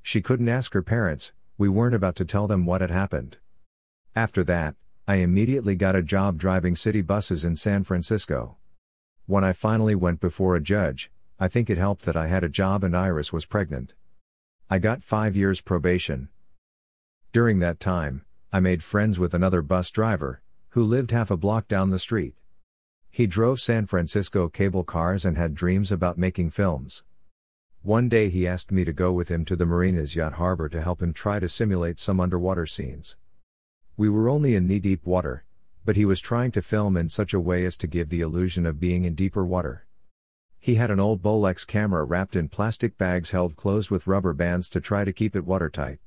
She 0.00 0.22
couldn't 0.22 0.48
ask 0.48 0.72
her 0.74 0.82
parents, 0.82 1.32
we 1.58 1.68
weren't 1.68 1.96
about 1.96 2.14
to 2.16 2.24
tell 2.24 2.46
them 2.46 2.64
what 2.64 2.80
had 2.80 2.92
happened. 2.92 3.38
After 4.14 4.44
that, 4.44 4.76
I 5.08 5.16
immediately 5.16 5.74
got 5.74 5.96
a 5.96 6.02
job 6.02 6.38
driving 6.38 6.76
city 6.76 7.02
buses 7.02 7.44
in 7.44 7.56
San 7.56 7.82
Francisco. 7.82 8.56
When 9.26 9.42
I 9.42 9.52
finally 9.52 9.96
went 9.96 10.20
before 10.20 10.54
a 10.54 10.62
judge, 10.62 11.10
I 11.40 11.48
think 11.48 11.68
it 11.68 11.78
helped 11.78 12.04
that 12.04 12.16
I 12.16 12.28
had 12.28 12.44
a 12.44 12.48
job 12.48 12.84
and 12.84 12.96
Iris 12.96 13.32
was 13.32 13.46
pregnant. 13.46 13.94
I 14.70 14.78
got 14.78 15.02
five 15.02 15.34
years 15.34 15.60
probation. 15.60 16.28
During 17.32 17.58
that 17.58 17.80
time, 17.80 18.24
I 18.52 18.60
made 18.60 18.84
friends 18.84 19.18
with 19.18 19.34
another 19.34 19.62
bus 19.62 19.90
driver, 19.90 20.40
who 20.78 20.84
lived 20.84 21.10
half 21.10 21.28
a 21.28 21.36
block 21.36 21.66
down 21.66 21.90
the 21.90 21.98
street. 21.98 22.36
He 23.10 23.26
drove 23.26 23.60
San 23.60 23.86
Francisco 23.86 24.48
cable 24.48 24.84
cars 24.84 25.24
and 25.24 25.36
had 25.36 25.56
dreams 25.56 25.90
about 25.90 26.16
making 26.16 26.50
films. 26.50 27.02
One 27.82 28.08
day 28.08 28.30
he 28.30 28.46
asked 28.46 28.70
me 28.70 28.84
to 28.84 28.92
go 28.92 29.10
with 29.10 29.28
him 29.28 29.44
to 29.46 29.56
the 29.56 29.66
Marinas 29.66 30.14
Yacht 30.14 30.34
Harbor 30.34 30.68
to 30.68 30.80
help 30.80 31.02
him 31.02 31.12
try 31.12 31.40
to 31.40 31.48
simulate 31.48 31.98
some 31.98 32.20
underwater 32.20 32.64
scenes. 32.64 33.16
We 33.96 34.08
were 34.08 34.28
only 34.28 34.54
in 34.54 34.68
knee 34.68 34.78
deep 34.78 35.04
water, 35.04 35.42
but 35.84 35.96
he 35.96 36.04
was 36.04 36.20
trying 36.20 36.52
to 36.52 36.62
film 36.62 36.96
in 36.96 37.08
such 37.08 37.34
a 37.34 37.40
way 37.40 37.66
as 37.66 37.76
to 37.78 37.88
give 37.88 38.08
the 38.08 38.20
illusion 38.20 38.64
of 38.64 38.78
being 38.78 39.04
in 39.04 39.16
deeper 39.16 39.44
water. 39.44 39.84
He 40.60 40.76
had 40.76 40.92
an 40.92 41.00
old 41.00 41.20
Bolex 41.22 41.66
camera 41.66 42.04
wrapped 42.04 42.36
in 42.36 42.48
plastic 42.48 42.96
bags 42.96 43.32
held 43.32 43.56
closed 43.56 43.90
with 43.90 44.06
rubber 44.06 44.32
bands 44.32 44.68
to 44.68 44.80
try 44.80 45.04
to 45.04 45.12
keep 45.12 45.34
it 45.34 45.44
watertight. 45.44 45.98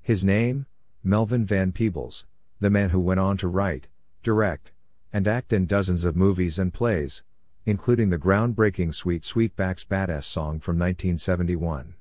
His 0.00 0.22
name? 0.22 0.66
Melvin 1.02 1.44
Van 1.44 1.72
Peebles 1.72 2.24
the 2.58 2.70
man 2.70 2.90
who 2.90 3.00
went 3.00 3.20
on 3.20 3.36
to 3.36 3.48
write, 3.48 3.88
direct, 4.26 4.72
and 5.12 5.28
act 5.28 5.52
in 5.52 5.66
dozens 5.66 6.04
of 6.04 6.16
movies 6.16 6.58
and 6.58 6.74
plays, 6.74 7.22
including 7.64 8.10
the 8.10 8.18
groundbreaking 8.18 8.92
Sweet 8.92 9.22
Sweetback's 9.22 9.84
Baadasssss 9.84 10.24
Song 10.24 10.58
from 10.58 10.76
1971. 10.80 11.94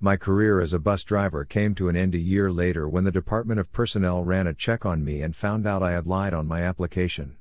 My 0.00 0.16
career 0.16 0.60
as 0.60 0.72
a 0.72 0.80
bus 0.80 1.04
driver 1.04 1.44
came 1.44 1.76
to 1.76 1.88
an 1.88 1.94
end 1.94 2.16
a 2.16 2.18
year 2.18 2.50
later 2.50 2.88
when 2.88 3.04
the 3.04 3.12
Department 3.12 3.60
of 3.60 3.70
Personnel 3.70 4.24
ran 4.24 4.48
a 4.48 4.52
check 4.52 4.84
on 4.84 5.04
me 5.04 5.22
and 5.22 5.36
found 5.36 5.64
out 5.64 5.80
I 5.80 5.92
had 5.92 6.08
lied 6.08 6.34
on 6.34 6.48
my 6.48 6.62
application. 6.62 7.36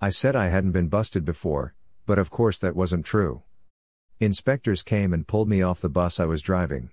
I 0.00 0.08
said 0.08 0.34
I 0.34 0.48
hadn't 0.48 0.72
been 0.72 0.88
busted 0.88 1.26
before, 1.26 1.74
but 2.06 2.18
of 2.18 2.30
course 2.30 2.58
that 2.60 2.74
wasn't 2.74 3.04
true. 3.04 3.42
Inspectors 4.18 4.82
came 4.82 5.12
and 5.12 5.28
pulled 5.28 5.50
me 5.50 5.60
off 5.60 5.82
the 5.82 5.90
bus 5.90 6.18
I 6.18 6.24
was 6.24 6.40
driving. 6.40 6.88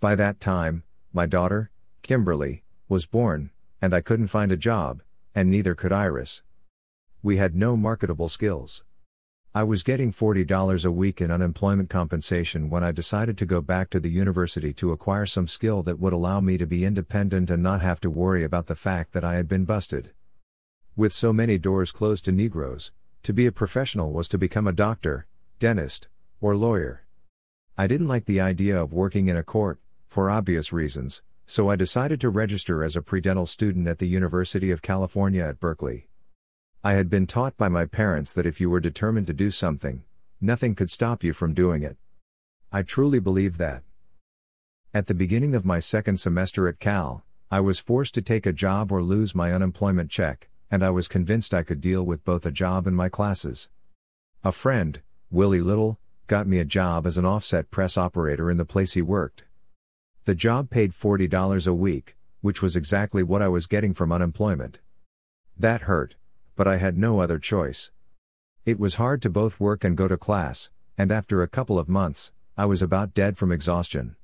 By 0.00 0.16
that 0.16 0.40
time, 0.40 0.82
my 1.12 1.26
daughter, 1.26 1.70
Kimberly, 2.02 2.64
was 2.88 3.06
born, 3.06 3.50
and 3.80 3.94
I 3.94 4.00
couldn't 4.00 4.28
find 4.28 4.50
a 4.50 4.56
job, 4.56 5.02
and 5.34 5.50
neither 5.50 5.74
could 5.74 5.92
Iris. 5.92 6.42
We 7.22 7.36
had 7.36 7.54
no 7.54 7.76
marketable 7.76 8.28
skills. 8.28 8.84
I 9.54 9.64
was 9.64 9.82
getting 9.82 10.12
$40 10.12 10.84
a 10.84 10.90
week 10.90 11.20
in 11.20 11.30
unemployment 11.30 11.88
compensation 11.88 12.70
when 12.70 12.84
I 12.84 12.92
decided 12.92 13.38
to 13.38 13.46
go 13.46 13.60
back 13.60 13.90
to 13.90 14.00
the 14.00 14.10
university 14.10 14.72
to 14.74 14.92
acquire 14.92 15.26
some 15.26 15.48
skill 15.48 15.82
that 15.84 15.98
would 15.98 16.12
allow 16.12 16.40
me 16.40 16.58
to 16.58 16.66
be 16.66 16.84
independent 16.84 17.50
and 17.50 17.62
not 17.62 17.80
have 17.80 17.98
to 18.00 18.10
worry 18.10 18.44
about 18.44 18.66
the 18.66 18.76
fact 18.76 19.12
that 19.12 19.24
I 19.24 19.34
had 19.34 19.48
been 19.48 19.64
busted. 19.64 20.10
With 20.96 21.12
so 21.12 21.32
many 21.32 21.58
doors 21.58 21.92
closed 21.92 22.24
to 22.26 22.32
Negroes, 22.32 22.92
to 23.22 23.32
be 23.32 23.46
a 23.46 23.52
professional 23.52 24.12
was 24.12 24.28
to 24.28 24.38
become 24.38 24.66
a 24.66 24.72
doctor, 24.72 25.26
dentist, 25.58 26.08
or 26.40 26.56
lawyer. 26.56 27.04
I 27.76 27.86
didn't 27.86 28.08
like 28.08 28.26
the 28.26 28.40
idea 28.40 28.80
of 28.80 28.92
working 28.92 29.28
in 29.28 29.36
a 29.36 29.42
court, 29.42 29.80
for 30.08 30.30
obvious 30.30 30.72
reasons, 30.72 31.22
so 31.50 31.70
I 31.70 31.76
decided 31.76 32.20
to 32.20 32.28
register 32.28 32.84
as 32.84 32.94
a 32.94 33.00
pre-dental 33.00 33.46
student 33.46 33.88
at 33.88 33.98
the 33.98 34.06
University 34.06 34.70
of 34.70 34.82
California 34.82 35.42
at 35.42 35.58
Berkeley. 35.58 36.06
I 36.84 36.92
had 36.92 37.08
been 37.08 37.26
taught 37.26 37.56
by 37.56 37.68
my 37.68 37.86
parents 37.86 38.34
that 38.34 38.44
if 38.44 38.60
you 38.60 38.68
were 38.68 38.80
determined 38.80 39.26
to 39.28 39.32
do 39.32 39.50
something, 39.50 40.04
nothing 40.42 40.74
could 40.74 40.90
stop 40.90 41.24
you 41.24 41.32
from 41.32 41.54
doing 41.54 41.82
it. 41.82 41.96
I 42.70 42.82
truly 42.82 43.18
believe 43.18 43.56
that. 43.56 43.82
At 44.92 45.06
the 45.06 45.14
beginning 45.14 45.54
of 45.54 45.64
my 45.64 45.80
second 45.80 46.18
semester 46.18 46.68
at 46.68 46.80
Cal, 46.80 47.24
I 47.50 47.60
was 47.60 47.78
forced 47.78 48.12
to 48.14 48.22
take 48.22 48.44
a 48.44 48.52
job 48.52 48.92
or 48.92 49.02
lose 49.02 49.34
my 49.34 49.54
unemployment 49.54 50.10
check, 50.10 50.50
and 50.70 50.84
I 50.84 50.90
was 50.90 51.08
convinced 51.08 51.54
I 51.54 51.62
could 51.62 51.80
deal 51.80 52.04
with 52.04 52.26
both 52.26 52.44
a 52.44 52.50
job 52.50 52.86
and 52.86 52.94
my 52.94 53.08
classes. 53.08 53.70
A 54.44 54.52
friend, 54.52 55.00
Willie 55.30 55.62
Little, 55.62 55.98
got 56.26 56.46
me 56.46 56.58
a 56.58 56.64
job 56.66 57.06
as 57.06 57.16
an 57.16 57.24
offset 57.24 57.70
press 57.70 57.96
operator 57.96 58.50
in 58.50 58.58
the 58.58 58.66
place 58.66 58.92
he 58.92 59.00
worked. 59.00 59.44
The 60.28 60.34
job 60.34 60.68
paid 60.68 60.92
$40 60.92 61.66
a 61.66 61.72
week, 61.72 62.14
which 62.42 62.60
was 62.60 62.76
exactly 62.76 63.22
what 63.22 63.40
I 63.40 63.48
was 63.48 63.66
getting 63.66 63.94
from 63.94 64.12
unemployment. 64.12 64.78
That 65.58 65.88
hurt, 65.88 66.16
but 66.54 66.68
I 66.68 66.76
had 66.76 66.98
no 66.98 67.20
other 67.20 67.38
choice. 67.38 67.90
It 68.66 68.78
was 68.78 68.96
hard 68.96 69.22
to 69.22 69.30
both 69.30 69.58
work 69.58 69.84
and 69.84 69.96
go 69.96 70.06
to 70.06 70.18
class, 70.18 70.68
and 70.98 71.10
after 71.10 71.42
a 71.42 71.48
couple 71.48 71.78
of 71.78 71.88
months, 71.88 72.30
I 72.58 72.66
was 72.66 72.82
about 72.82 73.14
dead 73.14 73.38
from 73.38 73.50
exhaustion. 73.50 74.16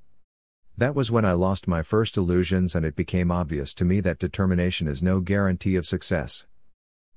That 0.77 0.95
was 0.95 1.11
when 1.11 1.25
I 1.25 1.33
lost 1.33 1.67
my 1.67 1.83
first 1.83 2.19
illusions 2.19 2.75
and 2.75 2.85
it 2.85 2.97
became 2.97 3.31
obvious 3.31 3.73
to 3.73 3.87
me 3.87 4.01
that 4.01 4.19
determination 4.19 4.87
is 4.87 5.03
no 5.03 5.21
guarantee 5.21 5.75
of 5.75 5.87
success. 5.87 6.45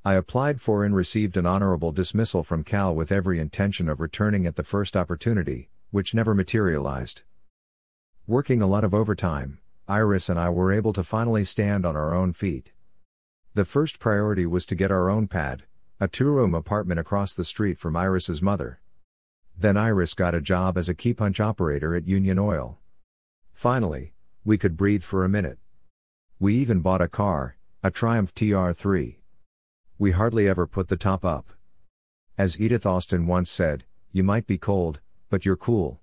I 0.05 0.13
applied 0.13 0.61
for 0.61 0.85
and 0.85 0.95
received 0.95 1.35
an 1.35 1.45
honorable 1.45 1.91
dismissal 1.91 2.41
from 2.41 2.63
Cal 2.63 2.95
with 2.95 3.11
every 3.11 3.37
intention 3.37 3.89
of 3.89 3.99
returning 3.99 4.45
at 4.45 4.55
the 4.55 4.63
first 4.63 4.95
opportunity, 4.95 5.67
which 5.91 6.13
never 6.13 6.33
materialized. 6.33 7.23
Working 8.29 8.61
a 8.61 8.67
lot 8.67 8.83
of 8.83 8.93
overtime, 8.93 9.59
Iris 9.87 10.27
and 10.27 10.37
I 10.37 10.49
were 10.49 10.73
able 10.73 10.91
to 10.91 11.01
finally 11.01 11.45
stand 11.45 11.85
on 11.85 11.95
our 11.95 12.13
own 12.13 12.33
feet. 12.33 12.73
The 13.53 13.63
first 13.63 13.99
priority 13.99 14.45
was 14.45 14.65
to 14.65 14.75
get 14.75 14.91
our 14.91 15.09
own 15.09 15.29
pad, 15.29 15.63
a 16.01 16.09
two 16.09 16.25
room 16.25 16.53
apartment 16.53 16.99
across 16.99 17.33
the 17.33 17.45
street 17.45 17.79
from 17.79 17.95
Iris's 17.95 18.41
mother. 18.41 18.81
Then 19.57 19.77
Iris 19.77 20.13
got 20.13 20.35
a 20.35 20.41
job 20.41 20.77
as 20.77 20.89
a 20.89 20.93
key 20.93 21.13
punch 21.13 21.39
operator 21.39 21.95
at 21.95 22.05
Union 22.05 22.37
Oil. 22.37 22.79
Finally, 23.53 24.11
we 24.43 24.57
could 24.57 24.75
breathe 24.75 25.03
for 25.03 25.23
a 25.23 25.29
minute. 25.29 25.57
We 26.37 26.53
even 26.55 26.81
bought 26.81 27.01
a 27.01 27.07
car, 27.07 27.55
a 27.81 27.91
Triumph 27.91 28.35
TR3. 28.35 29.15
We 29.97 30.11
hardly 30.11 30.49
ever 30.49 30.67
put 30.67 30.89
the 30.89 30.97
top 30.97 31.23
up. 31.23 31.47
As 32.37 32.59
Edith 32.59 32.85
Austin 32.85 33.25
once 33.25 33.49
said, 33.49 33.85
you 34.11 34.21
might 34.21 34.47
be 34.47 34.57
cold, 34.57 34.99
but 35.29 35.45
you're 35.45 35.55
cool. 35.55 36.01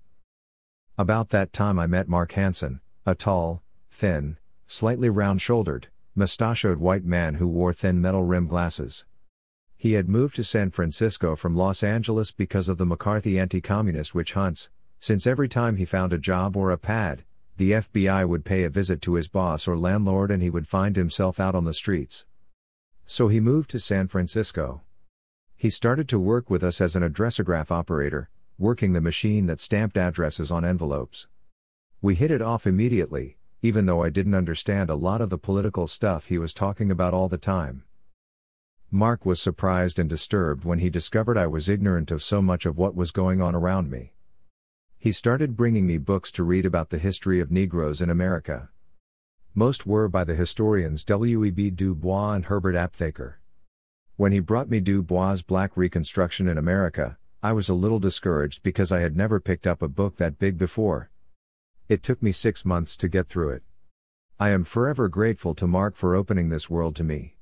About 0.97 1.27
that 1.31 1.51
time 1.51 1.77
I 1.77 1.87
met 1.87 2.07
Mark 2.07 2.31
Hansen, 2.31 2.79
a 3.05 3.15
tall, 3.15 3.61
thin, 3.91 4.37
slightly 4.65 5.09
round 5.09 5.41
shouldered, 5.41 5.89
mustachioed 6.15 6.77
white 6.77 7.03
man 7.03 7.35
who 7.35 7.49
wore 7.49 7.73
thin 7.73 7.99
metal 7.99 8.23
rim 8.23 8.47
glasses. 8.47 9.03
He 9.75 9.93
had 9.93 10.07
moved 10.07 10.37
to 10.37 10.43
San 10.45 10.71
Francisco 10.71 11.35
from 11.35 11.53
Los 11.53 11.83
Angeles 11.83 12.31
because 12.31 12.69
of 12.69 12.77
the 12.77 12.85
McCarthy 12.85 13.37
anti 13.37 13.59
communist 13.59 14.15
witch 14.15 14.33
hunts, 14.33 14.69
since 15.01 15.27
every 15.27 15.49
time 15.49 15.75
he 15.75 15.83
found 15.83 16.13
a 16.13 16.17
job 16.17 16.55
or 16.55 16.71
a 16.71 16.77
pad, 16.77 17.25
the 17.57 17.71
FBI 17.71 18.25
would 18.25 18.45
pay 18.45 18.63
a 18.63 18.69
visit 18.69 19.01
to 19.01 19.15
his 19.15 19.27
boss 19.27 19.67
or 19.67 19.77
landlord 19.77 20.31
and 20.31 20.41
he 20.41 20.49
would 20.49 20.65
find 20.65 20.95
himself 20.95 21.41
out 21.41 21.55
on 21.55 21.65
the 21.65 21.73
streets. 21.73 22.25
So 23.05 23.27
he 23.27 23.41
moved 23.41 23.69
to 23.71 23.81
San 23.81 24.07
Francisco. 24.07 24.81
He 25.57 25.69
started 25.69 26.07
to 26.07 26.19
work 26.19 26.49
with 26.49 26.63
us 26.63 26.79
as 26.79 26.95
an 26.95 27.03
addressograph 27.03 27.69
operator, 27.69 28.29
working 28.57 28.93
the 28.93 29.01
machine 29.01 29.45
that 29.47 29.59
stamped 29.59 29.97
addresses 29.97 30.49
on 30.49 30.63
envelopes. 30.63 31.27
We 32.01 32.15
hit 32.15 32.31
it 32.31 32.41
off 32.41 32.65
immediately, 32.65 33.37
even 33.61 33.85
though 33.85 34.03
I 34.03 34.09
didn't 34.09 34.35
understand 34.35 34.89
a 34.89 34.95
lot 34.95 35.21
of 35.21 35.29
the 35.29 35.37
political 35.37 35.87
stuff 35.87 36.27
he 36.27 36.37
was 36.37 36.53
talking 36.53 36.91
about 36.91 37.13
all 37.13 37.27
the 37.27 37.37
time. 37.37 37.83
Mark 38.91 39.25
was 39.25 39.41
surprised 39.41 39.99
and 39.99 40.09
disturbed 40.09 40.63
when 40.63 40.79
he 40.79 40.89
discovered 40.89 41.37
I 41.37 41.47
was 41.47 41.67
ignorant 41.67 42.11
of 42.11 42.23
so 42.23 42.41
much 42.41 42.65
of 42.65 42.77
what 42.77 42.95
was 42.95 43.11
going 43.11 43.41
on 43.41 43.55
around 43.55 43.89
me. 43.89 44.13
He 44.97 45.11
started 45.11 45.57
bringing 45.57 45.85
me 45.85 45.97
books 45.97 46.31
to 46.31 46.43
read 46.43 46.65
about 46.65 46.91
the 46.91 46.97
history 46.97 47.39
of 47.39 47.51
Negroes 47.51 48.01
in 48.01 48.09
America. 48.09 48.69
Most 49.53 49.85
were 49.85 50.07
by 50.07 50.23
the 50.23 50.35
historians 50.35 51.03
W.E.B. 51.03 51.71
Du 51.71 51.93
Bois 51.93 52.33
and 52.33 52.45
Herbert 52.45 52.75
Aptheker. 52.75 53.35
When 54.15 54.31
he 54.31 54.39
brought 54.39 54.69
me 54.69 54.79
Du 54.79 55.01
Bois' 55.01 55.41
Black 55.45 55.75
Reconstruction 55.75 56.47
in 56.47 56.57
America, 56.57 57.17
I 57.45 57.53
was 57.53 57.69
a 57.69 57.75
little 57.75 57.99
discouraged 57.99 58.63
because 58.63 58.91
I 58.91 59.01
had 59.01 59.15
never 59.15 59.39
picked 59.39 59.67
up 59.67 59.83
a 59.83 59.87
book 59.87 60.17
that 60.17 60.39
big 60.39 60.57
before. 60.57 61.11
It 61.87 62.01
took 62.01 62.23
me 62.23 62.31
six 62.31 62.65
months 62.65 62.97
to 62.97 63.07
get 63.07 63.27
through 63.29 63.51
it. 63.51 63.61
I 64.39 64.49
am 64.49 64.63
forever 64.63 65.07
grateful 65.09 65.53
to 65.53 65.67
Mark 65.67 65.95
for 65.95 66.15
opening 66.15 66.49
this 66.49 66.71
world 66.71 66.95
to 66.95 67.03
me. 67.03 67.35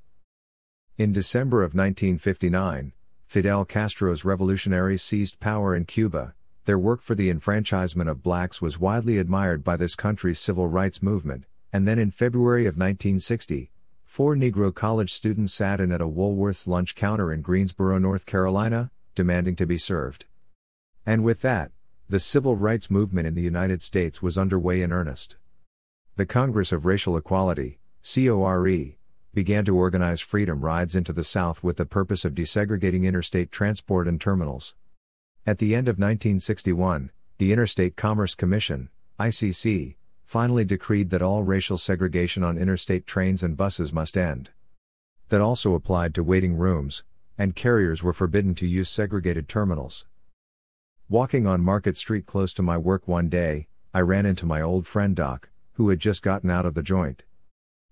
In 0.98 1.14
December 1.14 1.62
of 1.62 1.72
1959, 1.72 2.92
Fidel 3.24 3.64
Castro's 3.64 4.26
revolutionaries 4.26 5.02
seized 5.02 5.40
power 5.40 5.74
in 5.74 5.86
Cuba. 5.86 6.34
Their 6.66 6.78
work 6.78 7.00
for 7.00 7.14
the 7.14 7.30
enfranchisement 7.30 8.10
of 8.10 8.22
blacks 8.22 8.60
was 8.60 8.78
widely 8.78 9.16
admired 9.16 9.64
by 9.64 9.78
this 9.78 9.94
country's 9.94 10.38
civil 10.38 10.68
rights 10.68 11.02
movement, 11.02 11.46
and 11.72 11.88
then 11.88 11.98
in 11.98 12.10
February 12.10 12.66
of 12.66 12.74
1960, 12.74 13.70
four 14.04 14.36
Negro 14.36 14.74
college 14.74 15.14
students 15.14 15.54
sat 15.54 15.80
in 15.80 15.90
at 15.90 16.02
a 16.02 16.06
Woolworth's 16.06 16.66
lunch 16.66 16.94
counter 16.94 17.32
in 17.32 17.40
Greensboro, 17.40 17.96
North 17.96 18.26
Carolina, 18.26 18.90
demanding 19.14 19.56
to 19.56 19.66
be 19.66 19.78
served. 19.78 20.26
And 21.06 21.22
with 21.22 21.40
that, 21.42 21.72
the 22.08 22.20
civil 22.20 22.56
rights 22.56 22.90
movement 22.90 23.26
in 23.26 23.34
the 23.34 23.42
United 23.42 23.82
States 23.82 24.22
was 24.22 24.36
underway 24.36 24.82
in 24.82 24.92
earnest. 24.92 25.36
The 26.16 26.26
Congress 26.26 26.70
of 26.70 26.84
Racial 26.84 27.16
Equality, 27.16 27.78
CORE, 28.02 28.96
began 29.32 29.64
to 29.64 29.76
organize 29.76 30.20
freedom 30.20 30.60
rides 30.60 30.94
into 30.94 31.12
the 31.12 31.24
South 31.24 31.62
with 31.62 31.76
the 31.76 31.86
purpose 31.86 32.24
of 32.24 32.34
desegregating 32.34 33.04
interstate 33.04 33.50
transport 33.50 34.06
and 34.06 34.20
terminals. 34.20 34.74
At 35.46 35.58
the 35.58 35.74
end 35.74 35.88
of 35.88 35.98
1961, 35.98 37.10
the 37.38 37.52
Interstate 37.52 37.96
Commerce 37.96 38.34
Commission, 38.34 38.90
ICC, 39.18 39.96
finally 40.24 40.64
decreed 40.64 41.10
that 41.10 41.22
all 41.22 41.42
racial 41.42 41.78
segregation 41.78 42.42
on 42.42 42.58
interstate 42.58 43.06
trains 43.06 43.42
and 43.42 43.56
buses 43.56 43.92
must 43.92 44.16
end. 44.16 44.50
That 45.30 45.40
also 45.40 45.74
applied 45.74 46.14
to 46.14 46.22
waiting 46.22 46.56
rooms, 46.56 47.02
and 47.36 47.56
carriers 47.56 48.02
were 48.02 48.12
forbidden 48.12 48.54
to 48.56 48.66
use 48.66 48.88
segregated 48.88 49.48
terminals. 49.48 50.06
Walking 51.08 51.46
on 51.46 51.60
Market 51.60 51.96
Street 51.96 52.26
close 52.26 52.52
to 52.54 52.62
my 52.62 52.78
work 52.78 53.06
one 53.06 53.28
day, 53.28 53.68
I 53.92 54.00
ran 54.00 54.26
into 54.26 54.46
my 54.46 54.60
old 54.60 54.86
friend 54.86 55.14
Doc, 55.14 55.50
who 55.74 55.88
had 55.88 56.00
just 56.00 56.22
gotten 56.22 56.50
out 56.50 56.66
of 56.66 56.74
the 56.74 56.82
joint. 56.82 57.24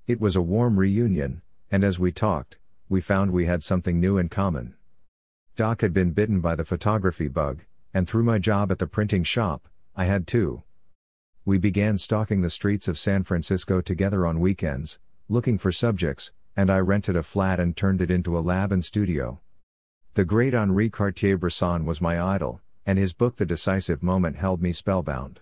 It 0.07 0.21
was 0.21 0.35
a 0.35 0.43
warm 0.43 0.79
reunion, 0.79 1.43
and 1.71 1.85
as 1.85 1.99
we 1.99 2.13
talked, 2.13 2.59
we 2.89 3.01
found 3.01 3.31
we 3.31 3.47
had 3.47 3.63
something 3.63 4.01
new 4.01 4.19
in 4.19 4.29
common. 4.29 4.75
Doc 5.57 5.81
had 5.81 5.93
been 5.93 6.13
bitten 6.13 6.41
by 6.41 6.55
the 6.55 6.65
photography 6.65 7.29
bug, 7.29 7.61
and 7.93 8.09
through 8.09 8.23
my 8.23 8.39
job 8.39 8.73
at 8.73 8.79
the 8.79 8.87
printing 8.87 9.25
shop, 9.25 9.69
I 9.95 10.07
had 10.07 10.27
too. 10.27 10.63
We 11.45 11.59
began 11.59 11.99
stalking 11.99 12.41
the 12.41 12.51
streets 12.51 12.89
of 12.89 12.99
San 12.99 13.25
Francisco 13.25 13.81
together 13.81 14.27
on 14.27 14.41
weekends, 14.41 14.99
looking 15.29 15.59
for 15.59 15.73
subjects, 15.73 16.33
and 16.57 16.71
I 16.71 16.79
rented 16.79 17.17
a 17.17 17.23
flat 17.23 17.59
and 17.59 17.77
turned 17.77 18.03
it 18.03 18.11
into 18.11 18.39
a 18.39 18.41
lab 18.41 18.73
and 18.73 18.85
studio. 18.85 19.41
The 20.15 20.25
great 20.25 20.55
Henri 20.55 20.91
Cartier 20.91 21.39
Bresson 21.39 21.87
was 21.87 22.01
my 22.01 22.21
idol, 22.21 22.61
and 22.85 22.99
his 22.99 23.13
book 23.13 23.37
The 23.37 23.47
Decisive 23.47 24.03
Moment 24.03 24.37
held 24.37 24.61
me 24.61 24.73
spellbound. 24.73 25.41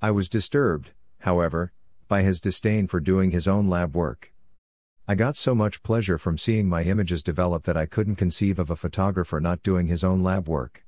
I 0.00 0.12
was 0.12 0.28
disturbed, 0.28 0.92
however, 1.20 1.72
by 2.06 2.22
his 2.22 2.40
disdain 2.40 2.86
for 2.86 3.00
doing 3.00 3.30
his 3.30 3.48
own 3.48 3.68
lab 3.68 3.96
work. 3.96 4.32
I 5.08 5.16
got 5.16 5.36
so 5.36 5.54
much 5.54 5.82
pleasure 5.82 6.18
from 6.18 6.38
seeing 6.38 6.68
my 6.68 6.84
images 6.84 7.22
develop 7.22 7.64
that 7.64 7.76
I 7.76 7.86
couldn't 7.86 8.16
conceive 8.16 8.58
of 8.60 8.70
a 8.70 8.76
photographer 8.76 9.40
not 9.40 9.62
doing 9.62 9.88
his 9.88 10.04
own 10.04 10.22
lab 10.22 10.48
work. 10.48 10.84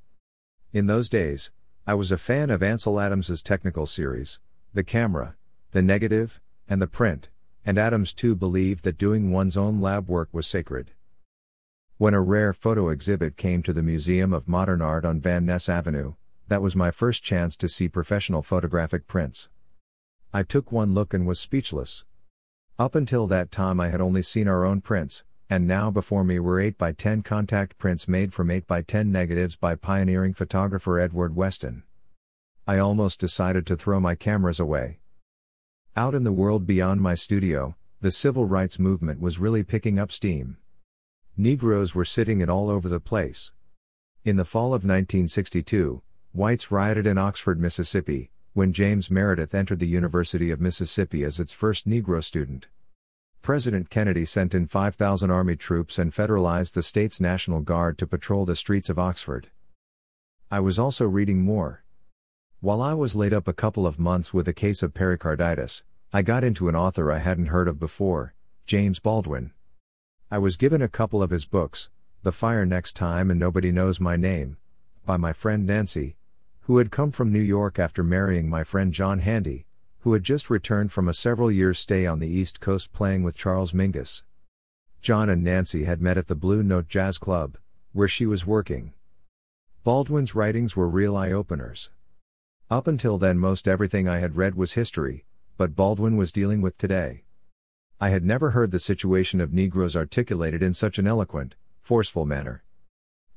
In 0.72 0.86
those 0.86 1.08
days, 1.08 1.50
I 1.86 1.94
was 1.94 2.12
a 2.12 2.18
fan 2.18 2.48
of 2.50 2.62
Ansel 2.62 3.00
Adams's 3.00 3.42
technical 3.42 3.86
series, 3.86 4.38
The 4.72 4.84
Camera, 4.84 5.34
The 5.72 5.82
Negative, 5.82 6.40
and 6.68 6.80
The 6.80 6.86
Print 6.86 7.28
and 7.64 7.78
Adams 7.78 8.12
too 8.12 8.34
believed 8.34 8.84
that 8.84 8.98
doing 8.98 9.30
one's 9.30 9.56
own 9.56 9.80
lab 9.80 10.08
work 10.08 10.28
was 10.32 10.46
sacred. 10.46 10.92
When 11.98 12.14
a 12.14 12.20
rare 12.20 12.52
photo 12.52 12.88
exhibit 12.88 13.36
came 13.36 13.62
to 13.62 13.72
the 13.72 13.82
Museum 13.82 14.32
of 14.32 14.48
Modern 14.48 14.82
Art 14.82 15.04
on 15.04 15.20
Van 15.20 15.46
Ness 15.46 15.68
Avenue, 15.68 16.14
that 16.48 16.62
was 16.62 16.74
my 16.74 16.90
first 16.90 17.22
chance 17.22 17.54
to 17.56 17.68
see 17.68 17.88
professional 17.88 18.42
photographic 18.42 19.06
prints. 19.06 19.48
I 20.32 20.42
took 20.42 20.72
one 20.72 20.94
look 20.94 21.14
and 21.14 21.26
was 21.26 21.38
speechless. 21.38 22.04
Up 22.78 22.94
until 22.94 23.26
that 23.26 23.52
time, 23.52 23.78
I 23.78 23.90
had 23.90 24.00
only 24.00 24.22
seen 24.22 24.48
our 24.48 24.64
own 24.64 24.80
prints, 24.80 25.24
and 25.48 25.68
now 25.68 25.90
before 25.90 26.24
me 26.24 26.40
were 26.40 26.56
8x10 26.56 27.22
contact 27.22 27.76
prints 27.76 28.08
made 28.08 28.32
from 28.32 28.48
8x10 28.48 29.08
negatives 29.08 29.56
by 29.56 29.74
pioneering 29.74 30.32
photographer 30.32 30.98
Edward 30.98 31.36
Weston. 31.36 31.82
I 32.66 32.78
almost 32.78 33.20
decided 33.20 33.66
to 33.66 33.76
throw 33.76 34.00
my 34.00 34.14
cameras 34.14 34.58
away. 34.58 35.01
Out 35.94 36.14
in 36.14 36.24
the 36.24 36.32
world 36.32 36.66
beyond 36.66 37.02
my 37.02 37.14
studio, 37.14 37.76
the 38.00 38.10
civil 38.10 38.46
rights 38.46 38.78
movement 38.78 39.20
was 39.20 39.38
really 39.38 39.62
picking 39.62 39.98
up 39.98 40.10
steam. 40.10 40.56
Negroes 41.36 41.94
were 41.94 42.06
sitting 42.06 42.40
it 42.40 42.48
all 42.48 42.70
over 42.70 42.88
the 42.88 42.98
place. 42.98 43.52
In 44.24 44.36
the 44.36 44.46
fall 44.46 44.68
of 44.68 44.84
1962, 44.84 46.00
whites 46.32 46.70
rioted 46.70 47.06
in 47.06 47.18
Oxford, 47.18 47.60
Mississippi, 47.60 48.30
when 48.54 48.72
James 48.72 49.10
Meredith 49.10 49.54
entered 49.54 49.80
the 49.80 49.86
University 49.86 50.50
of 50.50 50.62
Mississippi 50.62 51.24
as 51.24 51.38
its 51.38 51.52
first 51.52 51.86
Negro 51.86 52.24
student. 52.24 52.68
President 53.42 53.90
Kennedy 53.90 54.24
sent 54.24 54.54
in 54.54 54.68
5,000 54.68 55.30
Army 55.30 55.56
troops 55.56 55.98
and 55.98 56.10
federalized 56.10 56.72
the 56.72 56.82
state's 56.82 57.20
National 57.20 57.60
Guard 57.60 57.98
to 57.98 58.06
patrol 58.06 58.46
the 58.46 58.56
streets 58.56 58.88
of 58.88 58.98
Oxford. 58.98 59.50
I 60.50 60.60
was 60.60 60.78
also 60.78 61.06
reading 61.06 61.42
more. 61.42 61.81
While 62.62 62.80
I 62.80 62.94
was 62.94 63.16
laid 63.16 63.34
up 63.34 63.48
a 63.48 63.52
couple 63.52 63.88
of 63.88 63.98
months 63.98 64.32
with 64.32 64.46
a 64.46 64.52
case 64.52 64.84
of 64.84 64.94
pericarditis, 64.94 65.82
I 66.12 66.22
got 66.22 66.44
into 66.44 66.68
an 66.68 66.76
author 66.76 67.10
I 67.10 67.18
hadn't 67.18 67.46
heard 67.46 67.66
of 67.66 67.80
before, 67.80 68.34
James 68.66 69.00
Baldwin. 69.00 69.50
I 70.30 70.38
was 70.38 70.56
given 70.56 70.80
a 70.80 70.86
couple 70.86 71.24
of 71.24 71.30
his 71.30 71.44
books, 71.44 71.90
The 72.22 72.30
Fire 72.30 72.64
Next 72.64 72.94
Time 72.94 73.32
and 73.32 73.40
Nobody 73.40 73.72
Knows 73.72 73.98
My 73.98 74.14
Name, 74.14 74.58
by 75.04 75.16
my 75.16 75.32
friend 75.32 75.66
Nancy, 75.66 76.14
who 76.60 76.78
had 76.78 76.92
come 76.92 77.10
from 77.10 77.32
New 77.32 77.40
York 77.40 77.80
after 77.80 78.04
marrying 78.04 78.48
my 78.48 78.62
friend 78.62 78.92
John 78.92 79.18
Handy, 79.18 79.66
who 80.02 80.12
had 80.12 80.22
just 80.22 80.48
returned 80.48 80.92
from 80.92 81.08
a 81.08 81.14
several 81.14 81.50
years 81.50 81.80
stay 81.80 82.06
on 82.06 82.20
the 82.20 82.28
East 82.28 82.60
Coast 82.60 82.92
playing 82.92 83.24
with 83.24 83.34
Charles 83.34 83.72
Mingus. 83.72 84.22
John 85.00 85.28
and 85.28 85.42
Nancy 85.42 85.82
had 85.82 86.00
met 86.00 86.16
at 86.16 86.28
the 86.28 86.36
Blue 86.36 86.62
Note 86.62 86.86
Jazz 86.86 87.18
Club, 87.18 87.58
where 87.92 88.06
she 88.06 88.24
was 88.24 88.46
working. 88.46 88.92
Baldwin's 89.82 90.36
writings 90.36 90.76
were 90.76 90.88
real 90.88 91.16
eye 91.16 91.32
openers. 91.32 91.90
Up 92.72 92.86
until 92.86 93.18
then, 93.18 93.38
most 93.38 93.68
everything 93.68 94.08
I 94.08 94.20
had 94.20 94.34
read 94.34 94.54
was 94.54 94.72
history, 94.72 95.26
but 95.58 95.76
Baldwin 95.76 96.16
was 96.16 96.32
dealing 96.32 96.62
with 96.62 96.78
today. 96.78 97.24
I 98.00 98.08
had 98.08 98.24
never 98.24 98.52
heard 98.52 98.70
the 98.70 98.78
situation 98.78 99.42
of 99.42 99.52
Negroes 99.52 99.94
articulated 99.94 100.62
in 100.62 100.72
such 100.72 100.98
an 100.98 101.06
eloquent, 101.06 101.54
forceful 101.82 102.24
manner. 102.24 102.64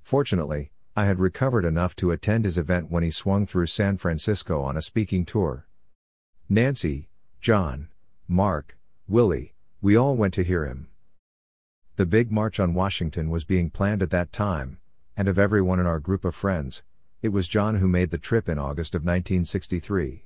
Fortunately, 0.02 0.72
I 0.96 1.04
had 1.04 1.20
recovered 1.20 1.66
enough 1.66 1.98
to 1.98 2.12
attend 2.12 2.46
his 2.46 2.58
event 2.58 2.90
when 2.90 3.04
he 3.04 3.12
swung 3.12 3.46
through 3.46 3.66
San 3.66 3.98
Francisco 3.98 4.62
on 4.62 4.78
a 4.78 4.82
speaking 4.82 5.26
tour. 5.26 5.68
Nancy, 6.48 7.10
John, 7.42 7.90
Mark, 8.30 8.78
Willie, 9.06 9.54
we 9.82 9.98
all 9.98 10.16
went 10.16 10.34
to 10.36 10.46
hear 10.46 10.66
him. 10.66 10.88
The 11.98 12.06
big 12.06 12.32
march 12.32 12.58
on 12.58 12.74
Washington 12.74 13.30
was 13.30 13.44
being 13.44 13.70
planned 13.70 14.02
at 14.02 14.12
that 14.12 14.32
time, 14.32 14.78
and 15.18 15.28
of 15.28 15.38
everyone 15.38 15.82
in 15.82 15.86
our 15.86 16.00
group 16.00 16.24
of 16.24 16.36
friends, 16.36 16.84
it 17.26 17.34
was 17.34 17.48
John 17.48 17.78
who 17.78 17.88
made 17.88 18.12
the 18.12 18.20
trip 18.20 18.48
in 18.48 18.60
August 18.60 18.94
of 18.94 19.02
1963. 19.02 20.26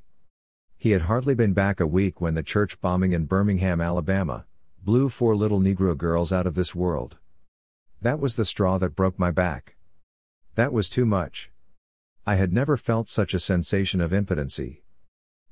He 0.78 0.92
had 0.92 1.04
hardly 1.04 1.34
been 1.34 1.54
back 1.54 1.80
a 1.80 1.88
week 1.88 2.20
when 2.20 2.34
the 2.34 2.44
church 2.44 2.82
bombing 2.82 3.14
in 3.14 3.24
Birmingham, 3.24 3.80
Alabama, 3.80 4.46
blew 4.84 5.08
four 5.08 5.34
little 5.34 5.62
Negro 5.62 5.98
girls 5.98 6.34
out 6.34 6.46
of 6.46 6.56
this 6.56 6.76
world. 6.76 7.18
That 8.02 8.20
was 8.20 8.36
the 8.36 8.44
straw 8.44 8.78
that 8.80 8.98
broke 8.98 9.18
my 9.18 9.32
back. 9.32 9.78
That 10.56 10.74
was 10.74 10.90
too 10.90 11.06
much. 11.06 11.52
I 12.28 12.36
had 12.36 12.52
never 12.52 12.76
felt 12.76 13.10
such 13.10 13.34
a 13.34 13.40
sensation 13.40 14.02
of 14.02 14.12
impotency. 14.12 14.84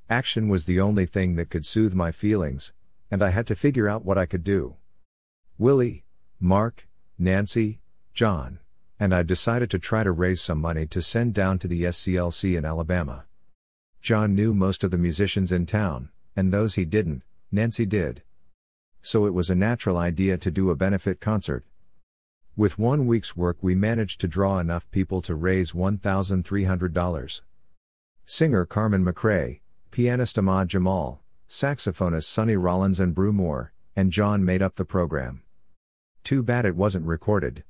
Action 0.10 0.50
was 0.50 0.66
the 0.66 0.82
only 0.82 1.06
thing 1.06 1.36
that 1.36 1.50
could 1.50 1.66
soothe 1.66 1.94
my 1.94 2.12
feelings, 2.12 2.74
and 3.10 3.24
I 3.24 3.30
had 3.30 3.48
to 3.48 3.56
figure 3.56 3.88
out 3.88 4.04
what 4.04 4.18
I 4.18 4.26
could 4.26 4.44
do. 4.44 4.76
Willie, 5.58 6.04
Mark, 6.42 6.90
Nancy, 7.18 7.80
John, 8.14 8.60
and 9.00 9.14
I 9.14 9.24
decided 9.24 9.70
to 9.72 9.80
try 9.80 10.04
to 10.04 10.12
raise 10.12 10.42
some 10.42 10.60
money 10.60 10.86
to 10.88 11.02
send 11.02 11.34
down 11.34 11.60
to 11.60 11.68
the 11.68 11.84
SCLC 11.84 12.58
in 12.58 12.66
Alabama. 12.66 13.26
John 14.02 14.36
knew 14.36 14.54
most 14.54 14.84
of 14.84 14.92
the 14.92 14.98
musicians 14.98 15.52
in 15.52 15.66
town, 15.66 16.10
and 16.36 16.52
those 16.52 16.76
he 16.76 16.86
didn't, 16.86 17.24
Nancy 17.52 17.86
did. 17.86 18.24
So 19.02 19.26
it 19.26 19.34
was 19.34 19.50
a 19.50 19.56
natural 19.56 19.98
idea 19.98 20.38
to 20.38 20.52
do 20.52 20.70
a 20.70 20.76
benefit 20.76 21.20
concert. 21.20 21.66
With 22.56 22.80
one 22.80 23.06
week's 23.06 23.38
work, 23.38 23.58
we 23.62 23.76
managed 23.76 24.20
to 24.22 24.28
draw 24.28 24.58
enough 24.58 24.90
people 24.90 25.22
to 25.22 25.36
raise 25.36 25.74
$1,300. 25.74 27.42
Singer 28.26 28.66
Carmen 28.66 29.06
McRae, 29.06 29.60
pianist 29.92 30.38
Ahmad 30.40 30.68
Jamal, 30.68 31.22
saxophonist 31.48 32.24
Sonny 32.24 32.56
Rollins, 32.56 33.00
and 33.00 33.14
Brew 33.14 33.32
Moore, 33.32 33.74
and 33.96 34.12
John 34.12 34.44
made 34.44 34.62
up 34.62 34.76
the 34.76 34.86
program. 34.86 35.44
Too 36.24 36.44
bad 36.44 36.66
it 36.66 36.76
wasn't 36.76 37.06
recorded. 37.06 37.64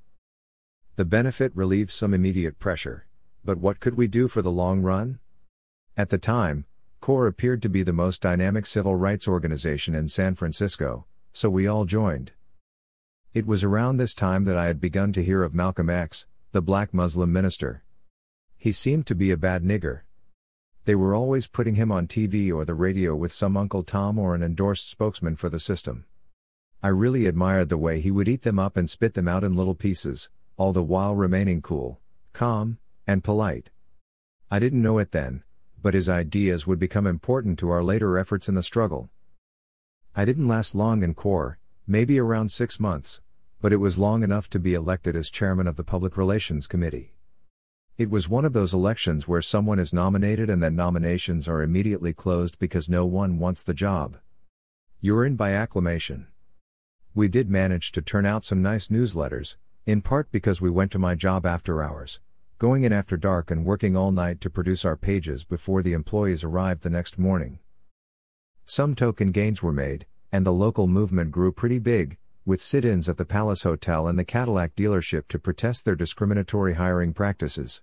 The 0.97 1.05
benefit 1.05 1.55
relieved 1.55 1.91
some 1.91 2.15
immediate 2.15 2.57
pressure. 2.57 3.05
But 3.45 3.59
what 3.59 3.79
could 3.79 3.93
we 3.93 4.07
do 4.07 4.27
for 4.27 4.41
the 4.41 4.49
long 4.49 4.81
run? 4.81 5.19
At 5.95 6.09
the 6.09 6.17
time, 6.17 6.65
CORE 7.01 7.27
appeared 7.27 7.61
to 7.61 7.69
be 7.69 7.83
the 7.83 7.93
most 7.93 8.19
dynamic 8.19 8.65
civil 8.65 8.95
rights 8.95 9.27
organization 9.27 9.93
in 9.93 10.07
San 10.07 10.33
Francisco, 10.33 11.05
so 11.31 11.51
we 11.51 11.67
all 11.67 11.85
joined. 11.85 12.31
It 13.31 13.45
was 13.45 13.63
around 13.63 13.97
this 13.97 14.15
time 14.15 14.45
that 14.45 14.57
I 14.57 14.65
had 14.65 14.81
begun 14.81 15.13
to 15.13 15.23
hear 15.23 15.43
of 15.43 15.53
Malcolm 15.53 15.87
X, 15.87 16.25
the 16.51 16.63
black 16.63 16.95
Muslim 16.95 17.31
minister. 17.31 17.83
He 18.57 18.71
seemed 18.71 19.05
to 19.05 19.13
be 19.13 19.29
a 19.29 19.37
bad 19.37 19.63
nigger. 19.63 20.01
They 20.85 20.95
were 20.95 21.13
always 21.13 21.45
putting 21.45 21.75
him 21.75 21.91
on 21.91 22.07
TV 22.07 22.51
or 22.51 22.65
the 22.65 22.73
radio 22.73 23.15
with 23.15 23.31
some 23.31 23.55
Uncle 23.55 23.83
Tom 23.83 24.17
or 24.17 24.33
an 24.33 24.41
endorsed 24.41 24.89
spokesman 24.89 25.35
for 25.35 25.49
the 25.49 25.59
system. 25.59 26.05
I 26.81 26.87
really 26.87 27.27
admired 27.27 27.69
the 27.69 27.77
way 27.77 28.01
he 28.01 28.09
would 28.09 28.27
eat 28.27 28.41
them 28.41 28.57
up 28.57 28.75
and 28.75 28.89
spit 28.89 29.13
them 29.13 29.27
out 29.27 29.43
in 29.43 29.55
little 29.55 29.75
pieces, 29.75 30.29
all 30.57 30.73
the 30.73 30.83
while 30.83 31.15
remaining 31.15 31.61
cool, 31.61 31.99
calm, 32.33 32.79
and 33.05 33.23
polite. 33.23 33.69
I 34.49 34.57
didn't 34.57 34.81
know 34.81 34.97
it 34.97 35.11
then, 35.11 35.43
but 35.81 35.93
his 35.93 36.09
ideas 36.09 36.65
would 36.65 36.79
become 36.79 37.05
important 37.05 37.59
to 37.59 37.69
our 37.69 37.83
later 37.83 38.17
efforts 38.17 38.49
in 38.49 38.55
the 38.55 38.63
struggle. 38.63 39.09
I 40.15 40.25
didn't 40.25 40.47
last 40.47 40.73
long 40.73 41.03
in 41.03 41.13
CORE, 41.13 41.59
maybe 41.85 42.19
around 42.19 42.51
six 42.51 42.79
months, 42.79 43.21
but 43.61 43.71
it 43.71 43.77
was 43.77 43.99
long 43.99 44.23
enough 44.23 44.49
to 44.49 44.59
be 44.59 44.73
elected 44.73 45.15
as 45.15 45.29
chairman 45.29 45.67
of 45.67 45.75
the 45.75 45.83
Public 45.83 46.17
Relations 46.17 46.65
Committee. 46.65 47.13
It 47.97 48.09
was 48.09 48.27
one 48.27 48.45
of 48.45 48.53
those 48.53 48.73
elections 48.73 49.27
where 49.27 49.41
someone 49.41 49.79
is 49.79 49.93
nominated 49.93 50.49
and 50.49 50.61
then 50.61 50.75
nominations 50.75 51.47
are 51.47 51.61
immediately 51.61 52.13
closed 52.13 52.57
because 52.57 52.89
no 52.89 53.05
one 53.05 53.37
wants 53.37 53.61
the 53.61 53.73
job. 53.73 54.17
You're 55.01 55.25
in 55.25 55.35
by 55.35 55.51
acclamation. 55.53 56.27
We 57.13 57.27
did 57.27 57.49
manage 57.49 57.91
to 57.93 58.01
turn 58.01 58.25
out 58.25 58.43
some 58.43 58.61
nice 58.61 58.87
newsletters, 58.87 59.55
in 59.87 60.01
part 60.01 60.29
because 60.33 60.59
we 60.59 60.69
went 60.69 60.91
to 60.91 60.99
my 60.99 61.15
job 61.15 61.45
after 61.45 61.81
hours, 61.81 62.19
going 62.57 62.83
in 62.83 62.91
after 62.91 63.15
dark 63.15 63.49
and 63.49 63.63
working 63.63 63.95
all 63.95 64.11
night 64.11 64.41
to 64.41 64.49
produce 64.49 64.83
our 64.83 64.97
pages 64.97 65.45
before 65.45 65.81
the 65.81 65.93
employees 65.93 66.43
arrived 66.43 66.83
the 66.83 66.89
next 66.89 67.17
morning. 67.17 67.57
Some 68.65 68.95
token 68.95 69.31
gains 69.31 69.63
were 69.63 69.71
made, 69.71 70.05
and 70.29 70.45
the 70.45 70.51
local 70.51 70.87
movement 70.87 71.31
grew 71.31 71.53
pretty 71.53 71.79
big, 71.79 72.17
with 72.45 72.61
sit 72.61 72.83
ins 72.83 73.07
at 73.07 73.15
the 73.15 73.23
Palace 73.23 73.63
Hotel 73.63 74.09
and 74.09 74.19
the 74.19 74.25
Cadillac 74.25 74.75
dealership 74.75 75.29
to 75.29 75.39
protest 75.39 75.85
their 75.85 75.95
discriminatory 75.95 76.73
hiring 76.73 77.13
practices. 77.13 77.81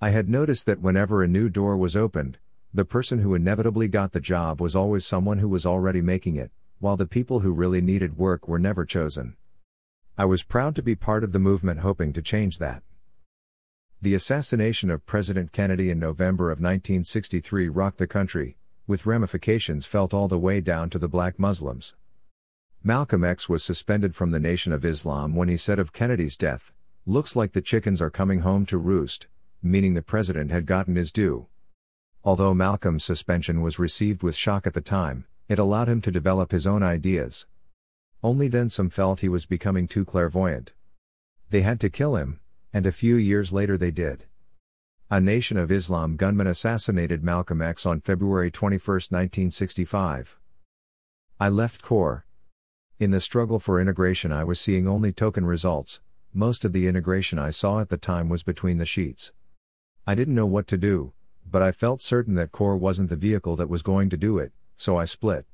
I 0.00 0.10
had 0.10 0.28
noticed 0.28 0.66
that 0.66 0.80
whenever 0.80 1.22
a 1.22 1.28
new 1.28 1.48
door 1.48 1.76
was 1.76 1.94
opened, 1.94 2.38
the 2.74 2.84
person 2.84 3.20
who 3.20 3.36
inevitably 3.36 3.86
got 3.86 4.10
the 4.10 4.18
job 4.18 4.60
was 4.60 4.74
always 4.74 5.06
someone 5.06 5.38
who 5.38 5.48
was 5.48 5.64
already 5.64 6.00
making 6.00 6.34
it, 6.34 6.50
while 6.80 6.96
the 6.96 7.06
people 7.06 7.38
who 7.38 7.52
really 7.52 7.80
needed 7.80 8.18
work 8.18 8.48
were 8.48 8.58
never 8.58 8.84
chosen. 8.84 9.36
I 10.20 10.26
was 10.26 10.42
proud 10.42 10.76
to 10.76 10.82
be 10.82 10.94
part 10.94 11.24
of 11.24 11.32
the 11.32 11.38
movement 11.38 11.80
hoping 11.80 12.12
to 12.12 12.20
change 12.20 12.58
that. 12.58 12.82
The 14.02 14.12
assassination 14.12 14.90
of 14.90 15.06
President 15.06 15.50
Kennedy 15.50 15.88
in 15.88 15.98
November 15.98 16.50
of 16.50 16.58
1963 16.58 17.70
rocked 17.70 17.96
the 17.96 18.06
country, 18.06 18.58
with 18.86 19.06
ramifications 19.06 19.86
felt 19.86 20.12
all 20.12 20.28
the 20.28 20.38
way 20.38 20.60
down 20.60 20.90
to 20.90 20.98
the 20.98 21.08
black 21.08 21.38
Muslims. 21.38 21.94
Malcolm 22.84 23.24
X 23.24 23.48
was 23.48 23.64
suspended 23.64 24.14
from 24.14 24.30
the 24.30 24.38
Nation 24.38 24.74
of 24.74 24.84
Islam 24.84 25.34
when 25.34 25.48
he 25.48 25.56
said 25.56 25.78
of 25.78 25.94
Kennedy's 25.94 26.36
death, 26.36 26.70
Looks 27.06 27.34
like 27.34 27.52
the 27.52 27.62
chickens 27.62 28.02
are 28.02 28.10
coming 28.10 28.40
home 28.40 28.66
to 28.66 28.76
roost, 28.76 29.26
meaning 29.62 29.94
the 29.94 30.02
president 30.02 30.50
had 30.50 30.66
gotten 30.66 30.96
his 30.96 31.12
due. 31.12 31.46
Although 32.22 32.52
Malcolm's 32.52 33.04
suspension 33.04 33.62
was 33.62 33.78
received 33.78 34.22
with 34.22 34.36
shock 34.36 34.66
at 34.66 34.74
the 34.74 34.82
time, 34.82 35.24
it 35.48 35.58
allowed 35.58 35.88
him 35.88 36.02
to 36.02 36.10
develop 36.10 36.52
his 36.52 36.66
own 36.66 36.82
ideas. 36.82 37.46
Only 38.22 38.48
then 38.48 38.68
some 38.68 38.90
felt 38.90 39.20
he 39.20 39.28
was 39.28 39.46
becoming 39.46 39.88
too 39.88 40.04
clairvoyant. 40.04 40.72
They 41.50 41.62
had 41.62 41.80
to 41.80 41.90
kill 41.90 42.16
him, 42.16 42.40
and 42.72 42.86
a 42.86 42.92
few 42.92 43.16
years 43.16 43.52
later 43.52 43.78
they 43.78 43.90
did. 43.90 44.26
A 45.10 45.20
Nation 45.20 45.56
of 45.56 45.72
Islam 45.72 46.16
gunman 46.16 46.46
assassinated 46.46 47.24
Malcolm 47.24 47.60
X 47.60 47.84
on 47.86 48.00
February 48.00 48.50
21, 48.50 48.78
1965. 48.78 50.38
I 51.40 51.48
left 51.48 51.82
CORE. 51.82 52.26
In 52.98 53.10
the 53.10 53.20
struggle 53.20 53.58
for 53.58 53.80
integration, 53.80 54.30
I 54.30 54.44
was 54.44 54.60
seeing 54.60 54.86
only 54.86 55.12
token 55.12 55.46
results, 55.46 56.00
most 56.32 56.64
of 56.64 56.72
the 56.72 56.86
integration 56.86 57.38
I 57.38 57.50
saw 57.50 57.80
at 57.80 57.88
the 57.88 57.96
time 57.96 58.28
was 58.28 58.42
between 58.42 58.78
the 58.78 58.86
sheets. 58.86 59.32
I 60.06 60.14
didn't 60.14 60.34
know 60.34 60.46
what 60.46 60.66
to 60.68 60.76
do, 60.76 61.12
but 61.44 61.62
I 61.62 61.72
felt 61.72 62.02
certain 62.02 62.34
that 62.34 62.52
CORE 62.52 62.76
wasn't 62.76 63.08
the 63.08 63.16
vehicle 63.16 63.56
that 63.56 63.68
was 63.68 63.82
going 63.82 64.10
to 64.10 64.16
do 64.16 64.38
it 64.38 64.52
so 64.80 64.96
I 64.96 65.04
split. 65.04 65.44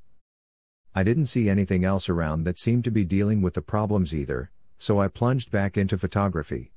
I 0.98 1.02
didn't 1.02 1.26
see 1.26 1.50
anything 1.50 1.84
else 1.84 2.08
around 2.08 2.44
that 2.44 2.58
seemed 2.58 2.84
to 2.84 2.90
be 2.90 3.04
dealing 3.04 3.42
with 3.42 3.52
the 3.52 3.60
problems 3.60 4.14
either, 4.14 4.50
so 4.78 4.98
I 4.98 5.08
plunged 5.08 5.50
back 5.50 5.76
into 5.76 5.98
photography. 5.98 6.72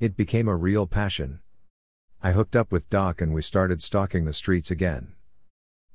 It 0.00 0.16
became 0.16 0.48
a 0.48 0.56
real 0.56 0.88
passion. 0.88 1.38
I 2.20 2.32
hooked 2.32 2.56
up 2.56 2.72
with 2.72 2.90
Doc 2.90 3.20
and 3.20 3.32
we 3.32 3.42
started 3.42 3.80
stalking 3.80 4.24
the 4.24 4.32
streets 4.32 4.72
again. 4.72 5.14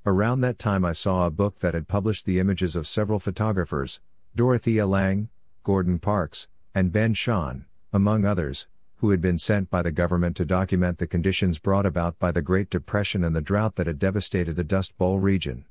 Around 0.06 0.40
that 0.40 0.60
time, 0.60 0.86
I 0.86 0.94
saw 0.94 1.26
a 1.26 1.30
book 1.30 1.60
that 1.60 1.74
had 1.74 1.90
published 1.90 2.26
the 2.26 2.40
images 2.40 2.78
of 2.78 2.88
several 2.88 3.20
photographers 3.20 4.00
Dorothea 4.34 4.88
Lange, 4.88 5.28
Gordon 5.64 6.00
Parks, 6.00 6.48
and 6.74 6.94
Ben 6.94 7.14
Shahn, 7.14 7.66
among 7.92 8.24
others, 8.24 8.68
who 9.00 9.10
had 9.10 9.20
been 9.20 9.38
sent 9.38 9.70
by 9.70 9.82
the 9.82 9.92
government 9.92 10.38
to 10.38 10.46
document 10.46 11.00
the 11.00 11.06
conditions 11.06 11.60
brought 11.60 11.86
about 11.86 12.18
by 12.18 12.32
the 12.32 12.42
Great 12.42 12.70
Depression 12.70 13.26
and 13.26 13.36
the 13.36 13.42
drought 13.42 13.76
that 13.76 13.88
had 13.88 14.00
devastated 14.00 14.56
the 14.56 14.64
Dust 14.64 14.98
Bowl 14.98 15.20
region. 15.20 15.66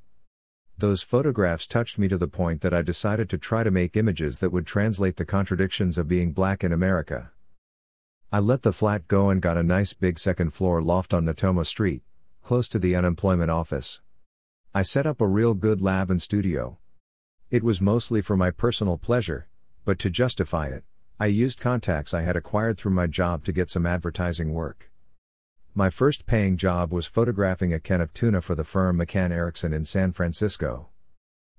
Those 0.80 1.02
photographs 1.02 1.66
touched 1.66 1.98
me 1.98 2.08
to 2.08 2.16
the 2.16 2.26
point 2.26 2.62
that 2.62 2.72
I 2.72 2.80
decided 2.80 3.28
to 3.28 3.36
try 3.36 3.62
to 3.62 3.70
make 3.70 3.98
images 3.98 4.38
that 4.38 4.50
would 4.50 4.66
translate 4.66 5.16
the 5.16 5.26
contradictions 5.26 5.98
of 5.98 6.08
being 6.08 6.32
black 6.32 6.64
in 6.64 6.72
America. 6.72 7.32
I 8.32 8.38
let 8.38 8.62
the 8.62 8.72
flat 8.72 9.06
go 9.06 9.28
and 9.28 9.42
got 9.42 9.58
a 9.58 9.62
nice 9.62 9.92
big 9.92 10.18
second 10.18 10.54
floor 10.54 10.80
loft 10.80 11.12
on 11.12 11.26
Natoma 11.26 11.66
Street, 11.66 12.02
close 12.42 12.66
to 12.68 12.78
the 12.78 12.96
unemployment 12.96 13.50
office. 13.50 14.00
I 14.74 14.80
set 14.80 15.06
up 15.06 15.20
a 15.20 15.26
real 15.26 15.52
good 15.52 15.82
lab 15.82 16.10
and 16.10 16.22
studio. 16.22 16.78
It 17.50 17.62
was 17.62 17.82
mostly 17.82 18.22
for 18.22 18.38
my 18.38 18.50
personal 18.50 18.96
pleasure, 18.96 19.48
but 19.84 19.98
to 19.98 20.08
justify 20.08 20.68
it, 20.68 20.84
I 21.18 21.26
used 21.26 21.60
contacts 21.60 22.14
I 22.14 22.22
had 22.22 22.36
acquired 22.36 22.78
through 22.78 22.92
my 22.92 23.06
job 23.06 23.44
to 23.44 23.52
get 23.52 23.68
some 23.68 23.84
advertising 23.84 24.54
work. 24.54 24.89
My 25.74 25.88
first 25.88 26.26
paying 26.26 26.56
job 26.56 26.92
was 26.92 27.06
photographing 27.06 27.72
a 27.72 27.78
can 27.78 28.00
of 28.00 28.12
tuna 28.12 28.40
for 28.40 28.56
the 28.56 28.64
firm 28.64 28.98
McCann 28.98 29.30
Erickson 29.30 29.72
in 29.72 29.84
San 29.84 30.10
Francisco. 30.12 30.88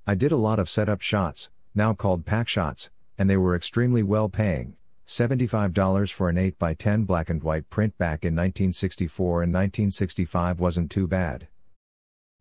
I 0.06 0.16
did 0.16 0.34
a 0.34 0.38
lot 0.38 0.60
of 0.60 0.70
setup 0.70 1.00
shots, 1.00 1.50
now 1.74 1.94
called 1.94 2.26
pack 2.26 2.50
shots, 2.50 2.90
and 3.18 3.30
they 3.30 3.38
were 3.38 3.56
extremely 3.56 4.04
well 4.04 4.28
paying. 4.28 4.76
$75 5.08 6.12
for 6.12 6.28
an 6.28 6.36
8x10 6.36 7.06
black 7.06 7.30
and 7.30 7.42
white 7.42 7.70
print 7.70 7.98
back 7.98 8.26
in 8.26 8.34
1964 8.34 9.44
and 9.44 9.54
1965 9.54 10.60
wasn't 10.60 10.92
too 10.92 11.08
bad. 11.08 11.48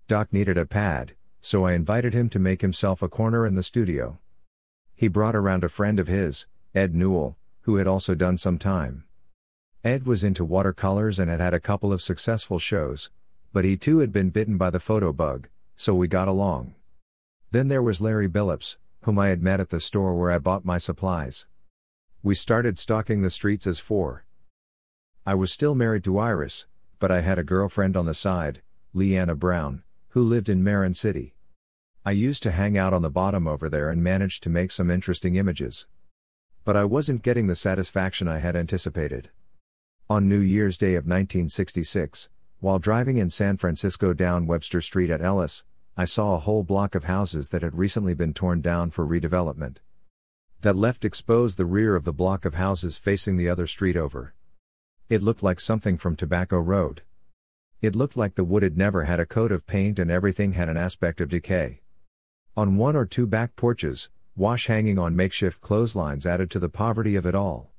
Doc 0.09 0.33
needed 0.33 0.59
a 0.59 0.67
pad, 0.67 1.15
so 1.41 1.67
I 1.67 1.75
invited 1.75 2.15
him 2.15 2.29
to 2.31 2.41
make 2.41 2.63
himself 2.63 3.01
a 3.01 3.09
corner 3.09 3.47
in 3.47 3.55
the 3.55 3.63
studio. 3.63 4.19
He 4.97 5.07
brought 5.07 5.37
around 5.37 5.63
a 5.63 5.69
friend 5.69 6.01
of 6.01 6.09
his, 6.09 6.47
Ed 6.75 6.97
Newell, 6.97 7.37
who 7.63 7.77
had 7.77 7.87
also 7.87 8.17
done 8.17 8.37
some 8.37 8.59
time. 8.59 9.05
Ed 9.83 10.05
was 10.05 10.23
into 10.23 10.45
watercolors 10.45 11.19
and 11.19 11.31
had 11.31 11.41
had 11.41 11.55
a 11.55 11.61
couple 11.61 11.91
of 11.91 12.03
successful 12.03 12.59
shows, 12.59 13.11
but 13.51 13.65
he 13.65 13.79
too 13.79 13.99
had 13.99 14.13
been 14.13 14.29
bitten 14.29 14.59
by 14.59 14.69
the 14.69 14.79
photo 14.79 15.11
bug, 15.11 15.49
so 15.75 15.95
we 15.95 16.07
got 16.07 16.29
along. 16.29 16.75
Then 17.51 17.69
there 17.69 17.83
was 17.83 17.99
Larry 17.99 18.29
Billups, 18.29 18.77
whom 19.05 19.19
I 19.19 19.29
had 19.29 19.43
met 19.43 19.59
at 19.59 19.71
the 19.71 19.81
store 19.81 20.15
where 20.15 20.31
I 20.31 20.39
bought 20.39 20.67
my 20.67 20.77
supplies. 20.77 21.47
We 22.23 22.35
started 22.35 22.79
stalking 22.79 23.23
the 23.23 23.31
streets 23.31 23.67
as 23.67 23.79
four. 23.79 24.27
I 25.25 25.35
was 25.35 25.51
still 25.51 25.75
married 25.75 26.05
to 26.05 26.19
Iris, 26.19 26.67
but 26.99 27.11
I 27.11 27.23
had 27.23 27.39
a 27.39 27.43
girlfriend 27.43 27.97
on 27.97 28.05
the 28.05 28.13
side, 28.13 28.61
Leanna 28.93 29.35
Brown, 29.35 29.83
who 30.09 30.23
lived 30.23 30.51
in 30.51 30.63
Marin 30.63 30.93
City. 30.93 31.35
I 32.05 32.11
used 32.11 32.43
to 32.43 32.51
hang 32.51 32.77
out 32.77 32.93
on 32.93 33.01
the 33.01 33.09
bottom 33.09 33.49
over 33.49 33.71
there 33.71 33.89
and 33.89 34.05
managed 34.05 34.43
to 34.43 34.51
make 34.51 34.71
some 34.73 34.91
interesting 34.91 35.37
images. 35.37 35.87
But 36.65 36.77
I 36.77 36.85
wasn't 36.85 37.23
getting 37.23 37.47
the 37.47 37.57
satisfaction 37.57 38.29
I 38.29 38.41
had 38.41 38.55
anticipated. 38.55 39.31
On 40.11 40.29
New 40.29 40.41
Year's 40.41 40.77
Day 40.77 40.97
of 40.97 41.05
1966, 41.05 42.31
while 42.59 42.81
driving 42.81 43.19
in 43.19 43.31
San 43.31 43.57
Francisco 43.57 44.13
down 44.13 44.45
Webster 44.45 44.81
Street 44.81 45.09
at 45.09 45.23
Ellis, 45.23 45.63
I 45.97 46.05
saw 46.05 46.35
a 46.35 46.41
whole 46.41 46.65
block 46.65 46.97
of 46.97 47.05
houses 47.05 47.51
that 47.51 47.63
had 47.63 47.79
recently 47.79 48.15
been 48.15 48.35
torn 48.35 48.61
down 48.61 48.91
for 48.91 49.07
redevelopment. 49.07 49.77
That 50.63 50.75
left 50.75 51.05
exposed 51.05 51.59
the 51.59 51.65
rear 51.65 51.95
of 51.95 52.03
the 52.03 52.13
block 52.13 52.45
of 52.45 52.57
houses 52.57 52.99
facing 52.99 53.37
the 53.37 53.49
other 53.49 53.69
street 53.69 53.97
over. 53.97 54.35
It 55.09 55.23
looked 55.23 55.45
like 55.45 55.61
something 55.61 55.97
from 55.97 56.17
Tobacco 56.17 56.59
Road. 56.59 57.03
It 57.81 57.95
looked 57.95 58.17
like 58.17 58.35
the 58.35 58.43
wood 58.43 58.65
had 58.65 58.77
never 58.77 59.05
had 59.05 59.21
a 59.21 59.27
coat 59.27 59.53
of 59.53 59.65
paint 59.65 60.01
and 60.01 60.11
everything 60.11 60.55
had 60.55 60.69
an 60.69 60.77
aspect 60.77 61.21
of 61.21 61.29
decay. 61.29 61.83
On 62.57 62.77
one 62.77 62.97
or 62.97 63.07
two 63.07 63.29
back 63.29 63.55
porches, 63.55 64.11
wash 64.35 64.67
hanging 64.67 64.99
on 64.99 65.15
makeshift 65.15 65.61
clotheslines 65.61 66.27
added 66.27 66.51
to 66.51 66.59
the 66.59 66.69
poverty 66.69 67.15
of 67.15 67.27
it 67.27 67.37
all. 67.37 67.71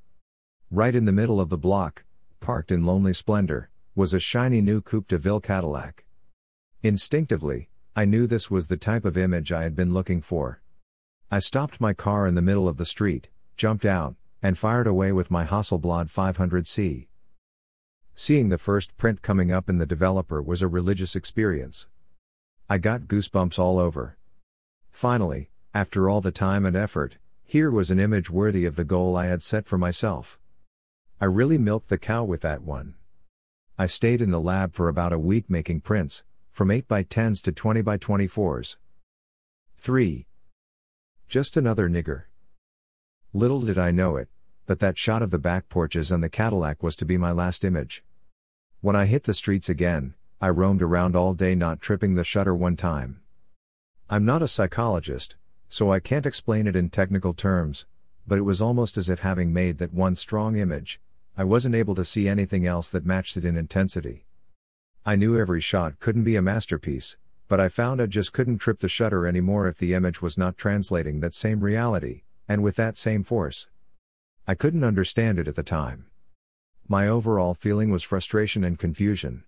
Right 0.72 0.96
in 0.96 1.04
the 1.04 1.12
middle 1.12 1.42
of 1.42 1.50
the 1.50 1.58
block, 1.58 2.06
parked 2.42 2.72
in 2.72 2.84
lonely 2.84 3.14
splendor, 3.14 3.70
was 3.96 4.14
a 4.14 4.20
shiny 4.20 4.60
new 4.60 4.82
Coupe 4.82 5.08
de 5.08 5.18
Ville 5.18 5.40
Cadillac. 5.40 6.04
Instinctively, 6.84 7.70
I 7.96 8.04
knew 8.04 8.28
this 8.28 8.52
was 8.52 8.68
the 8.68 8.76
type 8.76 9.06
of 9.06 9.18
image 9.18 9.52
I 9.52 9.64
had 9.64 9.76
been 9.76 9.94
looking 9.94 10.22
for. 10.22 10.62
I 11.30 11.40
stopped 11.40 11.80
my 11.80 11.94
car 11.94 12.28
in 12.28 12.36
the 12.36 12.42
middle 12.42 12.68
of 12.68 12.76
the 12.76 12.86
street, 12.86 13.30
jumped 13.56 13.86
out, 13.86 14.16
and 14.42 14.58
fired 14.58 14.88
away 14.88 15.12
with 15.12 15.32
my 15.32 15.46
Hasselblad 15.46 16.12
500C. 16.12 17.08
Seeing 18.16 18.50
the 18.50 18.58
first 18.58 18.98
print 18.98 19.22
coming 19.22 19.52
up 19.52 19.70
in 19.70 19.78
the 19.78 19.86
developer 19.86 20.42
was 20.42 20.62
a 20.62 20.68
religious 20.68 21.16
experience. 21.16 21.88
I 22.70 22.80
got 22.80 23.02
goosebumps 23.02 23.60
all 23.60 23.80
over. 23.80 24.18
Finally, 24.92 25.52
after 25.74 26.10
all 26.10 26.22
the 26.22 26.32
time 26.32 26.66
and 26.66 26.76
effort, 26.76 27.18
here 27.44 27.70
was 27.70 27.92
an 27.92 28.00
image 28.00 28.30
worthy 28.30 28.66
of 28.66 28.76
the 28.76 28.84
goal 28.84 29.16
I 29.16 29.28
had 29.28 29.44
set 29.44 29.68
for 29.68 29.78
myself. 29.78 30.40
I 31.22 31.26
really 31.26 31.60
milked 31.60 31.90
the 31.90 32.00
cow 32.00 32.24
with 32.24 32.42
that 32.42 32.64
one. 32.64 32.96
I 33.78 33.86
stayed 33.86 34.24
in 34.24 34.32
the 34.32 34.40
lab 34.40 34.74
for 34.74 34.90
about 34.90 35.14
a 35.14 35.20
week 35.20 35.52
making 35.52 35.82
prints, 35.82 36.24
from 36.52 36.70
8x10s 36.70 37.44
to 37.44 37.52
20x24s. 37.52 38.78
3. 39.78 40.26
Just 41.28 41.56
another 41.56 41.88
nigger. 41.88 42.24
Little 43.34 43.62
did 43.62 43.78
I 43.78 43.92
know 43.92 44.18
it, 44.18 44.30
but 44.66 44.80
that 44.80 44.98
shot 44.98 45.22
of 45.22 45.30
the 45.30 45.38
back 45.38 45.70
porches 45.70 46.12
and 46.12 46.24
the 46.24 46.28
Cadillac 46.28 46.82
was 46.82 46.96
to 46.96 47.06
be 47.06 47.20
my 47.20 47.32
last 47.32 47.64
image. 47.64 48.04
When 48.80 48.96
I 48.96 49.06
hit 49.06 49.26
the 49.26 49.36
streets 49.36 49.70
again, 49.70 50.16
I 50.42 50.50
roamed 50.50 50.82
around 50.82 51.16
all 51.16 51.36
day 51.36 51.54
not 51.54 51.82
tripping 51.82 52.16
the 52.16 52.24
shutter 52.24 52.56
one 52.56 52.78
time. 52.78 53.22
I'm 54.10 54.26
not 54.26 54.42
a 54.42 54.48
psychologist, 54.48 55.36
so 55.70 55.92
I 55.92 56.00
can't 56.00 56.26
explain 56.26 56.66
it 56.66 56.76
in 56.76 56.90
technical 56.90 57.36
terms, 57.36 57.86
but 58.26 58.40
it 58.40 58.42
was 58.42 58.60
almost 58.60 58.98
as 58.98 59.08
if 59.08 59.20
having 59.20 59.54
made 59.54 59.78
that 59.78 59.94
one 59.94 60.16
strong 60.16 60.56
image, 60.56 61.00
I 61.42 61.44
wasn't 61.44 61.74
able 61.74 61.96
to 61.96 62.06
see 62.06 62.28
anything 62.28 62.68
else 62.68 62.92
that 62.92 63.04
matched 63.04 63.36
it 63.36 63.46
in 63.46 63.58
intensity. 63.58 64.28
I 65.04 65.16
knew 65.16 65.40
every 65.40 65.60
shot 65.60 66.00
couldn't 66.00 66.24
be 66.24 66.36
a 66.36 66.42
masterpiece, 66.44 67.18
but 67.48 67.60
I 67.60 67.68
found 67.68 68.00
I 68.00 68.06
just 68.06 68.32
couldn't 68.32 68.60
trip 68.60 68.80
the 68.80 68.88
shutter 68.88 69.26
anymore 69.26 69.68
if 69.68 69.80
the 69.80 69.96
image 69.96 70.22
was 70.22 70.38
not 70.38 70.56
translating 70.56 71.20
that 71.20 71.34
same 71.34 71.62
reality, 71.62 72.22
and 72.48 72.62
with 72.62 72.76
that 72.76 72.96
same 72.96 73.24
force. 73.24 73.70
I 74.48 74.54
couldn't 74.54 74.84
understand 74.84 75.40
it 75.40 75.48
at 75.48 75.56
the 75.56 75.64
time. 75.64 76.06
My 76.88 77.08
overall 77.08 77.56
feeling 77.56 77.90
was 77.90 78.04
frustration 78.04 78.64
and 78.64 78.78
confusion. 78.78 79.44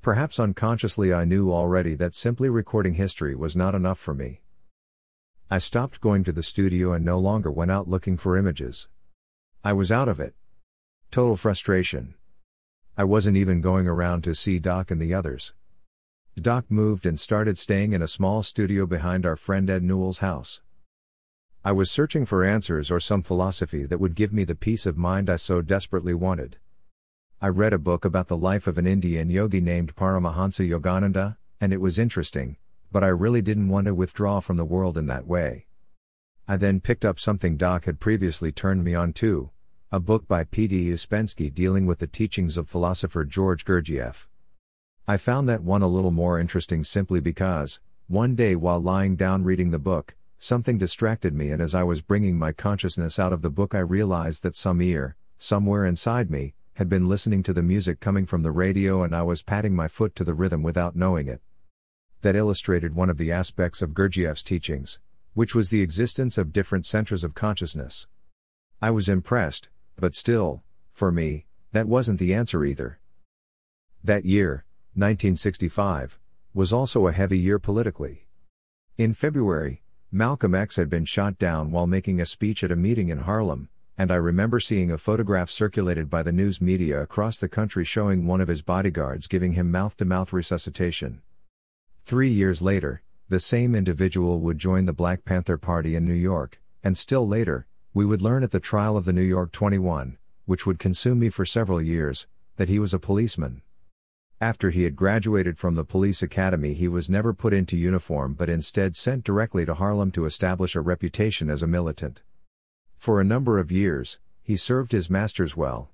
Perhaps 0.00 0.40
unconsciously 0.40 1.14
I 1.14 1.24
knew 1.24 1.52
already 1.52 1.94
that 1.94 2.16
simply 2.16 2.48
recording 2.48 2.94
history 2.94 3.36
was 3.36 3.54
not 3.54 3.76
enough 3.76 4.00
for 4.00 4.12
me. 4.12 4.40
I 5.48 5.58
stopped 5.58 6.00
going 6.00 6.24
to 6.24 6.32
the 6.32 6.42
studio 6.42 6.92
and 6.92 7.04
no 7.04 7.20
longer 7.20 7.52
went 7.52 7.70
out 7.70 7.86
looking 7.86 8.16
for 8.16 8.36
images. 8.36 8.88
I 9.62 9.72
was 9.72 9.92
out 9.92 10.08
of 10.08 10.18
it. 10.18 10.34
Total 11.12 11.36
frustration. 11.36 12.14
I 12.96 13.04
wasn't 13.04 13.36
even 13.36 13.60
going 13.60 13.86
around 13.86 14.24
to 14.24 14.34
see 14.34 14.58
Doc 14.58 14.90
and 14.90 14.98
the 14.98 15.12
others. 15.12 15.52
Doc 16.40 16.64
moved 16.70 17.04
and 17.04 17.20
started 17.20 17.58
staying 17.58 17.92
in 17.92 18.00
a 18.00 18.08
small 18.08 18.42
studio 18.42 18.86
behind 18.86 19.26
our 19.26 19.36
friend 19.36 19.68
Ed 19.68 19.82
Newell's 19.82 20.20
house. 20.20 20.62
I 21.62 21.72
was 21.72 21.90
searching 21.90 22.24
for 22.24 22.46
answers 22.46 22.90
or 22.90 22.98
some 22.98 23.22
philosophy 23.22 23.84
that 23.84 24.00
would 24.00 24.14
give 24.14 24.32
me 24.32 24.44
the 24.44 24.54
peace 24.54 24.86
of 24.86 24.96
mind 24.96 25.28
I 25.28 25.36
so 25.36 25.60
desperately 25.60 26.14
wanted. 26.14 26.56
I 27.42 27.48
read 27.48 27.74
a 27.74 27.78
book 27.78 28.06
about 28.06 28.28
the 28.28 28.36
life 28.38 28.66
of 28.66 28.78
an 28.78 28.86
Indian 28.86 29.28
yogi 29.28 29.60
named 29.60 29.94
Paramahansa 29.94 30.66
Yogananda, 30.66 31.36
and 31.60 31.74
it 31.74 31.82
was 31.82 31.98
interesting, 31.98 32.56
but 32.90 33.04
I 33.04 33.08
really 33.08 33.42
didn't 33.42 33.68
want 33.68 33.84
to 33.84 33.94
withdraw 33.94 34.40
from 34.40 34.56
the 34.56 34.64
world 34.64 34.96
in 34.96 35.08
that 35.08 35.26
way. 35.26 35.66
I 36.48 36.56
then 36.56 36.80
picked 36.80 37.04
up 37.04 37.20
something 37.20 37.58
Doc 37.58 37.84
had 37.84 38.00
previously 38.00 38.50
turned 38.50 38.82
me 38.82 38.94
on 38.94 39.12
to 39.20 39.50
a 39.94 40.00
book 40.00 40.26
by 40.26 40.42
P.D. 40.42 40.88
Uspensky 40.88 41.52
dealing 41.52 41.84
with 41.84 41.98
the 41.98 42.06
teachings 42.06 42.56
of 42.56 42.66
philosopher 42.66 43.26
George 43.26 43.66
Gurdjieff. 43.66 44.26
I 45.06 45.18
found 45.18 45.46
that 45.50 45.62
one 45.62 45.82
a 45.82 45.86
little 45.86 46.10
more 46.10 46.40
interesting 46.40 46.82
simply 46.82 47.20
because, 47.20 47.78
one 48.08 48.34
day 48.34 48.56
while 48.56 48.80
lying 48.80 49.16
down 49.16 49.44
reading 49.44 49.70
the 49.70 49.78
book, 49.78 50.14
something 50.38 50.78
distracted 50.78 51.34
me, 51.34 51.50
and 51.50 51.60
as 51.60 51.74
I 51.74 51.82
was 51.82 52.00
bringing 52.00 52.38
my 52.38 52.52
consciousness 52.52 53.18
out 53.18 53.34
of 53.34 53.42
the 53.42 53.50
book, 53.50 53.74
I 53.74 53.80
realized 53.80 54.42
that 54.44 54.56
some 54.56 54.80
ear, 54.80 55.14
somewhere 55.36 55.84
inside 55.84 56.30
me, 56.30 56.54
had 56.76 56.88
been 56.88 57.06
listening 57.06 57.42
to 57.42 57.52
the 57.52 57.62
music 57.62 58.00
coming 58.00 58.24
from 58.24 58.42
the 58.42 58.50
radio 58.50 59.02
and 59.02 59.14
I 59.14 59.20
was 59.20 59.42
patting 59.42 59.76
my 59.76 59.88
foot 59.88 60.16
to 60.16 60.24
the 60.24 60.32
rhythm 60.32 60.62
without 60.62 60.96
knowing 60.96 61.28
it. 61.28 61.42
That 62.22 62.34
illustrated 62.34 62.94
one 62.94 63.10
of 63.10 63.18
the 63.18 63.30
aspects 63.30 63.82
of 63.82 63.90
Gurdjieff's 63.90 64.42
teachings, 64.42 65.00
which 65.34 65.54
was 65.54 65.68
the 65.68 65.82
existence 65.82 66.38
of 66.38 66.50
different 66.50 66.86
centers 66.86 67.24
of 67.24 67.34
consciousness. 67.34 68.06
I 68.80 68.90
was 68.90 69.10
impressed, 69.10 69.68
but 70.02 70.16
still, 70.16 70.64
for 70.92 71.12
me, 71.12 71.46
that 71.70 71.86
wasn't 71.86 72.18
the 72.18 72.34
answer 72.34 72.64
either. 72.64 72.98
That 74.02 74.24
year, 74.24 74.64
1965, 74.94 76.18
was 76.52 76.72
also 76.72 77.06
a 77.06 77.12
heavy 77.12 77.38
year 77.38 77.60
politically. 77.60 78.26
In 78.98 79.14
February, 79.14 79.80
Malcolm 80.10 80.56
X 80.56 80.74
had 80.74 80.90
been 80.90 81.04
shot 81.04 81.38
down 81.38 81.70
while 81.70 81.86
making 81.86 82.20
a 82.20 82.26
speech 82.26 82.64
at 82.64 82.72
a 82.72 82.76
meeting 82.76 83.10
in 83.10 83.18
Harlem, 83.18 83.68
and 83.96 84.10
I 84.10 84.16
remember 84.16 84.58
seeing 84.58 84.90
a 84.90 84.98
photograph 84.98 85.48
circulated 85.48 86.10
by 86.10 86.24
the 86.24 86.32
news 86.32 86.60
media 86.60 87.00
across 87.00 87.38
the 87.38 87.48
country 87.48 87.84
showing 87.84 88.26
one 88.26 88.40
of 88.40 88.48
his 88.48 88.60
bodyguards 88.60 89.28
giving 89.28 89.52
him 89.52 89.70
mouth 89.70 89.96
to 89.98 90.04
mouth 90.04 90.32
resuscitation. 90.32 91.22
Three 92.04 92.32
years 92.32 92.60
later, 92.60 93.02
the 93.28 93.38
same 93.38 93.76
individual 93.76 94.40
would 94.40 94.58
join 94.58 94.86
the 94.86 94.92
Black 94.92 95.24
Panther 95.24 95.58
Party 95.58 95.94
in 95.94 96.04
New 96.04 96.12
York, 96.12 96.60
and 96.82 96.98
still 96.98 97.28
later, 97.28 97.68
we 97.94 98.06
would 98.06 98.22
learn 98.22 98.42
at 98.42 98.50
the 98.50 98.60
trial 98.60 98.96
of 98.96 99.04
the 99.04 99.12
New 99.12 99.20
York 99.20 99.52
21, 99.52 100.16
which 100.46 100.64
would 100.64 100.78
consume 100.78 101.18
me 101.18 101.28
for 101.28 101.44
several 101.44 101.82
years, 101.82 102.26
that 102.56 102.70
he 102.70 102.78
was 102.78 102.94
a 102.94 102.98
policeman. 102.98 103.60
After 104.40 104.70
he 104.70 104.84
had 104.84 104.96
graduated 104.96 105.58
from 105.58 105.74
the 105.74 105.84
police 105.84 106.22
academy, 106.22 106.72
he 106.72 106.88
was 106.88 107.10
never 107.10 107.34
put 107.34 107.52
into 107.52 107.76
uniform 107.76 108.32
but 108.32 108.48
instead 108.48 108.96
sent 108.96 109.24
directly 109.24 109.66
to 109.66 109.74
Harlem 109.74 110.10
to 110.12 110.24
establish 110.24 110.74
a 110.74 110.80
reputation 110.80 111.50
as 111.50 111.62
a 111.62 111.66
militant. 111.66 112.22
For 112.96 113.20
a 113.20 113.24
number 113.24 113.58
of 113.58 113.70
years, 113.70 114.18
he 114.42 114.56
served 114.56 114.92
his 114.92 115.10
masters 115.10 115.54
well. 115.54 115.90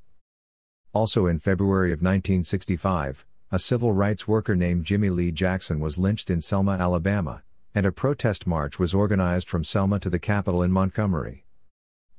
Also 0.93 1.27
in 1.27 1.41
February 1.41 1.91
of 1.91 1.99
1965, 1.99 3.27
a 3.51 3.59
civil 3.59 3.93
rights 3.93 4.29
worker 4.29 4.55
named 4.55 4.85
Jimmy 4.85 5.11
Lee 5.11 5.33
Jackson 5.33 5.81
was 5.81 5.99
lynched 5.99 6.31
in 6.31 6.41
Selma, 6.41 6.73
Alabama, 6.73 7.43
and 7.75 7.85
a 7.85 7.93
protest 7.93 8.47
march 8.47 8.79
was 8.79 8.95
organized 8.95 9.49
from 9.49 9.65
Selma 9.65 9.99
to 9.99 10.09
the 10.09 10.19
Capitol 10.19 10.63
in 10.63 10.71
Montgomery. 10.71 11.45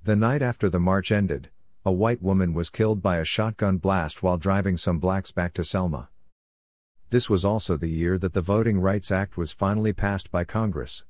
The 0.03 0.15
night 0.15 0.41
after 0.41 0.69
the 0.69 0.79
march 0.79 1.11
ended, 1.11 1.49
a 1.85 1.91
white 1.91 2.21
woman 2.21 2.53
was 2.53 2.69
killed 2.69 3.01
by 3.01 3.17
a 3.17 3.25
shotgun 3.25 3.77
blast 3.77 4.23
while 4.23 4.37
driving 4.37 4.77
some 4.77 4.97
blacks 4.97 5.31
back 5.31 5.53
to 5.55 5.63
Selma. 5.63 6.09
This 7.09 7.29
was 7.29 7.43
also 7.43 7.75
the 7.75 7.89
year 7.89 8.17
that 8.17 8.33
the 8.33 8.41
Voting 8.41 8.79
Rights 8.79 9.11
Act 9.11 9.35
was 9.35 9.51
finally 9.51 9.91
passed 9.91 10.31
by 10.31 10.45
Congress. 10.45 11.03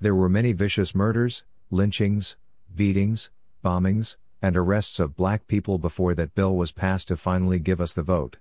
There 0.00 0.14
were 0.14 0.30
many 0.30 0.52
vicious 0.52 0.94
murders, 0.94 1.44
lynchings, 1.70 2.36
beatings, 2.74 3.30
bombings, 3.62 4.16
and 4.40 4.56
arrests 4.56 4.98
of 4.98 5.16
black 5.16 5.46
people 5.46 5.78
before 5.78 6.14
that 6.14 6.34
bill 6.34 6.56
was 6.56 6.72
passed 6.72 7.08
to 7.08 7.16
finally 7.16 7.58
give 7.58 7.80
us 7.80 7.92
the 7.92 8.02
vote. 8.02 8.38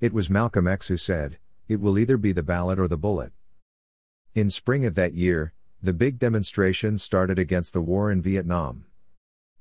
It 0.00 0.12
was 0.12 0.28
Malcolm 0.28 0.68
X 0.68 0.88
who 0.88 0.98
said, 0.98 1.38
It 1.68 1.80
will 1.80 1.98
either 1.98 2.18
be 2.18 2.32
the 2.32 2.42
ballot 2.42 2.78
or 2.78 2.88
the 2.88 2.98
bullet. 2.98 3.32
In 4.34 4.50
spring 4.50 4.84
of 4.84 4.94
that 4.96 5.14
year, 5.14 5.54
the 5.82 5.94
big 5.94 6.18
demonstrations 6.18 7.02
started 7.02 7.38
against 7.38 7.72
the 7.72 7.80
war 7.80 8.12
in 8.12 8.20
Vietnam. 8.20 8.84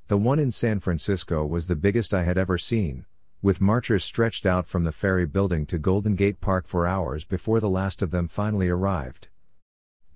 The 0.09 0.17
one 0.17 0.39
in 0.39 0.51
San 0.51 0.79
Francisco 0.79 1.45
was 1.45 1.67
the 1.67 1.75
biggest 1.75 2.15
I 2.15 2.23
had 2.23 2.35
ever 2.35 2.57
seen, 2.57 3.05
with 3.43 3.61
marchers 3.61 4.03
stretched 4.03 4.43
out 4.43 4.67
from 4.67 4.83
the 4.83 4.91
ferry 4.91 5.27
building 5.27 5.67
to 5.67 5.77
Golden 5.77 6.15
Gate 6.15 6.41
Park 6.41 6.67
for 6.67 6.87
hours 6.87 7.25
before 7.25 7.59
the 7.59 7.69
last 7.69 8.01
of 8.01 8.09
them 8.09 8.27
finally 8.27 8.69
arrived. 8.69 9.27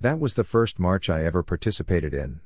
That 0.02 0.20
was 0.20 0.34
the 0.34 0.44
first 0.44 0.80
march 0.80 1.12
I 1.12 1.24
ever 1.24 1.44
participated 1.44 2.12
in. 2.12 2.42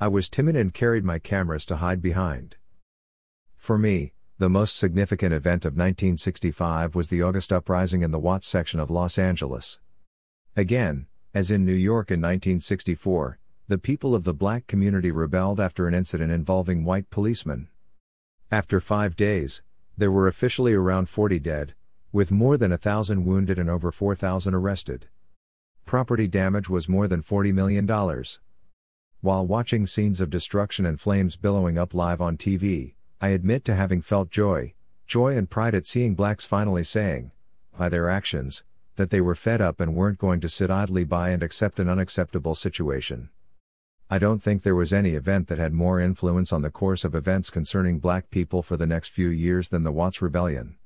I 0.00 0.08
was 0.08 0.30
timid 0.30 0.56
and 0.56 0.72
carried 0.72 1.04
my 1.04 1.18
cameras 1.18 1.66
to 1.66 1.76
hide 1.76 2.00
behind. 2.00 2.56
For 3.58 3.76
me, 3.76 4.14
the 4.38 4.48
most 4.48 4.78
significant 4.78 5.34
event 5.34 5.66
of 5.66 5.74
1965 5.74 6.94
was 6.94 7.10
the 7.10 7.20
August 7.20 7.52
uprising 7.52 8.00
in 8.00 8.12
the 8.12 8.18
Watts 8.18 8.46
section 8.46 8.80
of 8.80 8.90
Los 8.90 9.18
Angeles. 9.18 9.78
Again, 10.56 11.06
as 11.34 11.50
in 11.50 11.66
New 11.66 11.74
York 11.74 12.10
in 12.10 12.22
1964, 12.22 13.40
the 13.68 13.78
people 13.78 14.14
of 14.14 14.22
the 14.22 14.32
black 14.32 14.68
community 14.68 15.10
rebelled 15.10 15.58
after 15.58 15.88
an 15.88 15.94
incident 15.94 16.30
involving 16.30 16.84
white 16.84 17.10
policemen. 17.10 17.66
After 18.48 18.78
five 18.78 19.16
days, 19.16 19.60
there 19.98 20.12
were 20.12 20.28
officially 20.28 20.72
around 20.72 21.08
40 21.08 21.40
dead, 21.40 21.74
with 22.12 22.30
more 22.30 22.56
than 22.56 22.70
a 22.70 22.78
thousand 22.78 23.24
wounded 23.24 23.58
and 23.58 23.68
over 23.68 23.90
4,000 23.90 24.54
arrested. 24.54 25.08
Property 25.84 26.28
damage 26.28 26.68
was 26.68 26.88
more 26.88 27.08
than 27.08 27.24
$40 27.24 27.52
million. 27.52 27.86
While 29.20 29.46
watching 29.46 29.84
scenes 29.84 30.20
of 30.20 30.30
destruction 30.30 30.86
and 30.86 31.00
flames 31.00 31.34
billowing 31.34 31.76
up 31.76 31.92
live 31.92 32.20
on 32.20 32.36
TV, 32.36 32.94
I 33.20 33.28
admit 33.28 33.64
to 33.64 33.74
having 33.74 34.00
felt 34.00 34.30
joy, 34.30 34.74
joy 35.08 35.36
and 35.36 35.50
pride 35.50 35.74
at 35.74 35.88
seeing 35.88 36.14
blacks 36.14 36.46
finally 36.46 36.84
saying, 36.84 37.32
by 37.76 37.88
their 37.88 38.08
actions, 38.08 38.62
that 38.94 39.10
they 39.10 39.20
were 39.20 39.34
fed 39.34 39.60
up 39.60 39.80
and 39.80 39.96
weren't 39.96 40.18
going 40.18 40.40
to 40.40 40.48
sit 40.48 40.70
idly 40.70 41.02
by 41.02 41.30
and 41.30 41.42
accept 41.42 41.80
an 41.80 41.88
unacceptable 41.88 42.54
situation. 42.54 43.30
I 44.08 44.20
don't 44.20 44.40
think 44.40 44.62
there 44.62 44.76
was 44.76 44.92
any 44.92 45.14
event 45.14 45.48
that 45.48 45.58
had 45.58 45.72
more 45.72 46.00
influence 46.00 46.52
on 46.52 46.62
the 46.62 46.70
course 46.70 47.04
of 47.04 47.16
events 47.16 47.50
concerning 47.50 47.98
black 47.98 48.30
people 48.30 48.62
for 48.62 48.76
the 48.76 48.86
next 48.86 49.08
few 49.08 49.28
years 49.28 49.70
than 49.70 49.82
the 49.82 49.90
Watts 49.90 50.22
Rebellion. 50.22 50.76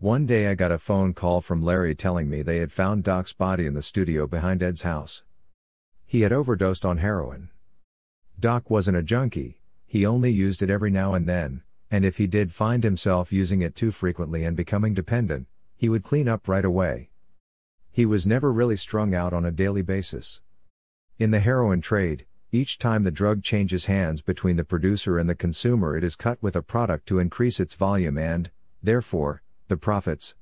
One 0.00 0.26
day 0.26 0.48
I 0.48 0.54
got 0.54 0.70
a 0.70 0.78
phone 0.78 1.14
call 1.14 1.40
from 1.40 1.62
Larry 1.62 1.94
telling 1.94 2.28
me 2.28 2.42
they 2.42 2.58
had 2.58 2.72
found 2.72 3.04
Doc's 3.04 3.32
body 3.32 3.64
in 3.64 3.72
the 3.72 3.80
studio 3.80 4.26
behind 4.26 4.62
Ed's 4.62 4.82
house. 4.82 5.22
He 6.06 6.20
had 6.20 6.32
overdosed 6.32 6.84
on 6.84 6.98
heroin. 6.98 7.48
Doc 8.38 8.68
wasn't 8.68 8.98
a 8.98 9.02
junkie, 9.02 9.58
he 9.86 10.04
only 10.04 10.30
used 10.30 10.62
it 10.62 10.68
every 10.68 10.90
now 10.90 11.14
and 11.14 11.26
then, 11.26 11.62
and 11.90 12.04
if 12.04 12.18
he 12.18 12.26
did 12.26 12.52
find 12.52 12.84
himself 12.84 13.32
using 13.32 13.62
it 13.62 13.74
too 13.74 13.90
frequently 13.90 14.44
and 14.44 14.58
becoming 14.58 14.92
dependent, 14.92 15.46
he 15.74 15.88
would 15.88 16.02
clean 16.02 16.28
up 16.28 16.48
right 16.48 16.66
away. 16.66 17.08
He 17.90 18.04
was 18.04 18.26
never 18.26 18.52
really 18.52 18.76
strung 18.76 19.14
out 19.14 19.32
on 19.32 19.46
a 19.46 19.50
daily 19.50 19.82
basis. 19.82 20.42
In 21.20 21.32
the 21.32 21.40
heroin 21.40 21.82
trade, 21.82 22.24
each 22.50 22.78
time 22.78 23.02
the 23.02 23.10
drug 23.10 23.42
changes 23.42 23.84
hands 23.84 24.22
between 24.22 24.56
the 24.56 24.64
producer 24.64 25.18
and 25.18 25.28
the 25.28 25.34
consumer, 25.34 25.94
it 25.94 26.02
is 26.02 26.16
cut 26.16 26.42
with 26.42 26.56
a 26.56 26.62
product 26.62 27.06
to 27.08 27.18
increase 27.18 27.60
its 27.60 27.74
volume 27.74 28.16
and, 28.16 28.50
therefore, 28.82 29.42
the 29.68 29.76
profits. 29.76 30.34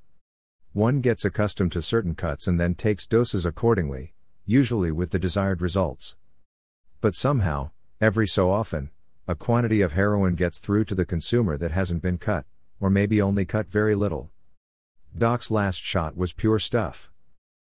One 0.75 1.01
gets 1.01 1.25
accustomed 1.25 1.73
to 1.73 1.83
certain 1.83 2.15
cuts 2.15 2.47
and 2.47 2.61
then 2.61 2.77
takes 2.77 3.09
doses 3.09 3.45
accordingly, 3.45 4.15
usually 4.47 4.93
with 4.93 5.11
the 5.11 5.19
desired 5.19 5.61
results. 5.61 6.15
But 7.01 7.17
somehow, 7.17 7.73
every 8.01 8.29
so 8.29 8.49
often, 8.49 8.91
a 9.27 9.35
quantity 9.35 9.81
of 9.81 9.95
heroin 9.95 10.37
gets 10.37 10.61
through 10.61 10.85
to 10.85 10.95
the 10.95 11.05
consumer 11.05 11.57
that 11.57 11.73
hasn't 11.73 12.03
been 12.03 12.19
cut, 12.19 12.47
or 12.79 12.89
maybe 12.89 13.21
only 13.21 13.45
cut 13.45 13.67
very 13.67 13.97
little. 13.97 14.31
Doc's 15.19 15.51
last 15.51 15.83
shot 15.83 16.17
was 16.17 16.33
pure 16.33 16.61
stuff. 16.61 17.11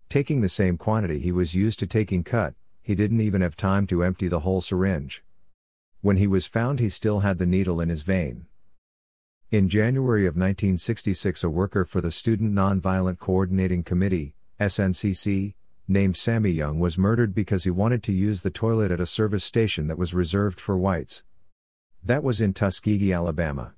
Taking 0.07 0.41
the 0.41 0.49
same 0.49 0.77
quantity 0.77 1.17
he 1.17 1.31
was 1.31 1.55
used 1.55 1.79
to 1.79 1.87
taking 1.87 2.23
cut, 2.23 2.53
he 2.81 2.95
didn't 2.95 3.21
even 3.21 3.41
have 3.41 3.55
time 3.55 3.87
to 3.87 4.03
empty 4.03 4.27
the 4.27 4.41
whole 4.41 4.61
syringe. 4.61 5.23
When 6.01 6.17
he 6.17 6.27
was 6.27 6.47
found, 6.47 6.79
he 6.79 6.89
still 6.89 7.19
had 7.19 7.37
the 7.37 7.45
needle 7.45 7.79
in 7.79 7.89
his 7.89 8.03
vein. 8.03 8.47
In 9.51 9.69
January 9.69 10.25
of 10.25 10.35
1966, 10.35 11.43
a 11.43 11.49
worker 11.49 11.85
for 11.85 12.01
the 12.01 12.11
Student 12.11 12.53
Nonviolent 12.53 13.19
Coordinating 13.19 13.83
Committee, 13.83 14.33
SNCC, 14.59 15.55
named 15.87 16.15
Sammy 16.15 16.51
Young 16.51 16.79
was 16.79 16.97
murdered 16.97 17.35
because 17.35 17.65
he 17.65 17.69
wanted 17.69 18.01
to 18.03 18.13
use 18.13 18.41
the 18.41 18.49
toilet 18.49 18.91
at 18.91 18.99
a 18.99 19.05
service 19.05 19.43
station 19.43 19.87
that 19.87 19.97
was 19.97 20.13
reserved 20.13 20.59
for 20.59 20.77
whites. 20.77 21.23
That 22.03 22.23
was 22.23 22.41
in 22.41 22.53
Tuskegee, 22.53 23.13
Alabama. 23.13 23.73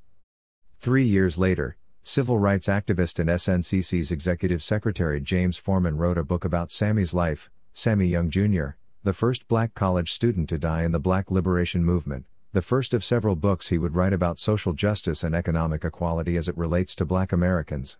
Three 0.79 1.05
years 1.05 1.37
later, 1.37 1.77
Civil 2.05 2.37
rights 2.37 2.67
activist 2.67 3.17
and 3.17 3.29
SNCC's 3.29 4.11
executive 4.11 4.61
secretary 4.61 5.21
James 5.21 5.55
Forman 5.55 5.95
wrote 5.95 6.17
a 6.17 6.23
book 6.25 6.43
about 6.43 6.69
Sammy's 6.69 7.13
life, 7.13 7.49
Sammy 7.73 8.07
Young 8.07 8.29
Jr., 8.29 8.71
the 9.03 9.13
first 9.13 9.49
black 9.49 9.73
college 9.73 10.13
student 10.13 10.47
to 10.47 10.57
die 10.57 10.85
in 10.85 10.93
the 10.93 10.99
black 10.99 11.29
liberation 11.29 11.83
movement, 11.83 12.25
the 12.53 12.61
first 12.61 12.93
of 12.93 13.03
several 13.03 13.35
books 13.35 13.67
he 13.67 13.77
would 13.77 13.95
write 13.95 14.13
about 14.13 14.39
social 14.39 14.71
justice 14.71 15.25
and 15.25 15.35
economic 15.35 15.83
equality 15.83 16.37
as 16.37 16.47
it 16.47 16.57
relates 16.57 16.95
to 16.95 17.03
black 17.03 17.33
Americans. 17.33 17.97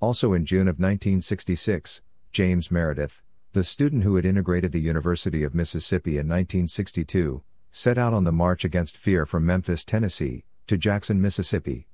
Also 0.00 0.32
in 0.32 0.44
June 0.44 0.66
of 0.66 0.80
1966, 0.80 2.02
James 2.32 2.68
Meredith, 2.68 3.22
the 3.52 3.62
student 3.62 4.02
who 4.02 4.16
had 4.16 4.24
integrated 4.24 4.72
the 4.72 4.80
University 4.80 5.44
of 5.44 5.54
Mississippi 5.54 6.12
in 6.12 6.26
1962, 6.26 7.44
set 7.70 7.96
out 7.96 8.12
on 8.12 8.24
the 8.24 8.32
march 8.32 8.64
against 8.64 8.96
fear 8.96 9.24
from 9.24 9.46
Memphis, 9.46 9.84
Tennessee, 9.84 10.42
to 10.66 10.76
Jackson, 10.76 11.20
Mississippi. 11.20 11.86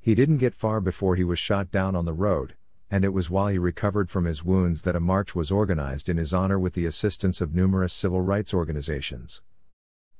He 0.00 0.14
didn't 0.14 0.38
get 0.38 0.54
far 0.54 0.80
before 0.80 1.16
he 1.16 1.24
was 1.24 1.40
shot 1.40 1.72
down 1.72 1.96
on 1.96 2.04
the 2.04 2.12
road, 2.12 2.54
and 2.92 3.06
it 3.06 3.14
was 3.14 3.30
while 3.30 3.48
he 3.48 3.56
recovered 3.56 4.10
from 4.10 4.26
his 4.26 4.44
wounds 4.44 4.82
that 4.82 4.94
a 4.94 5.00
march 5.00 5.34
was 5.34 5.50
organized 5.50 6.10
in 6.10 6.18
his 6.18 6.34
honor 6.34 6.58
with 6.58 6.74
the 6.74 6.84
assistance 6.84 7.40
of 7.40 7.54
numerous 7.54 7.90
civil 7.90 8.20
rights 8.20 8.52
organizations. 8.52 9.40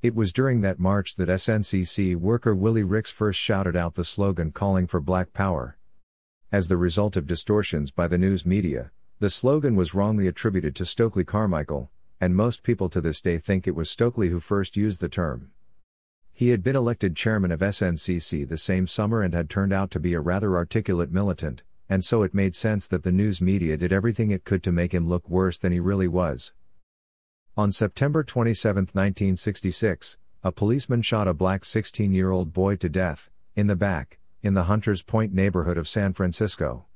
It 0.01 0.15
was 0.15 0.33
during 0.33 0.61
that 0.61 0.79
march 0.79 1.15
that 1.17 1.29
SNCC 1.29 2.15
worker 2.15 2.55
Willie 2.55 2.81
Ricks 2.81 3.11
first 3.11 3.39
shouted 3.39 3.75
out 3.75 3.93
the 3.93 4.03
slogan 4.03 4.51
calling 4.51 4.87
for 4.87 4.99
Black 4.99 5.33
Power. 5.33 5.77
As 6.51 6.67
the 6.67 6.75
result 6.75 7.15
of 7.15 7.27
distortions 7.27 7.91
by 7.91 8.07
the 8.07 8.17
news 8.17 8.43
media, 8.43 8.89
the 9.19 9.29
slogan 9.29 9.75
was 9.75 9.93
wrongly 9.93 10.27
attributed 10.27 10.75
to 10.77 10.83
Stokely 10.83 11.23
Carmichael, 11.23 11.91
and 12.19 12.35
most 12.35 12.63
people 12.63 12.89
to 12.89 13.01
this 13.01 13.21
day 13.21 13.37
think 13.37 13.67
it 13.67 13.75
was 13.75 13.87
Stokely 13.87 14.29
who 14.29 14.39
first 14.39 14.75
used 14.75 14.99
the 14.99 15.07
term. 15.07 15.51
He 16.31 16.49
had 16.49 16.63
been 16.63 16.75
elected 16.75 17.15
chairman 17.15 17.51
of 17.51 17.59
SNCC 17.59 18.49
the 18.49 18.57
same 18.57 18.87
summer 18.87 19.21
and 19.21 19.35
had 19.35 19.47
turned 19.47 19.73
out 19.73 19.91
to 19.91 19.99
be 19.99 20.15
a 20.15 20.19
rather 20.19 20.55
articulate 20.55 21.11
militant, 21.11 21.61
and 21.93 22.03
so 22.03 22.23
it 22.23 22.33
made 22.33 22.55
sense 22.55 22.87
that 22.87 23.03
the 23.03 23.11
news 23.11 23.39
media 23.39 23.77
did 23.77 23.93
everything 23.93 24.31
it 24.31 24.45
could 24.45 24.63
to 24.63 24.71
make 24.71 24.95
him 24.95 25.07
look 25.07 25.29
worse 25.29 25.59
than 25.59 25.71
he 25.71 25.79
really 25.79 26.07
was. 26.07 26.51
On 27.55 27.71
September 27.71 28.23
27, 28.23 28.85
1966, 28.93 30.17
a 30.43 30.51
policeman 30.51 31.03
shot 31.03 31.27
a 31.27 31.35
black 31.35 31.63
16 31.63 32.11
year 32.11 32.31
old 32.31 32.51
boy 32.51 32.75
to 32.77 32.89
death, 32.89 33.29
in 33.55 33.67
the 33.67 33.75
back, 33.75 34.17
in 34.41 34.55
the 34.55 34.63
Hunters 34.63 35.03
Point 35.03 35.35
neighborhood 35.35 35.77
of 35.77 35.87
San 35.87 36.13
Francisco. 36.13 36.87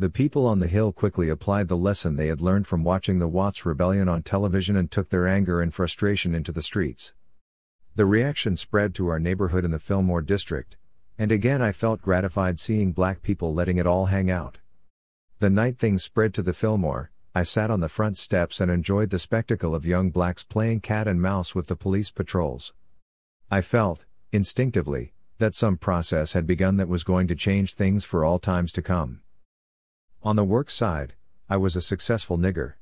The 0.00 0.10
people 0.10 0.46
on 0.46 0.58
the 0.58 0.66
Hill 0.66 0.90
quickly 0.90 1.28
applied 1.28 1.68
the 1.68 1.76
lesson 1.76 2.16
they 2.16 2.26
had 2.26 2.40
learned 2.40 2.66
from 2.66 2.82
watching 2.82 3.20
the 3.20 3.28
Watts 3.28 3.64
Rebellion 3.64 4.08
on 4.08 4.24
television 4.24 4.74
and 4.74 4.90
took 4.90 5.10
their 5.10 5.28
anger 5.28 5.60
and 5.60 5.72
frustration 5.72 6.34
into 6.34 6.50
the 6.50 6.60
streets. 6.60 7.12
The 7.94 8.04
reaction 8.04 8.56
spread 8.56 8.96
to 8.96 9.06
our 9.06 9.20
neighborhood 9.20 9.64
in 9.64 9.70
the 9.70 9.78
Fillmore 9.78 10.22
district, 10.22 10.76
and 11.18 11.30
again 11.30 11.62
I 11.62 11.72
felt 11.72 12.02
gratified 12.02 12.58
seeing 12.58 12.92
black 12.92 13.22
people 13.22 13.54
letting 13.54 13.78
it 13.78 13.86
all 13.86 14.06
hang 14.06 14.30
out. 14.30 14.58
The 15.38 15.50
night 15.50 15.78
things 15.78 16.02
spread 16.02 16.34
to 16.34 16.42
the 16.42 16.52
Fillmore, 16.52 17.10
I 17.34 17.42
sat 17.42 17.70
on 17.70 17.80
the 17.80 17.88
front 17.88 18.16
steps 18.16 18.60
and 18.60 18.70
enjoyed 18.70 19.10
the 19.10 19.18
spectacle 19.18 19.74
of 19.74 19.84
young 19.84 20.10
blacks 20.10 20.44
playing 20.44 20.80
cat 20.80 21.08
and 21.08 21.20
mouse 21.20 21.54
with 21.54 21.66
the 21.66 21.76
police 21.76 22.10
patrols. 22.10 22.72
I 23.50 23.60
felt, 23.60 24.04
instinctively, 24.32 25.12
that 25.38 25.54
some 25.54 25.76
process 25.76 26.32
had 26.32 26.46
begun 26.46 26.76
that 26.76 26.88
was 26.88 27.02
going 27.02 27.26
to 27.26 27.34
change 27.34 27.74
things 27.74 28.04
for 28.04 28.24
all 28.24 28.38
times 28.38 28.70
to 28.72 28.82
come. 28.82 29.20
On 30.22 30.36
the 30.36 30.44
work 30.44 30.70
side, 30.70 31.14
I 31.50 31.56
was 31.56 31.76
a 31.76 31.82
successful 31.82 32.38
nigger. 32.38 32.74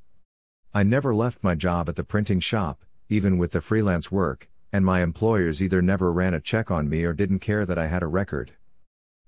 I 0.74 0.82
never 0.82 1.14
left 1.14 1.42
my 1.42 1.54
job 1.54 1.88
at 1.88 1.96
the 1.96 2.04
printing 2.04 2.40
shop, 2.40 2.84
even 3.08 3.38
with 3.38 3.52
the 3.52 3.60
freelance 3.60 4.12
work, 4.12 4.48
and 4.72 4.84
my 4.84 5.02
employers 5.02 5.62
either 5.62 5.82
never 5.82 6.10
ran 6.10 6.32
a 6.32 6.40
check 6.40 6.70
on 6.70 6.88
me 6.88 7.04
or 7.04 7.12
didn't 7.12 7.40
care 7.40 7.66
that 7.66 7.78
I 7.78 7.88
had 7.88 8.02
a 8.02 8.06
record. 8.06 8.52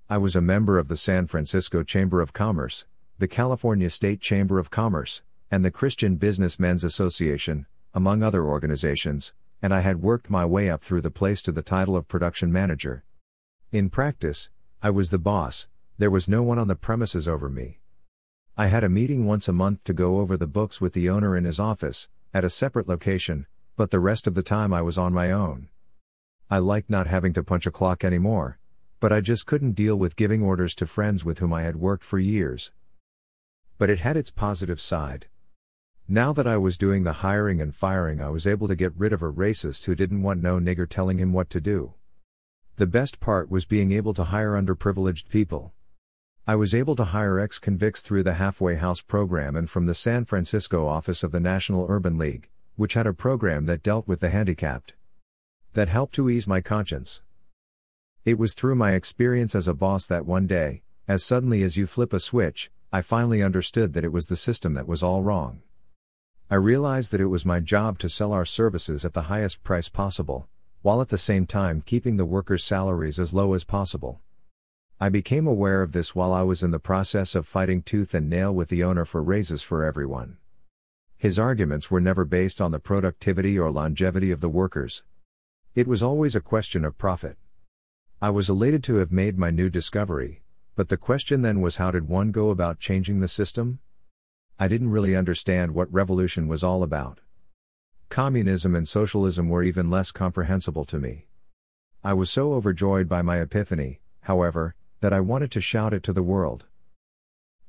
I 0.09 0.17
was 0.17 0.35
a 0.35 0.41
member 0.41 0.79
of 0.79 0.87
the 0.87 0.97
San 0.97 1.27
Francisco 1.27 1.83
Chamber 1.83 2.19
of 2.19 2.33
Commerce, 2.33 2.85
the 3.19 3.27
California 3.27 3.89
State 3.89 4.21
Chamber 4.21 4.59
of 4.59 4.71
Commerce, 4.71 5.21
and 5.51 5.63
the 5.63 5.71
Christian 5.71 6.15
Businessmen's 6.15 6.83
Association, 6.83 7.67
among 7.93 8.23
other 8.23 8.43
organizations, 8.43 9.33
and 9.61 9.73
I 9.73 9.81
had 9.81 10.01
worked 10.01 10.29
my 10.29 10.45
way 10.45 10.69
up 10.69 10.83
through 10.83 11.01
the 11.01 11.11
place 11.11 11.41
to 11.43 11.51
the 11.51 11.61
title 11.61 11.95
of 11.95 12.07
production 12.07 12.51
manager. 12.51 13.03
In 13.71 13.89
practice, 13.89 14.49
I 14.81 14.89
was 14.89 15.11
the 15.11 15.19
boss, 15.19 15.67
there 15.97 16.11
was 16.11 16.27
no 16.27 16.43
one 16.43 16.59
on 16.59 16.67
the 16.67 16.75
premises 16.75 17.27
over 17.27 17.49
me. 17.49 17.79
I 18.57 18.67
had 18.67 18.83
a 18.83 18.89
meeting 18.89 19.25
once 19.25 19.47
a 19.47 19.53
month 19.53 19.83
to 19.85 19.93
go 19.93 20.19
over 20.19 20.37
the 20.37 20.47
books 20.47 20.81
with 20.81 20.93
the 20.93 21.09
owner 21.09 21.37
in 21.37 21.45
his 21.45 21.59
office, 21.59 22.09
at 22.33 22.43
a 22.43 22.49
separate 22.49 22.87
location, 22.87 23.47
but 23.75 23.91
the 23.91 23.99
rest 23.99 24.27
of 24.27 24.33
the 24.33 24.43
time 24.43 24.73
I 24.73 24.81
was 24.81 24.97
on 24.97 25.13
my 25.13 25.31
own. 25.31 25.67
I 26.49 26.59
liked 26.59 26.89
not 26.89 27.07
having 27.07 27.33
to 27.33 27.43
punch 27.43 27.65
a 27.65 27.71
clock 27.71 28.03
anymore, 28.03 28.59
but 28.99 29.11
I 29.11 29.21
just 29.21 29.45
couldn't 29.45 29.73
deal 29.73 29.95
with 29.95 30.15
giving 30.15 30.41
orders 30.41 30.75
to 30.75 30.87
friends 30.87 31.25
with 31.25 31.39
whom 31.39 31.53
I 31.53 31.63
had 31.63 31.75
worked 31.75 32.03
for 32.03 32.19
years. 32.19 32.71
But 33.77 33.89
it 33.89 33.99
had 33.99 34.15
its 34.15 34.31
positive 34.31 34.79
side. 34.79 35.27
Now 36.07 36.33
that 36.33 36.45
I 36.45 36.57
was 36.57 36.77
doing 36.77 37.03
the 37.03 37.13
hiring 37.13 37.59
and 37.59 37.75
firing, 37.75 38.21
I 38.21 38.29
was 38.29 38.45
able 38.45 38.67
to 38.67 38.75
get 38.75 38.95
rid 38.95 39.11
of 39.11 39.23
a 39.23 39.31
racist 39.31 39.85
who 39.85 39.95
didn't 39.95 40.21
want 40.21 40.41
no 40.41 40.59
nigger 40.59 40.87
telling 40.87 41.17
him 41.17 41.33
what 41.33 41.49
to 41.49 41.59
do. 41.59 41.95
The 42.77 42.85
best 42.85 43.19
part 43.19 43.49
was 43.49 43.65
being 43.65 43.91
able 43.91 44.13
to 44.13 44.25
hire 44.25 44.51
underprivileged 44.51 45.29
people. 45.29 45.73
I 46.47 46.55
was 46.55 46.75
able 46.75 46.95
to 46.97 47.05
hire 47.05 47.39
ex 47.39 47.57
convicts 47.57 48.01
through 48.01 48.21
the 48.21 48.35
Halfway 48.35 48.75
House 48.75 49.01
program 49.01 49.55
and 49.55 49.67
from 49.67 49.87
the 49.87 49.95
San 49.95 50.25
Francisco 50.25 50.85
office 50.85 51.23
of 51.23 51.31
the 51.31 51.39
National 51.39 51.87
Urban 51.89 52.19
League, 52.19 52.49
which 52.75 52.93
had 52.93 53.07
a 53.07 53.13
program 53.13 53.65
that 53.65 53.83
dealt 53.83 54.07
with 54.07 54.19
the 54.19 54.29
handicapped. 54.29 54.93
That 55.73 55.89
helped 55.89 56.15
to 56.15 56.29
ease 56.29 56.47
my 56.47 56.61
conscience. 56.61 57.21
It 58.23 58.37
was 58.37 58.53
through 58.53 58.75
my 58.75 58.93
experience 58.93 59.55
as 59.55 59.67
a 59.67 59.73
boss 59.73 60.07
that 60.07 60.25
one 60.25 60.47
day, 60.47 60.81
as 61.07 61.23
suddenly 61.23 61.63
as 61.63 61.77
you 61.77 61.85
flip 61.85 62.13
a 62.13 62.19
switch, 62.19 62.71
I 62.91 63.01
finally 63.01 63.43
understood 63.43 63.93
that 63.93 64.03
it 64.03 64.11
was 64.11 64.27
the 64.27 64.35
system 64.35 64.73
that 64.73 64.87
was 64.87 65.03
all 65.03 65.21
wrong. 65.21 65.61
I 66.49 66.55
realized 66.55 67.11
that 67.11 67.21
it 67.21 67.25
was 67.25 67.45
my 67.45 67.59
job 67.59 67.99
to 67.99 68.09
sell 68.09 68.31
our 68.31 68.45
services 68.45 69.03
at 69.03 69.13
the 69.13 69.23
highest 69.23 69.63
price 69.63 69.89
possible, 69.89 70.47
while 70.81 71.01
at 71.01 71.09
the 71.09 71.17
same 71.17 71.45
time 71.45 71.81
keeping 71.85 72.17
the 72.17 72.25
workers' 72.25 72.63
salaries 72.63 73.19
as 73.19 73.33
low 73.33 73.53
as 73.53 73.63
possible. 73.63 74.21
I 74.99 75.09
became 75.09 75.45
aware 75.45 75.81
of 75.81 75.91
this 75.91 76.15
while 76.15 76.31
I 76.31 76.43
was 76.43 76.63
in 76.63 76.71
the 76.71 76.79
process 76.79 77.35
of 77.35 77.45
fighting 77.45 77.81
tooth 77.81 78.13
and 78.13 78.29
nail 78.29 78.53
with 78.55 78.69
the 78.69 78.83
owner 78.83 79.03
for 79.03 79.21
raises 79.21 79.61
for 79.61 79.83
everyone. 79.83 80.37
His 81.25 81.39
arguments 81.39 81.89
were 81.89 81.99
never 81.99 82.23
based 82.23 82.61
on 82.61 82.69
the 82.69 82.77
productivity 82.77 83.57
or 83.57 83.71
longevity 83.71 84.29
of 84.29 84.41
the 84.41 84.47
workers. 84.47 85.01
It 85.73 85.87
was 85.87 86.03
always 86.03 86.35
a 86.35 86.39
question 86.39 86.85
of 86.85 86.99
profit. 86.99 87.35
I 88.21 88.29
was 88.29 88.47
elated 88.47 88.83
to 88.83 88.97
have 88.97 89.11
made 89.11 89.35
my 89.35 89.49
new 89.49 89.71
discovery, 89.71 90.43
but 90.75 90.89
the 90.89 90.97
question 90.97 91.41
then 91.41 91.61
was 91.61 91.77
how 91.77 91.89
did 91.89 92.07
one 92.07 92.31
go 92.31 92.51
about 92.51 92.77
changing 92.77 93.21
the 93.21 93.27
system? 93.27 93.79
I 94.59 94.67
didn't 94.67 94.91
really 94.91 95.15
understand 95.15 95.73
what 95.73 95.91
revolution 95.91 96.47
was 96.47 96.63
all 96.63 96.83
about. 96.83 97.21
Communism 98.09 98.75
and 98.75 98.87
socialism 98.87 99.49
were 99.49 99.63
even 99.63 99.89
less 99.89 100.11
comprehensible 100.11 100.85
to 100.85 100.99
me. 100.99 101.25
I 102.03 102.13
was 102.13 102.29
so 102.29 102.53
overjoyed 102.53 103.09
by 103.09 103.23
my 103.23 103.41
epiphany, 103.41 103.99
however, 104.21 104.75
that 104.99 105.11
I 105.11 105.21
wanted 105.21 105.49
to 105.53 105.59
shout 105.59 105.91
it 105.91 106.03
to 106.03 106.13
the 106.13 106.21
world. 106.21 106.67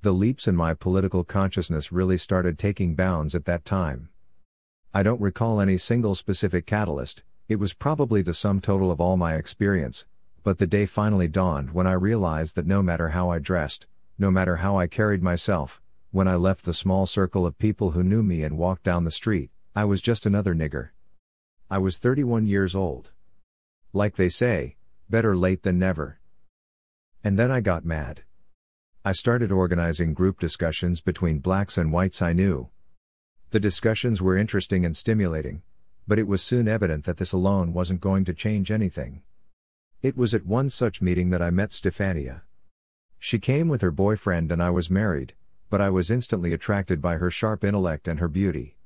The 0.07 0.13
leaps 0.13 0.47
in 0.47 0.55
my 0.55 0.73
political 0.73 1.25
consciousness 1.25 1.91
really 1.91 2.17
started 2.17 2.61
taking 2.61 2.95
bounds 2.95 3.35
at 3.35 3.45
that 3.47 3.65
time. 3.65 4.09
I 4.95 5.03
don't 5.03 5.21
recall 5.21 5.61
any 5.61 5.79
single 5.79 6.15
specific 6.15 6.65
catalyst, 6.65 7.25
it 7.49 7.57
was 7.57 7.75
probably 7.75 8.23
the 8.23 8.33
sum 8.33 8.61
total 8.61 8.93
of 8.93 9.01
all 9.01 9.17
my 9.17 9.35
experience, 9.35 10.05
but 10.45 10.59
the 10.59 10.67
day 10.69 10.87
finally 10.87 11.27
dawned 11.27 11.73
when 11.73 11.89
I 11.89 11.95
realized 11.95 12.55
that 12.55 12.69
no 12.69 12.85
matter 12.85 13.09
how 13.09 13.31
I 13.31 13.41
dressed, 13.41 13.89
no 14.17 14.31
matter 14.31 14.59
how 14.59 14.79
I 14.79 14.87
carried 14.87 15.25
myself, 15.25 15.83
when 16.13 16.29
I 16.29 16.37
left 16.37 16.65
the 16.65 16.73
small 16.73 17.07
circle 17.07 17.45
of 17.45 17.59
people 17.59 17.91
who 17.91 18.05
knew 18.05 18.23
me 18.23 18.45
and 18.45 18.57
walked 18.57 18.85
down 18.85 19.03
the 19.03 19.11
street, 19.11 19.51
I 19.75 19.87
was 19.87 20.01
just 20.01 20.25
another 20.25 20.55
nigger. 20.55 20.91
I 21.69 21.79
was 21.79 21.99
31 21.99 22.47
years 22.47 22.77
old. 22.77 23.11
Like 23.93 24.15
they 24.15 24.29
say, 24.29 24.77
better 25.11 25.37
late 25.37 25.65
than 25.65 25.81
never. 25.81 26.21
And 27.25 27.37
then 27.37 27.51
I 27.51 27.61
got 27.61 27.85
mad. 27.85 28.23
I 29.07 29.13
started 29.13 29.53
organizing 29.53 30.15
group 30.15 30.41
discussions 30.41 31.01
between 31.01 31.39
blacks 31.39 31.79
and 31.79 31.93
whites 31.93 32.21
I 32.21 32.33
knew. 32.33 32.71
The 33.51 33.61
discussions 33.61 34.21
were 34.21 34.37
interesting 34.37 34.85
and 34.85 34.97
stimulating, 34.97 35.63
but 36.09 36.19
it 36.19 36.27
was 36.27 36.43
soon 36.43 36.67
evident 36.67 37.05
that 37.05 37.19
this 37.19 37.33
alone 37.33 37.73
wasn't 37.73 38.01
going 38.01 38.25
to 38.25 38.35
change 38.35 38.73
anything. 38.73 39.23
It 40.03 40.17
was 40.17 40.35
at 40.35 40.45
one 40.45 40.71
such 40.71 41.01
meeting 41.01 41.31
that 41.31 41.41
I 41.41 41.51
met 41.51 41.71
Stefania. 41.71 42.43
She 43.21 43.39
came 43.39 43.69
with 43.69 43.81
her 43.81 43.93
boyfriend 43.93 44.51
and 44.51 44.61
I 44.61 44.71
was 44.71 44.91
married, 44.91 45.35
but 45.71 45.81
I 45.81 45.89
was 45.89 46.11
instantly 46.11 46.53
attracted 46.53 47.01
by 47.01 47.19
her 47.19 47.31
sharp 47.31 47.63
intellect 47.63 48.09
and 48.09 48.19
her 48.19 48.27
beauty. 48.27 48.77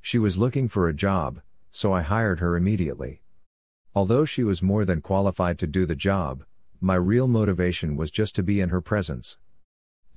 She 0.00 0.20
was 0.20 0.38
looking 0.38 0.68
for 0.68 0.88
a 0.88 0.94
job, 0.94 1.40
so 1.72 1.92
I 1.92 2.02
hired 2.02 2.38
her 2.38 2.56
immediately. 2.56 3.22
Although 3.92 4.24
she 4.24 4.44
was 4.44 4.62
more 4.62 4.84
than 4.84 5.00
qualified 5.00 5.58
to 5.58 5.66
do 5.66 5.84
the 5.84 5.96
job, 5.96 6.44
my 6.80 6.94
real 6.94 7.26
motivation 7.26 7.96
was 7.96 8.12
just 8.12 8.36
to 8.36 8.44
be 8.44 8.60
in 8.60 8.68
her 8.68 8.80
presence. 8.80 9.36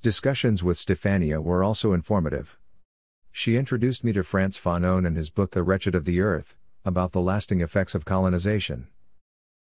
Discussions 0.04 0.64
with 0.64 0.80
Stefania 0.80 1.44
were 1.44 1.64
also 1.64 1.94
informative. 1.94 2.58
She 3.32 3.56
introduced 3.56 4.04
me 4.04 4.12
to 4.14 4.24
Frantz 4.24 4.60
Fanon 4.60 5.06
and 5.06 5.16
his 5.16 5.30
book 5.30 5.52
The 5.52 5.62
Wretched 5.62 5.94
of 5.94 6.06
the 6.06 6.22
Earth, 6.22 6.56
about 6.84 7.12
the 7.12 7.22
lasting 7.22 7.62
effects 7.62 7.94
of 7.94 8.04
colonization. 8.04 8.88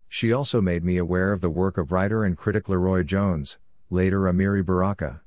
She 0.09 0.33
also 0.33 0.59
made 0.59 0.83
me 0.83 0.97
aware 0.97 1.31
of 1.31 1.41
the 1.41 1.49
work 1.51 1.77
of 1.77 1.91
writer 1.91 2.23
and 2.23 2.35
critic 2.35 2.63
LeRoi 2.63 3.05
Jones, 3.05 3.59
later 3.91 4.21
Amiri 4.21 4.65
Baraka. 4.65 5.21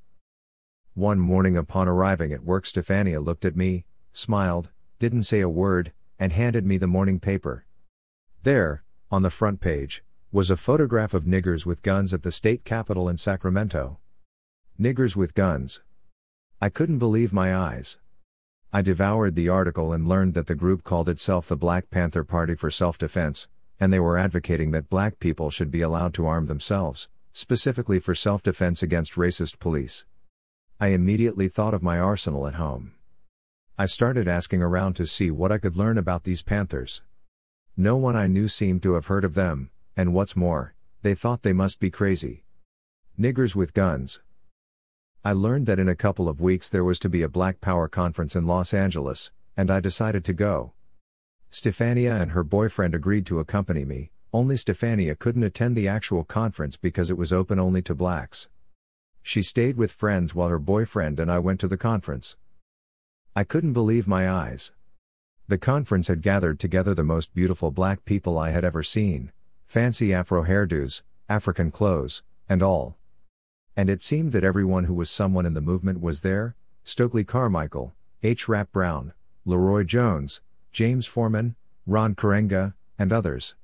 One 0.95 1.21
morning 1.21 1.57
upon 1.57 1.87
arriving 1.87 2.33
at 2.33 2.43
work, 2.43 2.65
Stefania 2.65 3.25
looked 3.25 3.45
at 3.45 3.55
me, 3.55 3.85
smiled, 4.13 4.71
didn't 4.99 5.23
say 5.23 5.39
a 5.39 5.49
word, 5.49 5.93
and 6.19 6.33
handed 6.33 6.67
me 6.67 6.77
the 6.77 6.89
morning 6.89 7.21
paper. 7.21 7.67
There, 8.43 8.83
on 9.13 9.23
the 9.23 9.31
front 9.31 9.61
page, 9.61 10.03
was 10.33 10.51
a 10.51 10.57
photograph 10.57 11.15
of 11.15 11.23
niggers 11.23 11.65
with 11.65 11.83
guns 11.83 12.13
at 12.13 12.25
the 12.25 12.33
state 12.33 12.65
capitol 12.65 13.09
in 13.09 13.17
Sacramento. 13.17 14.01
Niggers 14.81 15.15
with 15.15 15.35
guns. 15.35 15.83
I 16.61 16.69
couldn't 16.69 16.99
believe 16.99 17.33
my 17.33 17.55
eyes. 17.55 17.99
I 18.73 18.83
devoured 18.83 19.37
the 19.37 19.49
article 19.49 19.93
and 19.93 20.09
learned 20.09 20.35
that 20.35 20.49
the 20.49 20.57
group 20.57 20.83
called 20.83 21.09
itself 21.09 21.47
the 21.47 21.57
Black 21.57 21.91
Panther 21.91 22.25
Party 22.25 22.57
for 22.57 22.73
Self 22.73 22.99
Defense, 22.99 23.49
and 23.79 23.93
they 23.93 24.01
were 24.01 24.19
advocating 24.19 24.73
that 24.73 24.91
black 24.91 25.21
people 25.21 25.49
should 25.49 25.71
be 25.71 25.81
allowed 25.81 26.13
to 26.15 26.27
arm 26.27 26.47
themselves, 26.47 27.09
specifically 27.33 28.01
for 28.01 28.17
self 28.17 28.43
defense 28.43 28.83
against 28.83 29.13
racist 29.13 29.61
police. 29.61 30.07
I 30.81 30.89
immediately 30.89 31.49
thought 31.49 31.75
of 31.75 31.83
my 31.85 32.01
arsenal 32.01 32.49
at 32.49 32.55
home. 32.55 32.95
I 33.79 33.87
started 33.87 34.27
asking 34.27 34.61
around 34.61 34.95
to 34.95 35.07
see 35.07 35.31
what 35.31 35.53
I 35.53 35.59
could 35.59 35.77
learn 35.77 35.99
about 35.99 36.25
these 36.25 36.43
panthers. 36.43 37.05
No 37.77 37.95
one 37.95 38.17
I 38.17 38.27
knew 38.27 38.49
seemed 38.49 38.83
to 38.83 38.95
have 38.95 39.07
heard 39.07 39.25
of 39.25 39.35
them, 39.35 39.71
and 39.97 40.13
what's 40.13 40.35
more, 40.35 40.75
they 41.03 41.15
thought 41.15 41.45
they 41.45 41.53
must 41.53 41.79
be 41.79 41.93
crazy. 41.93 42.43
Niggers 43.17 43.55
with 43.55 43.73
guns. 43.73 44.19
I 45.27 45.33
learned 45.33 45.65
that 45.67 45.79
in 45.79 45.89
a 45.89 45.97
couple 45.97 46.29
of 46.29 46.43
weeks 46.43 46.69
there 46.69 46.85
was 46.85 46.99
to 46.99 47.09
be 47.09 47.23
a 47.23 47.31
Black 47.31 47.63
Power 47.63 47.89
conference 47.89 48.37
in 48.37 48.47
Los 48.47 48.75
Angeles, 48.75 49.33
and 49.57 49.71
I 49.71 49.81
decided 49.81 50.23
to 50.27 50.35
go. 50.35 50.75
Stefania 51.51 52.21
and 52.21 52.33
her 52.33 52.45
boyfriend 52.45 52.95
agreed 52.95 53.25
to 53.27 53.39
accompany 53.39 53.87
me, 53.87 54.11
only 54.35 54.55
Stefania 54.55 55.19
couldn't 55.19 55.43
attend 55.43 55.77
the 55.77 55.89
actual 55.89 56.25
conference 56.25 56.77
because 56.77 57.09
it 57.09 57.17
was 57.17 57.33
open 57.33 57.59
only 57.59 57.81
to 57.81 57.95
blacks. 57.95 58.51
She 59.23 59.43
stayed 59.43 59.79
with 59.79 59.93
friends 59.93 60.35
while 60.35 60.51
her 60.51 60.59
boyfriend 60.59 61.19
and 61.19 61.33
I 61.33 61.39
went 61.39 61.59
to 61.61 61.69
the 61.69 61.79
conference. 61.79 62.37
I 63.35 63.45
couldn't 63.45 63.73
believe 63.73 64.07
my 64.07 64.29
eyes. 64.29 64.73
The 65.49 65.57
conference 65.57 66.09
had 66.09 66.21
gathered 66.21 66.61
together 66.61 66.95
the 66.95 67.03
most 67.03 67.35
beautiful 67.35 67.71
black 67.71 68.05
people 68.05 68.37
I 68.37 68.51
had 68.51 68.65
ever 68.65 68.83
seen 68.83 69.33
fancy 69.65 70.13
afro 70.13 70.45
hairdos, 70.45 71.03
African 71.31 71.71
clothes, 71.71 72.23
and 72.47 72.63
all. 72.63 72.99
And 73.77 73.91
it 73.91 74.03
seemed 74.03 74.33
that 74.33 74.45
everyone 74.45 74.85
who 74.85 74.95
was 74.95 75.11
someone 75.11 75.47
in 75.47 75.55
the 75.55 75.61
movement 75.61 76.01
was 76.01 76.21
there 76.21 76.55
Stokely 76.85 77.25
Carmichael, 77.25 77.95
H. 78.23 78.47
Rap 78.47 78.71
Brown, 78.71 79.15
LeRoi 79.47 79.87
Jones, 79.87 80.43
James 80.71 81.07
Forman, 81.07 81.57
Ron 81.87 82.15
Karenga, 82.15 82.75
and 82.99 83.13
others. 83.13 83.57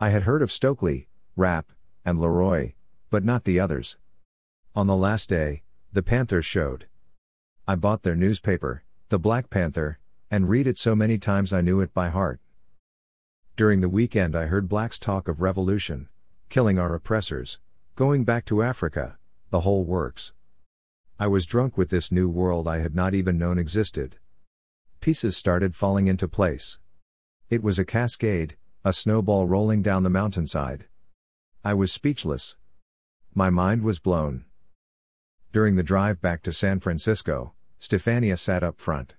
I 0.00 0.10
had 0.10 0.24
heard 0.24 0.42
of 0.42 0.50
Stokely, 0.50 1.08
Rap, 1.36 1.70
and 2.04 2.18
LeRoi, 2.18 2.74
but 3.08 3.24
not 3.24 3.44
the 3.44 3.60
others. 3.60 3.96
On 4.74 4.86
the 4.86 4.96
last 4.96 5.28
day, 5.28 5.62
the 5.92 6.02
Panthers 6.02 6.46
showed. 6.46 6.86
I 7.66 7.76
bought 7.76 8.02
their 8.02 8.16
newspaper, 8.16 8.84
The 9.10 9.18
Black 9.18 9.48
Panther, 9.48 9.98
and 10.30 10.48
read 10.48 10.66
it 10.66 10.78
so 10.78 10.96
many 10.96 11.18
times 11.18 11.52
I 11.52 11.60
knew 11.60 11.80
it 11.80 11.94
by 11.94 12.08
heart. 12.08 12.40
During 13.56 13.80
the 13.80 13.88
weekend, 13.88 14.34
I 14.34 14.46
heard 14.46 14.68
blacks 14.68 14.98
talk 14.98 15.28
of 15.28 15.40
revolution, 15.40 16.08
killing 16.48 16.78
our 16.78 16.94
oppressors, 16.94 17.58
going 17.94 18.24
back 18.24 18.44
to 18.46 18.62
Africa, 18.62 19.18
the 19.50 19.60
whole 19.60 19.84
works. 19.84 20.32
I 21.18 21.26
was 21.26 21.44
drunk 21.44 21.76
with 21.76 21.90
this 21.90 22.10
new 22.10 22.28
world 22.28 22.66
I 22.66 22.78
had 22.78 22.94
not 22.94 23.14
even 23.14 23.36
known 23.36 23.58
existed. 23.58 24.16
Pieces 25.00 25.36
started 25.36 25.74
falling 25.74 26.06
into 26.06 26.28
place. 26.28 26.78
It 27.48 27.62
was 27.62 27.78
a 27.78 27.84
cascade, 27.84 28.56
a 28.84 28.92
snowball 28.92 29.46
rolling 29.46 29.82
down 29.82 30.04
the 30.04 30.10
mountainside. 30.10 30.86
I 31.64 31.74
was 31.74 31.92
speechless. 31.92 32.56
My 33.34 33.50
mind 33.50 33.82
was 33.82 33.98
blown. 33.98 34.44
During 35.52 35.74
the 35.74 35.82
drive 35.82 36.20
back 36.20 36.42
to 36.44 36.52
San 36.52 36.78
Francisco, 36.78 37.54
Stefania 37.80 38.38
sat 38.38 38.62
up 38.62 38.78
front. 38.78 39.14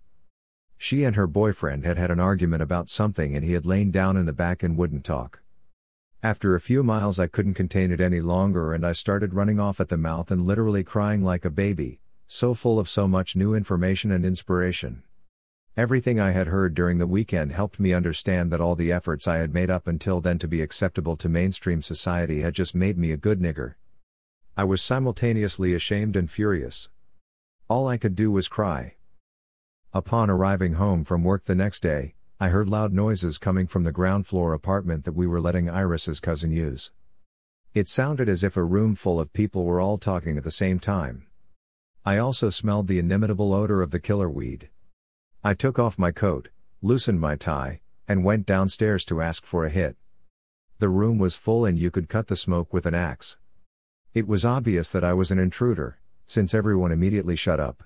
She 0.77 1.03
and 1.03 1.15
her 1.15 1.27
boyfriend 1.27 1.85
had 1.85 1.97
had 1.97 2.09
an 2.09 2.19
argument 2.21 2.63
about 2.63 2.89
something 2.89 3.35
and 3.35 3.45
he 3.45 3.53
had 3.53 3.65
lain 3.65 3.91
down 3.91 4.15
in 4.15 4.25
the 4.25 4.33
back 4.33 4.63
and 4.63 4.77
wouldn't 4.77 5.03
talk. 5.03 5.40
After 6.23 6.53
a 6.53 6.61
few 6.61 6.83
miles, 6.83 7.17
I 7.17 7.25
couldn't 7.25 7.55
contain 7.55 7.91
it 7.91 7.99
any 7.99 8.21
longer 8.21 8.73
and 8.73 8.85
I 8.85 8.91
started 8.91 9.33
running 9.33 9.59
off 9.59 9.79
at 9.79 9.89
the 9.89 9.97
mouth 9.97 10.29
and 10.29 10.45
literally 10.45 10.83
crying 10.83 11.23
like 11.23 11.45
a 11.45 11.49
baby, 11.49 11.99
so 12.27 12.53
full 12.53 12.77
of 12.77 12.87
so 12.87 13.07
much 13.07 13.35
new 13.35 13.55
information 13.55 14.11
and 14.11 14.23
inspiration. 14.23 15.01
Everything 15.75 16.19
I 16.19 16.29
had 16.29 16.45
heard 16.45 16.75
during 16.75 16.99
the 16.99 17.07
weekend 17.07 17.53
helped 17.53 17.79
me 17.79 17.91
understand 17.91 18.51
that 18.51 18.61
all 18.61 18.75
the 18.75 18.91
efforts 18.91 19.27
I 19.27 19.37
had 19.37 19.51
made 19.51 19.71
up 19.71 19.87
until 19.87 20.21
then 20.21 20.37
to 20.39 20.47
be 20.47 20.61
acceptable 20.61 21.15
to 21.15 21.27
mainstream 21.27 21.81
society 21.81 22.41
had 22.41 22.53
just 22.53 22.75
made 22.75 22.99
me 22.99 23.11
a 23.11 23.17
good 23.17 23.39
nigger. 23.39 23.73
I 24.55 24.63
was 24.63 24.83
simultaneously 24.83 25.73
ashamed 25.73 26.15
and 26.15 26.29
furious. 26.29 26.89
All 27.67 27.87
I 27.87 27.97
could 27.97 28.13
do 28.15 28.29
was 28.29 28.47
cry. 28.47 28.93
Upon 29.91 30.29
arriving 30.29 30.73
home 30.73 31.03
from 31.03 31.23
work 31.23 31.45
the 31.45 31.55
next 31.55 31.79
day, 31.79 32.13
I 32.41 32.49
heard 32.49 32.67
loud 32.67 32.91
noises 32.91 33.37
coming 33.37 33.67
from 33.67 33.83
the 33.83 33.91
ground 33.91 34.25
floor 34.25 34.53
apartment 34.53 35.05
that 35.05 35.11
we 35.11 35.27
were 35.27 35.39
letting 35.39 35.69
Iris's 35.69 36.19
cousin 36.19 36.49
use. 36.49 36.89
It 37.75 37.87
sounded 37.87 38.27
as 38.27 38.43
if 38.43 38.57
a 38.57 38.63
room 38.63 38.95
full 38.95 39.19
of 39.19 39.31
people 39.31 39.63
were 39.63 39.79
all 39.79 39.99
talking 39.99 40.39
at 40.39 40.43
the 40.43 40.49
same 40.49 40.79
time. 40.79 41.27
I 42.03 42.17
also 42.17 42.49
smelled 42.49 42.87
the 42.87 42.97
inimitable 42.97 43.53
odor 43.53 43.83
of 43.83 43.91
the 43.91 43.99
killer 43.99 44.27
weed. 44.27 44.69
I 45.43 45.53
took 45.53 45.77
off 45.77 45.99
my 45.99 46.11
coat, 46.11 46.49
loosened 46.81 47.19
my 47.19 47.35
tie, 47.35 47.81
and 48.07 48.25
went 48.25 48.47
downstairs 48.47 49.05
to 49.05 49.21
ask 49.21 49.45
for 49.45 49.63
a 49.63 49.69
hit. 49.69 49.95
The 50.79 50.89
room 50.89 51.19
was 51.19 51.35
full 51.35 51.63
and 51.63 51.77
you 51.77 51.91
could 51.91 52.09
cut 52.09 52.25
the 52.25 52.35
smoke 52.35 52.73
with 52.73 52.87
an 52.87 52.95
axe. 52.95 53.37
It 54.15 54.27
was 54.27 54.43
obvious 54.43 54.89
that 54.89 55.03
I 55.03 55.13
was 55.13 55.29
an 55.29 55.37
intruder, 55.37 55.99
since 56.25 56.55
everyone 56.55 56.91
immediately 56.91 57.35
shut 57.35 57.59
up. 57.59 57.83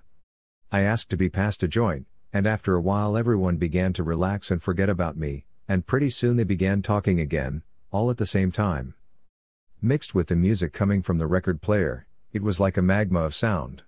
I 0.71 0.79
asked 0.79 1.09
to 1.09 1.17
be 1.17 1.29
passed 1.29 1.61
a 1.61 1.67
joint, 1.67 2.07
and 2.35 2.45
after 2.45 2.75
a 2.75 2.81
while 2.81 3.15
everyone 3.15 3.55
began 3.55 3.93
to 3.93 4.03
relax 4.03 4.51
and 4.51 4.61
forget 4.61 4.89
about 4.89 5.15
me, 5.15 5.45
and 5.69 5.87
pretty 5.87 6.09
soon 6.09 6.35
they 6.35 6.43
began 6.43 6.81
talking 6.81 7.17
again, 7.17 7.63
all 7.91 8.11
at 8.11 8.17
the 8.17 8.25
same 8.25 8.51
time. 8.51 8.93
Mixed 9.81 10.13
with 10.13 10.27
the 10.27 10.35
music 10.35 10.73
coming 10.73 11.01
from 11.01 11.17
the 11.17 11.27
record 11.27 11.61
player, 11.61 12.05
it 12.33 12.43
was 12.43 12.59
like 12.59 12.75
a 12.75 12.81
magma 12.81 13.21
of 13.21 13.33
sound. 13.33 13.83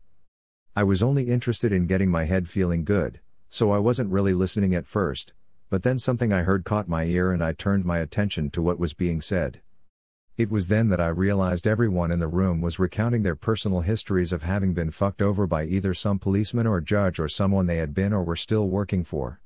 I 0.77 0.83
was 0.83 1.03
only 1.03 1.27
interested 1.27 1.73
in 1.73 1.87
getting 1.87 2.09
my 2.09 2.23
head 2.23 2.47
feeling 2.47 2.85
good, 2.85 3.19
so 3.49 3.71
I 3.71 3.79
wasn't 3.79 4.13
really 4.13 4.33
listening 4.33 4.73
at 4.73 4.87
first, 4.87 5.33
but 5.69 5.83
then 5.83 5.99
something 5.99 6.31
I 6.31 6.43
heard 6.43 6.63
caught 6.63 6.87
my 6.87 7.03
ear 7.03 7.33
and 7.33 7.43
I 7.43 7.51
turned 7.51 7.83
my 7.83 7.99
attention 7.99 8.49
to 8.51 8.61
what 8.61 8.79
was 8.79 8.93
being 8.93 9.19
said. 9.19 9.59
It 10.37 10.51
was 10.51 10.67
then 10.67 10.89
that 10.89 11.01
I 11.01 11.07
realized 11.07 11.65
everyone 11.65 12.11
in 12.11 12.19
the 12.19 12.27
room 12.27 12.61
was 12.61 12.77
recounting 12.77 13.23
their 13.23 13.35
personal 13.35 13.81
histories 13.81 14.31
of 14.31 14.43
having 14.43 14.75
been 14.75 14.91
fucked 14.91 15.19
over 15.19 15.47
by 15.47 15.65
either 15.65 15.95
some 15.95 16.19
policeman 16.19 16.67
or 16.67 16.79
judge 16.79 17.19
or 17.19 17.27
someone 17.27 17.65
they 17.65 17.77
had 17.77 17.95
been 17.95 18.13
or 18.13 18.23
were 18.23 18.35
still 18.35 18.69
working 18.69 19.03
for. 19.03 19.41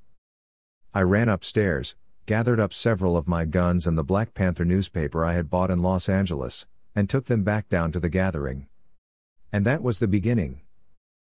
I 0.93 1.03
ran 1.03 1.29
upstairs, 1.29 1.95
gathered 2.25 2.59
up 2.59 2.73
several 2.73 3.15
of 3.15 3.25
my 3.25 3.45
guns 3.45 3.87
and 3.87 3.97
the 3.97 4.03
Black 4.03 4.33
Panther 4.33 4.65
newspaper 4.65 5.23
I 5.23 5.31
had 5.31 5.49
bought 5.49 5.71
in 5.71 5.81
Los 5.81 6.09
Angeles, 6.09 6.65
and 6.93 7.09
took 7.09 7.27
them 7.27 7.43
back 7.43 7.69
down 7.69 7.93
to 7.93 7.99
the 8.01 8.09
gathering. 8.09 8.67
And 9.53 9.65
that 9.65 9.81
was 9.81 9.99
the 9.99 10.09
beginning. 10.09 10.59